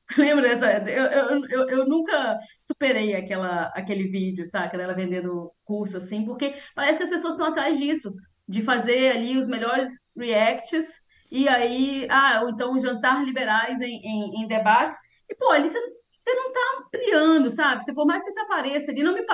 Lembra 0.17 0.49
dessa? 0.49 0.71
Eu, 0.89 1.05
eu, 1.49 1.69
eu, 1.69 1.85
nunca 1.87 2.37
superei 2.61 3.15
aquela, 3.15 3.67
aquele 3.75 4.03
vídeo, 4.03 4.45
sabe? 4.45 4.77
Dela 4.77 4.93
vendendo 4.93 5.51
curso, 5.63 5.97
assim, 5.97 6.23
porque 6.23 6.53
parece 6.75 6.97
que 6.97 7.03
as 7.03 7.09
pessoas 7.09 7.33
estão 7.33 7.47
atrás 7.47 7.77
disso, 7.77 8.13
de 8.47 8.61
fazer 8.61 9.11
ali 9.11 9.37
os 9.37 9.47
melhores 9.47 9.89
reacts, 10.15 10.87
e 11.31 11.49
aí, 11.49 12.07
ah, 12.09 12.41
ou 12.43 12.49
então 12.51 12.79
jantar 12.79 13.23
liberais 13.25 13.81
em, 13.81 13.99
em, 14.03 14.43
em 14.43 14.47
debates, 14.47 14.97
e 15.27 15.35
pô, 15.35 15.49
ali 15.49 15.67
você, 15.67 15.79
você 16.19 16.33
não 16.35 16.47
está 16.47 16.59
ampliando, 16.79 17.51
sabe? 17.51 17.83
Se 17.83 17.93
por 17.93 18.05
mais 18.05 18.23
que 18.23 18.31
você 18.31 18.39
apareça 18.41 18.91
ali, 18.91 19.01
não 19.01 19.13
me, 19.13 19.25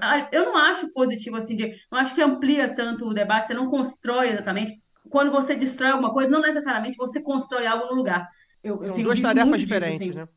ah, 0.00 0.28
eu 0.30 0.44
não 0.44 0.56
acho 0.56 0.92
positivo 0.92 1.36
assim, 1.36 1.56
de, 1.56 1.74
não 1.90 1.98
acho 1.98 2.14
que 2.14 2.22
amplia 2.22 2.74
tanto 2.74 3.06
o 3.06 3.14
debate, 3.14 3.46
você 3.48 3.54
não 3.54 3.70
constrói 3.70 4.28
exatamente. 4.28 4.72
Quando 5.10 5.32
você 5.32 5.54
destrói 5.54 5.90
alguma 5.90 6.12
coisa, 6.12 6.30
não 6.30 6.42
necessariamente 6.42 6.96
você 6.98 7.22
constrói 7.22 7.66
algo 7.66 7.86
no 7.86 7.94
lugar. 7.94 8.28
Eu, 8.68 8.76
eu 8.76 8.82
São 8.84 8.94
tenho 8.94 9.06
duas 9.06 9.20
tarefas 9.20 9.48
muito 9.48 9.60
disso, 9.60 9.68
diferentes, 9.74 10.08
assim. 10.08 10.18
né? 10.18 10.28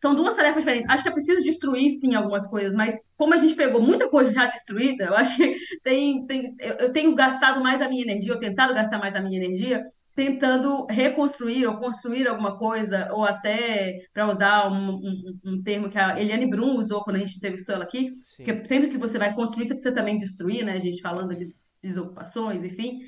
São 0.00 0.14
duas 0.14 0.34
tarefas 0.36 0.60
diferentes. 0.62 0.88
Acho 0.90 1.02
que 1.02 1.08
é 1.08 1.12
preciso 1.12 1.42
destruir, 1.42 1.98
sim, 1.98 2.14
algumas 2.14 2.46
coisas, 2.46 2.74
mas 2.74 2.94
como 3.16 3.34
a 3.34 3.36
gente 3.36 3.54
pegou 3.54 3.82
muita 3.82 4.08
coisa 4.08 4.32
já 4.32 4.46
destruída, 4.46 5.04
eu 5.04 5.14
acho 5.14 5.36
que 5.36 5.54
tem, 5.82 6.24
tem, 6.26 6.54
eu 6.60 6.74
eu 6.74 6.92
tenho 6.92 7.14
gastado 7.14 7.60
mais 7.60 7.82
a 7.82 7.88
minha 7.88 8.02
energia, 8.02 8.32
ou 8.32 8.38
tentado 8.38 8.74
gastar 8.74 8.98
mais 8.98 9.14
a 9.16 9.20
minha 9.20 9.36
energia, 9.42 9.84
tentando 10.14 10.84
reconstruir 10.86 11.66
ou 11.66 11.76
construir 11.78 12.26
alguma 12.26 12.58
coisa, 12.58 13.08
ou 13.12 13.24
até, 13.24 14.00
para 14.12 14.28
usar 14.28 14.68
um, 14.68 14.96
um, 14.96 15.38
um 15.44 15.62
termo 15.62 15.88
que 15.88 15.98
a 15.98 16.20
Eliane 16.20 16.50
Brum 16.50 16.76
usou 16.78 17.02
quando 17.04 17.16
a 17.16 17.18
gente 17.20 17.36
entrevistou 17.36 17.74
ela 17.74 17.84
aqui, 17.84 18.10
Sim. 18.24 18.42
que 18.44 18.64
sempre 18.66 18.88
que 18.90 18.98
você 18.98 19.16
vai 19.16 19.32
construir, 19.34 19.66
você 19.66 19.74
precisa 19.74 19.94
também 19.94 20.18
destruir, 20.18 20.64
né? 20.64 20.72
A 20.72 20.80
gente 20.80 21.00
falando 21.00 21.36
de 21.36 21.48
desocupações, 21.82 22.64
enfim. 22.64 23.00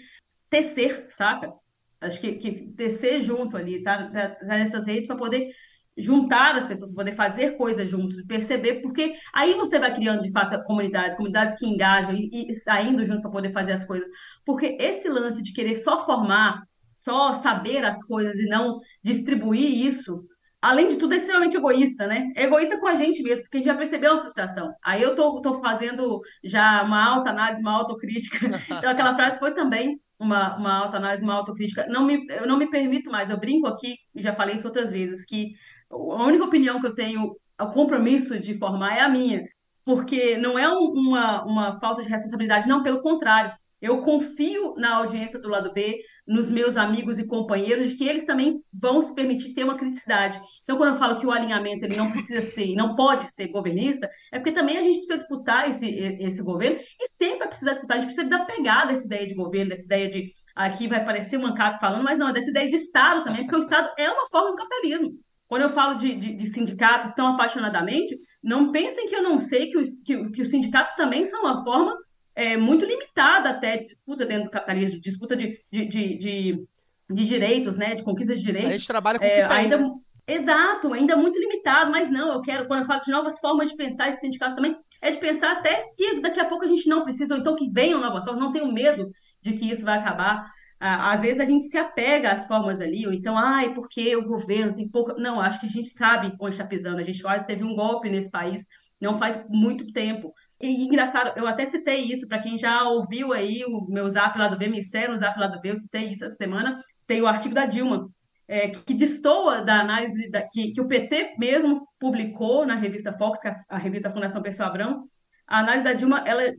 Tecer, 0.49 1.09
saca? 1.11 1.53
Acho 2.01 2.21
que, 2.21 2.37
que 2.37 2.73
tecer 2.73 3.21
junto 3.21 3.57
ali, 3.57 3.83
tá? 3.83 4.11
nessas 4.43 4.87
redes 4.87 5.07
para 5.07 5.17
poder 5.17 5.51
juntar 5.97 6.57
as 6.57 6.67
pessoas, 6.67 6.95
poder 6.95 7.13
fazer 7.13 7.57
coisas 7.57 7.89
juntos, 7.89 8.25
perceber, 8.27 8.81
porque 8.81 9.15
aí 9.35 9.55
você 9.55 9.79
vai 9.79 9.95
criando 9.95 10.23
de 10.23 10.33
fato 10.33 10.63
comunidades, 10.65 11.17
comunidades 11.17 11.59
que 11.59 11.67
engajam 11.67 12.13
e, 12.13 12.49
e 12.49 12.53
saindo 12.55 13.05
junto 13.05 13.23
para 13.23 13.31
poder 13.31 13.53
fazer 13.53 13.73
as 13.73 13.85
coisas. 13.85 14.09
Porque 14.45 14.77
esse 14.81 15.09
lance 15.09 15.43
de 15.43 15.53
querer 15.53 15.77
só 15.77 16.05
formar, 16.05 16.63
só 16.97 17.35
saber 17.35 17.85
as 17.85 18.03
coisas 18.05 18.35
e 18.39 18.47
não 18.47 18.79
distribuir 19.03 19.87
isso, 19.87 20.25
além 20.61 20.89
de 20.89 20.97
tudo, 20.97 21.15
é 21.15 21.17
extremamente 21.17 21.57
egoísta, 21.57 22.07
né? 22.07 22.31
É 22.37 22.45
egoísta 22.45 22.79
com 22.79 22.87
a 22.87 22.95
gente 22.95 23.23
mesmo, 23.23 23.45
porque 23.45 23.59
a 23.59 23.61
gente 23.61 23.69
já 23.69 23.77
percebeu 23.77 24.15
a 24.15 24.21
frustração. 24.21 24.73
Aí 24.85 25.03
eu 25.03 25.15
tô, 25.15 25.41
tô 25.41 25.61
fazendo 25.61 26.21
já 26.45 26.83
uma 26.83 27.03
alta 27.03 27.31
análise, 27.31 27.63
uma 27.63 27.73
autocrítica. 27.73 28.39
Então, 28.81 28.91
aquela 28.91 29.15
frase 29.15 29.39
foi 29.39 29.55
também 29.55 30.01
uma, 30.21 30.57
uma 30.57 30.79
autoanálise, 30.85 31.25
uma 31.25 31.35
autocrítica. 31.35 31.87
Não 31.89 32.05
me, 32.05 32.27
eu 32.29 32.47
não 32.47 32.59
me 32.59 32.71
permito 32.71 33.11
mais, 33.11 33.31
eu 33.31 33.41
brinco 33.41 33.67
aqui, 33.67 33.95
já 34.15 34.35
falei 34.35 34.55
isso 34.55 34.67
outras 34.67 34.91
vezes, 34.91 35.25
que 35.25 35.53
a 35.91 35.97
única 35.97 36.45
opinião 36.45 36.81
que 36.81 36.87
eu 36.87 36.95
tenho, 36.95 37.35
o 37.61 37.67
compromisso 37.69 38.39
de 38.39 38.59
formar 38.59 38.97
é 38.97 39.01
a 39.01 39.09
minha, 39.09 39.43
porque 39.85 40.37
não 40.37 40.59
é 40.59 40.69
um, 40.69 40.93
uma, 40.93 41.45
uma 41.45 41.81
falta 41.81 42.03
de 42.03 42.09
responsabilidade, 42.09 42.69
não, 42.69 42.83
pelo 42.83 43.03
contrário. 43.03 43.53
Eu 43.81 44.03
confio 44.03 44.75
na 44.77 44.97
audiência 44.97 45.39
do 45.39 45.49
lado 45.49 45.73
B, 45.73 46.01
nos 46.27 46.51
meus 46.51 46.77
amigos 46.77 47.19
e 47.19 47.27
companheiros, 47.27 47.89
de 47.89 47.97
que 47.97 48.09
eles 48.09 48.25
também 48.25 48.61
vão 48.73 49.03
se 49.03 49.15
permitir 49.15 49.55
ter 49.55 49.65
uma 49.65 49.77
criticidade. 49.77 50.41
Então, 50.63 50.77
quando 50.77 50.95
eu 50.95 50.99
falo 50.99 51.19
que 51.19 51.27
o 51.27 51.33
alinhamento 51.33 51.85
ele 51.85 51.97
não 51.97 52.11
precisa 52.11 52.43
ser, 52.43 52.75
não 52.75 52.95
pode 52.95 53.33
ser 53.35 53.49
governista, 53.49 54.09
é 54.33 54.39
porque 54.39 54.53
também 54.53 54.79
a 54.79 54.83
gente 54.83 54.99
precisa 54.99 55.19
disputar 55.19 55.69
esse, 55.71 55.89
esse 55.89 56.43
governo 56.43 56.79
e 56.79 57.09
sempre 57.17 57.39
vai 57.39 57.49
precisar 57.49 57.73
disputar. 57.73 57.97
A 57.97 58.01
gente 58.01 58.15
precisa 58.15 58.29
da 58.29 58.45
pegada 58.45 58.89
dessa 58.89 59.07
ideia 59.07 59.27
de 59.27 59.35
governo, 59.35 59.71
dessa 59.71 59.85
ideia 59.85 60.11
de 60.11 60.33
aqui 60.55 60.89
vai 60.89 61.05
parecer 61.05 61.39
um 61.39 61.47
ANCAP 61.47 61.81
falando, 61.81 62.05
mas 62.05 62.19
não, 62.19 62.29
é 62.29 62.33
dessa 62.33 62.51
ideia 62.51 62.69
de 62.69 62.77
Estado 62.77 63.25
também, 63.25 63.43
porque 63.43 63.57
o 63.57 63.65
Estado 63.65 63.91
é 63.99 64.11
uma 64.11 64.29
forma 64.29 64.51
do 64.51 64.57
capitalismo. 64.57 65.11
Quando 65.49 65.63
eu 65.63 65.71
falo 65.71 65.97
de, 65.97 66.15
de, 66.15 66.37
de, 66.37 66.47
sindicatos 66.47 67.13
tão 67.13 67.27
apaixonadamente, 67.27 68.17
não 68.43 68.71
pensem 68.71 69.07
que 69.07 69.17
eu 69.17 69.23
não 69.23 69.39
sei 69.39 69.69
que 69.69 69.79
os, 69.79 70.03
que, 70.05 70.31
que 70.31 70.43
os 70.43 70.49
sindicatos 70.49 70.95
também 70.95 71.25
são 71.25 71.41
uma 71.41 71.65
forma 71.65 71.97
é, 72.35 72.57
muito 72.57 72.85
limitada 72.85 73.51
até 73.51 73.79
de 73.79 73.87
disputa 73.87 74.25
dentro 74.25 74.45
do 74.45 74.51
capitalismo, 74.51 75.01
disputa 75.01 75.37
de, 75.37 75.61
de, 75.71 75.85
de, 75.87 76.19
de, 76.19 76.67
de 77.11 77.25
direitos, 77.25 77.77
né, 77.77 77.95
de 77.95 78.03
conquista 78.03 78.35
de 78.35 78.43
direitos. 78.43 78.71
A 78.71 78.79
gente 78.79 78.87
trabalha 78.87 79.19
com 79.19 79.25
o 79.25 79.29
que 79.29 79.35
é, 79.35 79.49
tem, 79.49 79.57
ainda, 79.57 79.79
né? 79.79 79.91
Exato, 80.27 80.93
ainda 80.93 81.17
muito 81.17 81.39
limitado, 81.39 81.91
mas 81.91 82.11
não, 82.11 82.33
eu 82.33 82.41
quero, 82.41 82.67
quando 82.67 82.81
eu 82.81 82.87
falo 82.87 83.01
de 83.03 83.11
novas 83.11 83.39
formas 83.41 83.69
de 83.69 83.77
pensar 83.77 84.09
esses 84.09 84.21
sindicatos 84.21 84.55
também, 84.55 84.77
é 85.03 85.11
de 85.11 85.19
pensar 85.19 85.53
até 85.53 85.87
que 85.97 86.21
daqui 86.21 86.39
a 86.39 86.45
pouco 86.45 86.65
a 86.65 86.69
gente 86.69 86.89
não 86.89 87.03
precisa, 87.03 87.35
ou 87.35 87.41
então 87.41 87.57
que 87.57 87.71
venham 87.71 88.01
novas 88.01 88.25
formas, 88.25 88.43
não 88.43 88.53
tenho 88.53 88.71
medo 88.71 89.11
de 89.43 89.55
que 89.55 89.71
isso 89.71 89.85
vai 89.85 89.99
acabar. 89.99 90.47
Às 90.79 91.21
vezes 91.21 91.41
a 91.41 91.45
gente 91.45 91.69
se 91.69 91.77
apega 91.77 92.31
às 92.31 92.47
formas 92.47 92.81
ali, 92.81 93.07
ou 93.07 93.13
então, 93.13 93.37
ai, 93.37 93.75
porque 93.75 94.17
o 94.17 94.27
governo 94.27 94.75
tem 94.75 94.89
pouca. 94.89 95.15
Não, 95.15 95.39
acho 95.39 95.61
que 95.61 95.67
a 95.67 95.71
gente 95.71 95.89
sabe 95.91 96.35
onde 96.41 96.55
está 96.55 96.65
pisando. 96.65 96.99
A 96.99 97.03
gente 97.03 97.23
quase 97.23 97.47
teve 97.47 97.63
um 97.63 97.75
golpe 97.75 98.09
nesse 98.09 98.31
país 98.31 98.67
não 99.01 99.19
faz 99.19 99.43
muito 99.49 99.93
tempo. 99.93 100.33
E 100.61 100.85
engraçado, 100.85 101.33
eu 101.39 101.47
até 101.47 101.65
citei 101.65 102.01
isso 102.01 102.29
para 102.29 102.41
quem 102.41 102.59
já 102.59 102.85
ouviu 102.85 103.33
aí 103.33 103.65
o 103.65 103.87
meu 103.89 104.09
zap 104.11 104.39
lá 104.39 104.47
do 104.47 104.59
B, 104.59 104.69
me 104.69 104.81
no 105.09 105.19
zap 105.19 105.41
lá 105.41 105.47
do 105.47 105.61
B, 105.61 105.71
eu 105.71 105.77
citei 105.77 106.13
isso 106.13 106.25
essa 106.25 106.37
semana, 106.37 106.79
citei 106.99 107.23
o 107.23 107.27
artigo 107.27 107.55
da 107.55 107.65
Dilma, 107.65 108.11
é, 108.47 108.69
que 108.69 108.93
destoa 108.93 109.63
da 109.63 109.81
análise 109.81 110.29
da, 110.31 110.43
que, 110.43 110.73
que, 110.73 110.81
o 110.81 110.87
PT 110.87 111.37
mesmo 111.39 111.87
publicou 111.99 112.67
na 112.67 112.75
revista 112.75 113.17
Fox, 113.17 113.41
que 113.41 113.49
é 113.49 113.53
a, 113.53 113.77
a 113.77 113.79
revista 113.79 114.13
Fundação 114.13 114.43
Pessoa 114.43 114.69
Abrão. 114.69 115.05
A 115.47 115.61
análise 115.61 115.85
da 115.85 115.95
Dilma 115.95 116.23
ela 116.27 116.43
é, 116.43 116.55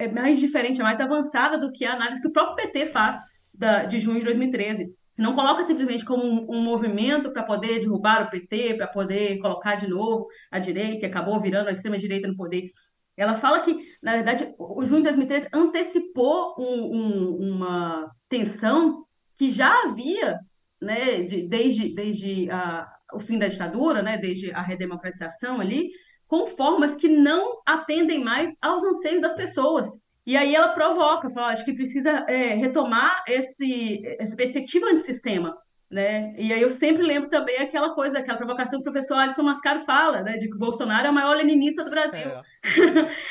é, 0.00 0.08
mais 0.08 0.38
diferente, 0.38 0.80
é 0.80 0.84
mais 0.84 0.98
avançada 0.98 1.56
do 1.56 1.70
que 1.70 1.84
a 1.84 1.92
análise 1.92 2.20
que 2.20 2.28
o 2.28 2.32
próprio 2.32 2.56
PT 2.56 2.86
faz 2.86 3.20
da, 3.52 3.84
de 3.84 4.00
junho 4.00 4.18
de 4.18 4.24
2013 4.24 4.92
não 5.16 5.34
coloca 5.34 5.64
simplesmente 5.64 6.04
como 6.04 6.24
um, 6.24 6.56
um 6.56 6.62
movimento 6.62 7.30
para 7.32 7.44
poder 7.44 7.80
derrubar 7.80 8.26
o 8.26 8.30
PT, 8.30 8.74
para 8.74 8.88
poder 8.88 9.38
colocar 9.38 9.76
de 9.76 9.86
novo 9.88 10.26
a 10.50 10.58
direita, 10.58 11.06
e 11.06 11.08
acabou 11.08 11.40
virando 11.40 11.68
a 11.68 11.72
extrema-direita 11.72 12.26
no 12.26 12.36
poder. 12.36 12.70
Ela 13.16 13.36
fala 13.36 13.60
que, 13.60 13.78
na 14.02 14.12
verdade, 14.12 14.52
o 14.58 14.84
junho 14.84 15.02
de 15.02 15.08
2013 15.08 15.48
antecipou 15.52 16.54
um, 16.58 16.96
um, 16.96 17.52
uma 17.52 18.10
tensão 18.28 19.04
que 19.36 19.50
já 19.50 19.84
havia 19.84 20.38
né, 20.80 21.22
de, 21.22 21.48
desde, 21.48 21.94
desde 21.94 22.50
a, 22.50 22.88
o 23.12 23.20
fim 23.20 23.38
da 23.38 23.48
ditadura, 23.48 24.02
né, 24.02 24.18
desde 24.18 24.52
a 24.52 24.62
redemocratização 24.62 25.60
ali, 25.60 25.90
com 26.26 26.46
formas 26.48 26.96
que 26.96 27.08
não 27.08 27.60
atendem 27.66 28.22
mais 28.22 28.52
aos 28.60 28.82
anseios 28.82 29.22
das 29.22 29.34
pessoas. 29.34 29.88
E 30.26 30.36
aí 30.36 30.54
ela 30.54 30.72
provoca, 30.72 31.30
fala, 31.30 31.52
acho 31.52 31.64
que 31.64 31.74
precisa 31.74 32.10
é, 32.28 32.54
retomar 32.54 33.22
esse, 33.28 34.02
essa 34.18 34.34
perspectiva 34.34 34.86
antissistema. 34.86 35.56
Né? 35.94 36.34
E 36.36 36.52
aí 36.52 36.60
eu 36.60 36.72
sempre 36.72 37.04
lembro 37.04 37.30
também 37.30 37.56
aquela 37.58 37.94
coisa, 37.94 38.18
aquela 38.18 38.36
provocação 38.36 38.82
que 38.82 38.88
o 38.88 38.92
professor 38.92 39.14
Alisson 39.14 39.44
Mascaro 39.44 39.84
fala, 39.84 40.22
né? 40.22 40.36
De 40.38 40.48
que 40.48 40.56
o 40.56 40.58
Bolsonaro 40.58 41.06
é 41.06 41.10
o 41.10 41.14
maior 41.14 41.36
leninista 41.36 41.84
do 41.84 41.90
Brasil. 41.90 42.32
É. 42.32 42.42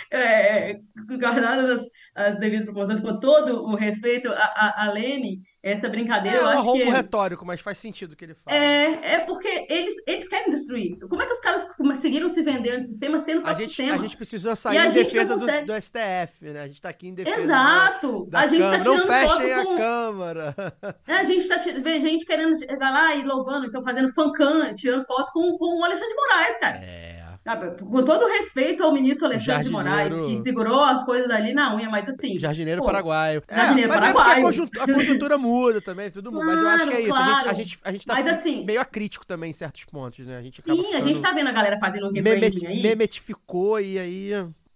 é, 0.71 0.79
guardadas 1.19 1.81
as, 1.81 1.87
as 2.15 2.39
devidas 2.39 2.63
proporções, 2.63 3.01
com 3.01 3.19
todo 3.19 3.65
o 3.65 3.75
respeito 3.75 4.29
a, 4.29 4.35
a, 4.35 4.85
a 4.85 4.91
Lenin, 4.93 5.41
essa 5.63 5.87
brincadeira, 5.87 6.37
é, 6.37 6.41
eu 6.41 6.45
um 6.45 6.49
acho 6.49 6.73
que... 6.73 6.83
retórico, 6.83 7.45
mas 7.45 7.61
faz 7.61 7.77
sentido 7.77 8.11
o 8.11 8.15
que 8.17 8.25
ele 8.25 8.33
fala. 8.33 8.57
É, 8.57 9.15
é 9.15 9.19
porque 9.19 9.65
eles, 9.69 9.95
eles 10.05 10.27
querem 10.27 10.51
destruir. 10.51 10.99
Como 10.99 11.21
é 11.21 11.25
que 11.25 11.31
os 11.31 11.39
caras 11.39 11.63
conseguiram 11.77 12.27
se 12.27 12.41
vender 12.43 12.71
antissistema 12.71 13.17
sendo 13.21 13.47
a 13.47 13.53
gente, 13.53 13.69
sistema? 13.69 13.95
A 13.95 13.97
gente 13.99 14.17
precisou 14.17 14.57
sair 14.57 14.77
em 14.77 14.89
defesa 14.89 15.37
do, 15.37 15.45
do, 15.45 15.81
STF, 15.81 16.51
né? 16.51 16.63
A 16.63 16.67
gente 16.67 16.81
tá 16.81 16.89
aqui 16.89 17.07
em 17.07 17.13
defesa 17.13 17.39
Exato. 17.39 18.25
da, 18.25 18.39
da 18.39 18.45
a 18.45 18.47
gente 18.47 18.59
Câmara. 18.59 18.77
Tá 18.77 18.83
tirando 18.83 18.99
Não 18.99 19.07
fechem 19.07 19.63
com... 19.63 19.73
a 19.73 19.77
Câmara. 19.77 20.55
É, 21.07 21.13
a 21.15 21.23
gente 21.23 21.47
tá 21.47 21.57
vê 21.57 21.99
gente 21.99 22.25
querendo, 22.25 22.57
vai 22.59 22.91
lá 22.91 23.15
e 23.15 23.23
louvando, 23.23 23.65
então 23.65 23.81
fazendo 23.81 24.13
fancam, 24.13 24.75
tirando 24.75 25.05
foto 25.05 25.31
com, 25.31 25.57
com 25.57 25.79
o 25.79 25.83
Alexandre 25.83 26.09
de 26.09 26.15
Moraes, 26.15 26.57
cara. 26.57 26.77
É. 26.77 27.12
Com 27.45 28.05
todo 28.05 28.25
respeito 28.25 28.83
ao 28.83 28.93
ministro 28.93 29.25
Alexandre 29.25 29.65
de 29.65 29.69
Moraes, 29.69 30.15
que 30.27 30.37
segurou 30.37 30.79
as 30.79 31.03
coisas 31.03 31.29
ali 31.29 31.53
na 31.53 31.75
unha, 31.75 31.89
mas 31.89 32.07
assim. 32.07 32.39
Jardineiro 32.39 32.79
pô, 32.79 32.85
paraguaio. 32.87 33.43
Jardineiro 33.49 33.91
é, 33.91 33.95
mas 33.95 34.13
paraguaio. 34.13 34.47
É 34.47 34.51
porque 34.53 34.79
a 34.79 34.93
conjuntura 34.93 35.37
muda 35.37 35.81
também, 35.81 36.09
tudo 36.09 36.31
muda. 36.31 36.45
Claro, 36.45 36.61
mas 36.61 36.63
eu 36.63 36.75
acho 36.75 36.87
que 36.87 36.95
é 36.95 37.01
isso. 37.01 37.09
Claro. 37.09 37.49
A, 37.49 37.53
gente, 37.53 37.53
a, 37.53 37.53
gente, 37.53 37.79
a 37.83 37.91
gente 37.91 38.07
tá 38.07 38.13
mas, 38.13 38.27
assim, 38.27 38.65
meio 38.65 38.79
acrítico 38.79 39.25
também 39.25 39.49
em 39.49 39.53
certos 39.53 39.83
pontos, 39.83 40.25
né? 40.25 40.37
A 40.37 40.41
gente 40.41 40.61
sim, 40.61 40.61
ficando... 40.61 40.95
a 40.95 40.99
gente 41.01 41.21
tá 41.21 41.33
vendo 41.33 41.49
a 41.49 41.51
galera 41.51 41.77
fazendo 41.79 42.07
um 42.07 42.13
rebranding 42.13 42.65
aí. 42.65 42.81
Memetificou 42.81 43.77
e 43.77 43.99
aí. 43.99 44.31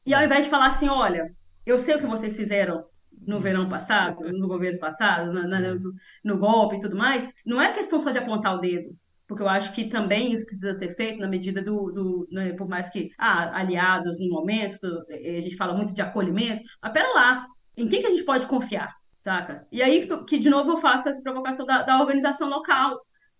E 0.05 0.13
ao 0.13 0.23
invés 0.23 0.43
de 0.43 0.51
falar 0.51 0.67
assim, 0.67 0.89
olha, 0.89 1.31
eu 1.65 1.79
sei 1.79 1.95
o 1.95 1.99
que 1.99 2.05
vocês 2.05 2.35
fizeram 2.35 2.83
no 3.25 3.39
verão 3.39 3.69
passado, 3.69 4.29
no 4.33 4.47
governo 4.47 4.77
passado, 4.77 5.31
no, 5.31 5.47
no, 5.47 5.93
no 6.23 6.37
golpe 6.37 6.75
e 6.75 6.79
tudo 6.79 6.97
mais, 6.97 7.31
não 7.45 7.61
é 7.61 7.71
questão 7.71 8.01
só 8.01 8.11
de 8.11 8.17
apontar 8.17 8.55
o 8.55 8.59
dedo 8.59 8.89
porque 9.27 9.43
eu 9.43 9.49
acho 9.49 9.73
que 9.73 9.89
também 9.89 10.31
isso 10.31 10.45
precisa 10.45 10.73
ser 10.73 10.95
feito 10.95 11.19
na 11.19 11.27
medida 11.27 11.61
do, 11.61 11.91
do 11.91 12.27
né, 12.31 12.53
por 12.53 12.67
mais 12.67 12.89
que, 12.89 13.11
ah, 13.17 13.59
aliados 13.59 14.17
no 14.19 14.29
momento, 14.29 14.79
a 15.09 15.41
gente 15.41 15.57
fala 15.57 15.75
muito 15.75 15.93
de 15.93 16.01
acolhimento, 16.01 16.63
mas 16.81 16.93
pera 16.93 17.13
lá, 17.13 17.45
em 17.75 17.87
quem 17.87 17.99
que 17.99 18.07
a 18.07 18.09
gente 18.09 18.23
pode 18.23 18.47
confiar, 18.47 18.95
saca? 19.23 19.67
E 19.71 19.81
aí 19.81 20.07
que, 20.25 20.39
de 20.39 20.49
novo, 20.49 20.71
eu 20.71 20.77
faço 20.77 21.09
essa 21.09 21.21
provocação 21.21 21.65
da, 21.65 21.83
da 21.83 21.99
organização 21.99 22.49
local. 22.49 22.99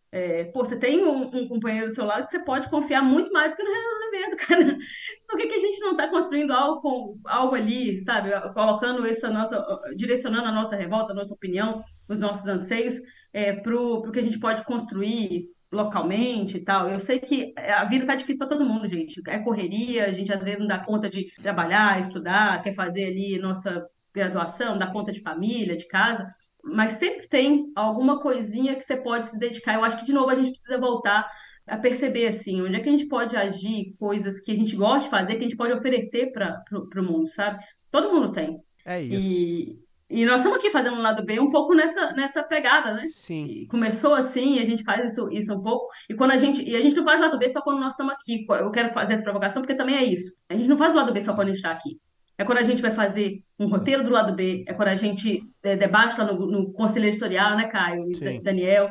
É, 0.10 0.46
pô, 0.46 0.64
você 0.64 0.78
tem 0.78 1.04
um, 1.04 1.24
um, 1.36 1.48
companheiro 1.48 1.88
do 1.88 1.94
seu 1.94 2.06
lado 2.06 2.26
que 2.26 2.32
você 2.32 2.40
pode 2.40 2.70
confiar 2.70 3.02
muito 3.02 3.32
mais 3.32 3.52
do 3.52 3.58
que 3.58 3.64
no 3.64 3.74
resolvimento, 3.74 4.38
cara. 4.48 4.78
Por 5.28 5.38
que, 5.38 5.48
que 5.48 5.56
a 5.56 5.60
gente 5.60 5.80
não 5.80 5.92
está 5.92 6.08
construindo 6.08 6.52
algo, 6.52 7.18
algo 7.26 7.56
ali, 7.56 8.04
sabe? 8.04 8.32
Colocando 8.54 9.06
essa 9.06 9.30
nossa, 9.30 9.66
direcionando 9.96 10.48
a 10.48 10.52
nossa 10.52 10.76
revolta, 10.76 11.12
a 11.12 11.16
nossa 11.16 11.34
opinião, 11.34 11.84
os 12.08 12.20
nossos 12.20 12.48
anseios 12.48 12.96
é, 13.34 13.54
para 13.54 13.76
o 13.76 14.12
que 14.12 14.20
a 14.20 14.24
gente 14.24 14.40
pode 14.40 14.64
construir 14.64 15.48
localmente 15.72 16.58
e 16.58 16.64
tal. 16.64 16.90
Eu 16.90 17.00
sei 17.00 17.20
que 17.20 17.54
a 17.58 17.86
vida 17.86 18.06
tá 18.06 18.16
difícil 18.16 18.40
para 18.40 18.48
todo 18.48 18.68
mundo, 18.68 18.88
gente. 18.88 19.22
É 19.28 19.40
correria, 19.40 20.06
a 20.06 20.12
gente 20.12 20.32
às 20.32 20.44
vezes 20.44 20.60
não 20.60 20.68
dá 20.68 20.80
conta 20.80 21.10
de 21.10 21.32
trabalhar, 21.42 22.00
estudar, 22.00 22.62
quer 22.64 22.74
fazer 22.74 23.06
ali 23.06 23.38
nossa 23.40 23.86
graduação, 24.14 24.78
dá 24.78 24.88
conta 24.88 25.12
de 25.12 25.22
família, 25.22 25.78
de 25.78 25.88
casa, 25.88 26.24
mas 26.64 26.94
sempre 26.94 27.28
tem 27.28 27.72
alguma 27.76 28.20
coisinha 28.20 28.76
que 28.76 28.82
você 28.82 28.98
pode 28.98 29.28
se 29.28 29.38
dedicar. 29.38 29.76
Eu 29.76 29.84
acho 29.84 29.98
que 29.98 30.06
de 30.06 30.14
novo 30.14 30.30
a 30.30 30.36
gente 30.36 30.52
precisa 30.52 30.80
voltar 30.80 31.30
a 31.68 31.78
perceber 31.78 32.28
assim, 32.28 32.62
onde 32.62 32.76
é 32.76 32.80
que 32.80 32.88
a 32.88 32.92
gente 32.92 33.08
pode 33.08 33.36
agir, 33.36 33.94
coisas 34.00 34.40
que 34.40 34.52
a 34.52 34.56
gente 34.56 34.76
gosta 34.76 35.04
de 35.04 35.10
fazer, 35.10 35.36
que 35.36 35.42
a 35.42 35.50
gente 35.50 35.58
pode 35.58 35.74
oferecer 35.74 36.32
para 36.32 36.64
o 36.72 37.04
mundo, 37.04 37.28
sabe? 37.28 37.64
Todo 37.92 38.14
mundo 38.14 38.32
tem. 38.32 38.58
É 38.86 39.02
isso. 39.02 39.28
E, 39.28 39.80
e 40.10 40.26
nós 40.26 40.38
estamos 40.38 40.58
aqui 40.58 40.72
fazendo 40.72 40.96
um 40.96 41.02
lado 41.02 41.26
B 41.26 41.38
um 41.40 41.52
pouco 41.52 41.74
nessa, 41.74 42.14
nessa 42.14 42.42
pegada, 42.42 42.94
né? 42.94 43.04
Sim. 43.08 43.44
E 43.44 43.68
começou 43.68 44.14
assim, 44.14 44.56
e 44.56 44.60
a 44.60 44.64
gente 44.64 44.84
faz 44.84 45.12
isso, 45.12 45.28
isso 45.32 45.54
um 45.54 45.62
pouco. 45.62 45.90
E 46.10 46.14
quando 46.14 46.32
a 46.32 46.38
gente. 46.38 46.64
E 46.64 46.76
a 46.76 46.82
gente 46.82 46.96
não 46.96 47.04
faz 47.04 47.20
lado 47.20 47.38
B 47.38 47.50
só 47.50 47.62
quando 47.62 47.80
nós 47.80 47.92
estamos 47.92 48.14
aqui. 48.14 48.46
Eu 48.50 48.72
quero 48.72 48.94
fazer 48.94 49.14
essa 49.14 49.24
provocação 49.24 49.62
porque 49.62 49.76
também 49.76 49.98
é 49.98 50.06
isso. 50.06 50.34
A 50.50 50.56
gente 50.56 50.70
não 50.70 50.78
faz 50.78 50.94
o 50.94 50.98
lado 50.98 51.12
B 51.12 51.22
só 51.22 51.34
quando 51.34 51.50
a 51.50 51.52
gente 51.52 51.58
está 51.58 51.72
aqui. 51.72 52.00
É 52.38 52.46
quando 52.46 52.60
a 52.60 52.64
gente 52.64 52.82
vai 52.82 52.92
fazer 52.92 53.42
um 53.60 53.68
roteiro 53.68 54.04
do 54.04 54.12
lado 54.12 54.34
B, 54.34 54.64
é 54.68 54.74
quando 54.74 54.90
a 54.90 54.96
gente 54.96 55.42
é, 55.64 55.76
debate 55.76 56.20
lá 56.20 56.32
no, 56.32 56.46
no 56.46 56.72
conselho 56.72 57.08
editorial, 57.08 57.58
né, 57.58 57.68
Caio 57.68 58.06
e 58.10 58.40
Daniel? 58.40 58.90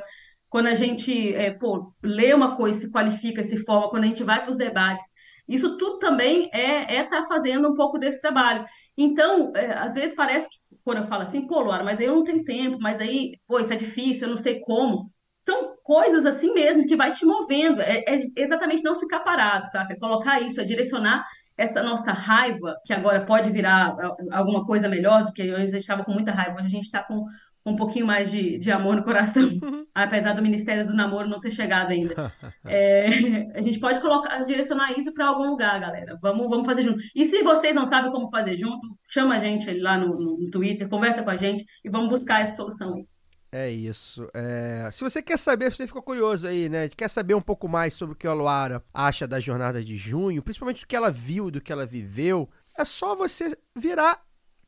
Quando 0.50 0.66
a 0.66 0.74
gente, 0.74 1.34
é, 1.34 1.52
pô, 1.52 1.92
lê 2.02 2.34
uma 2.34 2.56
coisa, 2.56 2.80
se 2.80 2.90
qualifica, 2.90 3.42
se 3.42 3.56
forma, 3.64 3.88
quando 3.88 4.04
a 4.04 4.06
gente 4.08 4.24
vai 4.24 4.40
para 4.42 4.50
os 4.50 4.58
debates. 4.58 5.06
Isso 5.48 5.78
tudo 5.78 5.98
também 5.98 6.50
é 6.52 6.82
estar 7.02 7.18
é 7.18 7.22
tá 7.22 7.24
fazendo 7.28 7.70
um 7.70 7.74
pouco 7.74 7.98
desse 7.98 8.20
trabalho. 8.20 8.64
Então, 8.96 9.52
é, 9.54 9.72
às 9.74 9.94
vezes 9.94 10.14
parece 10.14 10.48
que 10.48 10.56
quando 10.84 10.98
eu 10.98 11.06
falo 11.08 11.22
assim, 11.22 11.46
pô, 11.46 11.60
Laura, 11.60 11.84
mas 11.84 11.98
aí 12.00 12.06
eu 12.06 12.14
não 12.14 12.24
tenho 12.24 12.44
tempo, 12.44 12.78
mas 12.80 13.00
aí, 13.00 13.34
pô, 13.46 13.58
isso 13.60 13.72
é 13.72 13.76
difícil, 13.76 14.24
eu 14.24 14.30
não 14.30 14.36
sei 14.36 14.60
como. 14.60 15.10
são 15.44 15.76
coisas 15.84 16.26
assim 16.26 16.52
mesmo 16.52 16.86
que 16.86 16.96
vai 16.96 17.12
te 17.12 17.24
movendo. 17.24 17.80
É, 17.82 18.04
é 18.06 18.16
exatamente 18.36 18.82
não 18.82 18.98
ficar 18.98 19.20
parado, 19.20 19.68
sabe? 19.70 19.94
É 19.94 19.98
colocar 19.98 20.40
isso, 20.40 20.60
é 20.60 20.64
direcionar 20.64 21.24
essa 21.56 21.82
nossa 21.82 22.12
raiva, 22.12 22.74
que 22.84 22.92
agora 22.92 23.24
pode 23.24 23.50
virar 23.50 23.96
alguma 24.32 24.66
coisa 24.66 24.88
melhor, 24.88 25.24
do 25.24 25.32
que 25.32 25.42
antes 25.42 25.70
a 25.70 25.76
gente 25.76 25.80
estava 25.80 26.04
com 26.04 26.12
muita 26.12 26.32
raiva, 26.32 26.56
hoje 26.56 26.66
a 26.66 26.70
gente 26.70 26.84
está 26.84 27.02
com 27.02 27.24
um 27.66 27.76
pouquinho 27.76 28.06
mais 28.06 28.30
de, 28.30 28.58
de 28.58 28.70
amor 28.70 28.94
no 28.94 29.02
coração, 29.02 29.42
apesar 29.92 30.34
do 30.34 30.42
Ministério 30.42 30.86
do 30.86 30.94
Namoro 30.94 31.28
não 31.28 31.40
ter 31.40 31.50
chegado 31.50 31.90
ainda. 31.90 32.32
É, 32.68 33.06
a 33.54 33.60
gente 33.60 33.78
pode 33.78 34.00
colocar, 34.00 34.42
direcionar 34.44 34.98
isso 34.98 35.12
para 35.12 35.26
algum 35.26 35.48
lugar, 35.50 35.80
galera. 35.80 36.18
Vamos, 36.20 36.48
vamos 36.48 36.66
fazer 36.66 36.82
junto. 36.82 36.98
E 37.14 37.26
se 37.26 37.42
vocês 37.42 37.74
não 37.74 37.86
sabem 37.86 38.10
como 38.10 38.28
fazer 38.28 38.56
junto, 38.56 38.88
chama 39.08 39.36
a 39.36 39.38
gente 39.38 39.72
lá 39.78 39.96
no, 39.96 40.38
no, 40.38 40.50
Twitter, 40.50 40.88
conversa 40.88 41.22
com 41.22 41.30
a 41.30 41.36
gente 41.36 41.64
e 41.84 41.88
vamos 41.88 42.08
buscar 42.08 42.42
essa 42.42 42.56
solução 42.56 42.94
aí. 42.94 43.06
É 43.52 43.70
isso. 43.70 44.28
É... 44.34 44.88
Se 44.90 45.02
você 45.02 45.22
quer 45.22 45.38
saber, 45.38 45.70
se 45.70 45.78
você 45.78 45.86
ficou 45.86 46.02
curioso 46.02 46.48
aí, 46.48 46.68
né? 46.68 46.88
Quer 46.88 47.08
saber 47.08 47.34
um 47.34 47.40
pouco 47.40 47.68
mais 47.68 47.94
sobre 47.94 48.14
o 48.14 48.16
que 48.16 48.26
a 48.26 48.32
Luara 48.32 48.82
acha 48.92 49.26
da 49.28 49.38
jornada 49.38 49.82
de 49.82 49.96
junho, 49.96 50.42
principalmente 50.42 50.80
do 50.80 50.86
que 50.86 50.96
ela 50.96 51.10
viu, 51.10 51.50
do 51.50 51.60
que 51.60 51.72
ela 51.72 51.86
viveu, 51.86 52.48
é 52.76 52.84
só 52.84 53.14
você 53.14 53.56
virar 53.74 54.25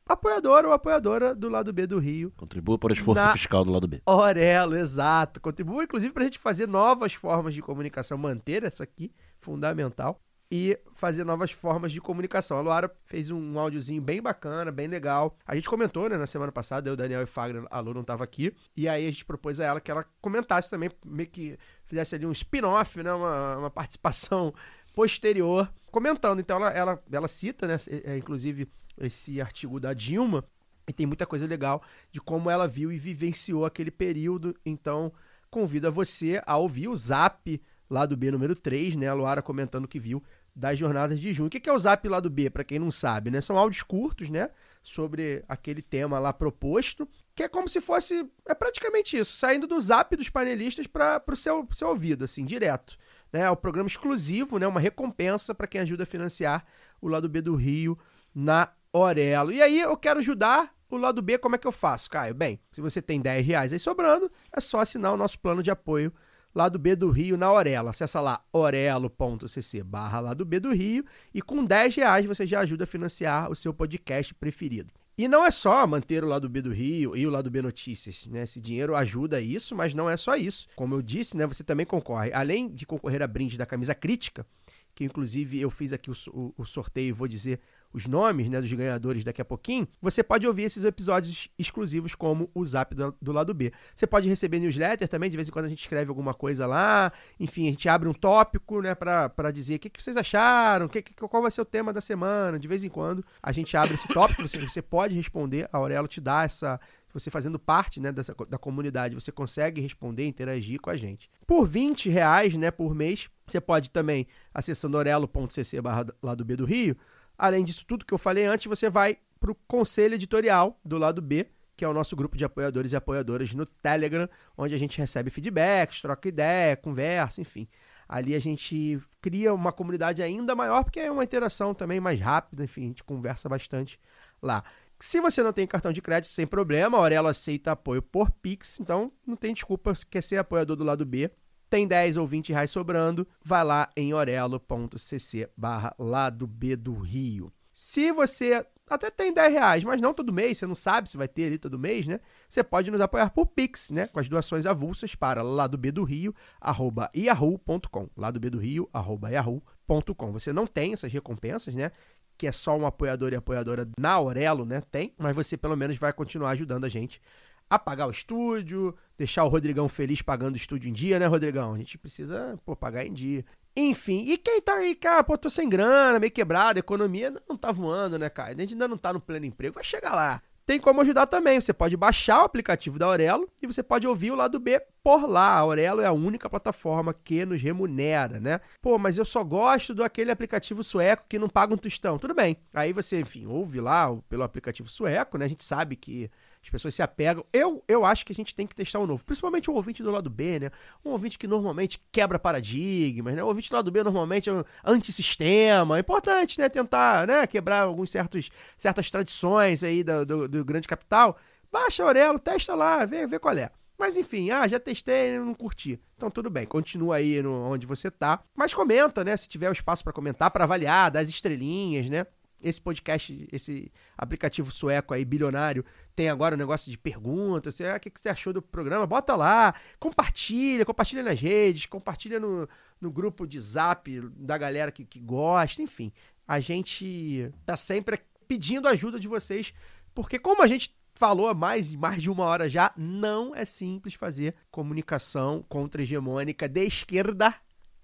apoiador 0.09 0.65
ou 0.65 0.73
apoiadora 0.73 1.35
do 1.35 1.49
lado 1.49 1.73
B 1.73 1.87
do 1.87 1.99
Rio. 1.99 2.33
Contribua 2.37 2.79
para 2.79 2.91
o 2.91 2.93
esforço 2.95 3.23
Na- 3.25 3.33
fiscal 3.33 3.65
do 3.65 3.71
lado 3.73 3.87
B. 3.87 4.01
Orelo, 4.07 4.77
exato. 4.77 5.41
Contribua, 5.41 5.85
inclusive, 5.85 6.13
para 6.13 6.23
a 6.23 6.27
gente 6.27 6.39
fazer 6.39 6.67
novas 6.67 7.13
formas 7.15 7.55
de 7.55 7.61
comunicação, 7.63 8.17
manter 8.17 8.63
essa 8.65 8.85
aqui, 8.85 9.13
fundamental, 9.39 10.21
e 10.51 10.79
fazer 10.95 11.25
novas 11.25 11.51
formas 11.51 11.93
de 11.93 12.01
comunicação. 12.01 12.57
A 12.57 12.61
Luara 12.63 12.91
fez 13.05 13.31
um 13.31 13.59
áudiozinho 13.59 14.01
bem 14.01 14.23
bacana, 14.23 14.73
bem 14.73 14.87
legal. 14.89 15.37
A 15.47 15.55
gente 15.55 15.69
comentou, 15.69 16.09
né, 16.09 16.17
na 16.17 16.27
semana 16.27 16.51
passada, 16.51 16.89
eu, 16.89 16.97
Daniel 16.97 17.23
e 17.23 17.27
Fagner, 17.27 17.67
a 17.71 17.81
Lu 17.81 17.93
não 17.93 18.03
tava 18.03 18.25
aqui, 18.25 18.55
e 18.75 18.89
aí 18.89 19.07
a 19.07 19.11
gente 19.11 19.27
propôs 19.27 19.61
a 19.61 19.65
ela 19.67 19.81
que 19.81 19.91
ela 19.91 20.07
comentasse 20.23 20.71
também, 20.71 20.91
meio 21.05 21.29
que 21.29 21.59
fizesse 21.85 22.15
ali 22.15 22.25
um 22.25 22.33
spin-off, 22.33 23.03
né, 23.03 23.13
uma, 23.13 23.59
uma 23.59 23.71
participação 23.71 24.55
posterior, 24.97 25.71
comentando. 25.91 26.41
Então 26.41 26.57
ela, 26.57 26.71
ela, 26.71 27.03
ela 27.13 27.29
cita, 27.29 27.67
né, 27.67 27.77
é, 28.05 28.17
inclusive, 28.17 28.67
esse 29.01 29.41
artigo 29.41 29.79
da 29.81 29.93
Dilma, 29.93 30.45
e 30.89 30.93
tem 30.93 31.07
muita 31.07 31.27
coisa 31.27 31.47
legal 31.47 31.83
de 32.11 32.21
como 32.21 32.51
ela 32.51 32.67
viu 32.67 32.91
e 32.91 32.99
vivenciou 32.99 33.67
aquele 33.67 33.91
período. 33.91 34.57
Então, 34.65 35.13
convido 35.51 35.87
a 35.87 35.91
você 35.91 36.43
a 36.47 36.57
ouvir 36.57 36.89
o 36.89 36.97
Zap 36.97 37.61
lá 37.91 38.07
do 38.07 38.17
B 38.17 38.31
número 38.31 38.57
3, 38.57 38.97
né? 38.97 39.09
A 39.09 39.15
Luara 39.15 39.43
comentando 39.43 39.87
que 39.87 40.01
viu 40.01 40.23
das 40.55 40.79
jornadas 40.79 41.21
de 41.21 41.33
junho. 41.33 41.47
O 41.47 41.51
que 41.51 41.69
é 41.69 41.73
o 41.73 41.79
Zap 41.79 42.07
lá 42.09 42.21
do 42.21 42.31
B, 42.31 42.51
para 42.51 42.65
quem 42.65 42.79
não 42.79 42.91
sabe, 42.91 43.31
né? 43.31 43.41
São 43.41 43.57
áudios 43.57 43.83
curtos, 43.83 44.29
né? 44.31 44.51
Sobre 44.83 45.45
aquele 45.47 45.83
tema 45.83 46.19
lá 46.19 46.33
proposto, 46.33 47.07
que 47.35 47.43
é 47.43 47.49
como 47.49 47.69
se 47.69 47.81
fosse. 47.81 48.27
É 48.47 48.55
praticamente 48.55 49.17
isso, 49.17 49.37
saindo 49.37 49.67
do 49.67 49.79
Zap 49.79 50.17
dos 50.17 50.31
panelistas 50.31 50.87
para 50.87 51.23
o 51.29 51.37
seu, 51.37 51.69
seu 51.73 51.89
ouvido, 51.89 52.25
assim, 52.25 52.45
direto. 52.45 52.97
Né? 53.33 53.43
É 53.43 53.51
um 53.51 53.57
programa 53.57 53.89
exclusivo, 53.89 54.59
né? 54.59 54.67
Uma 54.67 54.81
recompensa 54.81 55.55
para 55.55 55.67
quem 55.67 55.81
ajuda 55.83 56.05
a 56.05 56.07
financiar 56.07 56.65
o 57.01 57.09
lado 57.09 57.29
B 57.29 57.43
do 57.43 57.55
Rio 57.55 57.99
na 58.35 58.71
Orelo. 58.99 59.53
E 59.53 59.61
aí 59.63 59.81
eu 59.81 59.97
quero 59.97 60.21
ajudar 60.21 60.75
o 60.91 60.97
lado 60.97 61.21
B, 61.23 61.37
como 61.39 61.55
é 61.55 61.59
que 61.59 61.67
eu 61.67 61.73
faço, 61.73 62.09
Caio? 62.11 62.35
Bem, 62.35 62.59
se 62.73 62.81
você 62.81 63.01
tem 63.03 63.21
10 63.21 63.47
reais 63.47 63.73
aí 63.73 63.79
sobrando, 63.79 64.31
é 64.53 64.61
só 64.61 64.81
assinar 64.81 65.13
o 65.13 65.17
nosso 65.17 65.39
plano 65.39 65.63
de 65.63 65.71
apoio 65.71 66.13
lado 66.55 66.79
B 66.79 66.97
do 66.97 67.11
Rio 67.11 67.37
na 67.37 67.53
Orelo. 67.53 67.89
Acessa 67.89 68.21
lá 68.21 68.43
orelo.cc 68.53 69.83
barra 69.83 70.21
lado 70.21 70.45
B 70.45 70.59
do 70.61 70.73
Rio 70.73 71.05
e 71.33 71.43
com 71.43 71.65
10 71.65 71.95
reais 71.97 72.27
você 72.27 72.47
já 72.47 72.61
ajuda 72.61 72.85
a 72.85 72.87
financiar 72.87 73.51
o 73.51 73.55
seu 73.55 73.73
podcast 73.73 74.35
preferido. 74.35 74.93
E 75.17 75.27
não 75.27 75.45
é 75.45 75.51
só 75.51 75.85
manter 75.87 76.23
o 76.23 76.29
lado 76.29 76.49
B 76.49 76.63
do 76.63 76.73
Rio 76.73 77.17
e 77.17 77.27
o 77.27 77.31
lado 77.31 77.51
B 77.51 77.61
Notícias, 77.61 78.25
né? 78.27 78.45
Esse 78.45 78.61
dinheiro 78.61 78.95
ajuda 78.95 79.41
isso, 79.41 79.75
mas 79.75 79.93
não 79.93 80.09
é 80.09 80.17
só 80.17 80.37
isso. 80.37 80.69
Como 80.77 80.95
eu 80.95 81.03
disse, 81.03 81.37
né? 81.37 81.45
Você 81.47 81.65
também 81.65 81.85
concorre, 81.85 82.33
além 82.33 82.69
de 82.69 82.87
concorrer 82.87 83.21
a 83.21 83.27
brinde 83.27 83.59
da 83.59 83.67
camisa 83.67 83.97
crítica, 83.97 84.47
que 84.95 85.05
inclusive 85.05 85.61
eu 85.61 85.71
fiz 85.71 85.93
aqui 85.93 86.09
o, 86.09 86.15
o- 86.29 86.55
o 86.59 86.65
sorteio, 86.65 87.17
vou 87.17 87.27
dizer 87.27 87.59
os 87.93 88.07
nomes 88.07 88.49
né, 88.49 88.61
dos 88.61 88.73
ganhadores 88.73 89.25
daqui 89.25 89.41
a 89.41 89.45
pouquinho, 89.45 89.89
você 90.01 90.23
pode 90.23 90.47
ouvir 90.47 90.65
esses 90.65 90.85
episódios 90.85 91.49
exclusivos 91.59 92.15
como 92.15 92.51
o 92.55 92.65
Zap 92.65 92.95
do, 92.95 93.15
do 93.21 93.33
lado 93.33 93.55
B. 93.55 93.73
Você 93.95 94.07
pode 94.07 94.29
receber 94.29 94.61
newsletter 94.61 95.09
também, 95.09 95.31
de 95.31 95.37
vez 95.37 95.49
em 95.49 95.53
quando 95.53 95.65
a 95.65 95.69
gente 95.69 95.81
escreve 95.81 96.09
alguma 96.11 96.35
coisa 96.35 96.67
lá, 96.67 97.13
enfim, 97.41 97.67
a 97.69 97.71
gente 97.71 97.89
abre 97.89 98.09
um 98.09 98.13
tópico, 98.13 98.81
né, 98.83 98.95
pra 98.95 99.51
dizer 99.53 99.77
o 99.77 99.79
que, 99.79 99.89
que 99.91 100.03
vocês 100.03 100.17
acharam, 100.17 100.87
que, 100.89 101.01
que- 101.03 101.15
qual 101.15 101.43
vai 101.43 101.51
ser 101.51 101.61
o 101.63 101.65
tema 101.65 101.93
da 101.93 102.01
semana, 102.01 102.59
de 102.59 102.69
vez 102.69 102.85
em 102.85 102.89
quando 102.89 103.25
a 103.43 103.53
gente 103.53 103.77
abre 103.77 103.95
esse 103.95 104.09
tópico, 104.09 104.47
você, 104.47 104.59
você 104.59 104.83
pode 104.83 105.15
responder, 105.15 105.69
a 105.73 105.79
Aurelo 105.79 106.07
te 106.07 106.21
dá 106.21 106.45
essa, 106.45 106.79
você 107.13 107.31
fazendo 107.31 107.59
parte 107.59 108.01
né, 108.01 108.13
dessa, 108.13 108.35
da 108.49 108.59
comunidade, 108.59 109.15
você 109.15 109.33
consegue 109.33 109.81
responder, 109.81 110.27
interagir 110.27 110.79
com 110.81 110.91
a 110.91 110.97
gente. 110.97 111.31
Por 111.47 111.67
20 111.67 112.11
reais 112.11 112.55
né, 112.55 112.71
por 112.71 112.95
mês, 112.95 113.29
você 113.47 113.61
pode 113.61 113.89
também, 113.91 114.27
acessando 114.53 114.99
orelo.cc 114.99 115.81
barra 115.81 116.07
lado 116.23 116.45
B 116.45 116.55
do 116.55 116.67
Rio, 116.67 116.95
além 117.39 117.65
disso 117.65 117.87
tudo 117.87 118.05
que 118.05 118.13
eu 118.13 118.19
falei 118.19 118.45
antes, 118.45 118.67
você 118.67 118.91
vai 118.91 119.19
para 119.39 119.53
o 119.53 119.55
conselho 119.55 120.15
editorial 120.15 120.79
do 120.85 120.99
lado 120.99 121.23
B, 121.23 121.47
que 121.77 121.85
é 121.85 121.89
o 121.89 121.95
nosso 121.95 122.17
grupo 122.17 122.37
de 122.37 122.45
apoiadores 122.45 122.91
e 122.91 122.97
apoiadoras 122.97 123.55
no 123.55 123.65
Telegram, 123.65 124.29
onde 124.57 124.75
a 124.75 124.79
gente 124.79 124.99
recebe 124.99 125.31
feedbacks, 125.31 126.03
troca 126.03 126.29
ideia, 126.29 126.77
conversa, 126.77 127.41
enfim. 127.41 127.69
Ali 128.09 128.35
a 128.35 128.41
gente 128.41 129.01
cria 129.21 129.55
uma 129.55 129.71
comunidade 129.71 130.21
ainda 130.23 130.57
maior, 130.57 130.83
porque 130.83 130.99
é 130.99 131.11
uma 131.11 131.23
interação 131.23 131.73
também 131.75 132.01
mais 132.01 132.19
rápida, 132.19 132.65
enfim, 132.65 132.85
a 132.85 132.87
gente 132.89 133.05
conversa 133.05 133.49
bastante 133.49 134.01
lá. 134.43 134.65
Se 134.99 135.21
você 135.21 135.41
não 135.43 135.53
tem 135.53 135.67
cartão 135.67 135.93
de 135.93 136.03
crédito, 136.03 136.33
sem 136.33 136.47
problema, 136.47 136.99
a 136.99 137.01
Aurelo 137.01 137.29
aceita 137.29 137.71
apoio 137.71 138.03
por 138.03 138.31
Pix, 138.31 138.81
então 138.81 139.13
não 139.25 139.37
tem 139.37 139.55
desculpa, 139.55 139.93
quer 140.11 140.23
ser 140.23 140.39
apoiador 140.39 140.75
do 140.75 140.83
lado 140.83 141.07
B, 141.07 141.31
tem 141.69 141.87
10 141.87 142.17
ou 142.17 142.27
20 142.27 142.53
reais 142.53 142.71
sobrando, 142.71 143.27
vai 143.45 143.65
lá 143.65 143.91
em 143.97 144.15
orelo.cc 144.15 145.49
barra 145.57 145.95
lado 145.99 146.47
B 146.47 146.77
do 146.77 146.95
Rio. 146.95 147.53
Se 147.73 148.11
você 148.11 148.65
até 148.89 149.11
tem 149.11 149.33
10 149.33 149.53
reais, 149.53 149.85
mas 149.85 150.01
não 150.01 150.15
todo 150.15 150.33
mês, 150.33 150.59
você 150.59 150.67
não 150.67 150.75
sabe 150.75 151.09
se 151.09 151.17
vai 151.17 151.29
ter 151.29 151.47
ali 151.47 151.59
todo 151.59 151.79
mês, 151.79 152.07
né? 152.07 152.21
Você 152.49 152.65
pode 152.65 152.91
nos 152.91 153.01
apoiar 153.01 153.31
por 153.31 153.47
Pix, 153.47 153.91
né? 153.91 154.07
Com 154.07 154.19
as 154.19 154.29
doações 154.29 154.67
avulsas 154.67 155.15
para 155.15 155.43
lado 155.43 155.77
B 155.77 155.93
do 155.93 156.03
Rio, 156.05 156.35
arroba 156.61 157.11
yahoo.com. 157.15 158.09
Lado 158.17 158.41
B 158.41 158.51
do 158.51 158.59
Rio, 158.59 158.89
arroba 158.93 159.31
yahoo.com. 159.31 160.33
Você 160.33 160.53
não 160.53 160.67
tem 160.67 160.93
essas 160.93 161.13
recompensas, 161.13 161.75
né? 161.75 161.93
Que 162.37 162.47
é 162.47 162.53
só 162.53 162.77
um 162.77 162.87
apoiador 162.87 163.33
e 163.33 163.37
apoiadora 163.37 163.89
na 163.99 164.13
Aurelo, 164.13 164.65
né? 164.65 164.81
Tem, 164.91 165.15
mas 165.19 165.37
você 165.37 165.57
pelo 165.57 165.77
menos 165.77 165.97
vai 165.97 166.13
continuar 166.13 166.51
ajudando 166.51 166.85
a 166.85 166.89
gente 166.89 167.21
a 167.69 167.79
pagar 167.79 168.07
o 168.07 168.11
estúdio, 168.11 168.97
deixar 169.17 169.45
o 169.45 169.49
Rodrigão 169.49 169.89
feliz 169.89 170.23
pagando 170.23 170.55
o 170.55 170.57
estúdio 170.57 170.89
em 170.89 170.93
dia, 170.93 171.19
né, 171.19 171.27
Rodrigão? 171.27 171.75
A 171.75 171.79
gente 171.79 171.99
precisa, 171.99 172.59
pô, 172.65 172.75
pagar 172.75 173.05
em 173.05 173.13
dia. 173.13 173.45
Enfim, 173.77 174.25
e 174.27 174.37
quem 174.37 174.61
tá 174.61 174.75
aí, 174.75 174.95
cara, 174.95 175.23
pô, 175.23 175.39
tô 175.39 175.49
sem 175.49 175.69
grana, 175.69 176.19
meio 176.19 176.33
quebrado, 176.33 176.79
economia 176.79 177.33
não 177.49 177.57
tá 177.57 177.71
voando, 177.71 178.19
né, 178.19 178.29
cara? 178.29 178.53
A 178.53 178.59
gente 178.59 178.73
ainda 178.73 178.89
não 178.89 178.99
tá 178.99 179.13
no 179.13 179.21
pleno 179.21 179.47
emprego, 179.47 179.75
vai 179.75 179.85
chegar 179.85 180.15
lá. 180.15 180.43
Tem 180.69 180.79
como 180.79 181.01
ajudar 181.01 181.27
também. 181.27 181.59
Você 181.59 181.73
pode 181.73 181.97
baixar 181.97 182.43
o 182.43 182.45
aplicativo 182.45 182.99
da 182.99 183.07
Aurelo 183.07 183.49
e 183.63 183.67
você 183.67 183.83
pode 183.83 184.07
ouvir 184.07 184.33
o 184.33 184.35
lado 184.35 184.61
B 184.61 184.79
por 185.03 185.27
lá. 185.27 185.53
A 185.53 185.61
Aurelo 185.61 186.03
é 186.03 186.05
a 186.05 186.13
única 186.13 186.51
plataforma 186.51 187.15
que 187.15 187.47
nos 187.47 187.63
remunera, 187.63 188.39
né? 188.39 188.61
Pô, 188.83 188.99
mas 188.99 189.17
eu 189.17 189.25
só 189.25 189.43
gosto 189.43 189.95
do 189.95 190.05
aquele 190.05 190.31
aplicativo 190.31 190.85
sueco 190.85 191.25
que 191.27 191.39
não 191.39 191.49
paga 191.49 191.73
um 191.73 191.79
tostão. 191.79 192.19
Tudo 192.19 192.35
bem. 192.35 192.59
Aí 192.75 192.93
você, 192.93 193.19
enfim, 193.19 193.47
ouve 193.47 193.81
lá 193.81 194.15
pelo 194.29 194.43
aplicativo 194.43 194.91
sueco, 194.91 195.39
né? 195.39 195.47
A 195.47 195.49
gente 195.49 195.65
sabe 195.65 195.97
que 195.97 196.31
as 196.63 196.71
pessoas 196.71 196.95
se 196.95 197.03
apegam. 197.03 197.45
Eu, 197.53 197.83
eu 197.89 198.05
acho 198.05 198.25
que 198.25 198.33
a 198.33 198.35
gente 198.35 198.55
tem 198.55 198.67
que 198.67 198.75
testar 198.75 198.99
o 198.99 199.07
novo. 199.07 199.25
Principalmente 199.25 199.71
o 199.71 199.75
ouvinte 199.75 200.03
do 200.03 200.11
lado 200.11 200.29
B, 200.29 200.59
né? 200.59 200.71
Um 201.05 201.11
ouvinte 201.11 201.39
que 201.39 201.47
normalmente 201.47 202.01
quebra 202.13 202.39
paradigmas, 202.39 203.35
né? 203.35 203.43
O 203.43 203.47
ouvinte 203.47 203.71
do 203.71 203.77
lado 203.77 203.91
B 203.91 204.03
normalmente 204.03 204.51
é 204.51 204.53
um 204.53 204.65
antissistema. 204.85 205.97
É 205.97 206.01
importante, 206.01 206.59
né? 206.59 206.69
Tentar 206.69 207.27
né? 207.27 207.47
quebrar 207.47 207.83
alguns 207.83 208.11
certos, 208.11 208.51
certas 208.77 209.11
tradições 209.11 209.83
aí 209.83 210.03
do, 210.03 210.27
do, 210.27 210.49
do 210.49 210.65
grande 210.65 210.89
capital. 210.89 211.39
Baixa 211.71 212.03
Aurelo, 212.03 212.39
testa 212.39 212.75
lá, 212.75 213.05
vê, 213.05 213.27
vê 213.27 213.39
qual 213.39 213.57
é. 213.57 213.71
Mas 213.99 214.17
enfim, 214.17 214.51
ah, 214.51 214.67
já 214.69 214.79
testei, 214.79 215.39
não 215.39 215.53
curti. 215.53 216.01
Então 216.17 216.31
tudo 216.31 216.49
bem, 216.49 216.65
continua 216.65 217.17
aí 217.17 217.43
no, 217.43 217.53
onde 217.69 217.85
você 217.85 218.11
tá. 218.11 218.41
Mas 218.55 218.73
comenta, 218.73 219.25
né? 219.25 219.37
Se 219.37 219.49
tiver 219.49 219.69
o 219.69 219.73
espaço 219.73 220.05
para 220.05 220.13
comentar, 220.13 220.51
para 220.51 220.65
avaliar, 220.65 221.11
dar 221.11 221.21
as 221.21 221.29
estrelinhas, 221.29 222.09
né? 222.09 222.25
Esse 222.61 222.81
podcast, 222.81 223.49
esse 223.53 223.93
aplicativo 224.17 224.71
sueco 224.71 225.15
aí, 225.15 225.25
bilionário, 225.25 225.85
tem 226.17 226.29
agora 226.29 226.55
um 226.55 226.59
negócio 226.59 226.91
de 226.91 226.99
perguntas. 226.99 227.81
Ah, 227.81 227.97
o 227.97 228.01
que, 228.01 228.11
você 228.15 228.29
achou 228.29 228.53
do 228.53 228.61
programa? 228.61 229.07
Bota 229.07 229.37
lá, 229.37 229.75
compartilha, 230.01 230.85
compartilha 230.85 231.23
nas 231.23 231.41
redes, 231.41 231.87
compartilha 231.87 232.41
no, 232.41 232.69
no 233.01 233.11
grupo 233.11 233.47
de 233.47 233.61
zap 233.61 234.21
da 234.37 234.59
galera 234.59 234.91
que, 234.91 235.05
que 235.05 235.21
gosta, 235.21 235.81
enfim. 235.81 236.13
A 236.47 236.59
gente 236.61 237.53
tá 237.65 237.77
sempre 237.77 238.19
pedindo 238.49 238.89
ajuda 238.89 239.21
de 239.21 239.29
vocês, 239.29 239.73
porque 240.15 240.39
como 240.39 240.63
a 240.63 240.67
gente 240.67 240.97
falou 241.15 241.55
mais, 241.55 241.93
mais 241.95 242.23
de 242.23 242.31
uma 242.31 242.45
hora 242.45 242.69
já, 242.71 242.93
não 242.97 243.55
é 243.55 243.65
simples 243.65 244.15
fazer 244.15 244.55
comunicação 244.71 245.65
contra-hegemônica 245.69 246.69
de 246.69 246.85
esquerda 246.85 247.55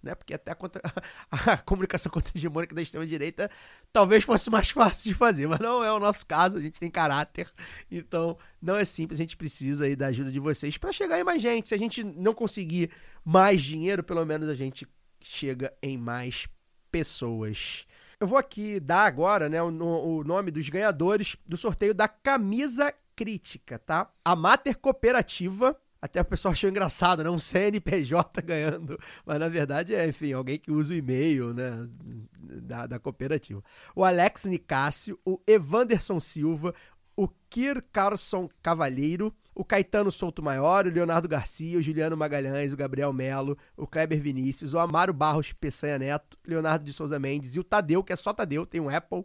né? 0.05 0.15
Porque 0.15 0.35
até 0.35 0.53
a, 0.53 0.55
contra... 0.55 0.83
a 1.31 1.57
comunicação 1.59 2.11
contra-hegemônica 2.13 2.75
da 2.75 2.83
extrema-direita 2.83 3.51
talvez 3.93 4.25
fosse 4.25 4.51
mais 4.51 4.71
fácil 4.71 5.05
de 5.05 5.15
fazer, 5.15 5.47
mas 5.49 5.59
não 5.61 5.83
é 5.83 5.93
o 5.93 5.99
nosso 5.99 6.27
caso, 6.27 6.59
a 6.59 6.61
gente 6.61 6.79
tem 6.79 6.91
caráter, 6.91 7.51
então 7.91 8.39
não 8.61 8.77
é 8.77 8.85
simples, 8.85 9.19
a 9.19 9.23
gente 9.23 9.37
precisa 9.37 9.85
aí 9.85 9.97
da 9.97 10.07
ajuda 10.09 10.31
de 10.31 10.39
vocês 10.39 10.77
para 10.77 10.93
chegar 10.93 11.19
em 11.19 11.25
mais 11.25 11.41
gente. 11.41 11.69
Se 11.69 11.75
a 11.75 11.79
gente 11.79 12.05
não 12.05 12.35
conseguir 12.35 12.91
mais 13.25 13.63
dinheiro, 13.63 14.03
pelo 14.03 14.25
menos 14.25 14.49
a 14.49 14.55
gente 14.55 14.87
chega 15.21 15.73
em 15.83 15.97
mais 15.97 16.47
pessoas. 16.91 17.87
Eu 18.21 18.27
vou 18.27 18.39
aqui 18.39 18.79
dar 18.79 19.05
agora 19.05 19.49
né, 19.49 19.63
o, 19.63 19.69
o 19.69 20.25
nome 20.25 20.51
dos 20.51 20.69
ganhadores 20.69 21.37
do 21.47 21.57
sorteio 21.57 21.95
da 21.95 22.07
camisa 22.07 22.95
crítica, 23.17 23.79
tá? 23.79 24.11
A 24.25 24.37
Mater 24.37 24.79
Cooperativa 24.79 25.77
até 26.05 26.21
o 26.21 26.25
pessoal 26.27 26.53
achou 26.53 26.69
engraçado, 26.69 27.25
né? 27.25 27.31
Um 27.31 27.39
CNPJ 27.39 28.43
ganhando. 28.45 28.99
Mas 29.25 29.39
na 29.41 29.49
verdade 29.49 29.95
é, 29.95 30.07
enfim, 30.07 30.35
alguém 30.35 30.59
que 30.59 30.71
usa 30.71 30.93
o 30.93 30.97
e-mail, 30.97 31.55
né? 31.55 31.89
Da, 32.37 32.87
da 32.87 32.99
cooperativa. 32.99 33.65
O 33.97 34.05
Alex 34.05 34.45
Nicásio, 34.45 35.19
o 35.25 35.41
Evanderson 35.47 36.21
Silva, 36.21 36.75
o 37.17 37.27
Kir 37.49 37.83
Carlson 37.91 38.51
Cavalheiro, 38.63 39.35
o 39.55 39.65
Caetano 39.65 40.13
Souto 40.13 40.43
Maior, 40.43 40.87
o 40.87 40.91
Leonardo 40.91 41.27
Garcia, 41.27 41.79
o 41.79 41.83
Juliano 41.83 42.19
Magalhães, 42.19 42.75
o 42.75 42.77
Gabriel 42.77 43.11
Melo, 43.11 43.57
o 43.75 43.87
Kleber 43.87 44.21
Vinícius, 44.21 44.75
o 44.75 44.79
Amaro 44.79 45.15
Barros 45.15 45.55
Peçanha 45.55 45.99
Neto, 45.99 46.37
Leonardo 46.47 46.85
de 46.85 46.93
Souza 46.93 47.19
Mendes 47.19 47.57
e 47.57 47.61
o 47.61 47.65
Tadeu, 47.65 48.05
que 48.05 48.13
é 48.13 48.17
só 48.17 48.35
Tadeu, 48.35 48.67
tem 48.67 48.79
um 48.79 48.91
Apple. 48.91 49.25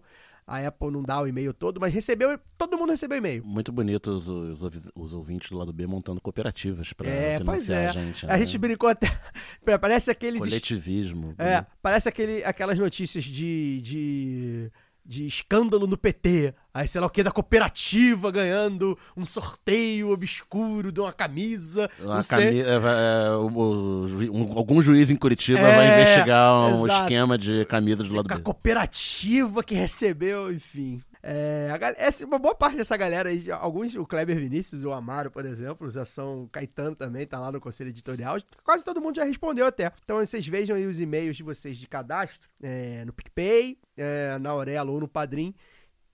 A 0.50 0.68
Apple 0.68 0.90
não 0.92 1.04
dá 1.04 1.22
o 1.22 1.28
e-mail 1.28 1.54
todo, 1.54 1.80
mas 1.80 1.94
recebeu, 1.94 2.40
todo 2.58 2.76
mundo 2.76 2.90
recebeu 2.90 3.20
e-mail. 3.20 3.46
Muito 3.46 3.72
bonito 3.72 4.10
os, 4.10 4.28
os, 4.28 4.92
os 4.96 5.14
ouvintes 5.14 5.52
do 5.52 5.58
lado 5.58 5.72
B 5.72 5.86
montando 5.86 6.20
cooperativas 6.20 6.92
para 6.92 7.08
É, 7.08 7.38
financiar 7.38 7.84
é. 7.84 7.88
a 7.88 7.92
gente. 7.92 8.26
A 8.26 8.30
né? 8.30 8.38
gente 8.40 8.58
brincou 8.58 8.90
até. 8.90 9.08
Parece 9.80 10.10
aqueles. 10.10 10.42
Coletivismo. 10.42 11.36
É, 11.38 11.58
né? 11.58 11.68
parece 11.84 12.10
aquele, 12.10 12.44
aquelas 12.44 12.80
notícias 12.80 13.24
de, 13.24 13.80
de, 13.82 14.72
de 15.10 15.26
escândalo 15.26 15.88
no 15.88 15.98
PT. 15.98 16.54
Aí, 16.72 16.88
sei 16.88 17.02
lá 17.02 17.08
o 17.08 17.10
que, 17.10 17.24
da 17.24 17.32
cooperativa 17.32 18.30
ganhando 18.30 18.96
um 19.18 19.26
sorteio 19.26 20.12
obscuro 20.12 20.92
de 20.92 21.00
uma 21.00 21.12
camisa. 21.12 21.90
Uma 22.00 22.24
cami- 22.24 22.60
é, 22.62 22.76
é, 22.76 23.30
o- 23.32 24.06
um- 24.32 24.54
algum 24.56 24.80
juiz 24.84 25.10
em 25.10 25.16
Curitiba 25.16 25.62
É, 25.62 25.76
vai 25.76 25.88
investigar 26.02 26.54
um 26.54 26.86
exato. 26.86 27.02
esquema 27.02 27.38
de 27.40 27.66
camisas 27.66 28.08
do 28.08 28.14
lado 28.14 28.28
Com 28.28 28.36
a 28.36 28.38
B. 28.38 28.44
cooperativa 28.44 29.64
que 29.64 29.74
recebeu, 29.74 30.54
enfim. 30.54 31.02
É, 31.22 31.70
a 31.70 31.96
essa, 31.98 32.26
uma 32.26 32.40
boa 32.40 32.56
parte 32.56 32.78
dessa 32.78 32.96
galera 32.96 33.28
aí, 33.28 33.52
alguns, 33.52 33.94
o 33.96 34.06
Kleber 34.06 34.38
Vinícius, 34.38 34.86
o 34.86 34.94
Amaro, 34.94 35.30
por 35.30 35.46
exemplo, 35.46 35.90
já 35.90 36.06
são 36.06 36.48
Caetano 36.50 36.96
também, 36.96 37.28
tá 37.28 37.38
lá 37.38 37.52
no 37.52 37.60
conselho 37.60 37.90
editorial. 37.90 38.38
Quase 38.64 38.86
todo 38.86 39.02
mundo 39.02 39.18
já 39.18 39.26
respondeu 39.26 39.66
até. 39.66 39.92
Então 40.04 40.18
vocês 40.18 40.48
vejam 40.48 40.76
aí 40.78 40.86
os 40.86 41.00
e-mails 41.00 41.36
de 41.36 41.44
vocês 41.44 41.78
de 41.78 41.88
cadastro 41.88 42.40
é, 42.62 43.04
no 43.04 43.12
PicPay, 43.12 43.78
é, 43.98 44.38
na 44.40 44.52
Aurelo 44.52 44.94
ou 44.94 45.00
no 45.02 45.08
Padrim, 45.10 45.54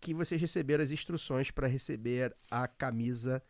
que 0.01 0.13
vocês 0.13 0.41
receberam 0.41 0.83
as 0.83 0.91
instruções 0.91 1.51
para 1.51 1.67
receber 1.67 2.35
a 2.49 2.67
camisa, 2.67 3.43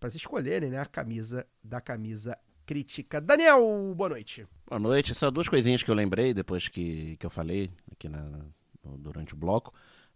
para 0.00 0.08
escolherem, 0.08 0.70
né, 0.70 0.78
a 0.80 0.86
camisa 0.86 1.46
da 1.62 1.80
camisa 1.80 2.36
crítica. 2.66 3.20
Daniel, 3.20 3.94
boa 3.96 4.10
noite. 4.10 4.46
Boa 4.68 4.80
noite. 4.80 5.14
Só 5.14 5.30
duas 5.30 5.48
coisinhas 5.48 5.82
que 5.84 5.90
eu 5.90 5.94
lembrei 5.94 6.34
depois 6.34 6.66
que, 6.68 7.16
que 7.16 7.26
eu 7.26 7.30
falei 7.30 7.70
aqui 7.92 8.08
na- 8.08 8.44
durante 8.98 9.34
o 9.34 9.36
bloco. 9.36 9.72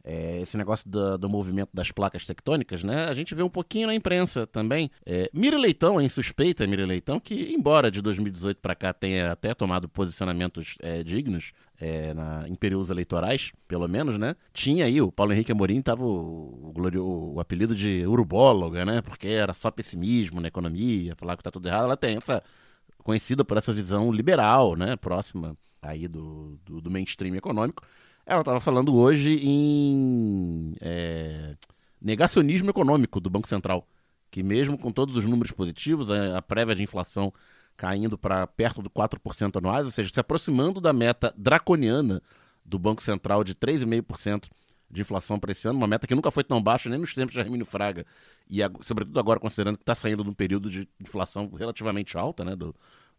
É, 0.06 0.39
esse 0.43 0.59
negócio 0.59 0.86
da- 0.86 1.16
do 1.16 1.31
movimento 1.31 1.70
das 1.72 1.90
placas 1.90 2.26
tectônicas, 2.26 2.85
né? 2.85 3.06
A 3.06 3.14
gente 3.14 3.35
vê 3.35 3.43
um 3.43 3.48
pouquinho 3.48 3.86
na 3.86 3.94
imprensa 3.94 4.47
também. 4.47 4.90
É, 5.06 5.31
Mira 5.32 5.56
Leitão, 5.56 5.98
em 5.98 6.10
suspeita, 6.10 6.66
Mira 6.66 6.85
Leitão, 6.85 7.18
que 7.18 7.55
embora 7.55 7.90
de 7.90 8.02
2018 8.02 8.60
para 8.60 8.74
cá 8.74 8.93
tenha 8.93 9.32
até 9.32 9.55
tomado 9.55 9.89
posicionamentos 9.89 10.76
é, 10.81 11.02
dignos 11.02 11.52
é, 11.81 12.12
na- 12.12 12.47
em 12.47 12.55
períodos 12.55 12.90
eleitorais, 12.90 13.51
pelo 13.66 13.89
menos, 13.89 14.18
né? 14.18 14.36
Tinha 14.52 14.85
aí, 14.85 15.01
o 15.01 15.10
Paulo 15.10 15.32
Henrique 15.32 15.52
Amorim 15.52 15.81
tava 15.81 16.05
o, 16.05 16.72
o, 16.76 17.35
o 17.36 17.40
apelido 17.40 17.74
de 17.74 18.06
urubóloga, 18.06 18.85
né? 18.85 19.01
Porque 19.01 19.28
era 19.28 19.55
só 19.55 19.70
pessimismo 19.70 20.39
na 20.39 20.48
economia, 20.48 21.14
falar 21.16 21.35
que 21.36 21.43
tá 21.43 21.51
tudo 21.51 21.66
errado. 21.66 21.85
Ela 21.85 21.97
tem 21.97 22.16
essa 22.18 22.43
conhecida 23.02 23.44
por 23.44 23.56
essa 23.56 23.72
visão 23.72 24.12
liberal, 24.12 24.76
né, 24.76 24.97
próxima 24.97 25.56
aí 25.82 26.09
do, 26.09 26.59
do, 26.64 26.81
do 26.81 26.90
mainstream 26.90 27.35
econômico. 27.36 27.82
Ela 28.26 28.40
estava 28.40 28.60
falando 28.60 28.94
hoje 28.94 29.38
em 29.42 30.74
é, 30.80 31.55
negacionismo 32.01 32.70
econômico 32.70 33.20
do 33.20 33.28
Banco 33.28 33.46
Central, 33.46 33.86
que 34.30 34.42
mesmo 34.42 34.78
com 34.78 34.90
todos 34.90 35.16
os 35.16 35.26
números 35.26 35.52
positivos, 35.52 36.10
a, 36.10 36.40
prévia 36.40 36.74
de 36.74 36.82
inflação 36.82 37.32
caindo 37.76 38.16
para 38.16 38.46
perto 38.46 38.80
do 38.80 38.88
4% 38.88 39.56
anuais, 39.56 39.84
ou 39.84 39.90
seja, 39.90 40.10
se 40.12 40.20
aproximando 40.20 40.80
da 40.80 40.92
meta 40.92 41.34
draconiana 41.36 42.22
do 42.64 42.78
Banco 42.78 43.02
Central 43.02 43.44
de 43.44 43.55
3,5% 43.55 44.48
de 44.90 45.01
inflação 45.01 45.38
para 45.38 45.51
esse 45.51 45.66
ano, 45.68 45.76
uma 45.78 45.88
meta 45.88 46.06
que 46.06 46.14
nunca 46.14 46.30
foi 46.30 46.44
tão 46.44 46.62
baixa 46.62 46.88
nem 46.88 46.98
nos 46.98 47.12
tempos 47.12 47.34
de 47.34 47.40
Hermínio 47.40 47.66
Fraga, 47.66 48.06
e 48.48 48.60
sobretudo 48.80 49.18
agora 49.18 49.40
considerando 49.40 49.76
que 49.76 49.82
está 49.82 49.94
saindo 49.94 50.22
de 50.22 50.30
um 50.30 50.34
período 50.34 50.70
de 50.70 50.88
inflação 51.01 51.51
relativamente 51.52 52.16
alta, 52.16 52.44
né, 52.44 52.55
do- 52.55 52.74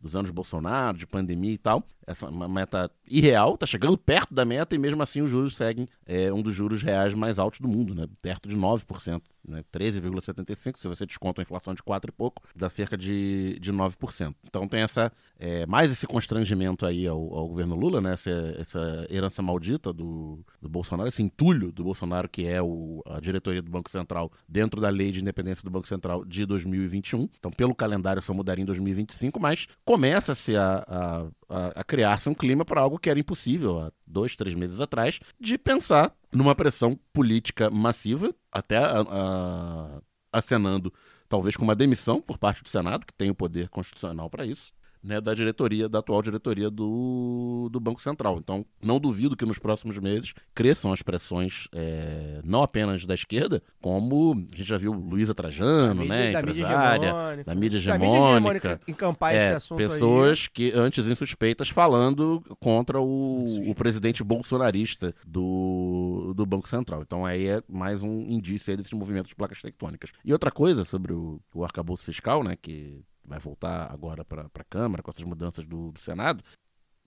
dos 0.05 0.15
anos 0.15 0.29
Bolsonaro, 0.29 0.97
de 0.97 1.07
pandemia 1.07 1.53
e 1.53 1.57
tal. 1.57 1.83
Essa 2.05 2.27
é 2.27 2.29
uma 2.29 2.47
meta 2.47 2.89
irreal, 3.07 3.55
está 3.55 3.65
chegando 3.65 3.97
perto 3.97 4.33
da 4.33 4.45
meta 4.45 4.75
e 4.75 4.77
mesmo 4.77 5.01
assim 5.01 5.21
os 5.21 5.31
juros 5.31 5.57
seguem 5.57 5.87
é, 6.05 6.31
um 6.31 6.43
dos 6.43 6.53
juros 6.53 6.83
reais 6.83 7.15
mais 7.15 7.39
altos 7.39 7.59
do 7.59 7.67
mundo, 7.67 7.95
né, 7.95 8.07
perto 8.21 8.47
de 8.47 8.55
9%, 8.55 9.21
né, 9.47 9.63
13,75%, 9.73 10.77
se 10.77 10.87
você 10.87 11.05
desconta 11.05 11.41
a 11.41 11.43
inflação 11.43 11.73
de 11.73 11.83
4 11.83 12.09
e 12.09 12.11
pouco, 12.11 12.41
dá 12.55 12.69
cerca 12.69 12.97
de, 12.97 13.57
de 13.59 13.71
9%. 13.71 14.35
Então 14.45 14.67
tem 14.67 14.81
essa, 14.81 15.11
é, 15.39 15.65
mais 15.65 15.91
esse 15.91 16.07
constrangimento 16.07 16.85
aí 16.85 17.07
ao, 17.07 17.17
ao 17.33 17.47
governo 17.47 17.75
Lula, 17.75 18.01
né, 18.01 18.13
essa, 18.13 18.31
essa 18.57 19.07
herança 19.09 19.41
maldita 19.41 19.93
do, 19.93 20.39
do 20.61 20.69
Bolsonaro, 20.69 21.07
esse 21.07 21.23
entulho 21.23 21.71
do 21.71 21.83
Bolsonaro, 21.83 22.27
que 22.29 22.45
é 22.45 22.61
o, 22.61 23.01
a 23.05 23.19
diretoria 23.19 23.61
do 23.61 23.71
Banco 23.71 23.89
Central 23.89 24.31
dentro 24.47 24.81
da 24.81 24.89
lei 24.89 25.11
de 25.11 25.21
independência 25.21 25.63
do 25.63 25.71
Banco 25.71 25.87
Central 25.87 26.25
de 26.25 26.45
2021. 26.45 27.29
Então, 27.37 27.51
pelo 27.51 27.75
calendário, 27.75 28.21
só 28.21 28.33
mudaria 28.33 28.63
em 28.63 28.65
2025, 28.65 29.39
mas 29.39 29.67
começa-se 29.83 30.55
a, 30.55 30.83
a, 30.87 31.27
a, 31.49 31.67
a 31.81 31.83
criar-se 31.83 32.29
um 32.29 32.33
clima 32.33 32.65
para 32.65 32.81
algo 32.81 32.99
que 32.99 33.09
era 33.09 33.19
impossível 33.19 33.79
há 33.79 33.91
dois, 34.05 34.35
três 34.35 34.55
meses 34.55 34.79
atrás, 34.79 35.19
de 35.39 35.57
pensar 35.57 36.15
numa 36.35 36.55
pressão 36.55 36.99
política 37.13 37.69
massiva, 37.69 38.33
até 38.51 38.77
a- 38.77 40.01
acenando 40.31 40.93
talvez 41.27 41.55
com 41.55 41.63
uma 41.63 41.75
demissão 41.75 42.21
por 42.21 42.37
parte 42.37 42.61
do 42.63 42.69
Senado, 42.69 43.05
que 43.05 43.13
tem 43.13 43.29
o 43.29 43.35
poder 43.35 43.69
constitucional 43.69 44.29
para 44.29 44.45
isso, 44.45 44.73
né, 45.05 45.21
da 45.21 45.33
diretoria, 45.33 45.87
da 45.87 45.99
atual 45.99 46.21
diretoria 46.21 46.69
do, 46.69 47.69
do 47.71 47.79
Banco 47.79 48.01
Central. 48.01 48.39
Então, 48.39 48.65
não 48.81 48.99
duvido 48.99 49.37
que 49.37 49.45
nos 49.45 49.59
próximos 49.59 49.99
meses 49.99 50.33
cresçam 50.53 50.91
as 50.91 51.01
pressões, 51.01 51.67
é, 51.71 52.41
não 52.43 52.63
apenas 52.63 53.05
da 53.05 53.13
esquerda, 53.13 53.61
como 53.79 54.33
a 54.33 54.55
gente 54.57 54.63
já 54.67 54.77
viu 54.77 54.91
Luísa 54.93 55.35
Trajano, 55.35 56.03
né, 56.05 56.31
da 56.31 56.41
mídia 56.41 56.61
empresária, 56.61 57.05
hegemônica. 57.05 57.43
da 57.43 57.55
mídia 57.55 57.79
Da 57.81 57.99
mídia 57.99 58.17
hegemônica. 58.17 58.81
encampar 58.87 59.35
esse 59.35 59.45
É, 59.45 59.53
assunto 59.53 59.79
aí. 59.79 59.87
pessoas 59.87 60.47
que 60.47 60.71
antes 60.73 61.07
insuspeitas 61.07 61.69
falando 61.69 62.41
contra 62.59 62.99
o, 62.99 63.69
o 63.69 63.75
presidente 63.75 64.23
bolsonarista 64.23 65.13
do, 65.25 66.33
do 66.35 66.45
Banco 66.45 66.67
Central. 66.67 67.01
Então 67.03 67.25
aí 67.25 67.47
é 67.47 67.61
mais 67.69 68.01
um 68.01 68.21
indício 68.21 68.71
aí 68.71 68.77
desse 68.77 68.95
movimento 68.95 69.27
de 69.27 69.35
placas 69.35 69.61
tectônicas. 69.61 70.11
E 70.23 70.33
outra 70.33 70.49
coisa 70.51 70.83
sobre 70.83 71.13
o, 71.13 71.39
o 71.53 71.63
arcabouço 71.63 72.03
fiscal, 72.05 72.43
né, 72.43 72.55
que 72.59 73.03
vai 73.25 73.39
voltar 73.39 73.91
agora 73.91 74.23
para 74.23 74.47
a 74.53 74.63
Câmara 74.63 75.01
com 75.01 75.11
essas 75.11 75.23
mudanças 75.23 75.65
do, 75.65 75.91
do 75.91 75.99
Senado, 75.99 76.43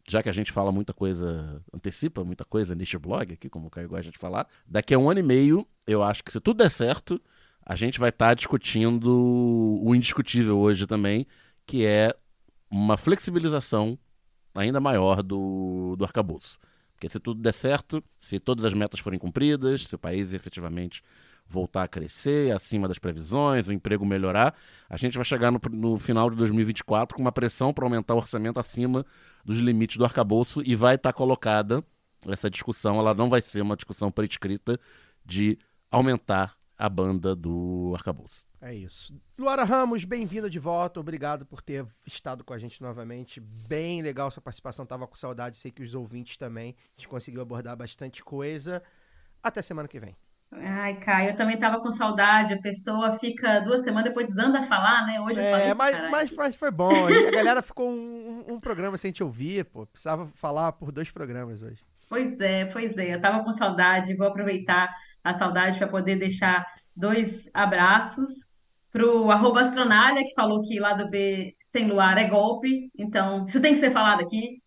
já 0.08 0.22
que 0.22 0.28
a 0.28 0.32
gente 0.32 0.50
fala 0.50 0.72
muita 0.72 0.94
coisa, 0.94 1.62
antecipa 1.72 2.24
muita 2.24 2.44
coisa 2.44 2.74
neste 2.74 2.96
blog 2.98 3.32
aqui, 3.32 3.48
como 3.48 3.66
o 3.66 3.70
Caio 3.70 3.88
gosta 3.88 4.10
de 4.10 4.18
falar, 4.18 4.46
daqui 4.66 4.94
a 4.94 4.98
um 4.98 5.10
ano 5.10 5.20
e 5.20 5.22
meio, 5.22 5.66
eu 5.86 6.02
acho 6.02 6.24
que 6.24 6.32
se 6.32 6.40
tudo 6.40 6.58
der 6.58 6.70
certo, 6.70 7.20
a 7.64 7.76
gente 7.76 7.98
vai 7.98 8.08
estar 8.08 8.34
discutindo 8.34 9.06
o 9.82 9.94
indiscutível 9.94 10.58
hoje 10.58 10.86
também, 10.86 11.26
que 11.66 11.84
é 11.84 12.14
uma 12.70 12.96
flexibilização 12.96 13.98
ainda 14.54 14.80
maior 14.80 15.22
do, 15.22 15.94
do 15.96 16.04
arcabouço. 16.04 16.58
Porque 16.94 17.08
se 17.08 17.20
tudo 17.20 17.40
der 17.40 17.52
certo, 17.52 18.02
se 18.18 18.40
todas 18.40 18.64
as 18.64 18.72
metas 18.72 18.98
forem 18.98 19.18
cumpridas, 19.18 19.86
se 19.86 19.94
o 19.94 19.98
país 19.98 20.32
efetivamente 20.32 21.02
voltar 21.48 21.84
a 21.84 21.88
crescer 21.88 22.52
acima 22.52 22.86
das 22.86 22.98
previsões, 22.98 23.68
o 23.68 23.72
emprego 23.72 24.04
melhorar, 24.04 24.54
a 24.88 24.96
gente 24.96 25.16
vai 25.16 25.24
chegar 25.24 25.50
no, 25.50 25.60
no 25.70 25.98
final 25.98 26.28
de 26.28 26.36
2024 26.36 27.16
com 27.16 27.22
uma 27.22 27.32
pressão 27.32 27.72
para 27.72 27.84
aumentar 27.84 28.14
o 28.14 28.18
orçamento 28.18 28.60
acima 28.60 29.04
dos 29.44 29.58
limites 29.58 29.96
do 29.96 30.04
arcabouço 30.04 30.62
e 30.64 30.74
vai 30.74 30.96
estar 30.96 31.12
colocada 31.12 31.82
essa 32.26 32.50
discussão, 32.50 32.98
ela 32.98 33.14
não 33.14 33.28
vai 33.28 33.40
ser 33.40 33.62
uma 33.62 33.76
discussão 33.76 34.10
prescrita 34.10 34.78
de 35.24 35.58
aumentar 35.90 36.56
a 36.76 36.88
banda 36.88 37.34
do 37.34 37.92
arcabouço. 37.94 38.46
É 38.60 38.74
isso. 38.74 39.20
Luara 39.38 39.64
Ramos, 39.64 40.04
bem-vinda 40.04 40.50
de 40.50 40.58
volta. 40.58 40.98
Obrigado 40.98 41.46
por 41.46 41.62
ter 41.62 41.86
estado 42.06 42.44
com 42.44 42.52
a 42.52 42.58
gente 42.58 42.80
novamente. 42.82 43.40
Bem 43.40 44.02
legal 44.02 44.30
sua 44.30 44.42
participação. 44.42 44.84
Tava 44.84 45.06
com 45.06 45.16
saudade, 45.16 45.56
sei 45.56 45.70
que 45.70 45.82
os 45.82 45.94
ouvintes 45.94 46.36
também. 46.36 46.74
A 46.96 47.00
gente 47.00 47.08
conseguiu 47.08 47.40
abordar 47.40 47.76
bastante 47.76 48.22
coisa. 48.22 48.82
Até 49.42 49.62
semana 49.62 49.88
que 49.88 50.00
vem. 50.00 50.16
Ai, 50.50 50.94
Caio, 51.00 51.30
eu 51.30 51.36
também 51.36 51.58
tava 51.58 51.80
com 51.80 51.90
saudade. 51.92 52.54
A 52.54 52.60
pessoa 52.60 53.18
fica 53.18 53.60
duas 53.60 53.82
semanas 53.84 54.08
depois 54.08 54.26
desanda 54.28 54.60
a 54.60 54.62
falar, 54.62 55.04
né? 55.06 55.20
Hoje 55.20 55.36
eu 55.36 55.44
falei, 55.50 55.66
É, 55.68 55.74
mas, 55.74 55.94
caralho. 55.94 56.10
mas, 56.10 56.32
mas 56.32 56.56
foi 56.56 56.70
bom. 56.70 56.90
A 57.06 57.30
galera 57.30 57.62
ficou 57.62 57.90
um, 57.90 58.44
um- 58.48 58.54
um 58.54 58.60
programa 58.60 58.96
sem 58.96 59.12
te 59.12 59.22
ouvir, 59.22 59.64
pô. 59.66 59.86
Precisava 59.86 60.26
falar 60.36 60.72
por 60.72 60.90
dois 60.90 61.10
programas 61.10 61.62
hoje. 61.62 61.82
Pois 62.08 62.40
é, 62.40 62.64
pois 62.66 62.96
é. 62.96 63.14
Eu 63.14 63.20
tava 63.20 63.44
com 63.44 63.52
saudade. 63.52 64.16
Vou 64.16 64.26
aproveitar 64.26 64.88
a 65.22 65.34
saudade 65.34 65.78
para 65.78 65.86
poder 65.88 66.16
deixar 66.18 66.64
dois 66.96 67.50
abraços 67.52 68.48
pro 68.90 69.30
arroba 69.30 69.60
Astronália, 69.60 70.24
que 70.24 70.32
falou 70.34 70.62
que 70.62 70.80
lá 70.80 70.94
do 70.94 71.10
B 71.10 71.54
sem 71.60 71.86
luar 71.90 72.16
é 72.16 72.24
golpe. 72.26 72.90
Então, 72.98 73.44
isso 73.46 73.60
tem 73.60 73.74
que 73.74 73.80
ser 73.80 73.90
falado 73.92 74.22
aqui. 74.22 74.62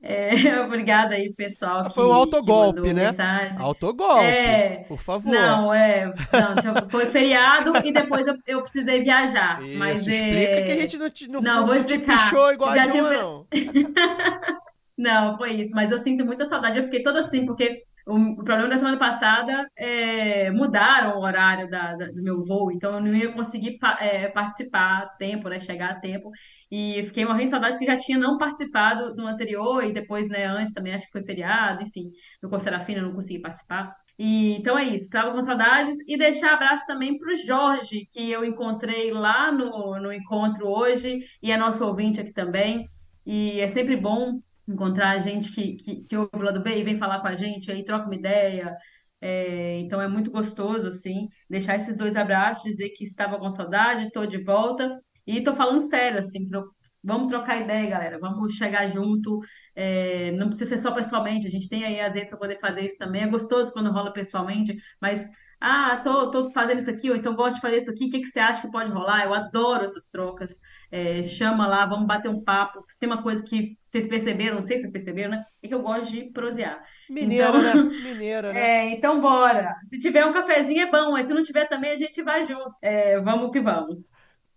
É, 0.00 0.30
obrigada 0.62 1.14
aí, 1.16 1.32
pessoal, 1.32 1.78
Ah, 1.80 1.84
que, 1.88 1.94
Foi 1.94 2.04
um 2.04 2.08
que 2.08 2.14
autogolpe, 2.14 2.78
mandou 2.80 2.94
né? 2.94 3.10
mensagem. 3.10 3.56
Autogolpe, 3.58 4.24
É, 4.26 4.84
por 4.86 4.98
favor. 4.98 5.32
Não, 5.32 5.74
é. 5.74 6.06
Não, 6.06 6.88
foi 6.88 7.06
feriado 7.06 7.72
e 7.84 7.92
depois 7.92 8.26
eu, 8.26 8.36
eu 8.46 8.62
precisei 8.62 9.02
viajar. 9.02 9.60
Isso, 9.62 9.78
mas 9.78 10.06
explica 10.06 10.58
é... 10.58 10.62
que 10.62 10.70
a 10.72 10.76
gente 10.76 10.98
não 10.98 11.10
te, 11.10 11.28
não, 11.28 11.40
Não, 11.40 11.66
vou 11.66 11.74
te 11.82 11.94
explicar. 11.94 12.24
pichou 12.24 12.52
igual 12.52 12.70
a 12.70 12.76
Já 12.76 12.86
Dilma, 12.86 13.08
tive- 13.08 13.82
não. 13.82 14.58
Não, 14.98 15.36
foi 15.38 15.52
isso. 15.52 15.72
Mas 15.76 15.92
eu 15.92 15.98
sinto 15.98 16.26
muita 16.26 16.48
saudade. 16.48 16.78
Eu 16.78 16.84
fiquei 16.86 17.02
toda 17.04 17.20
assim, 17.20 17.46
porque 17.46 17.84
o, 18.08 18.36
problema 18.36 18.68
da 18.68 18.76
semana 18.76 18.98
passada 18.98 19.68
é 19.76 20.50
mudaram 20.50 21.18
o 21.18 21.22
horário 21.22 21.68
da, 21.70 21.94
da- 21.96 22.06
do 22.06 22.22
meu 22.22 22.44
voo, 22.44 22.70
então 22.72 22.94
eu 22.94 23.00
não 23.00 23.14
ia 23.14 23.32
conseguir 23.32 23.78
é, 24.00 24.28
participar 24.28 25.02
a 25.02 25.06
tempo, 25.18 25.48
né? 25.48 25.60
Chegar 25.60 25.90
a 25.90 26.00
tempo. 26.00 26.30
E 26.70 27.02
fiquei 27.06 27.24
morrendo 27.24 27.44
de 27.46 27.50
saudade 27.50 27.72
porque 27.74 27.86
já 27.86 27.96
tinha 27.98 28.18
não 28.18 28.38
participado 28.38 29.14
no 29.14 29.26
anterior 29.26 29.82
e 29.84 29.92
depois, 29.92 30.28
né, 30.28 30.44
antes 30.46 30.74
também 30.74 30.92
acho 30.94 31.06
que 31.06 31.12
foi 31.12 31.22
feriado, 31.24 31.82
enfim, 31.82 32.10
no 32.42 32.50
Conserafina 32.50 33.00
eu 33.00 33.04
não 33.06 33.14
consegui 33.14 33.40
participar. 33.40 33.94
E, 34.18 34.56
então 34.56 34.76
é 34.78 34.84
isso, 34.84 35.04
estava 35.04 35.32
com 35.32 35.42
saudades 35.42 35.96
e 36.06 36.16
deixar 36.18 36.54
abraço 36.54 36.84
também 36.86 37.16
para 37.18 37.32
o 37.32 37.36
Jorge, 37.36 38.06
que 38.12 38.30
eu 38.30 38.44
encontrei 38.44 39.12
lá 39.12 39.50
no, 39.52 39.98
no 40.00 40.12
encontro 40.12 40.66
hoje, 40.66 41.20
e 41.42 41.50
é 41.52 41.56
nosso 41.56 41.84
ouvinte 41.84 42.20
aqui 42.20 42.32
também. 42.32 42.86
E 43.24 43.60
é 43.60 43.68
sempre 43.68 43.96
bom 43.96 44.40
encontrar 44.68 45.18
gente 45.20 45.52
que, 45.52 45.74
que, 45.76 46.02
que 46.02 46.16
ouve 46.16 46.30
o 46.34 46.42
lado 46.42 46.62
B 46.62 46.76
e 46.78 46.84
vem 46.84 46.98
falar 46.98 47.20
com 47.20 47.28
a 47.28 47.34
gente, 47.36 47.70
aí 47.70 47.84
troca 47.84 48.06
uma 48.06 48.14
ideia. 48.14 48.76
É, 49.20 49.80
então 49.80 50.00
é 50.00 50.06
muito 50.08 50.30
gostoso, 50.30 50.86
assim, 50.86 51.28
deixar 51.50 51.76
esses 51.76 51.96
dois 51.96 52.14
abraços, 52.16 52.62
dizer 52.64 52.90
que 52.90 53.04
estava 53.04 53.38
com 53.38 53.50
saudade, 53.50 54.06
estou 54.06 54.26
de 54.26 54.42
volta. 54.42 55.00
E 55.26 55.42
tô 55.42 55.54
falando 55.54 55.80
sério, 55.88 56.20
assim, 56.20 56.48
tro- 56.48 56.70
vamos 57.02 57.28
trocar 57.28 57.60
ideia, 57.60 57.88
galera, 57.90 58.18
vamos 58.20 58.54
chegar 58.54 58.88
junto. 58.88 59.40
É, 59.74 60.30
não 60.32 60.48
precisa 60.48 60.70
ser 60.76 60.78
só 60.82 60.92
pessoalmente, 60.94 61.46
a 61.46 61.50
gente 61.50 61.68
tem 61.68 61.84
aí 61.84 62.00
as 62.00 62.14
redes 62.14 62.30
para 62.30 62.38
poder 62.38 62.58
fazer 62.60 62.82
isso 62.84 62.96
também. 62.98 63.22
É 63.22 63.28
gostoso 63.28 63.72
quando 63.72 63.90
rola 63.90 64.12
pessoalmente, 64.12 64.76
mas 65.00 65.26
ah, 65.60 66.00
tô, 66.04 66.30
tô 66.30 66.50
fazendo 66.52 66.78
isso 66.80 66.90
aqui, 66.90 67.10
ou 67.10 67.16
então 67.16 67.34
gosto 67.34 67.56
de 67.56 67.60
fazer 67.60 67.80
isso 67.82 67.90
aqui, 67.90 68.06
o 68.06 68.10
que 68.10 68.20
que 68.20 68.26
você 68.28 68.38
acha 68.38 68.60
que 68.62 68.70
pode 68.70 68.90
rolar? 68.92 69.24
Eu 69.24 69.34
adoro 69.34 69.84
essas 69.84 70.06
trocas. 70.06 70.52
É, 70.90 71.26
chama 71.26 71.66
lá, 71.66 71.84
vamos 71.84 72.06
bater 72.06 72.28
um 72.30 72.42
papo. 72.42 72.84
Se 72.88 72.98
tem 72.98 73.08
uma 73.08 73.22
coisa 73.22 73.42
que 73.42 73.76
vocês 73.90 74.06
perceberam, 74.06 74.56
não 74.56 74.62
sei 74.62 74.76
se 74.76 74.82
vocês 74.82 74.92
perceberam, 74.92 75.30
né? 75.30 75.44
É 75.62 75.68
que 75.68 75.74
eu 75.74 75.82
gosto 75.82 76.10
de 76.12 76.30
prosear. 76.30 76.80
Mineira, 77.10 77.48
Então- 77.48 77.60
né? 77.62 77.98
Mineira, 78.04 78.52
né? 78.52 78.60
É, 78.60 78.90
então 78.92 79.20
bora. 79.20 79.74
Se 79.90 79.98
tiver 79.98 80.24
um 80.24 80.32
cafezinho 80.32 80.82
é 80.82 80.90
bom, 80.90 81.12
mas 81.12 81.26
se 81.26 81.34
não 81.34 81.42
tiver 81.42 81.66
também 81.68 81.90
a 81.92 81.96
gente 81.96 82.22
vai 82.22 82.46
junto. 82.46 82.72
É, 82.82 83.18
vamos 83.20 83.50
que 83.50 83.60
vamos. 83.60 83.96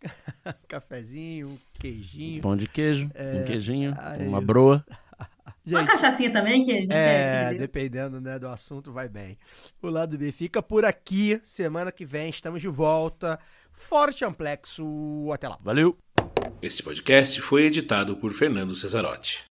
Cafezinho, 0.68 1.58
queijinho. 1.80 2.42
Pão 2.42 2.56
de 2.58 2.68
queijo, 2.68 3.06
um 3.16 3.44
queijinho, 3.44 3.94
ah, 3.98 4.16
uma 4.20 4.38
isso. 4.40 4.48
broa. 4.48 4.84
Uma 5.68 5.82
Gente, 5.82 5.92
cachaçinha 5.92 6.34
também, 6.34 6.66
que 6.66 6.72
a 6.72 6.76
gente 6.76 6.92
é, 6.92 7.54
dependendo 7.54 8.20
né, 8.20 8.40
do 8.40 8.48
assunto, 8.48 8.92
vai 8.92 9.08
bem. 9.08 9.38
O 9.82 9.90
lado 9.90 10.18
B 10.18 10.32
fica 10.32 10.62
por 10.62 10.84
aqui. 10.84 11.40
Semana 11.44 11.92
que 11.92 12.04
vem 12.04 12.30
estamos 12.30 12.62
de 12.62 12.68
volta. 12.68 13.40
Forte 13.72 14.26
Amplexo. 14.26 15.30
Até 15.32 15.48
lá. 15.48 15.60
Valeu! 15.62 15.98
Este 16.62 16.82
podcast 16.82 17.40
foi 17.42 17.64
editado 17.64 18.16
por 18.18 18.32
Fernando 18.34 18.76
Cesarotti. 18.76 19.51